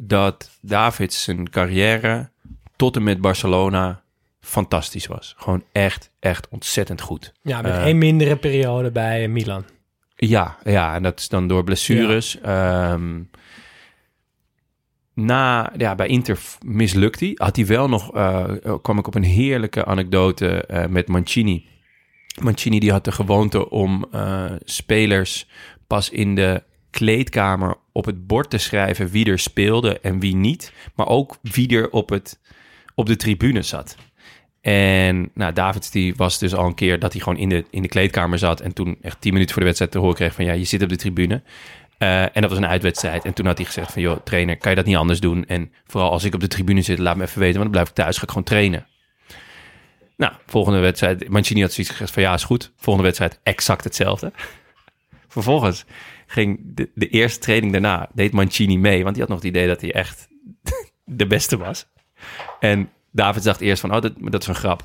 dat 0.02 0.50
Davids 0.62 1.24
zijn 1.24 1.50
carrière 1.50 2.30
tot 2.76 2.96
en 2.96 3.04
met 3.04 3.22
Barcelona 3.22 4.04
fantastisch 4.40 5.08
was. 5.08 5.34
Gewoon 5.38 5.64
echt, 5.72 6.12
echt 6.20 6.48
ontzettend 6.50 7.02
goed. 7.02 7.34
Ja, 7.42 7.62
met 7.62 7.72
Eh, 7.72 7.84
één 7.84 7.98
mindere 7.98 8.36
periode 8.36 8.92
bij 8.92 9.28
Milan. 9.28 9.66
Ja, 10.16 10.58
ja, 10.64 10.96
en 10.96 11.04
dat 11.04 11.20
is 11.20 11.30
dan 11.30 11.48
door 11.48 11.64
blessures. 11.64 12.40
Ehm, 12.42 13.22
na, 15.14 15.72
ja, 15.78 15.96
bij 15.96 16.08
Inter 16.08 16.40
mislukt 16.66 17.20
hij. 17.20 17.32
Had 17.36 17.56
hij 17.56 17.66
wel 17.66 17.90
nog, 17.90 18.14
eh, 18.14 18.54
kwam 18.82 18.98
ik 18.98 19.08
op 19.08 19.16
een 19.16 19.24
heerlijke 19.24 19.86
anekdote 19.86 20.66
met 20.90 21.08
Mancini. 21.08 21.68
Mancini 22.42 22.80
die 22.80 22.92
had 22.92 23.04
de 23.04 23.12
gewoonte 23.12 23.70
om 23.70 24.06
spelers 24.64 25.48
pas 25.88 26.10
in 26.10 26.36
de 26.36 26.64
kleedkamer 26.92 27.76
op 27.96 28.06
het 28.06 28.28
bord 28.28 28.50
te 28.50 28.58
schrijven 28.58 29.10
wie 29.10 29.26
er 29.26 29.40
speelde 29.40 30.00
en 30.00 30.20
wie 30.20 30.36
niet. 30.36 30.74
Maar 30.96 31.08
ook 31.08 31.38
wie 31.42 31.70
er 31.70 31.90
op, 31.90 32.10
het, 32.10 32.40
op 32.96 33.06
de 33.06 33.16
tribune 33.16 33.62
zat. 33.62 33.96
En 34.62 35.30
nou, 35.34 35.54
Davids 35.54 35.92
die 35.92 36.16
was 36.16 36.40
dus 36.40 36.54
al 36.54 36.66
een 36.66 36.76
keer 36.76 37.00
dat 37.00 37.14
hij 37.14 37.22
gewoon 37.22 37.40
in 37.40 37.50
de, 37.50 37.66
in 37.70 37.82
de 37.82 37.88
kleedkamer 37.88 38.38
zat. 38.38 38.62
En 38.62 38.74
toen 38.74 38.98
echt 39.02 39.22
tien 39.22 39.34
minuten 39.34 39.54
voor 39.54 39.62
de 39.62 39.68
wedstrijd 39.68 39.92
te 39.92 40.00
horen 40.00 40.16
kreeg 40.16 40.34
van 40.34 40.46
ja, 40.46 40.54
je 40.54 40.64
zit 40.64 40.84
op 40.84 40.90
de 40.90 40.96
tribune. 40.96 41.42
Eh, 41.98 42.22
en 42.22 42.42
dat 42.42 42.50
was 42.50 42.58
een 42.58 42.68
uitwedstrijd. 42.68 43.26
En 43.26 43.34
toen 43.34 43.46
had 43.46 43.58
hij 43.58 43.66
gezegd 43.66 43.92
van 43.92 44.02
joh, 44.02 44.18
trainer, 44.24 44.58
kan 44.58 44.70
je 44.70 44.78
dat 44.78 44.86
niet 44.86 44.96
anders 44.96 45.20
doen? 45.20 45.46
En 45.46 45.72
vooral 45.86 46.12
als 46.12 46.24
ik 46.24 46.34
op 46.34 46.40
de 46.40 46.48
tribune 46.48 46.82
zit, 46.82 47.00
laat 47.00 47.16
me 47.16 47.24
even 47.24 47.40
weten, 47.40 47.60
want 47.60 47.74
dan 47.74 47.84
blijf 47.84 47.90
ik 47.90 47.96
thuis, 47.96 48.18
ga 48.18 48.24
ik 48.24 48.30
gewoon 48.30 48.44
trainen. 48.44 48.88
Nou, 50.18 50.34
volgende 50.46 50.80
wedstrijd, 50.80 51.30
Mancini 51.30 51.62
had 51.62 51.72
zoiets 51.72 51.92
gezegd 51.92 52.12
van 52.12 52.24
ja, 52.24 52.34
is 52.34 52.44
goed. 52.44 52.72
Volgende 52.76 53.08
wedstrijd 53.08 53.40
exact 53.44 53.84
hetzelfde. 53.84 54.32
Vervolgens 55.28 55.86
ging 56.28 56.60
de, 56.64 56.90
de 56.96 57.08
eerste 57.10 57.40
training 57.40 57.72
daarna, 57.72 58.10
deed 58.14 58.32
Mancini 58.32 58.78
mee, 58.78 59.04
want 59.04 59.16
die 59.16 59.24
had 59.24 59.32
nog 59.34 59.42
het 59.42 59.48
idee 59.50 59.68
dat 59.68 59.82
hij 59.82 59.94
echt 59.94 60.28
de 61.04 61.28
beste 61.28 61.58
was. 61.58 61.86
En 62.60 62.90
David 63.12 63.44
dacht 63.44 63.62
eerst 63.62 63.82
van, 63.82 63.96
oh, 63.96 64.02
dat, 64.02 64.14
dat 64.20 64.42
is 64.42 64.48
een 64.48 64.56
grap. 64.56 64.84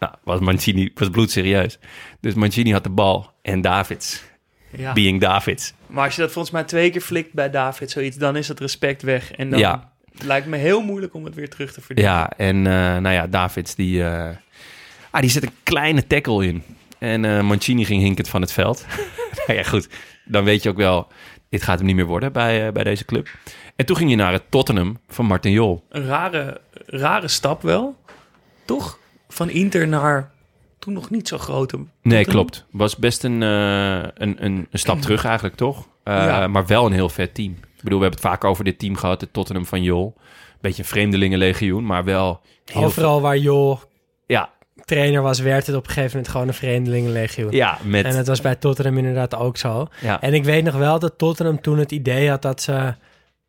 Nou, 0.00 0.14
was 0.24 0.40
Mancini 0.40 0.90
was 0.94 1.08
bloedserieus. 1.10 1.78
Dus 2.20 2.34
Mancini 2.34 2.72
had 2.72 2.82
de 2.82 2.90
bal 2.90 3.30
en 3.42 3.60
Davids, 3.60 4.22
Ja. 4.70 4.92
being 4.92 5.20
Davids. 5.20 5.74
Maar 5.86 6.04
als 6.04 6.14
je 6.14 6.20
dat 6.20 6.32
volgens 6.32 6.54
mij 6.54 6.64
twee 6.64 6.90
keer 6.90 7.00
flikt 7.00 7.32
bij 7.32 7.50
David, 7.50 7.90
zoiets, 7.90 8.16
dan 8.16 8.36
is 8.36 8.48
het 8.48 8.60
respect 8.60 9.02
weg. 9.02 9.32
En 9.32 9.50
dan 9.50 9.58
Ja. 9.58 9.92
lijkt 10.24 10.46
me 10.46 10.56
heel 10.56 10.82
moeilijk 10.82 11.14
om 11.14 11.24
het 11.24 11.34
weer 11.34 11.48
terug 11.48 11.72
te 11.72 11.80
verdienen. 11.80 12.14
Ja, 12.14 12.30
en 12.36 12.56
eh, 12.56 12.72
nou 12.72 13.08
ja, 13.10 13.26
Davids 13.26 13.74
die, 13.74 14.04
eh, 14.04 14.28
ah, 15.10 15.20
die 15.20 15.30
zet 15.30 15.42
een 15.42 15.54
kleine 15.62 16.06
tackle 16.06 16.46
in. 16.46 16.62
En 16.98 17.24
eh, 17.24 17.40
Mancini 17.42 17.84
ging 17.84 18.02
hinkend 18.02 18.28
van 18.28 18.40
het 18.40 18.52
veld. 18.52 18.86
nou 19.46 19.58
ja, 19.58 19.64
goed. 19.64 19.88
Dan 20.24 20.44
weet 20.44 20.62
je 20.62 20.68
ook 20.68 20.76
wel, 20.76 21.06
dit 21.48 21.62
gaat 21.62 21.78
hem 21.78 21.86
niet 21.86 21.96
meer 21.96 22.06
worden 22.06 22.32
bij, 22.32 22.66
eh, 22.66 22.72
bij 22.72 22.84
deze 22.84 23.04
club. 23.04 23.28
En 23.76 23.86
toen 23.86 23.96
ging 23.96 24.10
je 24.10 24.16
naar 24.16 24.32
het 24.32 24.50
Tottenham 24.50 24.98
van 25.08 25.26
Martin 25.26 25.52
Jol. 25.52 25.84
Een 25.88 26.06
rare, 26.06 26.60
rare 26.86 27.28
stap 27.28 27.62
wel, 27.62 27.96
toch? 28.64 28.98
Van 29.28 29.50
Inter 29.50 29.88
naar 29.88 30.30
toen 30.82 30.92
nog 30.92 31.10
niet 31.10 31.28
zo 31.28 31.38
grote. 31.38 31.78
Nee, 32.02 32.24
klopt. 32.24 32.66
Was 32.70 32.96
best 32.96 33.24
een, 33.24 33.42
eh, 33.42 34.02
een, 34.14 34.44
een, 34.44 34.66
stap 34.72 35.00
terug 35.00 35.24
eigenlijk, 35.24 35.56
toch? 35.56 35.88
Eh, 36.04 36.14
Ja. 36.14 36.46
Maar 36.46 36.66
wel 36.66 36.86
een 36.86 36.92
heel 36.92 37.08
vet 37.08 37.34
team. 37.34 37.52
Ik 37.52 37.82
bedoel, 37.82 37.98
we 37.98 38.04
hebben 38.04 38.20
het 38.20 38.30
vaak 38.30 38.44
over 38.44 38.64
dit 38.64 38.78
team 38.78 38.96
gehad, 38.96 39.20
het 39.20 39.32
Tottenham 39.32 39.66
van 39.66 39.82
Jol. 39.82 40.14
Beetje 40.60 40.82
een 40.82 40.88
vreemdelingenlegioen, 40.88 41.86
maar 41.86 42.04
wel 42.04 42.40
heel 42.64 42.84
Overal 42.84 43.20
waar 43.20 43.38
Jol. 43.38 43.78
Trainer 44.84 45.22
was, 45.22 45.38
werd 45.40 45.66
het 45.66 45.76
op 45.76 45.82
een 45.86 45.92
gegeven 45.92 46.10
moment 46.10 46.28
gewoon 46.32 46.48
een 46.48 46.54
vreemdelingenlegioen. 46.54 47.50
Ja, 47.50 47.78
met- 47.82 48.04
En 48.04 48.16
het 48.16 48.26
was 48.26 48.40
bij 48.40 48.54
Tottenham 48.54 48.98
inderdaad 48.98 49.34
ook 49.34 49.56
zo. 49.56 49.86
Ja. 50.00 50.20
En 50.20 50.34
ik 50.34 50.44
weet 50.44 50.64
nog 50.64 50.74
wel 50.74 50.98
dat 50.98 51.18
Tottenham 51.18 51.60
toen 51.60 51.78
het 51.78 51.92
idee 51.92 52.28
had 52.30 52.42
dat 52.42 52.62
ze 52.62 52.94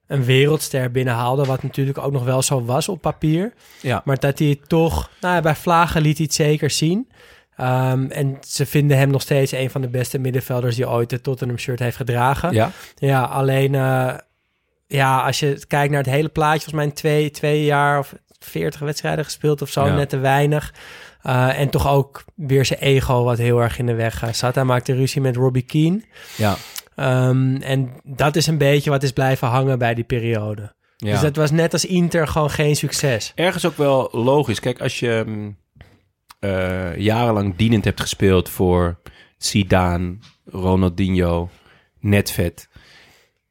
een 0.07 0.23
wereldster 0.23 0.91
binnenhaalden, 0.91 1.45
wat 1.45 1.63
natuurlijk 1.63 1.97
ook 1.97 2.11
nog 2.11 2.23
wel 2.23 2.41
zo 2.41 2.65
was 2.65 2.89
op 2.89 3.01
papier. 3.01 3.53
Ja. 3.81 4.01
Maar 4.05 4.19
dat 4.19 4.39
hij 4.39 4.59
toch, 4.67 5.09
nou 5.21 5.35
ja, 5.35 5.41
bij 5.41 5.55
Vlagen 5.55 6.01
liet 6.01 6.17
hij 6.17 6.25
het 6.25 6.35
zeker 6.35 6.69
zien. 6.69 7.09
Ehm, 7.55 8.05
en 8.09 8.37
ze 8.41 8.65
vinden 8.65 8.97
hem 8.97 9.09
nog 9.09 9.21
steeds 9.21 9.51
een 9.51 9.69
van 9.69 9.81
de 9.81 9.87
beste 9.89 10.19
middenvelders 10.19 10.75
die 10.75 10.89
ooit 10.89 11.11
het 11.11 11.23
Tottenham 11.23 11.57
shirt 11.57 11.79
heeft 11.79 11.95
gedragen. 11.95 12.53
Ja. 12.53 12.71
Ja, 12.95 13.21
alleen 13.23 13.75
eh, 13.75 14.13
ja, 14.87 15.25
als 15.25 15.39
je 15.39 15.63
kijkt 15.67 15.91
naar 15.93 16.03
het 16.03 16.11
hele 16.13 16.29
plaatje, 16.29 16.59
volgens 16.59 16.75
mij 16.75 16.85
in 16.85 16.93
twee, 16.93 17.31
twee 17.31 17.63
jaar 17.63 17.99
of 17.99 18.13
veertig 18.39 18.79
wedstrijden 18.79 19.25
gespeeld 19.25 19.61
of 19.61 19.69
zo, 19.69 19.85
Ja. 19.85 19.95
net 19.95 20.09
te 20.09 20.17
weinig. 20.17 20.73
Eh, 21.23 21.59
en 21.59 21.69
toch 21.69 21.87
ook 21.87 22.23
weer 22.35 22.65
zijn 22.65 22.79
ego 22.79 23.23
wat 23.23 23.37
heel 23.37 23.61
erg 23.61 23.79
in 23.79 23.85
de 23.85 23.93
weg 23.93 24.23
eh, 24.23 24.33
zat. 24.33 24.55
Hij 24.55 24.63
maakte 24.63 24.93
ruzie 24.93 25.21
met 25.21 25.35
Robbie 25.35 25.61
Keane. 25.63 26.01
Ja. 26.37 26.55
Ehm, 26.95 27.55
en 27.55 27.91
dat 28.03 28.35
is 28.35 28.47
een 28.47 28.57
beetje 28.57 28.89
wat 28.89 29.03
is 29.03 29.11
blijven 29.11 29.47
hangen 29.47 29.79
bij 29.79 29.93
die 29.93 30.03
periode. 30.03 30.73
Ja. 30.97 31.11
Dus 31.11 31.21
dat 31.21 31.35
was 31.35 31.51
net 31.51 31.73
als 31.73 31.85
Inter 31.85 32.27
gewoon 32.27 32.49
geen 32.49 32.75
succes. 32.75 33.31
Ergens 33.35 33.65
ook 33.65 33.77
wel 33.77 34.09
logisch. 34.11 34.59
Kijk, 34.59 34.81
als 34.81 34.99
je 34.99 35.23
mm, 35.27 35.57
eh, 36.39 36.97
jarenlang 36.97 37.55
dienend 37.55 37.85
hebt 37.85 38.01
gespeeld 38.01 38.49
voor 38.49 38.99
Zidane, 39.37 40.17
Ronaldinho, 40.45 41.49
Netvet... 41.99 42.69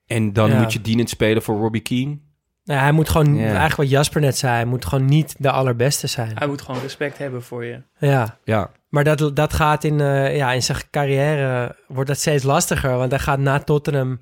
en 0.06 0.32
dan 0.32 0.50
Ja. 0.50 0.60
moet 0.60 0.72
je 0.72 0.80
dienend 0.80 1.08
spelen 1.08 1.42
voor 1.42 1.58
Robbie 1.58 1.82
Keane... 1.82 2.18
Nou, 2.64 2.80
hij 2.80 2.92
moet 2.92 3.08
gewoon, 3.08 3.38
eigenlijk 3.38 3.76
wat 3.76 3.90
Jasper 3.90 4.20
net 4.20 4.38
zei, 4.38 4.52
hij 4.52 4.64
moet 4.64 4.84
gewoon 4.84 5.04
niet 5.04 5.34
de 5.38 5.50
allerbeste 5.50 6.06
zijn. 6.06 6.32
Hij 6.34 6.46
moet 6.46 6.62
gewoon 6.62 6.80
respect 6.80 7.18
hebben 7.18 7.42
voor 7.42 7.64
je. 7.64 7.82
Ja. 7.98 8.38
Ja. 8.44 8.70
Maar 8.88 9.04
dat, 9.04 9.36
dat 9.36 9.52
gaat 9.52 9.84
in, 9.84 10.00
eh, 10.00 10.36
ja, 10.36 10.52
in 10.52 10.62
zijn 10.62 10.78
carrière, 10.90 11.76
wordt 11.88 12.08
dat 12.08 12.18
steeds 12.18 12.44
lastiger. 12.44 12.96
Want 12.96 13.10
hij 13.10 13.20
gaat 13.20 13.38
na 13.38 13.58
Tottenham 13.58 14.20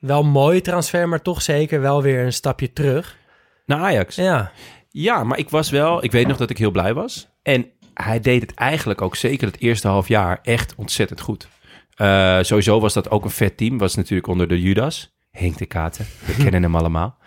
wel 0.00 0.20
een 0.20 0.30
mooie 0.30 0.60
transfer, 0.60 1.08
maar 1.08 1.22
toch 1.22 1.42
zeker 1.42 1.80
wel 1.80 2.02
weer 2.02 2.24
een 2.24 2.32
stapje 2.32 2.72
terug. 2.72 3.16
Naar 3.66 3.78
Ajax? 3.78 4.16
Ja. 4.16 4.50
Ja, 4.90 5.24
maar 5.24 5.38
ik 5.38 5.50
was 5.50 5.70
wel... 5.70 6.04
Ik 6.04 6.12
weet 6.12 6.26
nog 6.26 6.36
dat 6.36 6.50
ik 6.50 6.58
heel 6.58 6.70
blij 6.70 6.94
was. 6.94 7.28
En 7.42 7.66
hij 7.94 8.20
deed 8.20 8.40
het 8.40 8.54
eigenlijk 8.54 9.02
ook 9.02 9.16
zeker 9.16 9.46
het 9.46 9.60
eerste 9.60 9.88
half 9.88 10.08
jaar 10.08 10.38
echt 10.42 10.74
ontzettend 10.76 11.20
goed. 11.20 11.48
Eh, 11.94 12.38
sowieso 12.40 12.80
was 12.80 12.92
dat 12.92 13.10
ook 13.10 13.24
een 13.24 13.30
vet 13.30 13.56
team. 13.56 13.78
Was 13.78 13.94
natuurlijk 13.94 14.28
onder 14.28 14.48
de 14.48 14.60
Judas. 14.60 15.16
Henk 15.30 15.58
de 15.58 15.66
Katen. 15.66 16.06
We 16.26 16.34
kennen 16.42 16.62
hem 16.62 16.76
allemaal. 16.76 17.18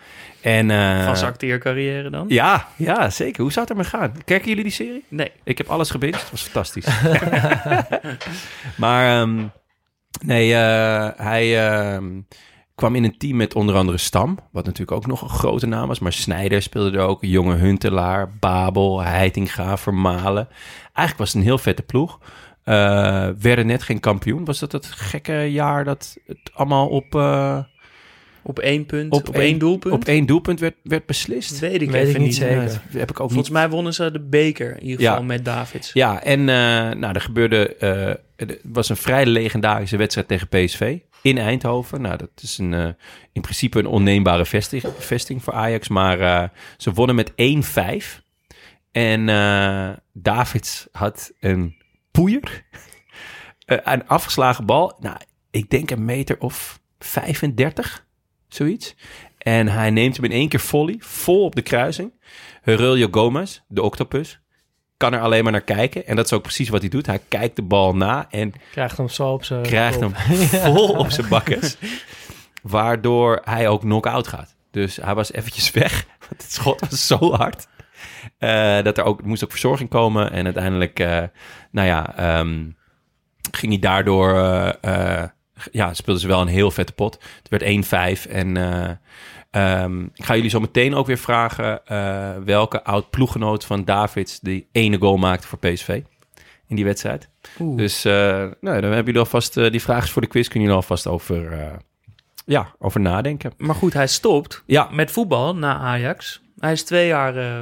En, 0.42 0.70
eh, 0.70 1.04
Van 1.04 1.16
zijn 1.16 1.30
acteercarrière 1.30 2.10
dan? 2.10 2.24
Ja, 2.28 2.68
ja, 2.76 3.10
zeker. 3.10 3.42
Hoe 3.42 3.52
zou 3.52 3.66
het 3.66 3.76
ermee 3.76 3.90
gaan? 3.90 4.24
Kijken 4.24 4.48
jullie 4.48 4.62
die 4.62 4.72
serie? 4.72 5.04
Nee. 5.08 5.32
Ik 5.44 5.58
heb 5.58 5.68
alles 5.68 5.90
gebinged. 5.90 6.20
Het 6.20 6.30
was 6.30 6.42
fantastisch. 6.42 6.86
maar 8.76 9.20
ehm, 9.20 9.46
nee, 10.24 10.54
eh, 10.54 11.08
hij 11.16 11.68
ehm, 11.68 12.20
kwam 12.74 12.94
in 12.94 13.04
een 13.04 13.18
team 13.18 13.36
met 13.36 13.54
onder 13.54 13.74
andere 13.74 13.98
Stam. 13.98 14.38
Wat 14.52 14.64
natuurlijk 14.64 14.96
ook 14.96 15.06
nog 15.06 15.22
een 15.22 15.28
grote 15.28 15.66
naam 15.66 15.88
was. 15.88 15.98
Maar 15.98 16.12
Snijder 16.12 16.62
speelde 16.62 16.98
er 16.98 17.04
ook. 17.04 17.24
Jonge 17.24 17.54
Huntelaar, 17.54 18.30
Babel, 18.40 19.02
Heitinga, 19.02 19.76
Vermalen. 19.76 20.48
Eigenlijk 20.82 21.18
was 21.18 21.28
het 21.28 21.36
een 21.36 21.48
heel 21.48 21.58
vette 21.58 21.82
ploeg. 21.82 22.18
Eh, 22.62 23.28
werden 23.38 23.66
net 23.66 23.82
geen 23.82 24.00
kampioen. 24.00 24.44
Was 24.44 24.58
dat 24.58 24.72
het 24.72 24.86
gekke 24.86 25.34
jaar 25.52 25.84
dat 25.84 26.16
het 26.26 26.50
allemaal 26.54 26.88
op... 26.88 27.14
eh, 28.42 28.48
Op 28.48 28.58
één 28.58 28.86
punt, 28.86 29.12
op, 29.12 29.28
één 29.28 29.58
doelpunt? 29.58 29.94
Op 29.94 30.04
één 30.04 30.26
doelpunt 30.26 30.60
werd, 30.60 30.74
werd 30.82 31.06
beslist. 31.06 31.58
Weet 31.58 31.82
ik 31.82 31.90
Weet 31.90 32.06
even 32.06 32.20
ik 32.20 32.26
niet 32.26 32.34
zeker. 32.34 32.80
Heb 32.90 33.10
ik 33.10 33.20
ook 33.20 33.30
Volgens 33.30 33.36
niet. 33.48 33.50
mij 33.58 33.68
wonnen 33.68 33.94
ze 33.94 34.10
de 34.10 34.20
beker 34.20 34.76
in 34.76 34.82
ieder 34.86 35.00
Ja. 35.00 35.10
geval 35.10 35.24
met 35.24 35.44
Davids. 35.44 35.92
Ja, 35.92 36.22
en 36.22 36.40
eh, 36.40 36.54
nou, 36.98 37.14
er 37.14 37.20
gebeurde... 37.20 37.76
eh, 37.76 38.08
er 38.48 38.58
was 38.62 38.88
een 38.88 38.96
vrij 38.96 39.26
legendarische 39.26 39.96
wedstrijd 39.96 40.28
tegen 40.28 40.48
PSV 40.48 40.98
in 41.22 41.38
Eindhoven. 41.38 42.00
Nou, 42.00 42.16
dat 42.16 42.30
is 42.42 42.58
een, 42.58 42.74
eh, 42.74 42.88
in 43.32 43.42
principe 43.42 43.78
een 43.78 43.86
onneembare 43.86 44.44
vesting, 44.46 44.82
vesting 44.98 45.42
voor 45.42 45.52
Ajax. 45.52 45.88
Maar 45.88 46.20
eh, 46.20 46.48
ze 46.76 46.92
wonnen 46.92 47.14
met 47.16 47.32
1-5. 47.36 48.20
En 48.92 49.28
eh 49.28 49.90
Davids 50.12 50.88
had 50.92 51.32
een 51.40 51.76
poeier. 52.10 52.64
Eh, 53.64 53.78
een 53.82 54.06
afgeslagen 54.08 54.66
bal. 54.66 54.96
Nou, 55.00 55.16
ik 55.50 55.70
denk 55.70 55.90
een 55.90 56.04
meter 56.04 56.36
of 56.38 56.80
35, 56.98 58.06
zoiets. 58.54 58.94
En 59.38 59.68
hij 59.68 59.90
neemt 59.90 60.16
hem 60.16 60.24
in 60.24 60.30
één 60.32 60.48
keer 60.48 60.60
volley, 60.60 60.96
vol 60.98 61.44
op 61.44 61.54
de 61.54 61.62
kruising. 61.62 62.12
Herulio 62.62 63.08
Gomez, 63.10 63.60
de 63.68 63.82
octopus, 63.82 64.40
kan 64.96 65.12
er 65.12 65.20
alleen 65.20 65.42
maar 65.42 65.52
naar 65.52 65.60
kijken. 65.60 66.06
En 66.06 66.16
dat 66.16 66.24
is 66.24 66.32
ook 66.32 66.42
precies 66.42 66.68
wat 66.68 66.80
hij 66.80 66.90
doet. 66.90 67.06
Hij 67.06 67.20
kijkt 67.28 67.56
de 67.56 67.62
bal 67.62 67.94
na 67.96 68.26
en 68.30 68.52
Krijgt 68.70 68.96
hem 68.96 69.08
zo 69.08 69.28
op 69.32 69.44
zijn 69.44 69.62
krijgt 69.62 69.98
kop. 69.98 70.12
hem 70.16 70.36
vol 70.74 70.88
op 70.88 71.10
zijn 71.10 71.28
bakkes. 71.28 71.76
Waardoor 72.62 73.40
hij 73.44 73.68
ook 73.68 73.80
knock-out 73.80 74.28
gaat. 74.28 74.56
Dus 74.70 74.96
hij 74.96 75.14
was 75.14 75.32
eventjes 75.32 75.70
weg. 75.70 76.04
Want 76.28 76.42
het 76.42 76.52
schot 76.52 76.80
was 76.80 77.06
zo 77.06 77.32
hard. 77.34 77.66
eh, 78.38 78.82
dat 78.82 78.98
er 78.98 79.04
ook 79.04 79.22
moest 79.22 79.44
ook 79.44 79.50
verzorging 79.50 79.88
komen. 79.88 80.32
En 80.32 80.44
uiteindelijk, 80.44 80.98
eh, 80.98 81.22
nou 81.70 81.86
ja, 81.88 82.16
ehm, 82.16 82.64
ging 83.50 83.72
hij 83.72 83.80
daardoor... 83.80 84.34
eh, 84.80 85.24
ja, 85.72 85.94
speelden 85.94 86.22
ze 86.22 86.28
wel 86.28 86.40
een 86.40 86.46
heel 86.46 86.70
vette 86.70 86.92
pot. 86.92 87.18
Het 87.42 87.62
werd 87.62 88.26
1-5 88.26 88.30
en... 88.30 88.56
eh, 88.56 88.90
ehm, 89.82 90.02
ik 90.04 90.24
ga 90.24 90.34
jullie 90.34 90.50
zo 90.50 90.60
meteen 90.60 90.94
ook 90.94 91.06
weer 91.06 91.18
vragen 91.18 91.86
eh, 91.86 92.30
welke 92.44 92.84
oud 92.84 93.10
ploeggenoot 93.10 93.64
van 93.64 93.84
Davids 93.84 94.40
die 94.40 94.68
ene 94.72 94.98
goal 94.98 95.16
maakte 95.16 95.46
voor 95.46 95.58
PSV 95.58 96.00
in 96.66 96.76
die 96.76 96.84
wedstrijd. 96.84 97.28
Oeh. 97.60 97.76
Dus 97.76 98.04
eh, 98.04 98.12
nou, 98.12 98.50
dan 98.60 98.72
hebben 98.82 99.04
jullie 99.04 99.18
alvast 99.20 99.54
die 99.54 99.82
vragen 99.82 100.08
voor 100.08 100.22
de 100.22 100.28
quiz 100.28 100.48
kunnen 100.48 100.68
jullie 100.68 100.82
alvast 100.82 101.06
over, 101.06 101.58
ja, 102.46 102.74
over 102.78 103.00
nadenken. 103.00 103.52
Maar 103.56 103.74
goed, 103.74 103.92
hij 103.92 104.06
stopt 104.06 104.62
Ja. 104.66 104.88
met 104.90 105.10
voetbal 105.10 105.56
na 105.56 105.78
Ajax. 105.78 106.42
Hij 106.58 106.72
is 106.72 106.82
twee 106.84 107.06
jaar 107.06 107.36
eh 107.36 107.60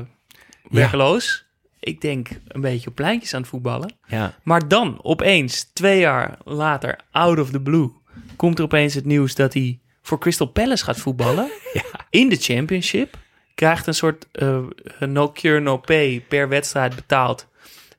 werkeloos. 0.71 1.49
Ik 1.81 2.01
denk 2.01 2.29
een 2.49 2.61
beetje 2.61 2.89
op 2.89 2.95
pleintjes 2.95 3.35
aan 3.35 3.41
het 3.41 3.51
voetballen. 3.51 3.93
Ja. 4.07 4.35
Maar 4.43 4.69
dan 4.69 4.99
opeens, 5.03 5.71
twee 5.73 5.99
jaar 5.99 6.39
later, 6.45 6.99
out 7.11 7.39
of 7.39 7.51
the 7.51 7.61
blue, 7.61 7.91
komt 8.37 8.59
er 8.59 8.65
opeens 8.65 8.95
het 8.95 9.05
nieuws 9.05 9.35
dat 9.35 9.55
hij 9.55 9.81
voor 10.03 10.19
Crystal 10.19 10.47
Palace 10.47 10.85
gaat 10.85 10.99
voetballen. 10.99 11.51
In 12.11 12.29
de 12.29 12.37
championship. 12.37 13.19
Krijgt 13.55 13.87
een 13.87 13.95
soort 13.95 14.27
eh, 14.33 14.59
no 14.99 15.33
cure, 15.33 15.61
no 15.61 15.77
pay 15.77 16.25
per 16.29 16.49
wedstrijd 16.49 16.95
betaald. 16.95 17.49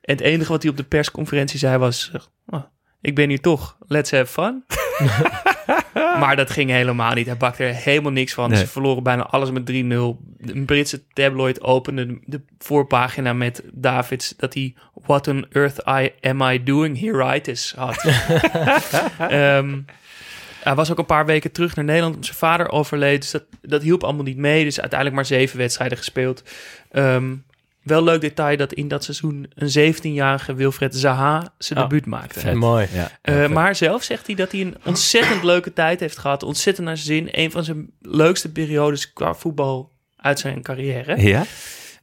En 0.00 0.16
het 0.16 0.20
enige 0.20 0.52
wat 0.52 0.62
hij 0.62 0.70
op 0.70 0.76
de 0.76 0.84
persconferentie 0.84 1.58
zei 1.58 1.78
was... 1.78 2.12
"Oh, 2.46 2.62
ik 3.00 3.14
ben 3.14 3.28
hier 3.28 3.40
toch, 3.40 3.76
let's 3.86 4.10
have 4.10 4.26
fun. 4.26 4.64
maar 5.94 6.36
dat 6.36 6.50
ging 6.50 6.70
helemaal 6.70 7.14
niet. 7.14 7.26
Hij 7.26 7.36
bakte 7.36 7.64
er 7.64 7.74
helemaal 7.74 8.12
niks 8.12 8.32
van. 8.34 8.50
Nee. 8.50 8.58
Ze 8.58 8.66
verloren 8.66 9.02
bijna 9.02 9.22
alles 9.22 9.50
met 9.50 9.70
3-0. 9.70 9.74
Een 9.74 10.64
Britse 10.66 11.02
tabloid 11.12 11.62
opende 11.62 12.18
de 12.24 12.40
voorpagina 12.58 13.32
met 13.32 13.62
Davids... 13.72 14.34
dat 14.36 14.54
hij 14.54 14.74
What 14.94 15.28
on 15.28 15.46
earth 15.52 15.78
I, 15.88 16.12
am 16.28 16.42
I 16.42 16.62
doing 16.62 17.00
here 17.00 17.34
itis 17.34 17.74
had. 17.76 18.04
Ehm, 19.18 19.78
hij 20.62 20.74
was 20.74 20.90
ook 20.90 20.98
een 20.98 21.06
paar 21.06 21.26
weken 21.26 21.52
terug 21.52 21.76
naar 21.76 21.84
Nederland. 21.84 22.14
omdat 22.14 22.26
Zijn 22.26 22.38
vader 22.38 22.70
overleed, 22.70 23.20
dus 23.20 23.30
dat, 23.30 23.44
dat 23.62 23.82
hielp 23.82 24.04
allemaal 24.04 24.24
niet 24.24 24.36
mee. 24.36 24.64
Dus 24.64 24.80
uiteindelijk 24.80 25.18
maar 25.20 25.38
zeven 25.38 25.58
wedstrijden 25.58 25.98
gespeeld. 25.98 26.42
Ehm, 26.90 27.34
wel 27.82 28.02
leuk 28.04 28.20
detail 28.20 28.56
dat 28.56 28.72
in 28.72 28.88
dat 28.88 29.04
seizoen 29.04 29.46
een 29.54 29.94
17-jarige 29.94 30.54
Wilfred 30.54 30.96
Zaha 30.96 31.54
zijn 31.58 31.78
Oh, 31.78 31.84
debuut 31.88 32.06
maakte. 32.06 32.40
vet. 32.40 32.54
Mooi. 32.54 32.86
Ja, 32.92 33.10
Eh, 33.22 33.48
maar 33.48 33.76
zelf 33.76 34.02
zegt 34.02 34.26
hij 34.26 34.34
dat 34.36 34.52
hij 34.52 34.60
een 34.60 34.76
ontzettend 34.84 35.42
leuke 35.42 35.72
tijd 35.72 36.00
heeft 36.00 36.18
gehad. 36.18 36.42
Ontzettend 36.42 36.86
naar 36.86 36.96
zijn 36.96 37.16
zin. 37.26 37.28
Een 37.42 37.50
van 37.50 37.64
zijn 37.64 37.90
leukste 38.00 38.52
periodes 38.52 39.12
qua 39.12 39.34
voetbal 39.34 39.92
uit 40.16 40.38
zijn 40.38 40.62
carrière. 40.62 41.20
Ja? 41.22 41.44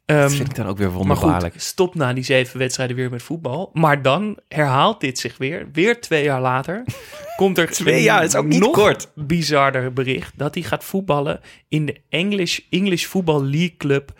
Ehm, 0.05 0.21
dat 0.21 0.33
vind 0.33 0.49
ik 0.49 0.55
dan 0.55 0.65
ook 0.67 0.77
weer 0.77 0.87
maar 0.87 0.97
wonderbaarlijk. 0.97 1.53
goed, 1.53 1.61
stop 1.63 1.95
na 1.95 2.13
die 2.13 2.23
zeven 2.23 2.59
wedstrijden 2.59 2.95
weer 2.95 3.09
met 3.09 3.23
voetbal. 3.23 3.69
Maar 3.73 4.01
dan 4.01 4.37
herhaalt 4.47 5.01
dit 5.01 5.19
zich 5.19 5.37
weer. 5.37 5.67
Weer 5.73 6.01
twee 6.01 6.23
jaar 6.23 6.41
later 6.41 6.83
komt 7.35 7.57
er 7.57 7.69
Twee 7.71 7.95
een 7.95 8.01
jaar, 8.01 8.23
is 8.23 8.35
ook 8.35 8.45
niet 8.45 8.59
nog 8.59 8.71
kort. 8.71 9.11
bizarder 9.15 9.93
bericht. 9.93 10.33
Dat 10.37 10.53
hij 10.53 10.63
gaat 10.63 10.83
voetballen 10.83 11.39
in 11.67 11.85
de 11.85 12.01
English, 12.09 12.59
English 12.69 13.05
Football 13.05 13.41
League 13.43 13.77
Club 13.77 14.11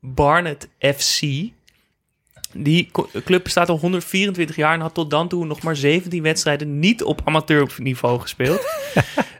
Barnet 0.00 0.68
FC. 0.78 1.20
Die 2.54 2.90
club 3.24 3.42
bestaat 3.42 3.68
al 3.68 3.78
124 3.78 4.56
jaar 4.56 4.74
en 4.74 4.80
had 4.80 4.94
tot 4.94 5.10
dan 5.10 5.28
toe 5.28 5.44
nog 5.44 5.62
maar 5.62 5.76
17 5.76 6.22
wedstrijden 6.22 6.78
niet 6.78 7.02
op 7.02 7.20
amateurniveau 7.24 8.20
gespeeld. 8.20 8.66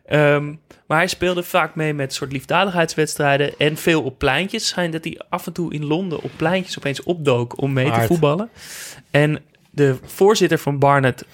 Ehm, 0.07 0.55
maar 0.87 0.99
hij 0.99 1.07
speelde 1.07 1.43
vaak 1.43 1.75
mee 1.75 1.95
met 1.95 2.15
soort 2.15 2.33
liefdadigheidswedstrijden 2.33 3.55
en 3.59 3.77
veel 3.77 4.03
op 4.03 4.19
pleintjes. 4.19 4.67
Schijnt 4.67 4.93
dat 4.93 5.05
hij 5.05 5.21
af 5.29 5.47
en 5.47 5.53
toe 5.53 5.73
in 5.75 5.85
Londen 5.85 6.21
op 6.23 6.31
pleintjes 6.37 6.79
opeens 6.79 7.03
opdook 7.03 7.61
om 7.61 7.73
mee 7.73 7.91
te 7.91 8.01
voetballen. 8.07 8.51
En 9.11 9.41
de 9.71 9.97
voorzitter 10.05 10.59
van 10.59 10.79
Barnet 10.79 11.25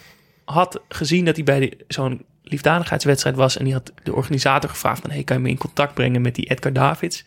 had 0.45 0.81
gezien 0.89 1.25
dat 1.25 1.35
hij 1.35 1.45
bij 1.45 1.61
die- 1.61 1.77
zo'n 1.89 2.25
liefdadigheidswedstrijd 2.43 3.37
was. 3.37 3.57
En 3.57 3.65
die 3.65 3.73
had 3.73 3.93
de 4.03 4.15
organisator 4.15 4.71
gevraagd 4.71 5.01
van... 5.01 5.11
Hey, 5.11 5.23
kan 5.25 5.37
je 5.37 5.43
me 5.43 5.49
in 5.49 5.59
contact 5.59 5.95
brengen 5.95 6.23
met 6.23 6.35
die 6.35 6.51
Edgar 6.51 6.73
Davids? 6.73 7.25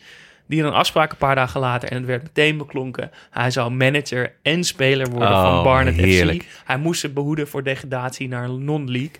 Die 0.47 0.61
had 0.63 0.71
een 0.71 0.77
afspraak 0.77 1.11
een 1.11 1.17
paar 1.17 1.35
dagen 1.35 1.59
later 1.59 1.89
en 1.89 1.97
het 1.97 2.05
werd 2.05 2.23
meteen 2.23 2.57
beklonken. 2.57 3.11
Hij 3.29 3.51
zou 3.51 3.71
manager 3.71 4.33
en 4.41 4.63
speler 4.63 5.09
worden 5.09 5.29
Oh, 5.29 5.41
van 5.41 5.63
Barnet 5.63 5.95
heerlijk. 5.95 6.43
FC. 6.43 6.61
Hij 6.65 6.77
moest 6.77 6.99
ze 7.01 7.09
behoeden 7.09 7.47
voor 7.47 7.63
degradatie 7.63 8.27
naar 8.27 8.49
non-league. 8.49 9.11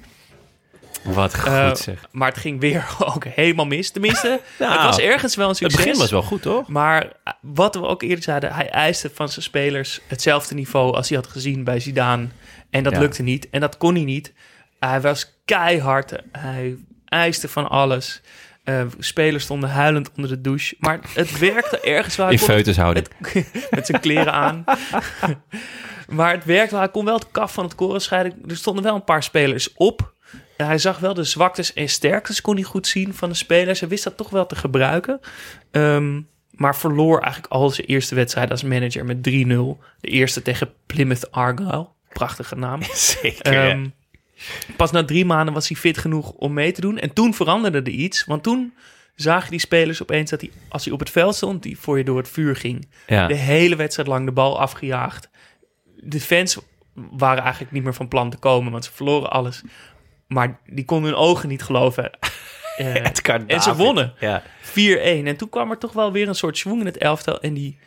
Wat 1.04 1.36
goed 1.40 1.48
Eh, 1.52 1.76
zeg. 1.76 2.08
Maar 2.12 2.28
het 2.28 2.38
ging 2.38 2.60
weer 2.60 2.96
ook 3.14 3.26
helemaal 3.26 3.66
mis. 3.66 3.92
Tenminste, 3.92 4.40
Nou, 4.60 4.72
het 4.74 4.82
was 4.84 5.00
ergens 5.00 5.36
wel 5.36 5.46
een 5.46 5.52
Het 5.52 5.60
succes. 5.62 5.84
begin 5.86 6.00
was 6.00 6.12
wel 6.12 6.22
goed, 6.24 6.42
toch? 6.42 6.68
Maar 6.68 7.02
eh, 7.24 7.34
wat 7.42 7.76
we 7.76 7.82
ook 7.86 8.02
eerder 8.02 8.24
zeiden, 8.24 8.54
hij 8.54 8.70
eiste 8.70 9.10
van 9.14 9.30
zijn 9.30 9.44
spelers 9.46 10.00
hetzelfde 10.08 10.56
niveau 10.56 10.94
als 10.96 11.10
hij 11.10 11.18
had 11.18 11.28
gezien 11.28 11.64
bij 11.64 11.80
Zidane. 11.80 12.28
En 12.70 12.84
dat 12.84 12.94
Ja. 12.94 13.00
lukte 13.00 13.24
niet. 13.24 13.50
En 13.50 13.60
dat 13.62 13.78
kon 13.78 13.96
hij 13.96 14.04
niet. 14.04 14.34
Hij 14.80 15.02
was 15.02 15.34
keihard. 15.46 16.14
Hij 16.32 16.76
eiste 17.06 17.48
van 17.48 17.70
alles. 17.70 18.22
Eh, 18.68 18.86
spelers 19.00 19.44
stonden 19.44 19.70
huilend 19.70 20.12
onder 20.16 20.30
de 20.30 20.42
douche. 20.42 20.76
Maar 20.80 21.00
het 21.14 21.40
werkte 21.52 21.80
ergens. 21.80 22.16
Hij 22.16 22.32
In 22.32 22.40
met 23.72 23.86
zijn 23.86 24.02
kleren 24.02 24.34
aan. 24.34 24.64
maar 26.18 26.34
het 26.34 26.46
werkte 26.46 26.72
wel. 26.72 26.80
Hij 26.80 26.92
kon 26.92 27.06
wel 27.06 27.16
het 27.16 27.32
kaf 27.32 27.54
van 27.54 27.64
het 27.64 27.76
koren 27.76 28.02
scheiden. 28.02 28.34
Er 28.48 28.56
stonden 28.56 28.84
wel 28.84 28.96
een 28.96 29.04
paar 29.04 29.24
spelers 29.24 29.74
op. 29.74 30.14
En 30.58 30.66
hij 30.66 30.78
zag 30.78 31.00
wel 31.00 31.14
de 31.14 31.24
zwaktes 31.24 31.74
en 31.74 31.90
sterktes 31.90 32.42
kon 32.42 32.56
hij 32.56 32.64
goed 32.64 32.88
zien 32.88 33.14
van 33.14 33.30
de 33.30 33.36
spelers. 33.36 33.80
Hij 33.80 33.90
wist 33.90 34.04
dat 34.04 34.18
toch 34.18 34.30
wel 34.30 34.46
te 34.46 34.56
gebruiken. 34.56 35.20
Ehm, 35.72 36.22
maar 36.52 36.76
verloor 36.76 37.22
eigenlijk 37.22 37.54
al 37.54 37.70
zijn 37.70 37.88
eerste 37.88 38.16
wedstrijd 38.16 38.52
als 38.52 38.64
manager 38.64 39.06
met 39.06 39.24
3-0. 39.24 39.80
De 40.00 40.08
eerste 40.08 40.42
tegen 40.42 40.74
Plymouth 40.86 41.32
Argyle. 41.32 41.88
Prachtige 42.10 42.56
naam. 42.56 42.82
Zeker, 42.94 43.54
ja. 43.54 43.90
Pas 44.76 44.92
na 44.92 45.06
drie 45.06 45.26
maanden 45.26 45.54
was 45.54 45.68
hij 45.68 45.78
fit 45.78 45.98
genoeg 45.98 46.32
om 46.32 46.54
mee 46.54 46.72
te 46.72 46.82
doen. 46.82 46.98
En 46.98 47.14
toen 47.14 47.34
veranderde 47.34 47.78
er 47.78 47.98
iets. 47.98 48.26
Want 48.26 48.44
toen 48.44 48.74
zagen 49.16 49.52
die 49.52 49.60
spelers 49.60 50.02
opeens 50.02 50.30
dat 50.30 50.42
hij, 50.42 50.52
als 50.70 50.86
hij 50.86 50.94
op 50.94 51.00
het 51.00 51.10
veld 51.10 51.36
stond, 51.36 51.64
die 51.64 51.80
voor 51.80 51.98
je 51.98 52.04
door 52.04 52.18
het 52.18 52.30
vuur 52.30 52.56
ging. 52.56 52.88
Ja. 53.08 53.28
De 53.28 53.36
hele 53.36 53.76
wedstrijd 53.76 54.08
lang 54.08 54.26
de 54.26 54.32
bal 54.32 54.60
afgejaagd. 54.60 55.30
De 55.96 56.22
fans 56.22 56.58
waren 56.94 57.44
eigenlijk 57.44 57.72
niet 57.72 57.84
meer 57.84 57.94
van 57.94 58.08
plan 58.08 58.30
te 58.30 58.38
komen, 58.38 58.72
want 58.72 58.86
ze 58.86 58.92
verloren 58.92 59.30
alles. 59.30 59.62
Maar 60.28 60.60
die 60.66 60.86
konden 60.86 61.10
hun 61.12 61.20
ogen 61.20 61.50
niet 61.50 61.64
geloven. 61.64 62.10
Eh, 62.78 63.06
en 63.48 63.62
ze 63.62 63.76
wonnen. 63.76 64.14
Ja. 64.20 64.44
4-1. 64.44 64.46
En 65.26 65.38
toen 65.38 65.50
kwam 65.50 65.72
er 65.72 65.78
toch 65.78 65.94
wel 65.94 66.12
weer 66.12 66.28
een 66.28 66.36
soort 66.36 66.58
schwung 66.58 66.80
in 66.80 66.86
het 66.86 66.98
elftal. 66.98 67.42
En 67.42 67.54
die 67.54 67.78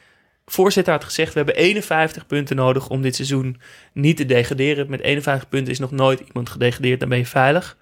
voorzitter 0.53 0.93
had 0.93 1.05
gezegd... 1.05 1.33
we 1.33 1.37
hebben 1.39 1.57
51 1.57 2.27
punten 2.27 2.57
nodig 2.57 2.89
om 2.89 3.03
dit 3.03 3.15
seizoen 3.15 3.61
niet 3.93 4.17
te 4.17 4.27
degraderen. 4.27 4.91
Met 4.91 5.01
51 5.01 5.49
punten 5.49 5.73
is 5.73 5.79
nog 5.79 5.91
nooit 5.91 6.21
iemand 6.21 6.49
gedegradeerd. 6.49 7.01
Dan 7.01 7.09
ben 7.09 7.19
je 7.19 7.27
veilig. 7.27 7.77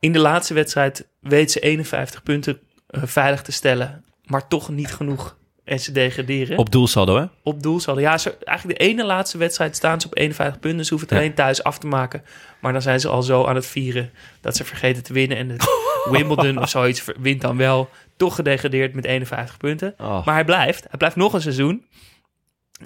In 0.00 0.12
de 0.12 0.18
laatste 0.18 0.54
wedstrijd 0.54 1.06
weet 1.20 1.50
ze 1.50 1.60
51 1.60 2.22
punten 2.22 2.58
eh, 2.86 3.02
veilig 3.04 3.42
te 3.42 3.52
stellen. 3.52 4.04
Maar 4.24 4.48
toch 4.48 4.68
niet 4.68 4.94
genoeg. 4.94 5.36
En 5.64 5.80
ze 5.80 5.92
degraderen. 5.92 6.58
Op 6.58 6.70
doelsaldo, 6.72 7.16
hè? 7.16 7.24
Op 7.42 7.62
doelsaldo. 7.62 8.00
Ja, 8.00 8.18
ze, 8.18 8.36
eigenlijk 8.44 8.78
de 8.78 8.84
ene 8.84 9.04
laatste 9.04 9.38
wedstrijd 9.38 9.76
staan 9.76 10.00
ze 10.00 10.06
op 10.06 10.16
51 10.16 10.60
punten. 10.60 10.84
Ze 10.84 10.90
hoeven 10.90 11.08
het 11.08 11.18
Ja. 11.18 11.22
alleen 11.24 11.36
thuis 11.36 11.62
af 11.62 11.78
te 11.78 11.86
maken. 11.86 12.22
Maar 12.60 12.72
dan 12.72 12.82
zijn 12.82 13.00
ze 13.00 13.08
al 13.08 13.22
zo 13.22 13.44
aan 13.44 13.54
het 13.54 13.66
vieren 13.66 14.10
dat 14.40 14.56
ze 14.56 14.64
vergeten 14.64 15.02
te 15.02 15.12
winnen. 15.12 15.36
En 15.36 15.48
het 15.48 15.64
Wimbledon 16.10 16.58
of 16.58 16.68
zoiets 16.68 17.04
wint 17.20 17.40
dan 17.40 17.56
wel. 17.56 17.90
Toch 18.22 18.34
gedegradeerd 18.34 18.94
met 18.94 19.04
51 19.04 19.56
punten. 19.56 19.94
Oh. 19.98 20.26
Maar 20.26 20.34
hij 20.34 20.44
blijft. 20.44 20.84
Hij 20.88 20.98
blijft 20.98 21.16
nog 21.16 21.32
een 21.32 21.40
seizoen. 21.40 21.86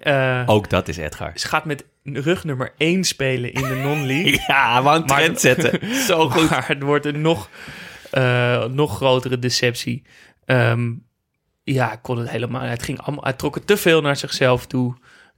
Eh, 0.01 0.43
Ook 0.47 0.71
dat 0.71 0.89
is 0.89 0.97
Edgar. 0.97 1.33
Ze 1.35 1.49
gaat 1.49 1.65
met 1.65 1.85
rug 2.03 2.45
nummer 2.45 2.73
1 2.77 3.05
spelen 3.05 3.53
in 3.53 3.63
de 3.63 3.75
non-league. 3.75 4.41
Ja, 4.47 4.83
wou 4.83 4.97
een 4.97 5.07
trend 5.07 5.41
zetten. 5.41 5.95
Zo 6.09 6.31
goed. 6.31 6.51
Maar 6.51 6.69
het 6.69 6.83
wordt 6.83 7.07
een 7.07 7.21
nog, 7.21 7.51
eh, 8.11 8.65
nog 8.65 8.97
grotere 8.97 9.39
deceptie. 9.39 10.03
Ehm, 10.45 10.93
ja, 11.63 11.93
ik 11.93 12.03
kon 12.03 12.19
het 12.19 12.31
helemaal. 12.31 12.63
Het 12.63 12.83
ging 12.83 13.01
allemaal, 13.01 13.25
hij 13.25 13.33
trok 13.33 13.55
het 13.55 13.67
te 13.67 13.77
veel 13.77 14.01
naar 14.01 14.17
zichzelf 14.17 14.67
toe. 14.67 14.95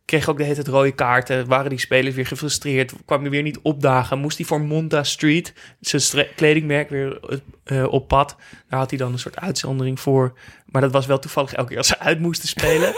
Kreeg 0.08 0.28
ook 0.28 0.36
de 0.36 0.42
hele 0.42 0.54
tijd 0.54 0.68
rode 0.68 0.92
kaarten. 0.92 1.46
Waren 1.46 1.70
die 1.70 1.78
spelers 1.78 2.14
weer 2.14 2.26
gefrustreerd? 2.26 2.92
Kwam 3.04 3.20
hij 3.20 3.30
weer 3.30 3.42
niet 3.42 3.58
opdagen? 3.62 4.18
Moest 4.18 4.36
hij 4.38 4.46
voor 4.46 4.60
Monta 4.60 5.04
Street, 5.04 5.52
zijn 5.80 6.26
kledingmerk, 6.36 6.90
weer 6.90 7.20
eh, 7.64 7.92
op 7.92 8.08
pad? 8.08 8.36
Daar 8.68 8.78
had 8.78 8.90
hij 8.90 8.98
dan 8.98 9.12
een 9.12 9.18
soort 9.18 9.36
uitzondering 9.36 10.00
voor. 10.00 10.38
Maar 10.66 10.82
dat 10.82 10.92
was 10.92 11.06
wel 11.06 11.18
toevallig 11.18 11.52
elke 11.52 11.68
keer 11.68 11.78
als 11.78 11.86
ze 11.86 11.98
uit 11.98 12.20
moesten 12.20 12.48
spelen. 12.48 12.94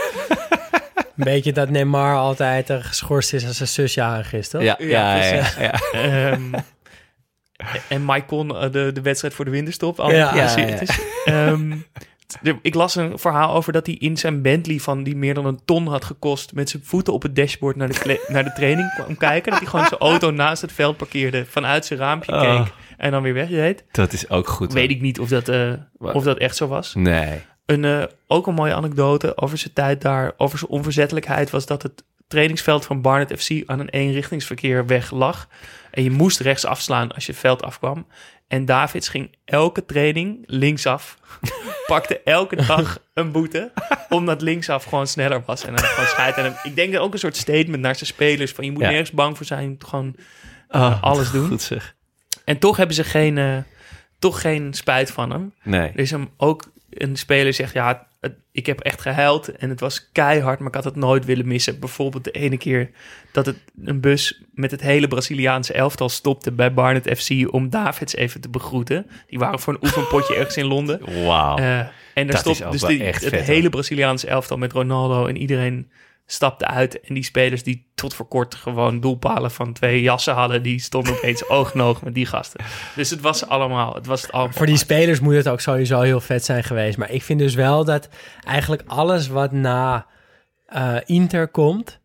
Een 1.17 1.25
beetje 1.25 1.53
dat 1.53 1.71
Neymar 1.71 2.17
altijd 2.17 2.69
er 2.69 2.85
geschorst 2.85 3.33
is 3.33 3.47
als 3.47 3.57
zijn 3.57 3.69
zus 3.69 3.95
jarig 3.95 4.33
is, 4.33 4.49
toch? 4.49 4.63
Ja, 4.63 4.77
ja, 4.79 5.25
ja. 5.59 5.81
Ehm, 5.93 6.53
en 7.89 8.27
kon 8.27 8.57
eh, 8.57 8.73
de, 8.73 8.91
de 8.93 9.01
wedstrijd 9.01 9.35
voor 9.35 9.45
de 9.45 9.51
winterstop. 9.51 10.01
Al, 10.01 10.11
Ja, 10.11 10.35
ja, 10.35 10.57
ja, 10.57 10.81
is, 10.81 10.99
ehm, 11.25 11.77
ik 12.63 12.75
las 12.75 12.95
een 12.95 13.19
verhaal 13.19 13.55
over 13.55 13.73
dat 13.73 13.87
hij 13.87 13.95
in 13.95 14.17
zijn 14.17 14.43
Bentley 14.43 14.79
van 14.79 15.03
die 15.03 15.17
meer 15.17 15.35
dan 15.35 15.47
een 15.47 15.61
ton 15.65 15.87
had 15.87 16.05
gekost 16.05 16.53
met 16.55 16.71
zijn 16.71 16.83
voeten 16.85 17.13
op 17.13 17.23
het 17.23 17.37
dashboard 17.37 17.77
naar 17.77 17.89
de, 17.89 18.25
naar 18.33 18.45
de 18.45 18.53
training 18.53 18.93
kwam 18.95 19.17
kijken. 19.17 19.51
Dat 19.51 19.61
hij 19.61 19.71
gewoon 19.71 19.87
zijn 19.87 20.01
auto 20.01 20.31
naast 20.31 20.63
het 20.63 20.73
veld 20.73 20.97
parkeerde, 20.97 21.47
vanuit 21.47 21.87
zijn 21.87 21.99
raampje 21.99 22.33
Oh. 22.33 22.41
keek 22.41 22.73
en 22.97 23.11
dan 23.11 23.23
weer 23.23 23.35
wegreed. 23.35 23.85
Dat 23.91 24.13
is 24.13 24.31
ook 24.31 24.49
goed. 24.49 24.73
Weet 24.73 24.91
ik 24.91 25.01
niet 25.01 25.21
of 25.21 25.29
dat, 25.29 25.49
eh, 25.49 25.73
of 25.99 26.25
dat 26.25 26.39
echt 26.39 26.57
zo 26.57 26.67
was. 26.67 26.95
Nee. 26.95 27.41
Een, 27.67 27.85
eh, 27.85 28.03
ook 28.27 28.47
een 28.47 28.55
mooie 28.55 28.75
anekdote 28.75 29.37
over 29.37 29.59
zijn 29.59 29.73
tijd 29.73 30.03
daar, 30.03 30.33
over 30.37 30.59
zijn 30.59 30.71
onverzettelijkheid, 30.71 31.51
was 31.51 31.67
dat 31.67 31.83
het 31.83 32.05
trainingsveld 32.29 32.85
van 32.85 33.01
Barnet 33.01 33.41
FC 33.43 33.63
aan 33.67 33.81
een 33.81 33.89
eenrichtingsverkeer 33.89 34.87
weg 34.87 35.11
lag. 35.11 35.49
En 35.91 36.03
je 36.03 36.11
moest 36.11 36.41
rechts 36.41 36.65
afslaan 36.65 37.13
als 37.13 37.27
je 37.27 37.33
het 37.33 37.41
veld 37.41 37.63
afkwam. 37.63 38.07
En 38.49 38.65
Davids 38.65 39.09
ging 39.09 39.37
elke 39.45 39.85
training 39.87 40.43
linksaf. 40.47 41.19
pakte 41.87 42.21
elke 42.25 42.57
dag 42.57 42.99
een 43.15 43.33
boete. 43.33 43.73
Omdat 44.09 44.43
linksaf 44.43 44.85
gewoon 44.85 45.07
sneller 45.07 45.43
was. 45.47 45.65
En 45.65 45.75
dan 45.77 45.85
gewoon 45.85 46.09
scheid. 46.09 46.37
En 46.37 46.55
ik 46.63 46.75
denk 46.77 46.93
dat 46.93 47.03
ook 47.03 47.13
een 47.13 47.19
soort 47.19 47.37
statement 47.37 47.83
naar 47.83 47.95
zijn 47.95 48.07
spelers. 48.07 48.53
Van 48.53 48.65
je 48.65 48.71
moet 48.73 48.83
Ja. 48.83 48.89
nergens 48.89 49.11
bang 49.11 49.37
voor 49.37 49.47
zijn. 49.47 49.77
Gewoon 49.79 50.15
Ah, 50.69 51.03
alles 51.03 51.31
doen. 51.37 51.49
Goed 51.49 51.63
zeg. 51.63 51.95
En 52.45 52.59
toch 52.59 52.77
hebben 52.77 52.95
ze 52.97 53.05
geen, 53.05 53.39
eh, 53.39 53.57
toch 54.19 54.41
geen 54.41 54.75
spijt 54.75 55.11
van 55.11 55.31
hem. 55.31 55.55
Nee. 55.63 55.81
Er 55.89 55.99
is 55.99 56.11
hem 56.11 56.29
ook 56.37 56.65
een 56.91 57.17
speler 57.17 57.53
zegt, 57.55 57.73
ja, 57.73 58.07
ik 58.53 58.67
heb 58.67 58.81
echt 58.81 59.01
gehuild 59.01 59.49
en 59.57 59.69
het 59.69 59.81
was 59.81 60.09
keihard, 60.13 60.59
maar 60.59 60.69
ik 60.69 60.75
had 60.75 60.85
het 60.85 60.97
nooit 60.97 61.25
willen 61.25 61.47
missen. 61.49 61.79
Bijvoorbeeld 61.81 62.25
de 62.25 62.31
ene 62.31 62.57
keer 62.57 62.91
dat 63.33 63.47
het 63.47 63.57
een 63.85 64.01
bus 64.01 64.43
met 64.55 64.71
het 64.71 64.81
hele 64.81 65.09
Braziliaanse 65.09 65.73
elftal 65.73 66.09
stopte 66.09 66.53
bij 66.53 66.75
Barnet 66.75 67.19
FC 67.19 67.53
om 67.53 67.71
Davids 67.71 68.15
even 68.15 68.41
te 68.41 68.49
begroeten. 68.49 69.07
Die 69.27 69.39
waren 69.39 69.59
voor 69.61 69.73
een 69.73 69.85
oefenpotje 69.85 70.35
ergens 70.37 70.57
in 70.57 70.67
Londen. 70.67 71.25
Wauw. 71.25 71.57
Eh, 71.57 71.79
en 72.15 72.27
Dat 72.27 72.39
stopt 72.39 72.71
dus 72.73 72.81
die- 72.83 73.03
het 73.03 73.25
vet, 73.25 73.47
hele 73.47 73.69
Braziliaanse 73.69 74.27
elftal 74.27 74.57
met 74.57 74.73
Ronaldo 74.73 75.27
en 75.27 75.37
iedereen 75.37 75.91
stapte 76.33 76.67
uit. 76.67 77.01
En 77.01 77.15
die 77.15 77.23
spelers 77.23 77.63
die 77.63 77.91
tot 77.95 78.15
voor 78.15 78.29
kort 78.29 78.55
gewoon 78.55 79.01
doelpalen 79.01 79.51
van 79.51 79.73
twee 79.73 80.01
jassen 80.03 80.35
hadden, 80.35 80.63
die 80.63 80.81
stonden 80.81 81.13
opeens 81.13 81.49
oog 81.49 81.75
in 81.75 81.81
oog 81.81 82.03
met 82.03 82.15
die 82.15 82.27
gasten. 82.27 82.65
Dus 82.97 83.11
het 83.11 83.21
was 83.21 83.47
allemaal, 83.47 83.95
het 83.95 84.07
was 84.07 84.23
het 84.23 84.33
allemaal. 84.33 84.57
Voor 84.57 84.67
die 84.67 84.77
spelers 84.77 85.21
moet 85.21 85.35
het 85.35 85.49
ook 85.49 85.61
sowieso 85.61 86.01
heel 86.01 86.21
vet 86.21 86.45
zijn 86.45 86.65
geweest. 86.65 86.99
Maar 86.99 87.11
ik 87.11 87.23
vind 87.23 87.39
dus 87.39 87.55
wel 87.55 87.85
dat 87.85 88.09
eigenlijk 88.47 88.83
alles 88.87 89.29
wat 89.29 89.53
na 89.53 90.07
eh, 90.67 90.97
Inter 91.05 91.49
komt, 91.49 92.01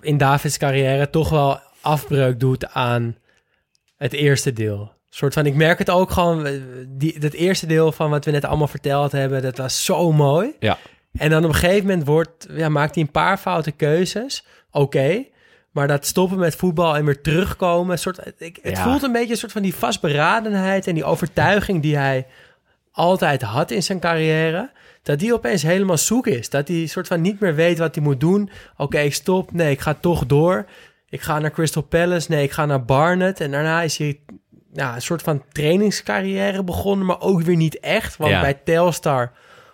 in 0.00 0.16
Davids 0.16 0.58
carrière, 0.58 1.10
toch 1.10 1.28
wel 1.28 1.60
afbreuk 1.80 2.40
doet 2.40 2.68
aan 2.68 3.16
het 3.96 4.12
eerste 4.12 4.52
deel. 4.52 4.92
Soort 5.08 5.34
van, 5.34 5.46
ik 5.46 5.54
merk 5.54 5.78
het 5.78 5.90
ook 5.90 6.10
gewoon, 6.10 6.46
eh, 6.46 6.52
die, 6.88 7.18
dat 7.18 7.32
eerste 7.32 7.66
deel 7.66 7.92
van 7.92 8.10
wat 8.10 8.24
we 8.24 8.30
net 8.30 8.44
allemaal 8.44 8.66
verteld 8.66 9.12
hebben, 9.12 9.42
dat 9.42 9.56
was 9.56 9.84
zo 9.84 10.12
mooi. 10.12 10.52
Ja. 10.58 10.78
En 11.12 11.30
dan 11.30 11.42
op 11.44 11.48
een 11.48 11.54
gegeven 11.54 11.86
moment 11.86 12.06
wordt, 12.06 12.46
ja, 12.50 12.68
maakt 12.68 12.94
hij 12.94 13.04
een 13.04 13.10
paar 13.10 13.36
foute 13.38 13.70
keuzes. 13.70 14.44
Oké. 14.70 15.24
maar 15.70 15.88
dat 15.88 16.06
stoppen 16.06 16.38
met 16.38 16.56
voetbal 16.56 16.96
en 16.96 17.04
weer 17.04 17.20
terugkomen. 17.20 17.98
Soort, 17.98 18.18
ik, 18.38 18.58
het 18.62 18.76
Ja. 18.76 18.82
voelt 18.82 19.02
een 19.02 19.12
beetje 19.12 19.30
een 19.30 19.36
soort 19.36 19.52
van 19.52 19.62
die 19.62 19.74
vastberadenheid 19.74 20.86
en 20.86 20.94
die 20.94 21.04
overtuiging 21.04 21.82
die 21.82 21.96
hij 21.96 22.26
altijd 22.92 23.42
had 23.42 23.70
in 23.70 23.82
zijn 23.82 24.00
carrière. 24.00 24.70
Dat 25.02 25.18
die 25.18 25.34
opeens 25.34 25.62
helemaal 25.62 25.98
zoek 25.98 26.26
is. 26.26 26.50
Dat 26.50 26.68
hij 26.68 26.86
soort 26.86 27.06
van 27.06 27.20
niet 27.20 27.40
meer 27.40 27.54
weet 27.54 27.78
wat 27.78 27.94
hij 27.94 28.04
moet 28.04 28.20
doen. 28.20 28.50
Oké, 28.76 28.98
ik 28.98 29.14
stop. 29.14 29.52
Nee, 29.52 29.70
ik 29.70 29.80
ga 29.80 29.94
toch 29.94 30.26
door. 30.26 30.66
Ik 31.08 31.20
ga 31.20 31.38
naar 31.38 31.50
Crystal 31.50 31.82
Palace. 31.82 32.30
Nee, 32.30 32.42
ik 32.42 32.52
ga 32.52 32.66
naar 32.66 32.84
Barnet. 32.84 33.40
En 33.40 33.50
daarna 33.50 33.82
is 33.82 33.96
hij 33.98 34.20
ja, 34.72 34.94
een 34.94 35.02
soort 35.02 35.22
van 35.22 35.42
trainingscarrière 35.52 36.64
begonnen, 36.64 37.06
maar 37.06 37.20
ook 37.20 37.42
weer 37.42 37.56
niet 37.56 37.80
echt. 37.80 38.16
Want 38.16 38.30
Ja. 38.30 38.40
bij 38.40 38.54
Telstar, 38.54 39.32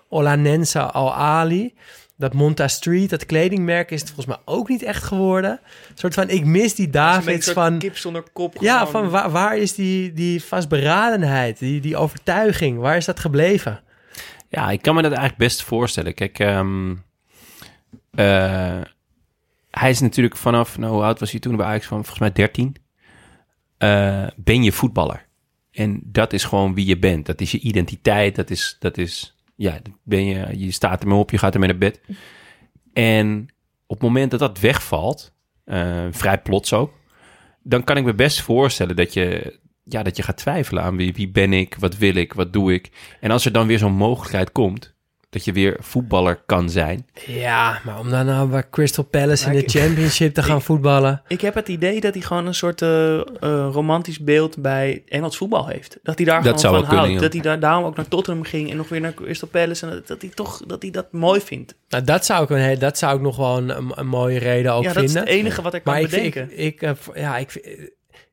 Olanensa 0.09 0.83
Al 0.83 1.15
Ali, 1.15 1.75
dat 2.17 2.35
Monta 2.35 2.69
Street, 2.69 3.11
dat 3.11 3.27
kledingmerk, 3.27 3.91
is 3.91 4.01
het 4.01 4.11
volgens 4.11 4.37
mij 4.37 4.55
ook 4.55 4.69
niet 4.69 4.83
echt 4.83 5.03
geworden. 5.03 5.51
Een 5.51 5.99
soort 5.99 6.15
van, 6.15 6.29
ik 6.29 6.45
mis 6.45 6.75
die 6.75 6.91
Davids 6.91 7.51
van... 7.51 7.79
kip 7.79 7.97
zonder 7.97 8.23
kop. 8.33 8.57
Ja, 8.61 8.79
gewoon. 8.79 8.93
van 8.93 9.11
waar, 9.11 9.31
waar 9.31 9.57
is 9.57 9.75
die, 9.75 10.13
die 10.13 10.45
vastberadenheid, 10.45 11.59
die, 11.59 11.81
die 11.81 11.97
overtuiging, 11.97 12.79
waar 12.79 12.97
is 12.97 13.05
dat 13.05 13.21
gebleven? 13.21 13.81
Ja, 14.49 14.71
ik 14.71 14.83
kan 14.83 14.95
me 14.95 15.03
dat 15.03 15.11
eigenlijk 15.13 15.41
best 15.41 15.63
voorstellen. 15.63 16.15
Kijk, 16.15 16.39
ehm, 16.39 16.95
eh, 18.11 18.81
hij 19.71 19.91
is 19.91 20.01
natuurlijk 20.01 20.37
vanaf, 20.37 20.79
nou, 20.79 20.93
hoe 20.93 21.03
oud 21.03 21.21
was 21.21 21.31
hij 21.31 21.41
toen 21.41 21.57
bij 21.57 21.67
Ajax? 21.67 21.87
Van 21.87 21.99
volgens 21.99 22.19
mij 22.19 22.33
13. 22.33 22.77
Eh, 23.79 24.27
ben 24.37 24.63
je 24.63 24.73
voetballer. 24.73 25.27
En 25.73 26.01
dat 26.05 26.33
is 26.33 26.45
gewoon 26.45 26.75
wie 26.75 26.87
je 26.87 26.99
bent. 26.99 27.27
Dat 27.27 27.41
is 27.41 27.51
je 27.51 27.59
identiteit. 27.59 28.37
Dat 28.37 28.51
is, 28.51 28.77
dat 28.79 28.99
is 28.99 29.38
ja, 29.59 29.79
ben 30.03 30.25
je, 30.25 30.59
je 30.59 30.71
staat 30.71 31.03
ermee 31.03 31.19
op, 31.19 31.31
je 31.31 31.39
gaat 31.39 31.55
ermee 31.55 31.69
naar 31.69 31.79
bed. 31.79 32.01
En 32.93 33.49
op 33.87 33.97
het 33.97 34.09
moment 34.09 34.31
dat 34.31 34.41
dat 34.41 34.61
wegvalt, 34.61 35.35
eh, 35.65 36.07
vrij 36.11 36.43
plots 36.43 36.73
ook, 36.73 36.93
dan 37.63 37.85
kan 37.85 37.97
ik 37.97 38.05
me 38.05 38.15
best 38.15 38.41
voorstellen 38.41 38.97
dat 38.97 39.13
je, 39.13 39.59
ja, 39.85 40.03
dat 40.03 40.17
je 40.17 40.23
gaat 40.23 40.37
twijfelen 40.37 40.83
aan 40.83 40.97
wie, 40.97 41.13
wie 41.15 41.29
ben 41.29 41.53
ik, 41.53 41.75
wat 41.75 41.97
wil 41.97 42.15
ik, 42.15 42.33
wat 42.33 42.53
doe 42.53 42.73
ik. 42.73 43.17
En 43.21 43.31
als 43.31 43.45
er 43.45 43.53
dan 43.53 43.67
weer 43.67 43.79
zo'n 43.79 43.93
mogelijkheid 43.93 44.53
komt, 44.53 44.95
dat 45.31 45.45
je 45.45 45.53
weer 45.53 45.77
voetballer 45.81 46.43
kan 46.47 46.71
zijn. 46.71 47.07
Ja, 47.27 47.81
maar 47.85 47.99
om 47.99 48.11
dan 48.11 48.27
nou 48.27 48.49
bij 48.49 48.69
Crystal 48.71 49.05
Palace 49.05 49.47
in 49.53 49.53
de 49.61 49.69
Championship 49.69 50.35
te 50.35 50.43
gaan 50.43 50.63
voetballen. 50.63 51.23
Ik 51.29 51.41
heb 51.41 51.55
het 51.55 51.69
idee 51.69 52.01
dat 52.01 52.15
hij 52.15 52.23
gewoon 52.23 52.47
een 52.47 52.55
soort 52.55 52.83
eh, 52.83 53.15
eh, 53.19 53.25
romantisch 53.73 54.19
beeld 54.21 54.63
bij 54.63 55.03
Engels 55.09 55.37
voetbal 55.37 55.67
heeft. 55.67 55.99
Dat 56.03 56.17
hij 56.17 56.27
daar 56.27 56.37
Dat 56.43 56.45
gewoon 56.45 56.61
zou 56.61 56.75
van 56.75 56.85
kunnen, 56.89 57.05
houdt. 57.07 57.21
Dat 57.23 57.33
hij 57.33 57.43
daar, 57.43 57.61
daarom 57.61 57.85
ook 57.85 57.97
naar 57.97 58.09
Tottenham 58.09 58.45
ging 58.45 58.71
en 58.71 58.77
nog 58.77 58.89
weer 58.89 59.01
naar 59.01 59.15
Crystal 59.15 59.49
Palace. 59.49 59.87
En 59.87 59.93
dat, 59.93 60.07
dat 60.07 60.21
hij 60.21 60.31
toch 60.35 60.63
dat, 60.67 60.83
hij 60.83 60.91
dat 60.91 61.13
mooi 61.13 61.41
vindt. 61.41 61.75
Nou, 61.89 62.05
dat 62.05 62.25
zou 62.25 62.43
ik, 62.43 62.51
een, 62.51 62.79
dat 62.79 62.99
zou 62.99 63.17
ik 63.17 63.23
nog 63.23 63.37
wel 63.37 63.57
een, 63.57 63.69
een, 63.77 63.93
een 63.95 64.07
mooie 64.09 64.39
reden 64.39 64.73
ook 64.73 64.83
Ja, 64.83 64.93
dat 64.93 65.03
is 65.03 65.13
vinden. 65.13 65.31
het 65.33 65.39
enige 65.41 65.63
wat 65.63 65.75
ik 65.75 65.85
kan 65.85 66.01
bedenken. 66.03 66.43
Ik, 66.43 66.49
vind- 66.49 66.61
ik, 66.61 66.83
eh, 66.83 67.23
ja, 67.23 67.37
ik, 67.37 67.51
vind- 67.51 67.67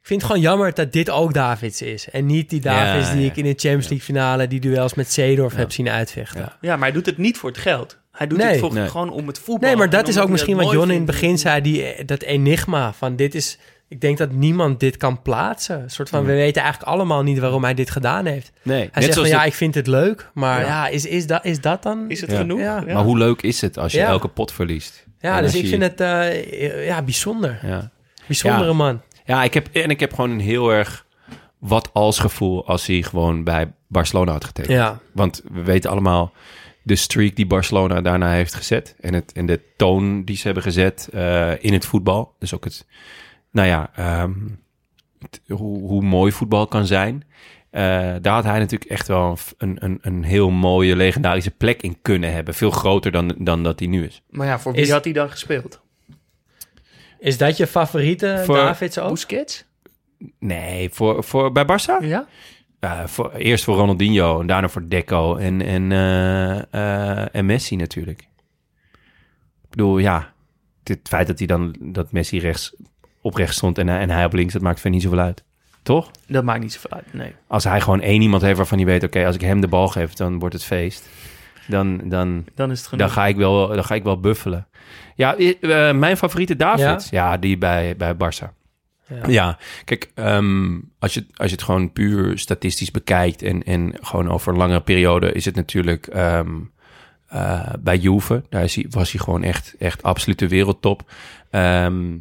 ik 0.06 0.11
vind 0.11 0.22
het 0.23 0.32
gewoon 0.32 0.45
jammer 0.48 0.73
dat 0.73 0.91
dit 0.91 1.10
ook 1.10 1.34
Davids 1.34 1.82
is. 1.82 2.10
En 2.10 2.26
niet 2.26 2.49
die 2.49 2.60
Davids 2.61 3.07
Ja, 3.07 3.14
die 3.14 3.23
ja. 3.23 3.30
ik 3.30 3.38
in 3.38 3.44
de 3.44 3.49
Champions 3.49 3.88
League 3.88 4.06
finale 4.06 4.48
die 4.48 4.60
duels 4.60 4.94
met 4.94 5.11
Seedorf 5.11 5.56
heb 5.56 5.72
zien 5.72 5.90
uitvechten. 5.90 6.52
Ja, 6.61 6.76
maar 6.76 6.84
hij 6.88 6.91
doet 6.91 7.06
het 7.06 7.18
niet 7.18 7.38
voor 7.38 7.49
het 7.49 7.60
geld. 7.60 7.98
Hij 8.11 8.27
doet 8.27 8.38
Nee. 8.38 8.48
het 8.48 8.60
voor, 8.60 8.73
Nee. 8.73 8.88
gewoon 8.90 9.10
om 9.11 9.27
het 9.27 9.40
voetbal. 9.40 9.69
Nee, 9.69 9.77
maar 9.77 9.90
dat 9.90 10.07
is 10.07 10.18
ook 10.19 10.30
misschien 10.30 10.56
wat 10.56 10.72
John 10.72 10.90
in 10.90 10.95
het 10.95 11.06
begin 11.06 11.38
zei, 11.38 11.61
die, 11.61 12.06
dat 12.06 12.22
enigma 12.22 12.94
van 12.94 13.15
dit 13.15 13.36
is... 13.36 13.57
Ik 13.88 14.02
denk 14.02 14.18
dat 14.18 14.32
niemand 14.32 14.80
dit 14.80 14.98
kan 14.98 15.22
plaatsen. 15.22 15.82
Een 15.82 15.90
soort 15.90 16.10
van, 16.10 16.26
we 16.26 16.34
weten 16.34 16.61
eigenlijk 16.61 16.91
allemaal 16.91 17.23
niet 17.23 17.40
waarom 17.40 17.64
hij 17.64 17.73
dit 17.73 17.90
gedaan 17.91 18.26
heeft. 18.26 18.52
Nee, 18.61 18.77
hij 18.77 18.90
net 18.94 19.03
zegt 19.03 19.15
van, 19.18 19.27
ja, 19.27 19.44
ik 19.44 19.53
vind 19.53 19.76
het 19.76 19.88
leuk. 19.88 20.30
Maar 20.34 20.60
Ja. 20.61 20.65
ja, 20.68 20.88
is, 20.88 21.06
is, 21.06 21.27
dat, 21.27 21.45
is 21.45 21.61
dat 21.61 21.84
dan... 21.84 22.06
Is 22.10 22.22
het 22.22 22.32
Ja. 22.32 22.38
genoeg? 22.38 22.60
Ja. 22.60 22.82
Maar 22.82 23.03
hoe 23.03 23.18
leuk 23.18 23.41
is 23.41 23.61
het 23.61 23.77
als 23.77 23.91
je 23.91 23.98
Ja. 23.98 24.07
elke 24.07 24.27
pot 24.27 24.52
verliest? 24.52 25.06
Ja, 25.19 25.38
En 25.38 25.44
dus 25.44 25.56
ik 25.56 25.61
je- 25.61 25.68
vind 25.68 25.82
het 25.82 26.02
eh, 26.02 26.86
ja, 26.88 27.02
bijzonder. 27.02 27.60
Ja. 27.64 27.91
Bijzondere 28.27 28.65
Ja. 28.69 28.73
man. 28.73 29.02
Ja, 29.26 29.43
ik 29.43 29.53
heb, 29.53 29.68
en 29.73 29.89
ik 29.89 29.99
heb 29.99 30.14
gewoon 30.14 30.30
een 30.30 30.39
heel 30.39 30.69
erg 30.73 31.06
wat 31.57 31.89
als 31.93 32.19
gevoel 32.19 32.68
als 32.68 32.85
hij 32.88 33.02
gewoon 33.02 33.43
bij 33.43 33.73
Barcelona 33.88 34.31
had 34.31 34.45
getekend. 34.45 34.73
Ja. 34.77 34.99
Want 35.14 35.41
we 35.52 35.64
weten 35.64 35.89
allemaal 35.89 36.34
de 36.84 36.95
streak 36.95 37.35
die 37.35 37.45
Barcelona 37.47 38.02
daarna 38.02 38.31
heeft 38.31 38.53
gezet. 38.53 38.95
En, 38.99 39.14
het, 39.14 39.31
en 39.31 39.45
de 39.45 39.61
toon 39.77 40.23
die 40.23 40.35
ze 40.35 40.43
hebben 40.45 40.64
gezet 40.64 41.10
eh, 41.14 41.64
in 41.64 41.73
het 41.73 41.85
voetbal. 41.85 42.35
Dus 42.39 42.53
ook 42.56 42.64
het, 42.64 42.85
nou 43.52 43.68
ja, 43.68 43.91
ehm, 43.95 44.34
het- 45.19 45.41
hoe, 45.47 45.80
hoe 45.88 46.02
mooi 46.02 46.31
voetbal 46.31 46.68
kan 46.68 46.85
zijn. 46.85 47.23
Eh, 47.69 47.81
daar 48.22 48.34
had 48.34 48.43
hij 48.43 48.60
natuurlijk 48.60 48.91
echt 48.91 49.07
wel 49.07 49.38
een, 49.57 49.77
een, 49.80 49.97
een 50.02 50.23
heel 50.23 50.49
mooie, 50.49 50.95
legendarische 50.95 51.52
plek 51.52 51.81
in 51.81 51.97
kunnen 52.02 52.34
hebben. 52.34 52.53
Veel 52.53 52.72
groter 52.72 53.11
dan, 53.11 53.35
dan 53.38 53.64
dat 53.64 53.80
hij 53.80 53.88
nu 53.88 54.06
is. 54.06 54.22
Maar 54.30 54.47
ja, 54.47 54.60
voor 54.60 54.72
wie 54.73 54.81
Is- 54.81 54.89
had 54.89 55.03
hij 55.03 55.14
dan 55.14 55.30
gespeeld? 55.30 55.81
Is 57.19 57.37
dat 57.37 57.57
je 57.57 57.67
favoriete 57.67 58.41
Voor- 58.45 58.55
Davids 58.55 58.97
ook? 58.99 59.09
Busquets? 59.09 59.65
Nee, 60.39 60.89
voor, 60.89 61.23
voor, 61.23 61.51
bij 61.51 61.63
Barça? 61.65 62.05
Ja. 62.05 62.27
Voor, 63.05 63.31
eerst 63.33 63.63
voor 63.63 63.75
Ronaldinho 63.75 64.39
en 64.41 64.47
daarna 64.47 64.69
voor 64.69 64.87
Deco 64.87 65.35
en, 65.35 65.61
en, 65.61 65.91
eh, 65.91 66.73
eh, 66.73 67.27
en 67.35 67.45
Messi 67.45 67.75
natuurlijk. 67.75 68.19
Ik 69.63 69.69
bedoel, 69.69 69.97
ja, 69.97 70.33
het 70.83 70.99
feit 71.03 71.27
dat 71.27 71.37
hij 71.37 71.47
dan 71.47 71.75
dat 71.79 72.11
Messi 72.11 72.39
rechts 72.39 72.75
op 73.21 73.35
rechts 73.35 73.55
stond 73.55 73.77
en, 73.77 73.87
hij- 73.87 73.99
en 73.99 74.09
hij 74.09 74.25
op 74.25 74.33
links, 74.33 74.53
dat 74.53 74.61
maakt 74.61 74.79
verder 74.79 74.91
niet 74.99 75.01
zoveel 75.09 75.19
uit. 75.25 75.43
Toch? 75.83 76.11
Dat 76.27 76.43
maakt 76.43 76.61
niet 76.61 76.73
zoveel 76.73 76.91
uit, 76.91 77.13
nee. 77.13 77.35
Als 77.47 77.63
hij 77.63 77.81
gewoon 77.81 78.01
één 78.01 78.21
iemand 78.21 78.41
heeft 78.41 78.57
waarvan 78.57 78.77
hij 78.77 78.87
weet, 78.87 79.03
oké, 79.03 79.25
als 79.25 79.35
ik 79.35 79.41
hem 79.41 79.61
de 79.61 79.67
bal 79.67 79.87
geef, 79.87 80.13
dan 80.13 80.39
wordt 80.39 80.53
het 80.55 80.63
feest. 80.63 81.09
Dan, 81.67 82.01
dan, 82.03 82.45
Dan 82.55 82.71
is 82.71 82.79
het 82.79 82.87
genoeg. 82.87 83.05
dan, 83.05 83.15
ga, 83.15 83.27
ik 83.27 83.35
wel, 83.35 83.67
dan 83.67 83.83
ga 83.83 83.95
ik 83.95 84.03
wel 84.03 84.19
buffelen. 84.19 84.67
Ja, 85.15 85.35
eh, 85.35 85.91
mijn 85.93 86.17
favoriete 86.17 86.55
David, 86.55 87.07
ja, 87.09 87.37
die 87.37 87.57
bij, 87.57 87.95
bij 87.97 88.13
Barça. 88.13 88.63
Ja. 89.07 89.27
Ja, 89.27 89.57
kijk, 89.83 90.11
ehm, 90.13 90.79
als, 90.99 91.13
je, 91.13 91.25
als 91.35 91.49
je 91.49 91.55
het 91.55 91.63
gewoon 91.63 91.91
puur 91.91 92.37
statistisch 92.37 92.91
bekijkt 92.91 93.41
en, 93.41 93.63
en 93.63 93.93
gewoon 94.01 94.29
over 94.29 94.51
een 94.51 94.57
langere 94.57 94.81
periode, 94.81 95.31
is 95.31 95.45
het 95.45 95.55
natuurlijk 95.55 96.07
ehm, 96.07 96.49
eh, 97.27 97.73
bij 97.79 97.97
Juve. 97.97 98.43
Daar 98.49 98.63
is 98.63 98.75
hij, 98.75 98.85
was 98.89 99.11
hij 99.11 99.21
gewoon 99.21 99.43
echt, 99.43 99.75
echt 99.79 100.03
absolute 100.03 100.47
wereldtop. 100.47 101.11
Ehm, 101.49 102.17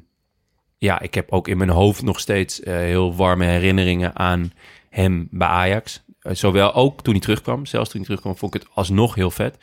ja, 0.78 1.00
ik 1.00 1.14
heb 1.14 1.30
ook 1.32 1.48
in 1.48 1.56
mijn 1.56 1.70
hoofd 1.70 2.02
nog 2.02 2.20
steeds 2.20 2.60
eh, 2.60 2.74
heel 2.74 3.16
warme 3.16 3.44
herinneringen 3.44 4.16
aan 4.16 4.52
hem 4.90 5.28
bij 5.30 5.48
Ajax. 5.48 6.03
Eh, 6.24 6.34
zowel 6.34 6.74
ook 6.74 7.02
toen 7.02 7.12
hij 7.12 7.22
terugkwam, 7.22 7.66
zelfs 7.66 7.88
toen 7.88 7.96
hij 7.96 8.06
terugkwam, 8.06 8.36
vond 8.36 8.54
ik 8.54 8.62
het 8.62 8.70
alsnog 8.74 9.14
heel 9.14 9.30
vet. 9.30 9.56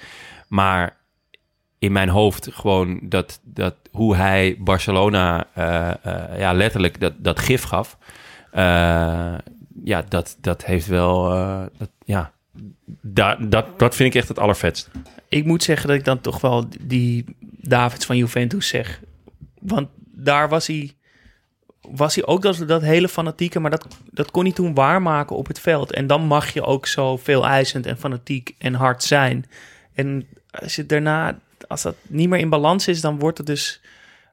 Maar 0.47 0.97
in 1.79 1.91
mijn 1.91 2.09
hoofd 2.09 2.49
gewoon 2.51 2.99
dat, 3.03 3.39
dat 3.43 3.75
hoe 3.91 4.15
hij 4.15 4.55
Barcelona 4.59 5.47
eh, 5.53 5.89
eh, 5.89 6.39
ja, 6.39 6.53
letterlijk 6.53 6.99
dat, 6.99 7.13
dat 7.17 7.39
gif 7.39 7.63
gaf. 7.63 7.97
ja, 9.83 10.01
dat, 10.07 10.38
dat 10.41 10.65
heeft 10.65 10.88
wel. 10.88 11.29
dat, 11.77 11.89
ja, 12.05 12.31
da, 13.01 13.35
dat, 13.35 13.79
dat 13.79 13.95
vind 13.95 14.09
ik 14.09 14.19
echt 14.19 14.27
het 14.27 14.39
allervetst. 14.39 14.89
Ik 15.29 15.45
moet 15.45 15.63
zeggen 15.63 15.88
dat 15.88 15.97
ik 15.97 16.05
dan 16.05 16.21
toch 16.21 16.41
wel 16.41 16.65
die 16.81 17.25
Davids 17.61 18.05
van 18.05 18.17
Juventus 18.17 18.67
zeg. 18.67 19.01
Want 19.59 19.88
daar 20.11 20.49
was 20.49 20.67
hij, 20.67 20.95
was 21.95 22.15
hij 22.15 22.26
ook 22.26 22.41
dat, 22.41 22.63
dat 22.68 22.81
hele 22.81 23.07
fanatieke, 23.07 23.59
maar 23.59 23.72
dat, 23.72 23.88
dat 24.11 24.31
kon 24.31 24.43
hij 24.43 24.53
toen 24.53 24.73
waarmaken 24.73 25.35
op 25.35 25.47
het 25.47 25.59
veld. 25.59 25.91
En 25.91 26.07
dan 26.07 26.26
mag 26.26 26.53
je 26.53 26.63
ook 26.63 26.88
zo 26.88 27.18
veel 27.18 27.45
eisend 27.45 27.85
en 27.85 27.97
fanatiek 27.97 28.55
en 28.57 28.73
hard 28.73 29.03
zijn. 29.03 29.45
En 29.93 30.27
als 30.51 30.76
je 30.76 30.85
daarna, 30.85 31.39
als 31.68 31.81
dat 31.81 31.95
niet 32.07 32.30
meer 32.30 32.39
in 32.39 32.49
balans 32.49 32.88
is, 32.88 33.01
dan 33.01 33.19
wordt 33.19 33.38
het 33.38 33.47
dus 33.47 33.81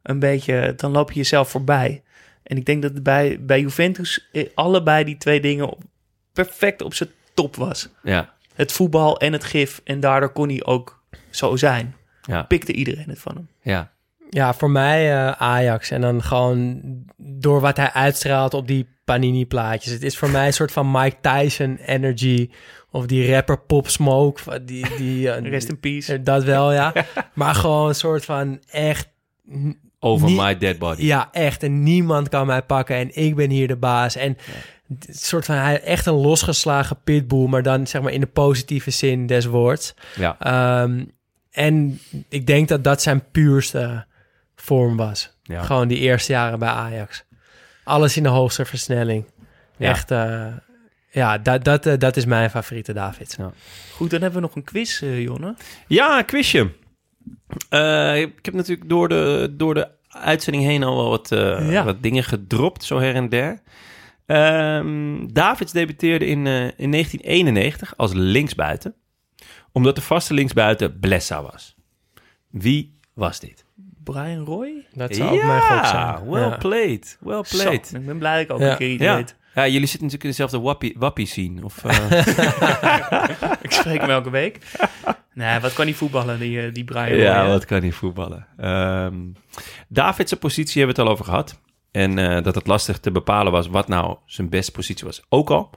een 0.03 0.19
beetje, 0.19 0.75
dan 0.77 0.91
loop 0.91 1.13
je 1.13 1.19
jezelf 1.19 1.51
voorbij. 1.51 2.03
En 2.43 2.57
ik 2.57 2.67
denk 2.67 2.83
dat 2.83 3.03
bij, 3.03 3.39
bij 3.41 3.61
Juventus 3.61 4.29
eh, 4.33 4.49
allebei 4.55 5.05
die 5.05 5.17
twee 5.17 5.41
dingen 5.41 5.77
perfect 6.33 6.83
op 6.83 6.95
zijn 6.95 7.11
top 7.35 7.57
was. 7.57 7.89
Ja. 8.03 8.35
Het 8.55 8.73
voetbal 8.73 9.19
en 9.19 9.33
het 9.33 9.45
gif. 9.45 9.81
En 9.85 10.01
daardoor 10.01 10.33
kon 10.33 10.49
hij 10.49 10.65
ook 10.65 11.03
zo 11.31 11.57
zijn. 11.57 11.95
Ja. 12.23 12.43
Pikte 12.43 12.73
iedereen 12.73 13.09
het 13.09 13.19
van 13.19 13.35
hem. 13.35 13.49
Ja. 13.63 13.93
Ja, 14.31 14.55
voor 14.55 14.71
mij 14.71 15.13
eh, 15.13 15.31
Ajax. 15.31 15.91
En 15.91 16.01
dan 16.01 16.23
gewoon 16.23 16.81
door 17.17 17.61
wat 17.61 17.77
hij 17.77 17.93
uitstraalt 17.93 18.55
op 18.55 18.67
die 18.67 18.89
Panini-plaatjes. 19.05 19.93
Het 19.93 20.03
is 20.03 20.19
voor 20.19 20.31
mij 20.31 20.47
een 20.47 20.53
soort 20.53 20.73
van 20.73 20.91
Mike 20.91 21.17
Tyson 21.21 21.77
energy. 21.77 22.51
Of 22.91 23.07
die 23.07 23.33
rapper 23.33 23.59
Pop 23.59 23.89
Smoke. 23.89 24.65
Die, 24.65 24.97
die, 24.97 25.31
eh, 25.31 25.43
Rest 25.51 25.69
in 25.69 25.81
peace. 25.81 26.23
Dat 26.23 26.45
wel, 26.45 26.73
ja. 26.73 26.93
maar 27.35 27.55
gewoon 27.55 27.89
een 27.89 27.95
soort 27.95 28.25
van 28.25 28.61
echt 28.71 29.09
Over 30.01 30.31
my 30.31 30.59
dead 30.59 30.79
body. 30.79 31.03
Ja, 31.03 31.29
echt. 31.33 31.63
En 31.63 31.83
niemand 31.83 32.29
kan 32.29 32.47
mij 32.47 32.63
pakken 32.63 32.97
en 32.97 33.17
ik 33.17 33.35
ben 33.35 33.51
hier 33.51 33.69
de 33.69 33.77
baas. 33.77 34.17
En 34.17 34.37
het 34.89 35.21
soort 35.21 35.45
van, 35.45 35.55
hij 35.55 35.83
echt 35.83 36.07
een 36.07 36.15
losgeslagen 36.15 36.99
pitbull, 37.05 37.47
maar 37.47 37.63
dan 37.63 37.87
zeg 37.87 38.03
maar 38.03 38.13
in 38.13 38.21
de 38.21 38.27
positieve 38.27 38.91
zin 38.91 39.27
des 39.27 39.47
woords. 39.47 39.95
Ja. 40.17 40.37
Ehm, 40.39 41.05
en 41.51 42.01
ik 42.29 42.47
denk 42.47 42.69
dat 42.69 42.85
dat 42.85 43.03
zijn 43.03 43.31
puurste 43.31 44.07
vorm 44.61 44.97
was. 44.97 45.37
Ja. 45.43 45.63
Gewoon 45.63 45.89
die 45.89 45.99
eerste 45.99 46.33
jaren 46.33 46.59
bij 46.59 46.69
Ajax. 46.69 47.25
Alles 47.85 48.17
in 48.17 48.23
de 48.23 48.29
hoogste 48.29 48.65
versnelling. 48.65 49.25
Ja. 49.77 49.89
Echt, 49.91 50.11
eh, 50.11 50.47
ja, 51.11 51.39
dat, 51.39 51.65
dat, 51.65 51.87
eh, 51.87 51.99
dat 51.99 52.17
is 52.17 52.25
mijn 52.25 52.51
favoriete 52.51 52.93
David. 52.93 53.39
Goed, 53.93 54.11
dan 54.11 54.21
hebben 54.21 54.41
we 54.41 54.47
nog 54.47 54.57
een 54.57 54.65
quiz, 54.65 55.03
eh, 55.03 55.23
Jonne. 55.23 55.55
Ja, 55.87 56.19
een 56.19 56.25
quizje. 56.25 56.73
Eh, 57.69 58.21
ik 58.21 58.45
heb 58.45 58.55
natuurlijk 58.55 58.89
door 58.89 59.09
de, 59.09 59.55
door 59.57 59.75
de 59.75 59.89
uitzending 60.09 60.65
heen 60.65 60.83
al 60.83 60.97
wel 60.97 61.09
wat, 61.09 61.33
eh, 61.33 61.71
Ja. 61.73 61.85
wat 61.85 62.03
dingen 62.03 62.25
gedropt, 62.25 62.85
zo 62.85 62.99
her 62.99 63.15
en 63.15 63.29
der. 63.29 63.61
Ehm 64.27 65.27
Davids 65.33 65.73
debuteerde 65.73 66.27
in, 66.27 66.47
eh, 66.47 66.65
in 66.77 66.91
1991 66.91 67.97
als 67.97 68.13
linksbuiten, 68.15 68.95
omdat 69.73 69.95
de 69.95 70.01
vaste 70.03 70.35
linksbuiten 70.35 70.99
Blessa 71.01 71.43
was. 71.43 71.77
Wie 72.51 72.99
was 73.15 73.41
dit? 73.41 73.65
Brian 74.13 74.45
Roy? 74.45 74.87
Dat 74.93 75.15
zou 75.15 75.31
ook 75.31 75.43
mijn 75.45 75.61
gok 75.61 75.85
zijn. 75.87 76.29
well 76.31 76.49
Ja. 76.49 76.57
played, 76.57 77.17
well 77.21 77.45
Zo, 77.45 77.57
played. 77.63 77.93
ik 77.95 78.07
ben 78.07 78.19
blij 78.19 78.33
dat 78.35 78.43
ik 78.45 78.51
ook 78.53 78.61
Ja. 78.61 78.71
een 78.71 78.77
keer 78.77 78.91
iets 78.91 79.03
Ja. 79.03 79.15
weet. 79.15 79.37
ja, 79.55 79.63
jullie 79.67 79.87
zitten 79.89 80.09
natuurlijk 80.09 80.23
in 80.25 80.31
dezelfde 80.31 80.61
wappie, 80.61 80.95
wappie 80.99 81.27
scene. 81.27 81.65
Of, 81.65 81.85
eh, 81.85 82.11
ik 83.67 83.73
spreek 83.73 84.01
hem 84.01 84.11
elke 84.11 84.31
week. 84.31 84.59
Nee, 85.35 85.59
wat 85.61 85.73
kan 85.73 85.87
die 85.87 85.97
voetballen, 85.97 86.39
die, 86.39 86.61
eh, 86.67 86.73
die 86.75 86.85
Brian 86.85 87.09
Roy? 87.09 87.17
Ja, 87.19 87.47
wat 87.47 87.65
kan 87.65 87.81
hij 87.81 87.93
voetballen. 87.93 88.47
Ehm 88.57 89.15
David's 89.89 90.33
positie 90.33 90.77
hebben 90.83 90.97
we 90.97 91.01
het 91.03 91.09
al 91.11 91.15
over 91.17 91.25
gehad. 91.25 91.61
En 91.91 92.19
eh, 92.19 92.43
dat 92.43 92.55
het 92.55 92.67
lastig 92.67 92.99
te 92.99 93.11
bepalen 93.11 93.53
was 93.53 93.67
wat 93.69 93.89
nou 93.89 94.17
zijn 94.27 94.49
beste 94.49 94.73
positie 94.73 95.07
was. 95.07 95.23
Ook 95.29 95.51
al. 95.51 95.71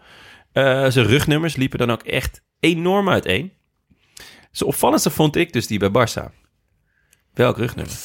Eh, 0.51 0.85
zijn 0.89 1.05
rugnummers 1.05 1.55
liepen 1.55 1.79
dan 1.79 1.91
ook 1.91 2.03
echt 2.03 2.43
enorm 2.59 3.09
uiteen. 3.09 3.53
Zijn 4.51 4.69
opvallendste 4.69 5.09
vond 5.09 5.35
ik 5.35 5.53
dus 5.53 5.67
die 5.67 5.89
bij 5.89 6.07
Barça. 6.07 6.31
Welk 7.33 7.57
rugnummer? 7.57 7.95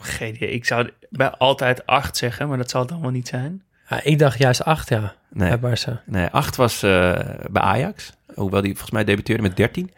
Geen 0.00 0.34
idee. 0.34 0.50
Ik 0.50 0.64
zou 0.64 0.90
bij 1.10 1.30
altijd 1.30 1.86
acht 1.86 2.16
zeggen, 2.16 2.48
maar 2.48 2.58
dat 2.58 2.70
zal 2.70 2.80
het 2.80 2.90
dan 2.90 3.00
wel 3.00 3.10
niet 3.10 3.28
zijn. 3.28 3.62
Ja, 3.88 4.02
ik 4.02 4.18
dacht 4.18 4.38
juist 4.38 4.64
acht, 4.64 4.88
ja. 4.88 5.14
Nee. 5.30 5.58
Bij 5.58 5.76
Barça. 5.76 6.04
Nee, 6.06 6.26
8 6.26 6.56
was 6.56 6.82
eh, 6.82 7.18
bij 7.50 7.62
Ajax. 7.62 8.12
Hoewel 8.34 8.60
die 8.60 8.70
volgens 8.70 8.90
mij 8.90 9.04
debuteerde 9.04 9.42
met 9.42 9.56
13. 9.56 9.92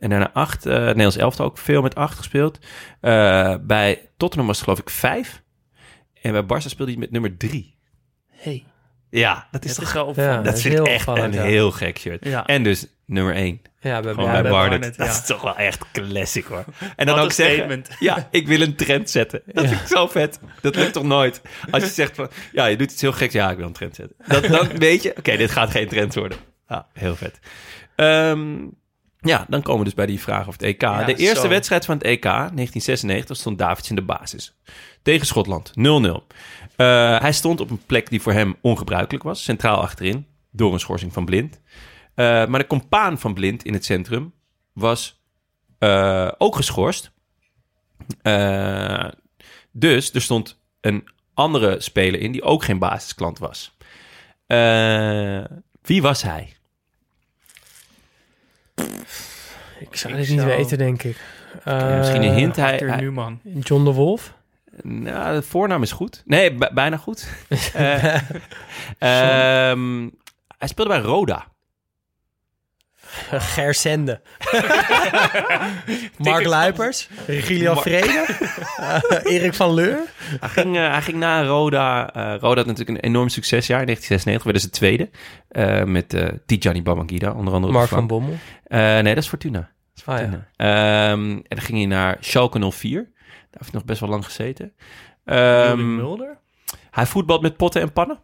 En 0.00 0.10
daarna 0.10 0.30
8. 0.32 0.66
eh 0.66 0.72
Nederlands 0.72 1.16
elftal 1.16 1.46
ook 1.46 1.58
veel 1.58 1.82
met 1.82 1.94
8 1.94 2.16
gespeeld. 2.16 2.58
Eh, 3.00 3.54
bij 3.60 4.08
Tottenham 4.16 4.46
was 4.46 4.56
het 4.56 4.64
geloof 4.64 4.80
ik 4.80 4.90
5. 4.90 5.42
En 6.22 6.32
bij 6.32 6.42
Barça 6.42 6.66
speelde 6.66 6.90
hij 6.92 7.00
met 7.00 7.10
nummer 7.10 7.36
3. 7.36 7.74
Hey. 8.30 8.64
Ja, 9.10 9.48
dat 9.50 9.64
is 9.64 9.70
Dat 9.70 9.78
toch 9.78 9.88
is 9.88 9.92
wel 9.94 10.06
opvallend. 10.06 10.44
dat 10.44 10.54
is 10.56 10.62
vind 10.62 10.74
ik 10.78 10.80
heel 10.86 10.94
echt 10.94 11.06
een 11.06 11.32
ja. 11.32 11.42
heel 11.42 11.70
gek 11.70 11.98
shirt. 11.98 12.24
Ja. 12.24 12.46
En 12.46 12.62
dus 12.62 12.86
nummer 13.06 13.34
1. 13.34 13.60
Ja, 13.80 14.00
bij, 14.00 14.12
Gewoon 14.12 14.26
ja, 14.26 14.32
bij 14.32 14.42
bij. 14.42 14.50
Barnet, 14.50 14.96
Dat 14.96 15.06
ja. 15.06 15.12
is 15.12 15.26
toch 15.26 15.42
wel 15.42 15.56
echt 15.56 15.84
classic 15.92 16.44
hoor. 16.44 16.64
En 16.96 17.06
dan 17.06 17.14
Wat 17.14 17.24
ook 17.24 17.32
zeggen, 17.32 17.84
ja, 17.98 18.28
ik 18.30 18.46
wil 18.46 18.60
een 18.60 18.76
trend 18.76 19.10
zetten. 19.10 19.42
Dat 19.46 19.66
vind 19.66 19.80
ik 19.80 19.86
zo 19.86 20.06
vet. 20.06 20.40
Dat 20.60 20.74
lukt 20.74 20.92
toch 20.92 21.02
nooit? 21.02 21.40
Als 21.70 21.82
je 21.82 21.88
zegt 21.90 22.14
van, 22.14 22.28
ja, 22.52 22.66
je 22.66 22.76
doet 22.76 22.92
iets 22.92 23.00
heel 23.00 23.12
geks. 23.12 23.32
Ja, 23.32 23.50
ik 23.50 23.56
wil 23.56 23.66
een 23.66 23.72
trend 23.72 23.94
zetten. 23.94 24.16
Dat, 24.26 24.44
dan 24.44 24.68
weet 24.78 25.02
je, 25.02 25.16
oké, 25.16 25.36
dit 25.36 25.50
gaat 25.50 25.70
geen 25.70 25.88
trend 25.88 26.14
worden. 26.14 26.38
Ja, 26.68 26.86
heel 26.92 27.16
vet. 27.16 27.38
Ehm, 27.96 28.56
ja, 29.20 29.46
dan 29.48 29.62
komen 29.62 29.78
we 29.78 29.84
dus 29.84 29.94
bij 29.94 30.06
die 30.06 30.20
vraag 30.20 30.40
over 30.40 30.52
het 30.52 30.62
EK. 30.62 30.80
Ja, 30.80 31.04
de 31.04 31.14
eerste 31.14 31.40
zo. 31.40 31.48
wedstrijd 31.48 31.84
van 31.84 31.94
het 31.94 32.04
EK, 32.04 32.22
1996, 32.22 33.36
stond 33.36 33.58
Davids 33.58 33.90
in 33.90 33.96
de 33.96 34.02
basis. 34.02 34.56
Tegen 35.02 35.26
Schotland, 35.26 35.72
0-0. 35.74 36.26
Eh, 36.76 37.20
hij 37.20 37.32
stond 37.32 37.60
op 37.60 37.70
een 37.70 37.80
plek 37.86 38.10
die 38.10 38.22
voor 38.22 38.32
hem 38.32 38.56
ongebruikelijk 38.60 39.24
was, 39.24 39.42
centraal 39.42 39.80
achterin, 39.80 40.26
door 40.50 40.72
een 40.72 40.80
schorsing 40.80 41.12
van 41.12 41.24
Blind. 41.24 41.60
Eh, 42.16 42.46
maar 42.46 42.58
de 42.60 42.66
compaan 42.66 43.18
van 43.18 43.34
Blind 43.34 43.64
in 43.64 43.72
het 43.72 43.84
centrum 43.84 44.34
was 44.72 45.22
eh, 45.78 46.30
ook 46.38 46.56
geschorst. 46.56 47.10
Eh, 48.22 49.08
dus 49.72 50.12
er 50.12 50.22
stond 50.22 50.60
een 50.80 51.08
andere 51.34 51.80
speler 51.80 52.20
in 52.20 52.32
die 52.32 52.42
ook 52.42 52.64
geen 52.64 52.78
basisklant 52.78 53.38
was. 53.38 53.76
Eh, 54.46 55.44
wie 55.82 56.02
was 56.02 56.22
hij? 56.22 56.54
Ik 59.80 59.96
zou 59.96 60.14
dit 60.16 60.28
niet 60.28 60.38
zou- 60.40 60.50
weten, 60.50 60.78
denk 60.78 61.02
ik. 61.02 61.20
Misschien 61.64 62.22
een 62.22 62.34
hint. 62.34 62.56
Hij, 62.56 62.72
Arthur 62.72 62.88
hij- 62.88 63.00
Newman. 63.00 63.40
John 63.60 63.84
de 63.84 63.92
Wolf? 63.92 64.34
nou, 64.82 65.34
de 65.34 65.42
voornaam 65.42 65.82
is 65.82 65.92
goed. 65.92 66.22
Nee, 66.26 66.54
bijna 66.72 66.96
goed. 66.96 67.28
Eh, 67.74 68.14
ehm, 68.98 70.08
hij 70.58 70.68
speelde 70.68 70.90
bij 70.90 71.00
Roda. 71.00 71.46
Gersende. 73.54 74.20
Mark 76.18 76.44
Luipers? 76.44 77.08
Regilio 77.26 77.74
Vrede? 77.74 78.24
Eh, 78.76 79.00
Erik 79.32 79.54
van 79.54 79.74
Leur? 79.74 79.98
Hij 80.40 80.48
ging, 80.48 80.76
eh, 80.76 80.90
hij 80.90 81.02
ging 81.02 81.16
naar 81.16 81.44
Roda. 81.46 82.12
Eh, 82.14 82.22
Roda 82.40 82.56
had 82.56 82.66
natuurlijk 82.66 82.88
een 82.88 83.10
enorm 83.10 83.28
succesjaar. 83.28 83.80
In 83.80 83.86
1996 83.86 84.42
werden 84.44 84.62
ze 84.62 84.70
tweede. 84.70 85.10
eh, 85.48 85.84
met 85.84 86.14
eh 86.14 86.28
Tijani 86.46 86.82
Babangida, 86.82 87.32
onder 87.32 87.54
andere. 87.54 87.72
Mark 87.72 87.88
de 87.88 87.94
van. 87.94 88.06
Bommel? 88.06 88.36
Eh, 88.64 88.78
nee, 88.80 89.02
dat 89.14 89.16
is 89.22 89.28
Fortuna. 89.28 89.58
Dat 89.58 89.68
is 89.94 90.04
Ah, 90.04 90.18
ja. 90.20 90.46
Ehm, 90.56 91.30
en 91.30 91.42
dan 91.48 91.60
ging 91.60 91.78
hij 91.78 91.86
naar 91.86 92.16
Schalke 92.20 92.70
04. 92.70 93.02
Daar 93.02 93.10
heeft 93.50 93.64
hij 93.64 93.70
nog 93.72 93.84
best 93.84 94.00
wel 94.00 94.08
lang 94.08 94.24
gezeten. 94.24 94.72
Ehm, 95.24 95.96
Mulder? 95.96 96.38
hij 96.90 97.06
voetbalt 97.06 97.42
met 97.42 97.56
potten 97.56 97.82
en 97.82 97.92
pannen. 97.92 98.18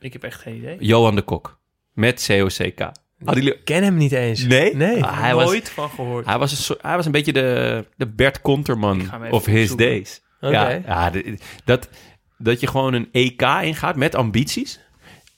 Ik 0.00 0.12
heb 0.12 0.22
echt 0.22 0.40
geen 0.40 0.56
idee. 0.56 0.76
Johan 0.80 1.14
de 1.14 1.22
Kok. 1.22 1.58
Met 1.94 2.24
COCK. 2.28 2.80
Hadden 3.24 3.44
jullie... 3.44 3.58
Ik 3.58 3.64
ken 3.64 3.82
hem 3.82 3.96
niet 3.96 4.12
eens. 4.12 4.42
Nee? 4.44 4.76
Nee. 4.76 5.04
Ah, 5.04 5.20
hij 5.20 5.34
was, 5.34 5.44
Nooit 5.44 5.70
van 5.70 5.90
gehoord. 5.90 6.26
hij, 6.26 6.38
was 6.38 6.50
een 6.50 6.56
soort- 6.56 6.82
hij 6.82 6.96
was 6.96 7.06
een 7.06 7.12
beetje 7.12 7.32
de, 7.32 7.84
de 7.96 8.06
Bert 8.08 8.40
Konterman 8.40 9.00
of 9.30 9.44
his 9.46 9.60
opzoeken. 9.60 9.86
days. 9.86 10.22
Oké. 10.40 10.52
Ja, 10.52 10.80
ja 10.86 11.10
dat, 11.64 11.88
dat 12.38 12.60
je 12.60 12.66
gewoon 12.66 12.94
een 12.94 13.08
EK 13.12 13.42
ingaat 13.62 13.96
met 13.96 14.14
ambities. 14.14 14.80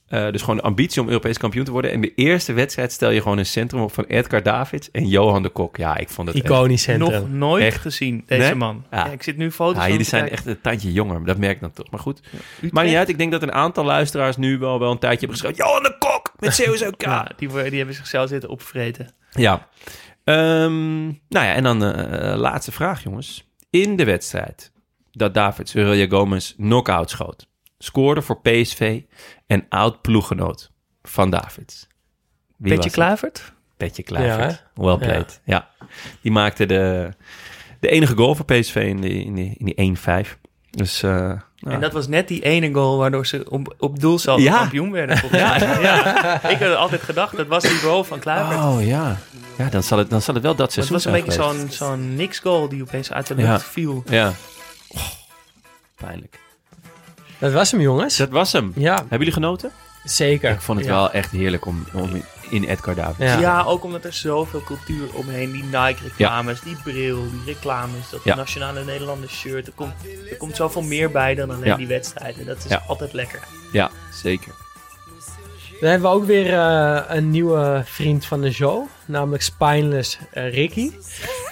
Eh, 0.07 0.31
dus 0.31 0.41
gewoon 0.41 0.57
de 0.57 0.63
ambitie 0.63 1.01
om 1.03 1.09
Europees 1.09 1.39
kampioen 1.39 1.65
te 1.65 1.71
worden. 1.71 1.91
En 1.93 2.01
de 2.01 2.15
eerste 2.15 2.53
wedstrijd 2.53 2.93
stel 2.93 3.11
je 3.11 3.23
gewoon 3.23 3.39
een 3.39 3.47
centrum 3.47 3.81
op 3.83 3.93
van 3.93 4.05
Edgar 4.05 4.43
Davids 4.43 4.91
en 4.91 5.09
Johan 5.09 5.43
de 5.43 5.49
Kok. 5.49 5.77
Ja, 5.77 5.97
ik 5.97 6.09
vond 6.09 6.29
het 6.29 6.37
echt... 6.37 6.47
Iconisch 6.47 6.83
centrum. 6.83 7.11
Nog 7.21 7.31
nooit 7.31 7.63
Echt? 7.65 7.81
gezien, 7.81 8.23
deze 8.27 8.43
Nee? 8.43 8.55
man. 8.55 8.85
Ja. 8.91 9.05
Ja, 9.07 9.13
ik 9.13 9.23
zit 9.23 9.37
nu 9.37 9.51
foto's 9.51 9.75
Ja, 9.75 9.81
van 9.81 9.91
jullie 9.91 10.05
te 10.05 10.11
zijn 10.11 10.21
kijken. 10.23 10.39
echt 10.39 10.57
een 10.57 10.61
tandje 10.61 10.93
jonger, 10.93 11.25
dat 11.25 11.37
merk 11.39 11.55
ik 11.55 11.61
dan 11.61 11.73
toch. 11.73 11.91
Maar 11.91 12.01
goed, 12.01 12.21
Utrecht? 12.57 12.73
maakt 12.73 12.87
niet 12.87 12.97
uit. 12.97 13.09
Ik 13.09 13.19
denk 13.19 13.33
dat 13.33 13.43
een 13.43 13.53
aantal 13.53 13.85
luisteraars 13.85 14.37
nu 14.37 14.59
wel, 14.59 14.79
wel 14.79 14.91
een 14.91 14.99
tijdje 14.99 15.27
hebben 15.27 15.37
geschreven... 15.39 15.65
Johan 15.65 15.83
de 15.83 15.97
Kok 15.99 16.33
met 16.39 16.57
COCK. 16.81 17.03
Ja, 17.11 17.29
die, 17.37 17.49
die 17.49 17.77
hebben 17.79 17.95
zichzelf 17.95 18.29
zitten 18.29 18.51
opvreten. 18.51 19.09
Ja. 19.31 19.69
Ehm, 20.25 21.05
nou 21.05 21.15
ja, 21.29 21.55
en 21.55 21.63
dan 21.63 21.85
eh 21.85 22.37
laatste 22.37 22.73
vraag, 22.73 23.03
jongens. 23.03 23.49
In 23.71 23.97
de 23.97 24.05
wedstrijd 24.05 24.73
dat 25.13 25.35
Davids 25.35 25.75
Aurelia 25.75 26.07
Gomez 26.09 26.55
knock-out 26.57 27.11
schoot, 27.11 27.47
scoorde 27.87 28.23
voor 28.23 28.41
PSV 28.41 29.01
en 29.47 29.67
oud-ploeggenoot 29.69 30.71
van 31.03 31.31
Davids. 31.31 31.87
Wie 32.57 32.75
Petje? 32.75 32.91
Kluivert? 32.91 33.53
Petje 33.77 34.03
Kluivert. 34.03 34.65
Ja, 34.75 34.83
well 34.83 34.97
played. 34.97 35.41
Ja. 35.45 35.69
Die 36.21 36.33
maakte 36.33 36.67
de, 36.67 37.11
de 37.81 37.89
enige 37.89 38.17
goal 38.17 38.35
voor 38.35 38.45
PSV 38.45 38.75
in 38.89 39.01
die, 39.01 39.25
in 39.25 39.35
die, 39.35 39.55
in 39.59 39.65
die 39.65 39.97
1-5. 40.27 40.31
Dus, 40.71 41.03
eh, 41.03 41.11
nou, 41.11 41.41
En 41.75 41.81
dat 41.81 41.93
was 41.93 42.09
net 42.09 42.29
die 42.29 42.43
ene 42.43 42.73
goal 42.73 42.97
waardoor 42.99 43.27
ze 43.27 43.51
op, 43.51 43.75
op 43.79 44.01
doelsaldo 44.01 44.43
Ja. 44.43 44.59
kampioen 44.59 44.91
werden. 44.93 45.21
mij. 45.31 45.41
ja. 45.83 46.43
Ik 46.49 46.59
had 46.59 46.75
altijd 46.75 47.03
gedacht, 47.03 47.37
dat 47.37 47.47
was 47.47 47.63
die 47.63 47.79
goal 47.79 48.05
van 48.05 48.19
Kluivert. 48.19 48.59
Oh 48.61 48.85
ja. 48.85 49.17
Ja, 49.59 49.69
dan 49.69 49.83
zal 49.83 49.99
het, 49.99 50.11
dan 50.11 50.23
zal 50.23 50.35
het 50.35 50.43
wel 50.43 50.55
dat 50.55 50.77
Maar 50.77 50.85
het 50.85 50.87
seizoen 50.89 50.97
was 50.97 51.05
een 51.05 51.53
beetje 51.53 51.59
zo'n 51.69 51.71
zo'n 51.71 52.15
niks-goal 52.15 52.69
die 52.69 52.83
opeens 52.83 53.13
uit 53.13 53.27
de 53.27 53.35
lucht 53.35 53.49
Ja. 53.49 53.59
viel. 53.59 54.03
Ja. 54.07 54.33
Oh, 54.89 55.01
pijnlijk. 55.97 56.39
Dat 57.39 57.53
was 57.53 57.71
hem, 57.71 57.81
jongens. 57.81 58.17
Dat 58.17 58.29
was 58.31 58.53
hem. 58.53 58.73
Ja, 58.75 58.95
Hebben 58.97 59.19
jullie 59.19 59.33
genoten? 59.33 59.71
zeker. 60.05 60.51
Ik 60.51 60.61
vond 60.61 60.79
het 60.79 60.87
Ja. 60.89 60.95
wel 60.95 61.11
echt 61.11 61.31
heerlijk 61.31 61.67
om, 61.67 61.85
om 61.93 62.11
in 62.51 62.65
Edgar 62.65 62.95
Davids. 62.95 63.33
Ja. 63.33 63.39
Ja. 63.41 63.63
ook 63.63 63.85
omdat 63.85 64.05
er 64.05 64.13
zoveel 64.13 64.63
cultuur 64.63 65.09
omheen, 65.15 65.53
die 65.53 65.63
Nike-reclames, 65.65 66.61
die 66.61 66.77
bril, 66.85 67.23
die 67.31 67.41
reclames, 67.55 68.11
dat 68.11 68.21
Ja. 68.25 68.35
nationale 68.35 68.85
Nederlanders 68.85 69.39
shirt. 69.39 69.67
Er 69.67 69.73
komt, 69.73 69.93
er 70.31 70.37
komt 70.37 70.57
zoveel 70.57 70.83
meer 70.83 71.11
bij 71.11 71.35
dan 71.35 71.51
alleen 71.51 71.65
Ja. 71.67 71.77
die 71.77 71.87
wedstrijd. 71.87 72.39
En 72.39 72.45
dat 72.45 72.57
is 72.57 72.65
Ja. 72.71 72.83
altijd 72.87 73.13
lekker. 73.13 73.41
Ja, 73.73 73.91
zeker. 74.13 74.53
Dan 75.81 75.91
hebben 75.91 76.11
we 76.11 76.17
ook 76.17 76.25
weer 76.25 76.53
eh, 76.53 77.01
een 77.17 77.31
nieuwe 77.31 77.83
vriend 77.85 78.27
van 78.27 78.41
de 78.41 78.53
show. 78.53 78.87
Namelijk 79.05 79.43
Spineless 79.43 80.19
eh, 80.33 80.53
Ricky. 80.55 80.91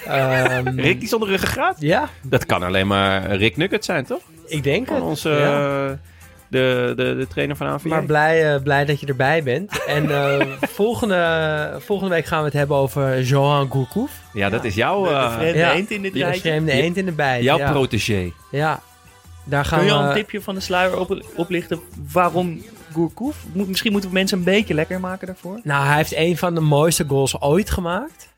Ehm, 0.05 0.79
Rick 0.79 1.07
zonder 1.07 1.29
ruggengraat? 1.29 1.75
Ja, 1.79 2.09
Dat 2.23 2.45
kan 2.45 2.63
alleen 2.63 2.87
maar 2.87 3.35
Rick 3.35 3.57
Nugget 3.57 3.85
zijn, 3.85 4.05
toch? 4.05 4.21
Ik 4.47 4.63
denk 4.63 4.87
Van 4.87 4.95
het. 4.95 5.05
onze 5.05 5.29
Ja. 5.29 5.97
de, 6.47 6.93
de, 6.95 7.15
de 7.17 7.27
trainer 7.27 7.55
van 7.55 7.67
AVJ. 7.67 7.87
Maar 7.87 8.05
blij, 8.05 8.53
eh, 8.53 8.61
blij 8.61 8.85
dat 8.85 8.99
je 8.99 9.05
erbij 9.05 9.43
bent. 9.43 9.83
En 9.87 10.11
eh, 10.11 10.47
volgende, 10.61 11.77
volgende 11.79 12.13
week 12.15 12.25
gaan 12.25 12.39
we 12.39 12.45
het 12.45 12.53
hebben 12.53 12.77
over 12.77 13.21
Johan 13.21 13.71
Gourcouf. 13.71 14.11
Ja, 14.33 14.49
dat 14.49 14.63
is 14.63 14.75
jouw... 14.75 15.03
De, 15.03 15.09
de 15.09 15.15
eh, 15.15 15.33
vreemde 15.33 15.59
ja. 15.59 15.73
eend 15.73 15.91
in 15.91 16.01
dit 16.01 16.13
De 16.13 16.33
vreemde 16.33 16.71
eend 16.71 16.97
in 16.97 17.05
de 17.05 17.11
bijt. 17.11 17.43
jouw 17.43 17.57
ja. 17.57 17.71
protégé. 17.71 18.31
Ja, 18.51 18.81
daar 19.43 19.65
gaan 19.65 19.79
Kun 19.79 19.87
je 19.87 19.93
al 19.93 20.01
we... 20.01 20.07
een 20.07 20.15
tipje 20.15 20.41
van 20.41 20.55
de 20.55 20.61
sluier 20.61 20.99
op, 20.99 21.23
oplichten 21.35 21.79
waarom 22.11 22.61
Gourcouf? 22.93 23.35
Moet, 23.53 23.67
misschien 23.67 23.91
moeten 23.91 24.09
we 24.09 24.15
mensen 24.15 24.37
een 24.37 24.43
beetje 24.43 24.73
lekker 24.73 24.99
maken 24.99 25.27
daarvoor. 25.27 25.59
Nou, 25.63 25.85
hij 25.85 25.95
heeft 25.95 26.15
een 26.15 26.37
van 26.37 26.55
de 26.55 26.61
mooiste 26.61 27.05
goals 27.07 27.41
ooit 27.41 27.69
gemaakt. 27.69 28.33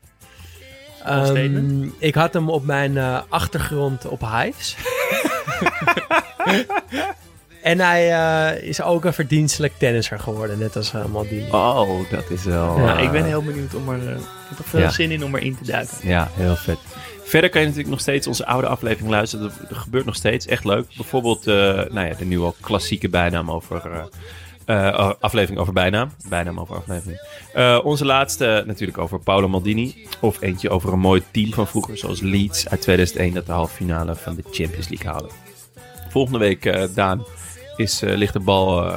Ehm, 1.04 1.88
ik 1.98 2.14
had 2.14 2.32
hem 2.32 2.50
op 2.50 2.64
mijn 2.64 2.98
achtergrond 3.28 4.06
op 4.06 4.20
Hives. 4.20 4.76
en 7.62 7.80
hij 7.80 8.12
eh, 8.56 8.62
is 8.68 8.82
ook 8.82 9.04
een 9.04 9.12
verdienstelijk 9.12 9.72
tennisser 9.78 10.18
geworden, 10.18 10.58
net 10.58 10.76
als 10.76 10.92
uh, 10.94 11.04
Maldini. 11.04 11.50
Oh, 11.50 12.10
dat 12.10 12.30
is 12.30 12.44
wel... 12.44 12.78
Ja, 12.80 12.96
eh, 12.98 13.04
ik 13.04 13.10
ben 13.10 13.24
heel 13.24 13.42
benieuwd 13.42 13.74
om 13.74 13.88
er... 13.88 14.08
eh, 14.08 14.14
ik 14.16 14.22
heb 14.48 14.58
er 14.58 14.64
veel 14.64 14.80
Ja. 14.80 14.90
zin 14.90 15.10
in 15.10 15.24
om 15.24 15.34
erin 15.36 15.56
te 15.62 15.70
duiken. 15.70 15.96
Ja, 16.02 16.28
heel 16.34 16.56
vet. 16.56 16.78
Verder 17.24 17.50
kan 17.50 17.60
je 17.60 17.66
natuurlijk 17.66 17.92
nog 17.92 18.00
steeds 18.02 18.26
onze 18.26 18.46
oude 18.46 18.66
aflevering 18.66 19.10
luisteren. 19.10 19.46
Er, 19.46 19.52
er 19.70 19.76
gebeurt 19.76 20.04
nog 20.04 20.14
steeds, 20.14 20.46
echt 20.46 20.64
leuk. 20.64 20.86
Bijvoorbeeld 20.96 21.46
eh, 21.46 21.54
nou 21.90 22.06
ja, 22.06 22.14
de 22.18 22.24
nu 22.24 22.38
al 22.40 22.54
klassieke 22.60 23.08
bijnaam 23.08 23.50
over... 23.50 24.08
eh, 24.68 24.88
eh, 24.88 25.10
aflevering 25.20 25.60
over 25.60 25.72
bijnaam. 25.72 26.10
Bijnaam 26.28 26.60
over 26.60 26.76
aflevering. 26.76 27.20
Eh, 27.52 27.78
onze 27.82 28.04
laatste 28.04 28.62
natuurlijk 28.66 28.98
over 28.98 29.18
Paolo 29.18 29.48
Maldini. 29.48 30.06
Of 30.20 30.40
eentje 30.40 30.70
over 30.70 30.92
een 30.92 30.98
mooi 30.98 31.22
team 31.30 31.52
van 31.52 31.66
vroeger, 31.66 31.98
zoals 31.98 32.20
Leeds 32.20 32.68
uit 32.68 32.80
2001... 32.80 33.34
dat 33.34 33.46
de 33.46 33.52
halve 33.52 33.74
finale 33.74 34.14
van 34.14 34.34
de 34.34 34.42
Champions 34.50 34.88
League 34.88 35.10
haalde. 35.10 35.28
Volgende 36.08 36.38
week, 36.38 36.64
eh, 36.64 36.84
Daan, 36.94 37.24
is, 37.76 38.02
eh, 38.02 38.16
ligt 38.16 38.32
de 38.32 38.40
bal 38.40 38.92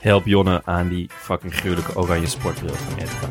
Help 0.00 0.26
Jonne 0.26 0.62
aan 0.64 0.88
die 0.88 1.10
fucking 1.18 1.54
gruwelijke 1.54 1.96
oranje 1.96 2.26
sportbril 2.26 2.74
van 2.74 2.98
Edgar. 2.98 3.30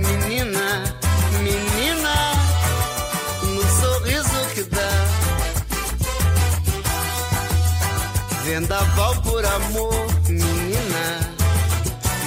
Vendaval 8.51 9.21
por 9.21 9.45
amor, 9.45 9.95
menina, 10.27 11.35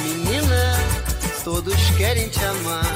menina, 0.02 0.74
todos 1.44 1.76
querem 1.98 2.30
te 2.30 2.42
amar. 2.42 2.93